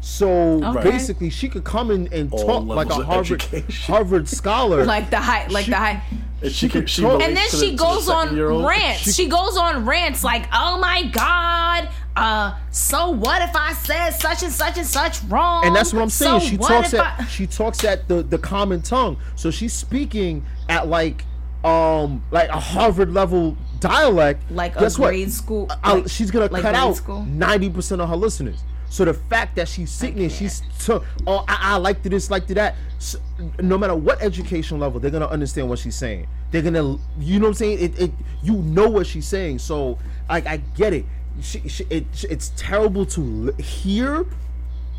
So 0.00 0.62
Okay. 0.64 0.90
basically, 0.90 1.28
she 1.28 1.48
could 1.48 1.64
come 1.64 1.90
in 1.90 2.08
and 2.12 2.32
All 2.32 2.46
talk 2.46 2.64
like 2.66 2.88
a 2.88 2.94
Harvard 3.04 3.42
education. 3.42 3.92
Harvard 3.92 4.28
scholar. 4.28 4.84
like 4.96 5.10
the 5.10 5.18
high, 5.18 5.46
like 5.48 5.64
She- 5.64 5.70
the 5.72 5.76
high. 5.76 6.02
And 6.40 6.52
she 6.52 6.68
could 6.68 6.88
she 6.88 7.04
And 7.04 7.20
then 7.20 7.34
to 7.48 7.56
the- 7.56 7.64
she 7.64 7.70
the 7.72 7.76
goes 7.76 8.08
on 8.08 8.38
rants. 8.64 9.12
She, 9.12 9.26
goes 9.26 9.56
on 9.56 9.84
rants 9.84 10.22
like, 10.22 10.44
"Oh 10.52 10.78
my 10.78 11.02
god, 11.06 11.88
uh, 12.14 12.52
so 12.70 13.10
what 13.10 13.42
if 13.42 13.56
I 13.56 13.72
said 13.72 14.10
such 14.10 14.44
and 14.44 14.52
such 14.52 14.78
and 14.78 14.86
such 14.86 15.20
wrong?" 15.24 15.64
and 15.66 15.74
that's 15.74 15.92
what 15.92 16.00
I'm 16.00 16.10
saying. 16.10 16.40
So 16.42 16.46
she 16.46 16.56
talks 16.56 16.94
at 16.94 17.20
I- 17.20 17.24
she 17.24 17.48
talks 17.48 17.82
at 17.82 18.06
the 18.06 18.22
the 18.22 18.38
common 18.38 18.82
tongue. 18.82 19.16
So 19.34 19.50
she's 19.50 19.72
speaking 19.72 20.44
at 20.68 20.86
like 20.86 21.24
um 21.64 22.22
like 22.30 22.48
a 22.50 22.60
Harvard 22.60 23.12
level 23.12 23.56
dialect. 23.80 24.50
like 24.50 24.76
a 24.76 24.80
Guess 24.80 24.98
what? 24.98 25.08
grade 25.08 25.30
school. 25.32 25.66
Uh, 25.70 25.94
like- 25.96 26.08
she's 26.08 26.30
gonna 26.30 26.46
like 26.50 26.62
cut 26.62 26.74
out 26.74 27.00
ninety 27.26 27.68
percent 27.70 28.00
of 28.00 28.08
her 28.08 28.16
listeners. 28.16 28.62
So 28.90 29.04
the 29.04 29.12
fact 29.12 29.56
that 29.56 29.68
she's 29.68 29.90
sitting 29.90 30.16
there, 30.16 30.30
she's 30.30 30.62
so, 30.78 31.04
oh 31.26 31.44
I, 31.46 31.58
I 31.74 31.76
like 31.76 32.02
to 32.04 32.08
this, 32.08 32.30
like 32.30 32.46
to 32.46 32.54
that. 32.54 32.74
So, 32.98 33.18
no 33.60 33.76
matter 33.76 33.94
what 33.94 34.22
education 34.22 34.80
level, 34.80 34.98
they're 34.98 35.10
gonna 35.10 35.26
understand 35.26 35.68
what 35.68 35.78
she's 35.78 35.94
saying. 35.94 36.26
They're 36.52 36.62
gonna, 36.62 36.96
you 37.18 37.38
know 37.38 37.44
what 37.44 37.48
I'm 37.48 37.54
saying? 37.54 37.78
It, 37.80 38.00
it 38.00 38.12
you 38.42 38.54
know 38.54 38.88
what 38.88 39.06
she's 39.06 39.26
saying. 39.26 39.58
So 39.58 39.98
I, 40.30 40.38
I 40.38 40.56
get 40.76 40.94
it. 40.94 41.04
She, 41.42 41.68
she, 41.68 41.84
it. 41.90 42.06
It's 42.30 42.50
terrible 42.56 43.04
to 43.06 43.52
l- 43.58 43.62
hear 43.64 44.24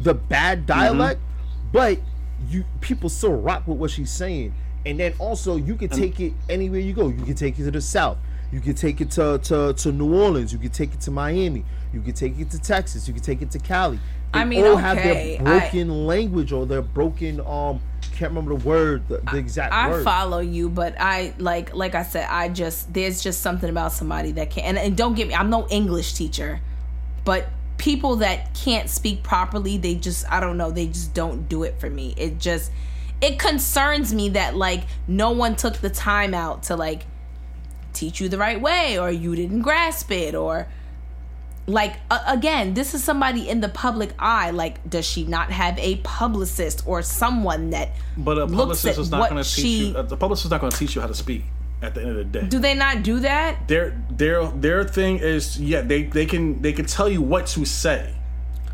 the 0.02 0.14
bad 0.14 0.66
dialect, 0.68 1.20
but 1.72 2.00
you 2.48 2.64
people 2.82 3.10
still 3.10 3.34
rock 3.34 3.68
with 3.68 3.78
what 3.80 3.90
she's 3.92 4.12
saying. 4.12 4.54
And 4.86 5.00
then 5.00 5.14
also 5.20 5.58
you 5.58 5.76
can 5.76 5.90
take 5.90 6.20
it 6.20 6.34
anywhere 6.50 6.80
you 6.80 6.94
go. 6.94 7.10
You 7.10 7.24
can 7.24 7.36
take 7.36 7.60
it 7.60 7.64
to 7.66 7.72
the 7.72 7.82
south. 7.82 8.18
You 8.52 8.62
can 8.62 8.74
take 8.74 9.00
it 9.00 9.12
to, 9.12 9.38
to, 9.44 9.74
to 9.74 9.92
New 9.92 10.14
Orleans. 10.16 10.52
You 10.52 10.60
can 10.60 10.72
take 10.72 10.94
it 10.94 11.02
to 11.02 11.12
Miami. 11.12 11.64
You 11.94 12.02
can 12.02 12.14
take 12.14 12.40
it 12.40 12.50
to 12.52 12.60
Texas. 12.60 13.08
You 13.08 13.14
can 13.14 13.22
take 13.22 13.42
it 13.42 13.52
to 13.52 13.60
Cali. 13.60 14.00
They 14.34 14.40
I 14.40 14.46
mean, 14.46 14.66
all 14.66 14.76
have 14.76 14.98
okay, 14.98 15.38
their 15.38 15.44
broken 15.44 16.06
language 16.06 16.52
or 16.52 16.66
their 16.66 16.82
broken 16.82 17.40
um 17.42 17.82
can't 18.20 18.32
remember 18.32 18.58
the 18.58 18.68
word, 18.68 19.08
the, 19.08 19.22
the 19.32 19.38
exact 19.38 19.74
I 19.74 19.90
word. 19.90 20.04
follow 20.04 20.40
you, 20.40 20.70
but 20.70 20.94
I 21.00 21.34
like 21.38 21.74
like 21.74 21.96
I 21.96 22.04
said, 22.04 22.28
I 22.30 22.50
just 22.50 22.94
there's 22.94 23.24
just 23.24 23.42
something 23.42 23.70
about 23.70 23.94
somebody 23.94 24.34
that 24.34 24.52
can 24.52 24.66
and, 24.66 24.78
and 24.78 24.98
don't 24.98 25.16
get 25.16 25.30
me, 25.30 25.34
I'm 25.34 25.50
no 25.50 25.68
English 25.70 26.14
teacher, 26.14 26.60
but 27.24 27.48
people 27.78 28.18
that 28.18 28.54
can't 28.54 28.90
speak 28.90 29.24
properly, 29.24 29.78
they 29.78 29.96
just 29.96 30.30
I 30.30 30.42
don't 30.42 30.58
know, 30.58 30.70
they 30.70 30.88
just 30.88 31.14
don't 31.14 31.48
do 31.48 31.64
it 31.64 31.80
for 31.80 31.90
me. 31.90 32.14
It 32.18 32.40
just 32.40 32.72
it 33.22 33.38
concerns 33.40 34.14
me 34.14 34.30
that 34.30 34.56
like 34.56 34.84
no 35.08 35.32
one 35.32 35.56
took 35.56 35.78
the 35.78 35.90
time 35.90 36.34
out 36.34 36.64
to 36.64 36.76
like 36.76 37.06
teach 37.94 38.22
you 38.22 38.30
the 38.30 38.38
right 38.38 38.62
way 38.62 38.98
or 39.00 39.12
you 39.12 39.36
didn't 39.36 39.62
grasp 39.62 40.12
it 40.12 40.36
or 40.36 40.68
like 41.68 41.96
uh, 42.10 42.20
again 42.28 42.74
this 42.74 42.94
is 42.94 43.04
somebody 43.04 43.48
in 43.50 43.62
the 43.62 43.70
public 43.70 44.12
eye 44.18 44.50
like 44.52 44.88
does 44.90 45.06
she 45.06 45.24
not 45.26 45.52
have 45.52 45.78
a 45.80 45.98
publicist 45.98 46.82
or 46.88 47.02
someone 47.02 47.70
that 47.72 47.90
But 48.18 48.38
a 48.38 48.48
publicist 48.48 48.98
is 49.00 49.12
not 49.12 49.30
going 49.30 49.44
to 49.44 49.50
teach 49.50 49.64
she 49.64 49.88
you. 49.90 49.96
uh, 49.98 50.02
The 50.04 50.18
publicist 50.18 50.46
is 50.46 50.52
not 50.52 50.62
going 50.62 50.72
to 50.72 50.78
teach 50.78 50.96
you 50.96 51.02
how 51.02 51.08
to 51.08 51.14
speak. 51.16 51.44
At 51.82 51.96
the 51.96 52.02
end 52.02 52.10
of 52.10 52.18
the 52.18 52.24
day, 52.26 52.46
do 52.46 52.60
they 52.60 52.74
not 52.74 53.04
do 53.04 53.22
that 53.22 53.70
their 53.70 53.92
their 54.10 54.46
their 54.48 54.84
thing 54.84 55.20
is 55.20 55.58
yeah 55.58 55.80
they 55.80 56.04
they 56.04 56.26
can 56.26 56.62
they 56.62 56.74
can 56.74 56.86
tell 56.86 57.08
you 57.08 57.22
what 57.22 57.48
to 57.56 57.64
say, 57.64 58.14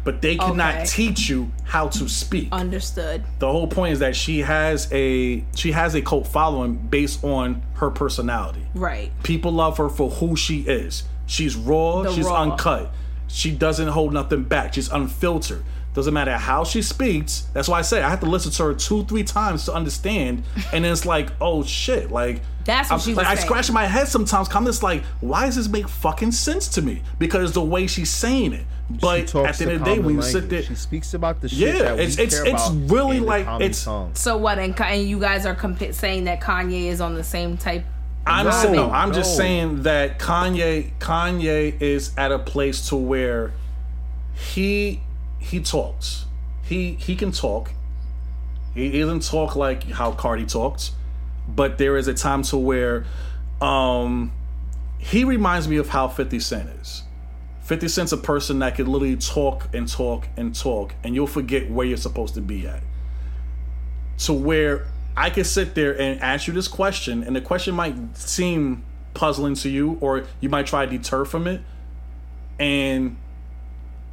but 0.06 0.22
they 0.22 0.38
cannot 0.38 0.76
Okay. 0.76 0.86
teach 0.86 1.28
you 1.30 1.52
how 1.66 1.88
to 1.90 2.08
speak. 2.08 2.48
understood 2.54 3.24
the 3.40 3.52
whole 3.52 3.68
point 3.68 3.92
is 3.94 4.00
that 4.00 4.16
she 4.16 4.40
has 4.40 4.88
a 4.94 5.44
she 5.56 5.74
has 5.74 5.96
a 5.96 6.02
cult 6.02 6.28
following 6.28 6.76
based 6.76 7.22
on 7.26 7.62
her 7.74 7.90
personality. 7.90 8.62
right 8.74 9.12
People 9.24 9.52
love 9.52 9.78
her 9.78 9.90
for 9.90 10.10
who 10.10 10.36
she 10.38 10.60
is. 10.62 11.04
She's 11.26 11.56
raw, 11.58 12.04
The 12.04 12.14
she's 12.14 12.26
raw. 12.26 12.44
uncut. 12.44 12.94
She 13.28 13.52
doesn't 13.52 13.88
hold 13.90 14.14
nothing 14.14 14.44
back. 14.44 14.76
She's 14.76 14.90
unfiltered. 14.90 15.64
Doesn't 15.96 16.14
matter 16.14 16.38
how 16.38 16.64
she 16.66 16.82
speaks. 16.82 17.48
That's 17.54 17.68
why 17.68 17.80
I 17.80 17.82
say 17.82 18.04
I 18.04 18.10
have 18.10 18.20
to 18.20 18.26
listen 18.28 18.52
to 18.52 18.64
her 18.66 18.74
two, 18.74 19.06
three 19.06 19.24
times 19.24 19.66
to 19.66 19.74
understand. 19.74 20.44
And 20.74 20.84
then 20.86 20.92
it's 20.92 21.06
like, 21.06 21.30
oh 21.42 21.64
shit, 21.64 22.12
like 22.12 22.42
That's 22.66 22.90
what 22.90 22.98
I'm- 22.98 23.00
she 23.04 23.10
was 23.12 23.18
like, 23.18 23.28
I 23.28 23.36
scratch 23.36 23.72
my 23.72 23.86
head 23.86 24.08
sometimes. 24.08 24.50
I'm 24.54 24.66
just 24.66 24.84
like, 24.84 25.04
why 25.22 25.46
does 25.46 25.56
this 25.56 25.68
make 25.70 25.88
fucking 25.88 26.34
sense 26.34 26.68
to 26.70 26.82
me? 26.82 27.02
Because 27.18 27.54
the 27.54 27.62
way 27.64 27.88
she's 27.88 28.10
saying 28.12 28.54
it. 28.54 28.66
She 28.92 28.98
But 29.00 29.28
talks 29.28 29.50
at 29.50 29.58
the 29.58 29.64
end 29.66 29.72
of 29.74 29.80
the 29.80 29.86
day, 29.86 29.92
common 29.98 30.06
when 30.06 30.16
you 30.16 30.22
sit 30.22 30.48
there, 30.50 30.62
she 30.62 30.76
speaks 30.76 31.14
about 31.16 31.42
the 31.42 31.50
shit 31.50 31.58
Yeah, 31.76 31.82
that 31.84 31.96
we 31.98 32.04
it's- 32.04 32.20
it's- 32.20 32.40
care 32.40 32.54
it's 32.54 32.70
about 32.70 32.92
really 32.92 33.20
like- 33.20 33.46
common 33.46 33.62
it's- 33.64 33.84
tongue. 33.84 34.12
so 34.14 34.38
what 34.38 34.60
and, 34.60 34.80
and 34.80 35.08
you 35.08 35.20
guys 35.20 35.46
are 35.48 35.56
compa- 35.56 35.94
saying 35.94 36.26
that 36.26 36.40
kanye 36.40 36.86
is 36.86 37.02
on 37.02 37.16
the 37.16 37.24
same 37.24 37.58
type 37.58 37.84
I'm 38.28 38.46
No, 38.46 38.52
saying, 38.52 38.76
no, 38.76 38.90
I'm 38.92 39.14
just 39.14 39.38
saying 39.38 39.84
that 39.84 40.18
Kanye 40.18 40.94
Kanye 41.00 41.80
is 41.80 42.12
at 42.18 42.32
a 42.32 42.40
place 42.40 42.90
to 42.90 42.96
where 42.96 43.52
he 44.34 45.02
he 45.38 45.60
talks. 45.60 46.26
He 46.64 46.94
he 47.00 47.16
can 47.16 47.32
talk. 47.32 47.72
He 48.74 49.00
doesn't 49.00 49.24
talk 49.24 49.56
like 49.56 49.84
how 49.92 50.12
Cardi 50.12 50.46
talks, 50.46 50.92
but 51.48 51.78
there 51.78 51.98
is 51.98 52.08
a 52.08 52.16
time 52.16 52.42
to 52.44 52.58
where 52.58 53.06
um 53.62 54.32
he 54.98 55.24
reminds 55.24 55.68
me 55.68 55.78
of 55.78 55.90
how 55.90 56.08
50 56.08 56.40
Cent 56.40 56.70
is. 56.82 57.04
50 57.66 57.88
Cent's 57.88 58.12
a 58.12 58.18
person 58.18 58.60
that 58.60 58.76
can 58.76 58.86
literally 58.86 59.16
talk 59.16 59.70
and 59.74 59.88
talk 59.88 60.28
and 60.38 60.56
talk 60.56 60.94
and 61.04 61.16
you'll 61.16 61.26
forget 61.26 61.70
where 61.70 61.86
you're 61.86 61.98
supposed 61.98 62.36
to 62.36 62.42
be 62.42 62.68
at. 62.68 62.82
To 64.20 64.34
where 64.34 64.86
I 65.18 65.32
could 65.32 65.48
sit 65.48 65.74
there 65.74 66.00
and 66.00 66.22
ask 66.22 66.46
you 66.46 66.54
this 66.54 66.68
question, 66.68 67.24
and 67.24 67.36
the 67.36 67.42
question 67.42 67.74
might 67.74 68.16
seem 68.16 68.84
puzzling 69.16 69.56
to 69.56 69.70
you, 69.70 69.98
or 70.00 70.26
you 70.42 70.50
might 70.50 70.68
try 70.68 70.86
to 70.86 70.98
deter 70.98 71.26
from 71.26 71.48
it, 71.48 71.62
and 72.60 73.18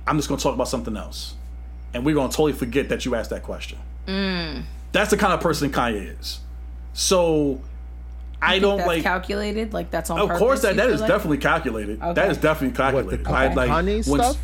I'm 0.07 0.17
just 0.17 0.31
gonna 0.31 0.41
talk 0.41 0.55
about 0.55 0.69
something 0.69 0.97
else. 0.97 1.35
And 1.93 2.07
we're 2.07 2.15
gonna 2.15 2.33
totally 2.33 2.55
forget 2.55 2.89
that 2.89 3.05
you 3.05 3.15
asked 3.15 3.31
that 3.31 3.43
question. 3.43 3.79
Mm. 4.07 4.63
That's 4.93 5.11
the 5.11 5.19
kind 5.19 5.35
of 5.35 5.41
person 5.41 5.71
Kanye 5.71 6.19
is. 6.19 6.41
So 6.95 7.61
I 8.43 8.59
don't 8.59 8.79
that's 8.79 8.87
like 8.89 9.03
calculated 9.03 9.73
like 9.73 9.91
that's 9.91 10.11
on 10.11 10.19
of 10.21 10.29
course 10.31 10.41
purpose, 10.41 10.63
that 10.63 10.71
you 10.71 10.77
that 10.77 10.85
feel 10.87 10.95
is 10.95 11.01
like? 11.01 11.09
definitely 11.09 11.39
calculated. 11.39 12.01
That 12.01 12.19
Okay. 12.19 12.31
is 12.31 12.37
definitely 12.39 12.69
What 12.93 13.09
the 13.11 13.19
calculated. 13.19 13.27
I, 13.29 13.55
like 13.55 13.71
Kanye 13.71 14.09
when- 14.09 14.21
stuff? 14.21 14.37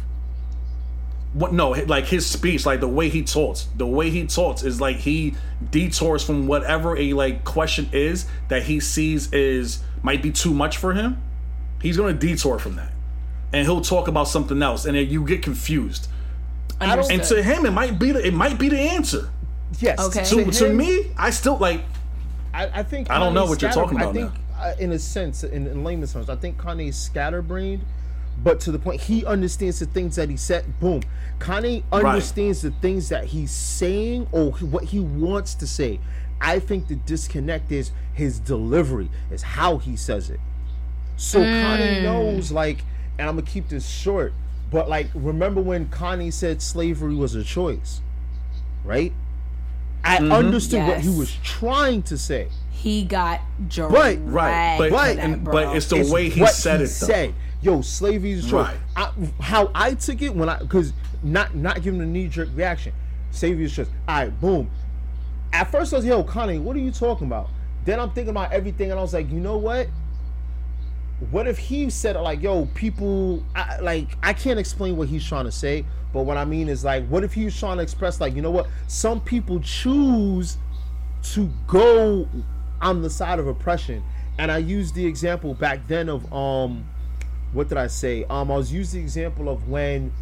what 1.34 1.53
no 1.53 1.70
like 1.70 2.07
his 2.07 2.24
speech 2.26 2.64
like 2.64 2.80
the 2.80 2.88
way 2.88 3.11
he 3.11 3.22
talks 3.22 3.68
the 3.76 3.86
way 3.86 4.09
he 4.09 4.26
talks 4.26 4.62
is 4.62 4.80
like 4.80 4.96
he 4.96 5.34
detours 5.70 6.24
from 6.24 6.46
whatever 6.46 6.96
a 6.96 7.12
like 7.12 7.44
question 7.44 7.86
is 7.92 8.24
that 8.49 8.62
he 8.62 8.80
sees 8.80 9.30
is 9.34 9.80
might 10.03 10.22
be 10.22 10.30
too 10.30 10.55
much 10.55 10.78
for 10.78 10.94
him 10.94 11.20
he's 11.82 11.99
gonna 11.99 12.14
detour 12.14 12.59
from 12.59 12.76
that 12.76 12.90
and 13.53 13.66
he'll 13.66 13.82
talk 13.82 14.09
about 14.09 14.26
something 14.26 14.62
else 14.62 14.86
and 14.86 14.96
then 14.96 15.07
you 15.07 15.22
get 15.22 15.42
confused 15.42 16.09
Understood. 16.80 17.14
and 17.20 17.28
to 17.28 17.42
him 17.42 17.66
it 17.66 17.72
might 17.72 17.99
be 17.99 18.11
the, 18.12 18.26
it 18.26 18.32
might 18.32 18.59
be 18.59 18.70
the 18.70 18.78
answer 18.78 19.28
Yes. 19.80 20.01
Okay. 20.01 20.24
to, 20.24 20.51
to 20.51 20.66
him- 20.70 20.78
me 20.78 21.11
i 21.18 21.28
still 21.28 21.59
like 21.59 21.84
I, 22.59 22.80
I 22.80 22.82
think 22.82 23.09
I 23.09 23.20
don't 23.20 23.34
know 23.34 23.46
what 23.46 23.62
you're 23.62 23.70
talking 23.70 23.96
about 23.96 24.11
I 24.11 24.12
think, 24.12 24.32
uh, 24.59 24.74
in 24.80 24.90
a 24.90 24.98
sense, 24.98 25.44
in, 25.44 25.68
in 25.68 25.84
layman's 25.84 26.12
terms, 26.12 26.28
I 26.28 26.34
think 26.34 26.59
Kanye's 26.59 26.96
scatterbrained, 26.96 27.84
but 28.42 28.59
to 28.61 28.72
the 28.72 28.80
point 28.80 29.00
he 29.00 29.24
understands 29.24 29.78
the 29.78 29.86
things 29.86 30.16
that 30.16 30.28
he 30.28 30.36
said. 30.36 30.80
Boom, 30.80 31.02
Kanye 31.38 31.84
understands 31.92 32.62
the 32.62 32.72
things 32.72 33.11
that 33.11 33.26
he's 33.26 33.52
saying 33.52 34.26
or 34.32 34.50
what 34.50 34.84
he 34.84 34.98
wants 34.98 35.54
to 35.54 35.68
say. 35.68 36.00
I 36.40 36.59
think 36.59 36.88
the 36.88 36.96
disconnect 36.96 37.70
is 37.70 37.92
his 38.12 38.40
delivery, 38.40 39.09
is 39.30 39.42
how 39.42 39.78
he 39.78 39.94
says 39.94 40.28
it. 40.28 40.40
So 41.16 41.38
Kanye 41.38 42.02
knows, 42.02 42.50
like, 42.50 42.82
and 43.20 43.28
I'm 43.28 43.36
gonna 43.36 43.46
keep 43.46 43.68
this 43.68 43.88
short, 43.88 44.32
but 44.72 44.88
like, 44.88 45.06
remember 45.14 45.61
when 45.61 45.86
Kanye 45.86 46.32
said 46.32 46.61
slavery 46.61 47.14
was 47.14 47.36
a 47.36 47.44
choice, 47.44 48.00
right? 48.84 49.12
I 50.09 50.18
mm-hmm. 50.18 50.32
understood 50.32 50.86
what 50.86 51.00
he 51.00 51.11
was 51.11 51.36
trying 51.42 52.02
to 52.04 52.18
say. 52.18 52.48
he 52.70 53.04
got 53.04 53.40
dragged. 53.68 53.92
Right, 53.92 54.18
right, 54.22 54.78
but- 54.78 54.90
but- 54.90 55.16
that, 55.16 55.24
and- 55.24 55.44
but 55.44 55.76
it's 55.76 55.86
the 55.86 56.09
way 56.11 56.28
he 56.28 56.40
what 56.40 56.52
said 56.52 56.80
he 56.80 56.86
it, 56.86 56.88
though. 56.88 57.06
Said, 57.06 57.34
Yo, 57.61 57.82
slavery 57.82 58.32
is 58.32 58.48
true. 58.48 58.61
Right. 58.61 58.76
I, 58.94 59.12
how 59.40 59.70
I 59.74 59.94
took 59.94 60.22
it 60.22 60.34
when 60.34 60.48
I 60.48 60.59
because 60.59 60.92
not 61.22 61.56
not 61.56 61.82
giving 61.82 62.00
a 62.00 62.06
knee 62.06 62.28
jerk 62.28 62.48
reaction. 62.54 62.92
Slavery 63.32 63.64
is 63.64 63.74
just 63.74 63.90
all 64.06 64.16
right. 64.16 64.40
Boom. 64.40 64.70
At 65.52 65.70
first 65.70 65.92
I 65.92 65.96
was 65.96 66.06
yo 66.06 66.22
Kanye, 66.22 66.61
what 66.61 66.76
are 66.76 66.80
you 66.80 66.92
talking 66.92 67.26
about? 67.26 67.48
Then 67.84 67.98
I'm 67.98 68.11
thinking 68.11 68.30
about 68.30 68.52
everything 68.52 68.90
and 68.90 68.98
I 68.98 69.02
was 69.02 69.12
like, 69.12 69.30
you 69.30 69.40
know 69.40 69.56
what? 69.56 69.88
What 71.31 71.49
if 71.49 71.59
he 71.59 71.91
said 71.91 72.16
like, 72.16 72.41
yo, 72.43 72.66
people, 72.75 73.43
I, 73.55 73.79
like, 73.81 74.09
I 74.23 74.33
can't 74.33 74.59
explain 74.59 74.97
what 74.97 75.09
he's 75.09 75.27
trying 75.27 75.47
to 75.47 75.53
say, 75.53 75.85
but 76.12 76.23
what 76.23 76.37
I 76.37 76.45
mean 76.45 76.69
is 76.69 76.85
like, 76.85 77.07
what 77.09 77.25
if 77.25 77.33
he's 77.35 77.59
trying 77.59 77.79
to 77.79 77.83
express 77.83 78.21
like, 78.21 78.35
you 78.35 78.43
know 78.43 78.51
what? 78.51 78.69
Some 78.87 79.21
people 79.21 79.61
choose 79.61 80.59
to 81.35 81.51
go 81.66 82.29
on 82.81 83.03
the 83.03 83.11
side 83.11 83.39
of 83.39 83.49
oppression, 83.49 84.03
and 84.39 84.53
I 84.53 84.59
used 84.59 84.95
the 84.95 85.05
example 85.05 85.55
back 85.55 85.87
then 85.89 86.09
of 86.09 86.33
um, 86.33 86.89
what 87.53 87.69
did 87.69 87.79
I 87.79 87.89
say? 87.89 88.25
Um, 88.31 88.51
I 88.51 88.57
was 88.57 88.73
using 88.73 89.01
the 89.01 89.05
example 89.05 89.49
of 89.49 89.69
when 89.69 90.12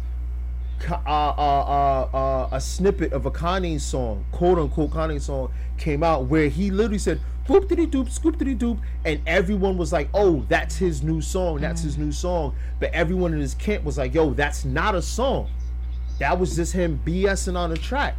uh, 0.89 0.95
uh, 0.95 1.07
uh, 1.07 2.17
uh, 2.17 2.49
a 2.51 2.61
snippet 2.61 3.13
of 3.13 3.25
a 3.25 3.31
Kanye 3.31 3.79
song, 3.79 4.25
quote 4.31 4.57
unquote 4.57 4.91
Kanye 4.91 5.21
song, 5.21 5.51
came 5.77 6.03
out 6.03 6.25
where 6.25 6.47
he 6.49 6.71
literally 6.71 6.99
said 6.99 7.19
"boop 7.47 7.67
diddy 7.67 7.87
doop, 7.87 8.09
scoop 8.09 8.37
diddy 8.37 8.55
doop," 8.55 8.79
and 9.05 9.21
everyone 9.25 9.77
was 9.77 9.93
like, 9.93 10.09
"Oh, 10.13 10.45
that's 10.49 10.77
his 10.77 11.01
new 11.01 11.21
song. 11.21 11.61
That's 11.61 11.81
his 11.81 11.95
mm. 11.95 12.05
new 12.05 12.11
song." 12.11 12.55
But 12.79 12.91
everyone 12.93 13.33
in 13.33 13.39
his 13.39 13.55
camp 13.55 13.83
was 13.83 13.97
like, 13.97 14.13
"Yo, 14.13 14.33
that's 14.33 14.65
not 14.65 14.95
a 14.95 15.01
song. 15.01 15.49
That 16.19 16.39
was 16.39 16.55
just 16.55 16.73
him 16.73 17.01
BSing 17.05 17.57
on 17.57 17.71
a 17.71 17.77
track." 17.77 18.15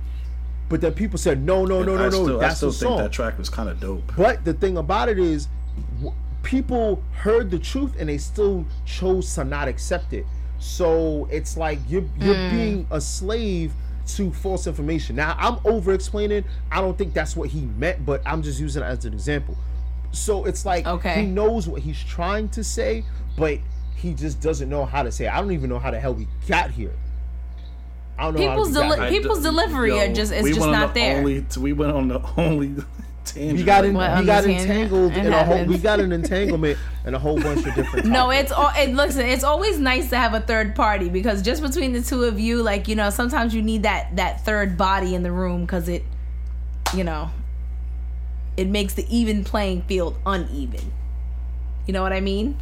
But 0.68 0.80
then 0.80 0.92
people 0.92 1.18
said, 1.18 1.42
"No, 1.42 1.64
no, 1.64 1.82
no, 1.82 1.96
no, 1.96 2.04
no, 2.04 2.10
still, 2.10 2.40
I 2.40 2.48
still 2.50 2.68
a 2.68 2.72
think 2.72 2.90
song." 2.90 2.98
that 2.98 3.12
track 3.12 3.38
was 3.38 3.48
kind 3.48 3.68
of 3.68 3.80
dope. 3.80 4.12
But 4.16 4.44
the 4.44 4.54
thing 4.54 4.76
about 4.76 5.08
it 5.08 5.18
is, 5.18 5.48
w- 5.96 6.14
people 6.42 7.02
heard 7.12 7.50
the 7.50 7.58
truth 7.58 7.94
and 7.98 8.08
they 8.08 8.18
still 8.18 8.66
chose 8.84 9.34
to 9.34 9.44
not 9.44 9.68
accept 9.68 10.12
it. 10.12 10.26
So 10.58 11.28
it's 11.30 11.56
like 11.56 11.78
you're 11.88 12.04
you're 12.18 12.34
mm. 12.34 12.50
being 12.50 12.86
a 12.90 13.00
slave 13.00 13.72
to 14.08 14.32
false 14.32 14.66
information. 14.66 15.16
Now 15.16 15.36
I'm 15.38 15.58
over 15.64 15.92
explaining. 15.92 16.44
I 16.72 16.80
don't 16.80 16.96
think 16.96 17.12
that's 17.14 17.36
what 17.36 17.48
he 17.50 17.62
meant, 17.62 18.04
but 18.06 18.22
I'm 18.26 18.42
just 18.42 18.58
using 18.60 18.82
it 18.82 18.86
as 18.86 19.04
an 19.04 19.12
example. 19.12 19.56
So 20.12 20.44
it's 20.46 20.64
like 20.64 20.86
Okay. 20.86 21.20
he 21.22 21.26
knows 21.26 21.68
what 21.68 21.82
he's 21.82 22.02
trying 22.02 22.48
to 22.50 22.64
say, 22.64 23.04
but 23.36 23.58
he 23.96 24.14
just 24.14 24.40
doesn't 24.40 24.68
know 24.70 24.84
how 24.86 25.02
to 25.02 25.12
say. 25.12 25.26
It. 25.26 25.32
I 25.32 25.40
don't 25.40 25.52
even 25.52 25.68
know 25.68 25.78
how 25.78 25.90
the 25.90 26.00
hell 26.00 26.14
we 26.14 26.26
got 26.48 26.70
here. 26.70 26.92
I 28.18 28.24
don't 28.24 28.34
know. 28.34 28.40
People's 28.48 28.74
how 28.76 28.88
we 28.90 28.96
deli- 28.96 29.10
people's 29.10 29.42
delivery 29.42 30.00
are 30.00 30.12
just- 30.12 30.32
it's 30.32 30.42
we 30.42 30.52
just 30.52 30.66
not 30.66 30.94
the 30.94 31.00
there. 31.00 31.18
Only, 31.18 31.44
we 31.58 31.72
went 31.72 31.92
on 31.92 32.08
the 32.08 32.20
only 32.36 32.74
tangent. 33.32 33.58
we 33.58 33.64
got 33.64 33.84
in, 33.84 33.94
we 33.94 34.26
got 34.26 34.44
entangled 34.44 35.12
in 35.12 35.32
a 35.32 35.44
whole. 35.44 35.64
We 35.64 35.78
got 35.78 36.00
an 36.00 36.12
entanglement 36.12 36.78
and 37.04 37.14
a 37.14 37.18
whole 37.18 37.40
bunch 37.40 37.66
of 37.66 37.74
different. 37.74 38.06
No, 38.06 38.30
it's 38.30 38.52
all. 38.52 38.70
It 38.76 38.94
listen. 38.94 39.26
It's 39.26 39.44
always 39.44 39.78
nice 39.78 40.10
to 40.10 40.16
have 40.16 40.34
a 40.34 40.40
third 40.40 40.74
party 40.74 41.08
because 41.08 41.42
just 41.42 41.62
between 41.62 41.92
the 41.92 42.02
two 42.02 42.24
of 42.24 42.38
you, 42.38 42.62
like 42.62 42.88
you 42.88 42.94
know, 42.94 43.10
sometimes 43.10 43.54
you 43.54 43.62
need 43.62 43.82
that 43.84 44.16
that 44.16 44.44
third 44.44 44.76
body 44.76 45.14
in 45.14 45.22
the 45.22 45.32
room 45.32 45.62
because 45.62 45.88
it, 45.88 46.04
you 46.94 47.04
know, 47.04 47.30
it 48.56 48.66
makes 48.66 48.94
the 48.94 49.06
even 49.14 49.44
playing 49.44 49.82
field 49.82 50.16
uneven. 50.26 50.92
You 51.88 51.94
know 51.94 52.02
what 52.02 52.12
I 52.12 52.20
mean? 52.20 52.54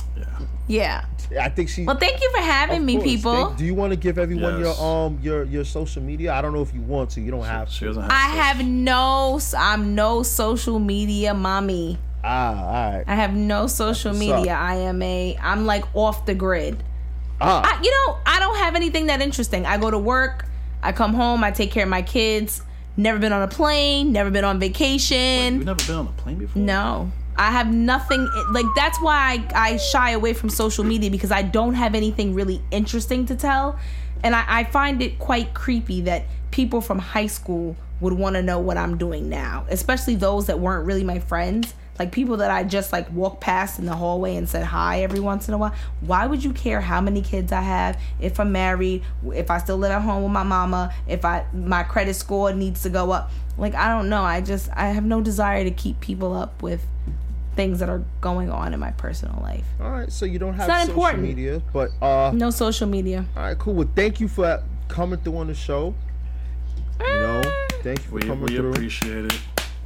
Yeah. 0.68 1.05
Yeah. 1.33 1.45
I 1.45 1.49
think 1.49 1.68
she. 1.68 1.85
Well, 1.85 1.97
thank 1.99 2.22
you 2.22 2.31
for 2.31 2.41
having 2.41 2.85
me, 2.87 2.95
course. 2.95 3.05
people. 3.05 3.47
Thank- 3.47 3.59
do 3.59 3.64
you 3.64 3.74
want 3.74 3.91
to 3.93 3.97
give 3.97 4.18
everyone 4.18 4.61
Yes. 4.61 4.79
your 4.79 4.87
um 4.87 5.18
your 5.20 5.43
your 5.43 5.64
social 5.64 6.01
media? 6.01 6.33
I 6.33 6.41
don't 6.41 6.53
know 6.55 6.62
if 6.62 6.72
you 6.72 6.81
want 6.83 7.11
to. 7.11 7.20
You 7.20 7.33
don't 7.33 7.45
have 7.45 7.68
She 7.68 7.81
to. 7.81 7.87
doesn't 7.87 8.03
have. 8.05 8.12
I 8.12 8.35
to- 8.37 8.41
have 8.43 8.64
no. 8.64 9.41
I'm 9.59 9.97
no 9.97 10.22
social 10.22 10.79
media 10.79 11.35
mommy. 11.35 11.99
Ah, 12.22 12.64
all 12.64 12.72
right. 12.97 13.05
I 13.09 13.16
have 13.16 13.35
no 13.35 13.66
social 13.66 14.11
what's 14.12 14.20
media. 14.20 14.53
up. 14.55 14.61
I 14.61 14.77
am 14.77 15.03
a. 15.03 15.37
I'm 15.43 15.66
like 15.66 15.85
off 15.95 16.24
the 16.24 16.35
grid. 16.35 16.85
Ah, 17.41 17.62
I, 17.64 17.83
you 17.83 17.91
know, 17.91 18.16
I 18.24 18.39
don't 18.39 18.57
have 18.59 18.77
anything 18.77 19.07
that 19.07 19.20
interesting. 19.20 19.66
I 19.66 19.77
go 19.79 19.91
to 19.91 19.99
work, 19.99 20.47
I 20.85 20.93
come 20.93 21.12
home, 21.14 21.43
I 21.45 21.51
take 21.51 21.70
care 21.72 21.83
of 21.83 21.89
my 21.91 22.03
kids. 22.03 22.62
Never 22.97 23.18
been 23.18 23.33
on 23.33 23.43
a 23.43 23.49
plane, 23.49 24.12
never 24.12 24.31
been 24.31 24.45
on 24.45 24.59
vacation. 24.61 25.57
You've 25.57 25.64
never 25.66 25.85
been 25.85 25.97
on 25.97 26.07
a 26.07 26.12
plane 26.22 26.39
before. 26.39 26.62
no. 26.62 27.11
I 27.39 27.51
have 27.51 27.72
nothing 27.72 28.28
like 28.51 28.66
that's 28.74 29.01
why 29.01 29.47
I, 29.55 29.72
I 29.72 29.76
shy 29.76 30.11
away 30.12 30.32
from 30.32 30.49
social 30.49 30.84
media 30.84 31.11
because 31.11 31.30
I 31.30 31.43
don't 31.43 31.74
have 31.74 31.95
anything 31.95 32.34
really 32.34 32.62
interesting 32.70 33.26
to 33.26 33.37
tell. 33.37 33.78
And 34.22 34.34
I, 34.34 34.45
I 34.47 34.64
find 34.64 35.03
it 35.03 35.18
quite 35.18 35.55
creepy 35.55 36.01
that 36.03 36.24
people 36.51 36.80
from 36.80 36.99
high 36.99 37.26
school 37.26 37.76
would 38.01 38.14
want 38.14 38.37
to 38.37 38.43
know 38.43 38.59
what 38.59 38.76
I'm 38.76 38.97
doing 38.99 39.28
now, 39.28 39.66
especially 39.68 40.16
those 40.16 40.47
that 40.47 40.59
weren't 40.59 40.87
really 40.87 41.05
my 41.05 41.18
friends. 41.18 41.74
Like 41.99 42.12
people 42.12 42.39
that 42.39 42.51
I 42.51 42.62
just 42.64 42.93
like 42.93 43.11
walked 43.11 43.41
past 43.41 43.78
in 43.78 43.87
the 43.87 43.95
hallway 43.95 44.37
and 44.37 44.47
said 44.47 44.64
hi 44.64 45.03
every 45.03 45.20
once 45.20 45.49
in 45.49 45.55
a 45.55 45.59
while. 45.59 45.74
Why 46.01 46.26
would 46.26 46.45
you 46.45 46.53
care 46.53 46.80
how 46.82 47.01
many 47.01 47.22
kids 47.22 47.53
I 47.53 47.62
have, 47.62 47.99
if 48.20 48.39
I'm 48.39 48.53
married, 48.53 49.03
if 49.32 49.51
I 49.51 49.59
still 49.59 49.78
live 49.78 49.93
at 49.93 50.03
home 50.03 50.22
with 50.22 50.32
my 50.32 50.43
mama, 50.43 50.95
if 51.09 51.24
I 51.24 51.47
my 51.55 51.84
credit 51.84 52.14
score 52.14 52.53
needs 52.53 52.82
to 52.82 52.91
go 52.91 53.12
up? 53.12 53.30
Like 53.57 53.74
I 53.74 53.89
don't 53.89 54.11
know. 54.11 54.22
I 54.22 54.43
just 54.43 54.68
I 54.74 54.89
have 54.89 55.05
no 55.05 55.22
desire 55.22 55.64
to 55.64 55.70
keep 55.70 56.01
people 56.01 56.34
up 56.34 56.62
with 56.62 56.82
things 57.57 57.80
that 57.80 57.88
are 57.88 58.04
going 58.20 58.50
on 58.50 58.72
in 58.74 58.78
my 58.80 58.90
personal 58.92 59.40
life. 59.42 59.64
all 59.80 59.90
right. 59.90 60.12
So 60.12 60.24
you 60.26 60.38
don't 60.38 60.54
have 60.54 60.68
not 60.68 60.80
social 60.86 60.92
important. 60.94 61.22
media, 61.24 61.62
but 61.72 61.90
uh, 62.02 62.30
No 62.34 62.50
social 62.50 62.86
media. 62.86 63.24
all 63.36 63.42
right, 63.42 63.59
cool. 63.59 63.74
Well, 63.74 63.88
thank 63.96 64.20
you 64.20 64.28
for 64.28 64.62
coming 64.88 65.18
through 65.20 65.38
on 65.38 65.46
the 65.48 65.54
show. 65.54 65.94
You 67.00 67.07
know, 67.07 67.42
thank 67.82 67.98
you 68.00 68.04
for 68.09 68.14
We, 68.16 68.22
coming 68.22 68.44
we 68.44 68.57
through. 68.57 68.70
appreciate 68.72 69.24
it. 69.26 69.38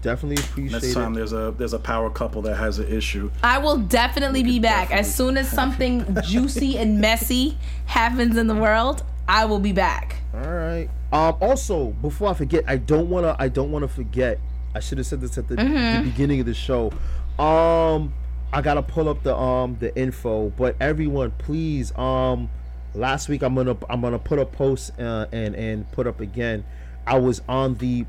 Definitely 0.03 0.43
appreciate 0.43 0.73
Next 0.83 0.95
time 0.95 1.13
it. 1.13 1.17
there's 1.17 1.33
a 1.33 1.55
there's 1.59 1.75
a 1.75 1.79
power 1.79 2.09
couple 2.09 2.41
that 2.43 2.57
has 2.57 2.79
an 2.79 2.89
issue. 2.89 3.31
I 3.43 3.59
will 3.59 3.77
definitely 3.77 4.43
be 4.43 4.59
back 4.59 4.91
as 4.91 5.13
soon 5.15 5.37
as 5.37 5.49
something 5.51 6.17
juicy 6.25 6.79
and 6.79 7.01
messy 7.01 7.59
happens 7.87 8.37
in 8.39 8.47
the 8.47 8.55
world. 8.55 9.03
I 9.29 9.45
will 9.45 9.59
be 9.61 9.73
back. 9.73 10.17
All 10.35 10.41
right. 10.41 10.89
Um. 11.13 11.37
Also, 11.41 11.89
before 11.91 12.31
I 12.31 12.35
forget, 12.35 12.65
I 12.67 12.77
don't 12.79 13.11
wanna. 13.11 13.37
I 13.39 13.49
don't 13.49 13.71
wanna 13.73 13.89
forget. 13.89 14.39
I 14.75 14.81
should 14.81 14.99
have 14.99 15.07
said 15.07 15.21
this 15.21 15.37
at 15.37 15.49
the, 15.49 15.57
Mm-hmm. 15.57 16.05
the 16.05 16.11
beginning 16.11 16.41
of 16.41 16.47
the 16.47 16.55
show. 16.55 16.93
Um. 17.41 18.13
I 18.53 18.63
gotta 18.63 18.83
pull 18.83 19.09
up 19.09 19.23
the 19.23 19.37
um 19.37 19.77
the 19.79 19.97
info, 19.97 20.51
but 20.51 20.77
everyone, 20.81 21.31
please. 21.33 21.97
Um. 21.97 22.51
Last 22.95 23.29
week, 23.29 23.43
I'm 23.43 23.55
gonna 23.55 23.77
I'm 23.89 24.01
gonna 24.01 24.19
put 24.19 24.39
a 24.39 24.47
post 24.47 24.99
uh, 24.99 25.27
and 25.33 25.55
and 25.55 25.91
put 25.93 26.07
up 26.07 26.21
again. 26.21 26.65
I 27.07 27.19
was 27.19 27.43
on 27.49 27.77
the 27.77 28.05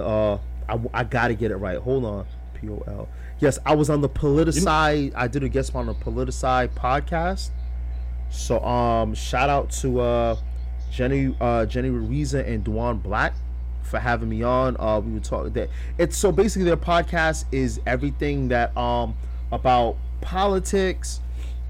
uh. 0.00 0.38
I, 0.68 0.80
I 0.94 1.04
gotta 1.04 1.34
get 1.34 1.50
it 1.50 1.56
right. 1.56 1.78
Hold 1.78 2.04
on. 2.04 2.26
P 2.54 2.68
O 2.70 2.82
L. 2.86 3.08
Yes, 3.40 3.58
I 3.66 3.74
was 3.74 3.90
on 3.90 4.00
the 4.00 4.08
Politicide. 4.08 5.12
I 5.14 5.28
did 5.28 5.42
a 5.42 5.48
guest 5.48 5.74
on 5.74 5.86
the 5.86 5.94
Politicide 5.94 6.70
podcast. 6.70 7.50
So 8.30 8.60
um 8.64 9.14
shout 9.14 9.50
out 9.50 9.70
to 9.82 10.00
uh 10.00 10.36
Jenny 10.90 11.36
uh 11.40 11.66
Jenny 11.66 11.90
Ruiza 11.90 12.46
and 12.48 12.64
Duan 12.64 13.02
Black 13.02 13.34
for 13.82 13.98
having 13.98 14.28
me 14.28 14.42
on. 14.42 14.76
Uh 14.78 15.00
we 15.00 15.12
were 15.12 15.20
talking 15.20 15.52
that 15.52 15.70
it's 15.98 16.16
so 16.16 16.32
basically 16.32 16.64
their 16.64 16.76
podcast 16.76 17.44
is 17.52 17.80
everything 17.86 18.48
that 18.48 18.76
um 18.76 19.14
about 19.50 19.96
politics, 20.20 21.20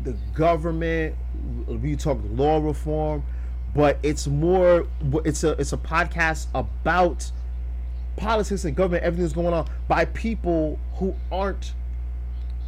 the 0.03 0.17
government, 0.35 1.17
we 1.67 1.97
talk 1.97 2.19
law 2.31 2.59
reform, 2.59 3.23
but 3.75 3.99
it's 4.03 4.27
more 4.27 4.87
it's 5.25 5.45
a 5.45 5.51
it's 5.53 5.73
a 5.73 5.79
podcast 5.79 6.47
about 6.55 7.31
politics 8.17 8.65
and 8.65 8.77
government, 8.77 9.03
everything 9.03 9.25
that's 9.25 9.35
going 9.35 9.55
on 9.55 9.67
by 9.89 10.05
people 10.05 10.79
who 10.95 11.15
aren't 11.31 11.73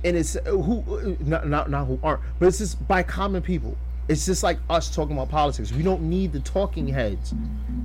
and 0.05 0.17
it's 0.17 0.37
who 0.47 1.17
not, 1.21 1.49
not 1.49 1.71
not 1.71 1.87
who 1.87 1.99
aren't, 2.03 2.21
but 2.39 2.47
it's 2.47 2.59
just 2.59 2.87
by 2.87 3.03
common 3.03 3.43
people. 3.43 3.77
It's 4.09 4.27
just 4.27 4.43
like 4.43 4.59
us 4.69 4.95
talking 4.95 5.17
about 5.17 5.31
politics. 5.31 5.73
We 5.73 5.83
don't 5.83 6.03
need 6.03 6.33
the 6.33 6.41
talking 6.41 6.87
heads. 6.89 7.35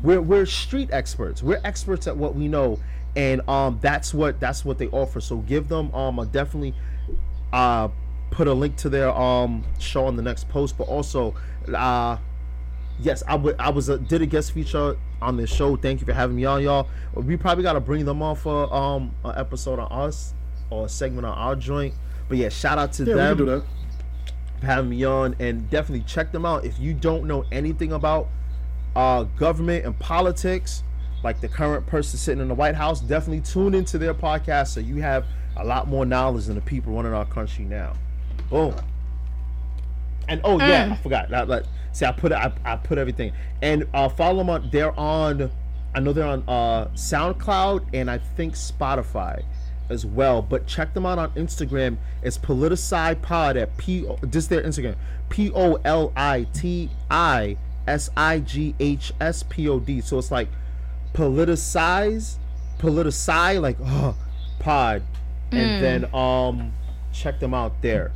We're 0.03 0.21
we're 0.21 0.45
street 0.45 0.89
experts. 0.91 1.41
We're 1.41 1.61
experts 1.63 2.07
at 2.07 2.17
what 2.17 2.35
we 2.35 2.47
know, 2.47 2.79
and 3.15 3.47
um 3.49 3.79
that's 3.81 4.13
what 4.13 4.39
that's 4.39 4.65
what 4.65 4.77
they 4.77 4.87
offer. 4.87 5.21
So 5.21 5.37
give 5.37 5.67
them 5.69 5.93
um 5.95 6.19
a 6.19 6.25
definitely 6.25 6.73
uh 7.53 7.87
put 8.31 8.47
a 8.47 8.53
link 8.53 8.75
to 8.77 8.89
their 8.89 9.09
um 9.11 9.63
show 9.79 10.05
on 10.05 10.15
the 10.15 10.21
next 10.21 10.49
post, 10.49 10.77
but 10.77 10.87
also 10.87 11.33
uh 11.73 12.17
yes, 12.99 13.23
I 13.27 13.35
would. 13.35 13.55
I 13.59 13.69
was 13.69 13.87
a, 13.89 13.97
did 13.97 14.21
a 14.21 14.25
guest 14.25 14.51
feature 14.51 14.97
on 15.21 15.37
this 15.37 15.49
show. 15.49 15.77
Thank 15.77 16.01
you 16.01 16.05
for 16.05 16.13
having 16.13 16.35
me 16.35 16.43
on, 16.45 16.61
y'all. 16.61 16.87
We 17.13 17.37
probably 17.37 17.63
got 17.63 17.73
to 17.73 17.79
bring 17.79 18.03
them 18.05 18.21
on 18.21 18.35
for 18.35 18.73
um 18.73 19.15
an 19.23 19.35
episode 19.37 19.79
on 19.79 19.87
us 19.89 20.33
or 20.69 20.85
a 20.85 20.89
segment 20.89 21.25
on 21.25 21.37
our 21.37 21.55
joint. 21.55 21.93
But 22.27 22.37
yeah, 22.37 22.49
shout 22.49 22.77
out 22.77 22.91
to 22.93 23.05
Yeah, 23.05 23.15
them 23.15 23.37
can 23.37 23.45
do 23.45 23.51
that. 23.51 23.61
for 23.61 23.67
having 24.61 24.89
me 24.89 25.03
on, 25.03 25.35
and 25.39 25.69
definitely 25.69 26.05
check 26.05 26.31
them 26.31 26.45
out 26.45 26.65
if 26.65 26.79
you 26.79 26.93
don't 26.93 27.25
know 27.25 27.45
anything 27.51 27.93
about 27.93 28.27
uh 28.95 29.23
government 29.23 29.85
and 29.85 29.97
politics. 29.99 30.83
Like 31.23 31.41
the 31.41 31.49
current 31.49 31.85
person 31.85 32.17
sitting 32.17 32.41
in 32.41 32.47
the 32.47 32.55
White 32.55 32.75
House, 32.75 33.01
definitely 33.01 33.41
tune 33.41 33.73
into 33.73 33.97
their 33.97 34.13
podcast 34.13 34.67
so 34.69 34.79
you 34.79 35.01
have 35.01 35.25
a 35.57 35.65
lot 35.65 35.87
more 35.87 36.05
knowledge 36.05 36.45
than 36.45 36.55
the 36.55 36.61
people 36.61 36.93
running 36.93 37.13
our 37.13 37.25
country 37.25 37.65
now. 37.65 37.93
Boom. 38.49 38.73
And 40.29 40.41
oh 40.43 40.59
yeah, 40.59 40.89
I 40.91 40.95
forgot. 40.95 41.29
That, 41.29 41.47
that, 41.47 41.67
see, 41.91 42.05
I 42.05 42.11
put 42.11 42.31
I, 42.31 42.51
I 42.63 42.75
put 42.77 42.97
everything 42.97 43.33
and 43.61 43.85
uh, 43.93 44.09
follow 44.09 44.37
them 44.37 44.49
on. 44.49 44.69
They're 44.71 44.97
on. 44.97 45.51
I 45.93 45.99
know 45.99 46.13
they're 46.13 46.25
on 46.25 46.43
uh, 46.47 46.85
SoundCloud 46.93 47.87
and 47.93 48.09
I 48.09 48.19
think 48.19 48.53
Spotify. 48.53 49.43
As 49.89 50.05
well. 50.05 50.41
But 50.41 50.67
check 50.67 50.93
them 50.93 51.05
out 51.05 51.19
on 51.19 51.31
Instagram. 51.31 51.97
It's 52.21 52.37
Politicide 52.37 53.21
Pod 53.21 53.57
at 53.57 53.75
P. 53.77 54.07
Just 54.29 54.49
their 54.49 54.61
Instagram. 54.63 54.95
P 55.29 55.51
O 55.53 55.75
L 55.85 56.11
I 56.15 56.47
T 56.53 56.89
I 57.09 57.57
S 57.87 58.09
I 58.15 58.39
G 58.39 58.75
H 58.79 59.11
S 59.19 59.43
P 59.43 59.67
O 59.67 59.79
D. 59.79 60.01
So 60.01 60.17
it's 60.17 60.31
like 60.31 60.49
politicize, 61.13 62.37
politici, 62.77 63.61
like 63.61 63.77
uh, 63.83 64.13
pod, 64.59 65.01
and 65.51 65.83
then 65.83 66.13
um, 66.13 66.73
check 67.11 67.39
them 67.39 67.53
out 67.53 67.81
there. 67.81 68.11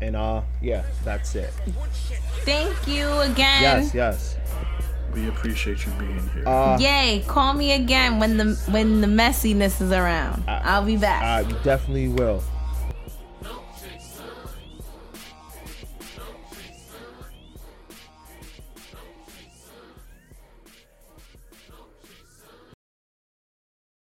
And 0.00 0.14
uh, 0.14 0.42
yeah, 0.60 0.84
that's 1.04 1.34
it. 1.34 1.52
Thank 2.44 2.86
you 2.86 3.08
again. 3.20 3.62
Yes, 3.62 3.94
yes. 3.94 4.36
We 5.16 5.28
appreciate 5.28 5.86
you 5.86 5.92
being 5.92 6.28
here. 6.34 6.46
Uh, 6.46 6.76
Yay! 6.78 7.24
Call 7.26 7.54
me 7.54 7.72
again 7.72 8.18
when 8.18 8.36
the 8.36 8.54
when 8.70 9.00
the 9.00 9.06
messiness 9.06 9.80
is 9.80 9.90
around. 9.90 10.44
I'll 10.46 10.84
be 10.84 10.98
back. 10.98 11.22
I 11.22 11.50
definitely 11.62 12.08
will. 12.08 12.42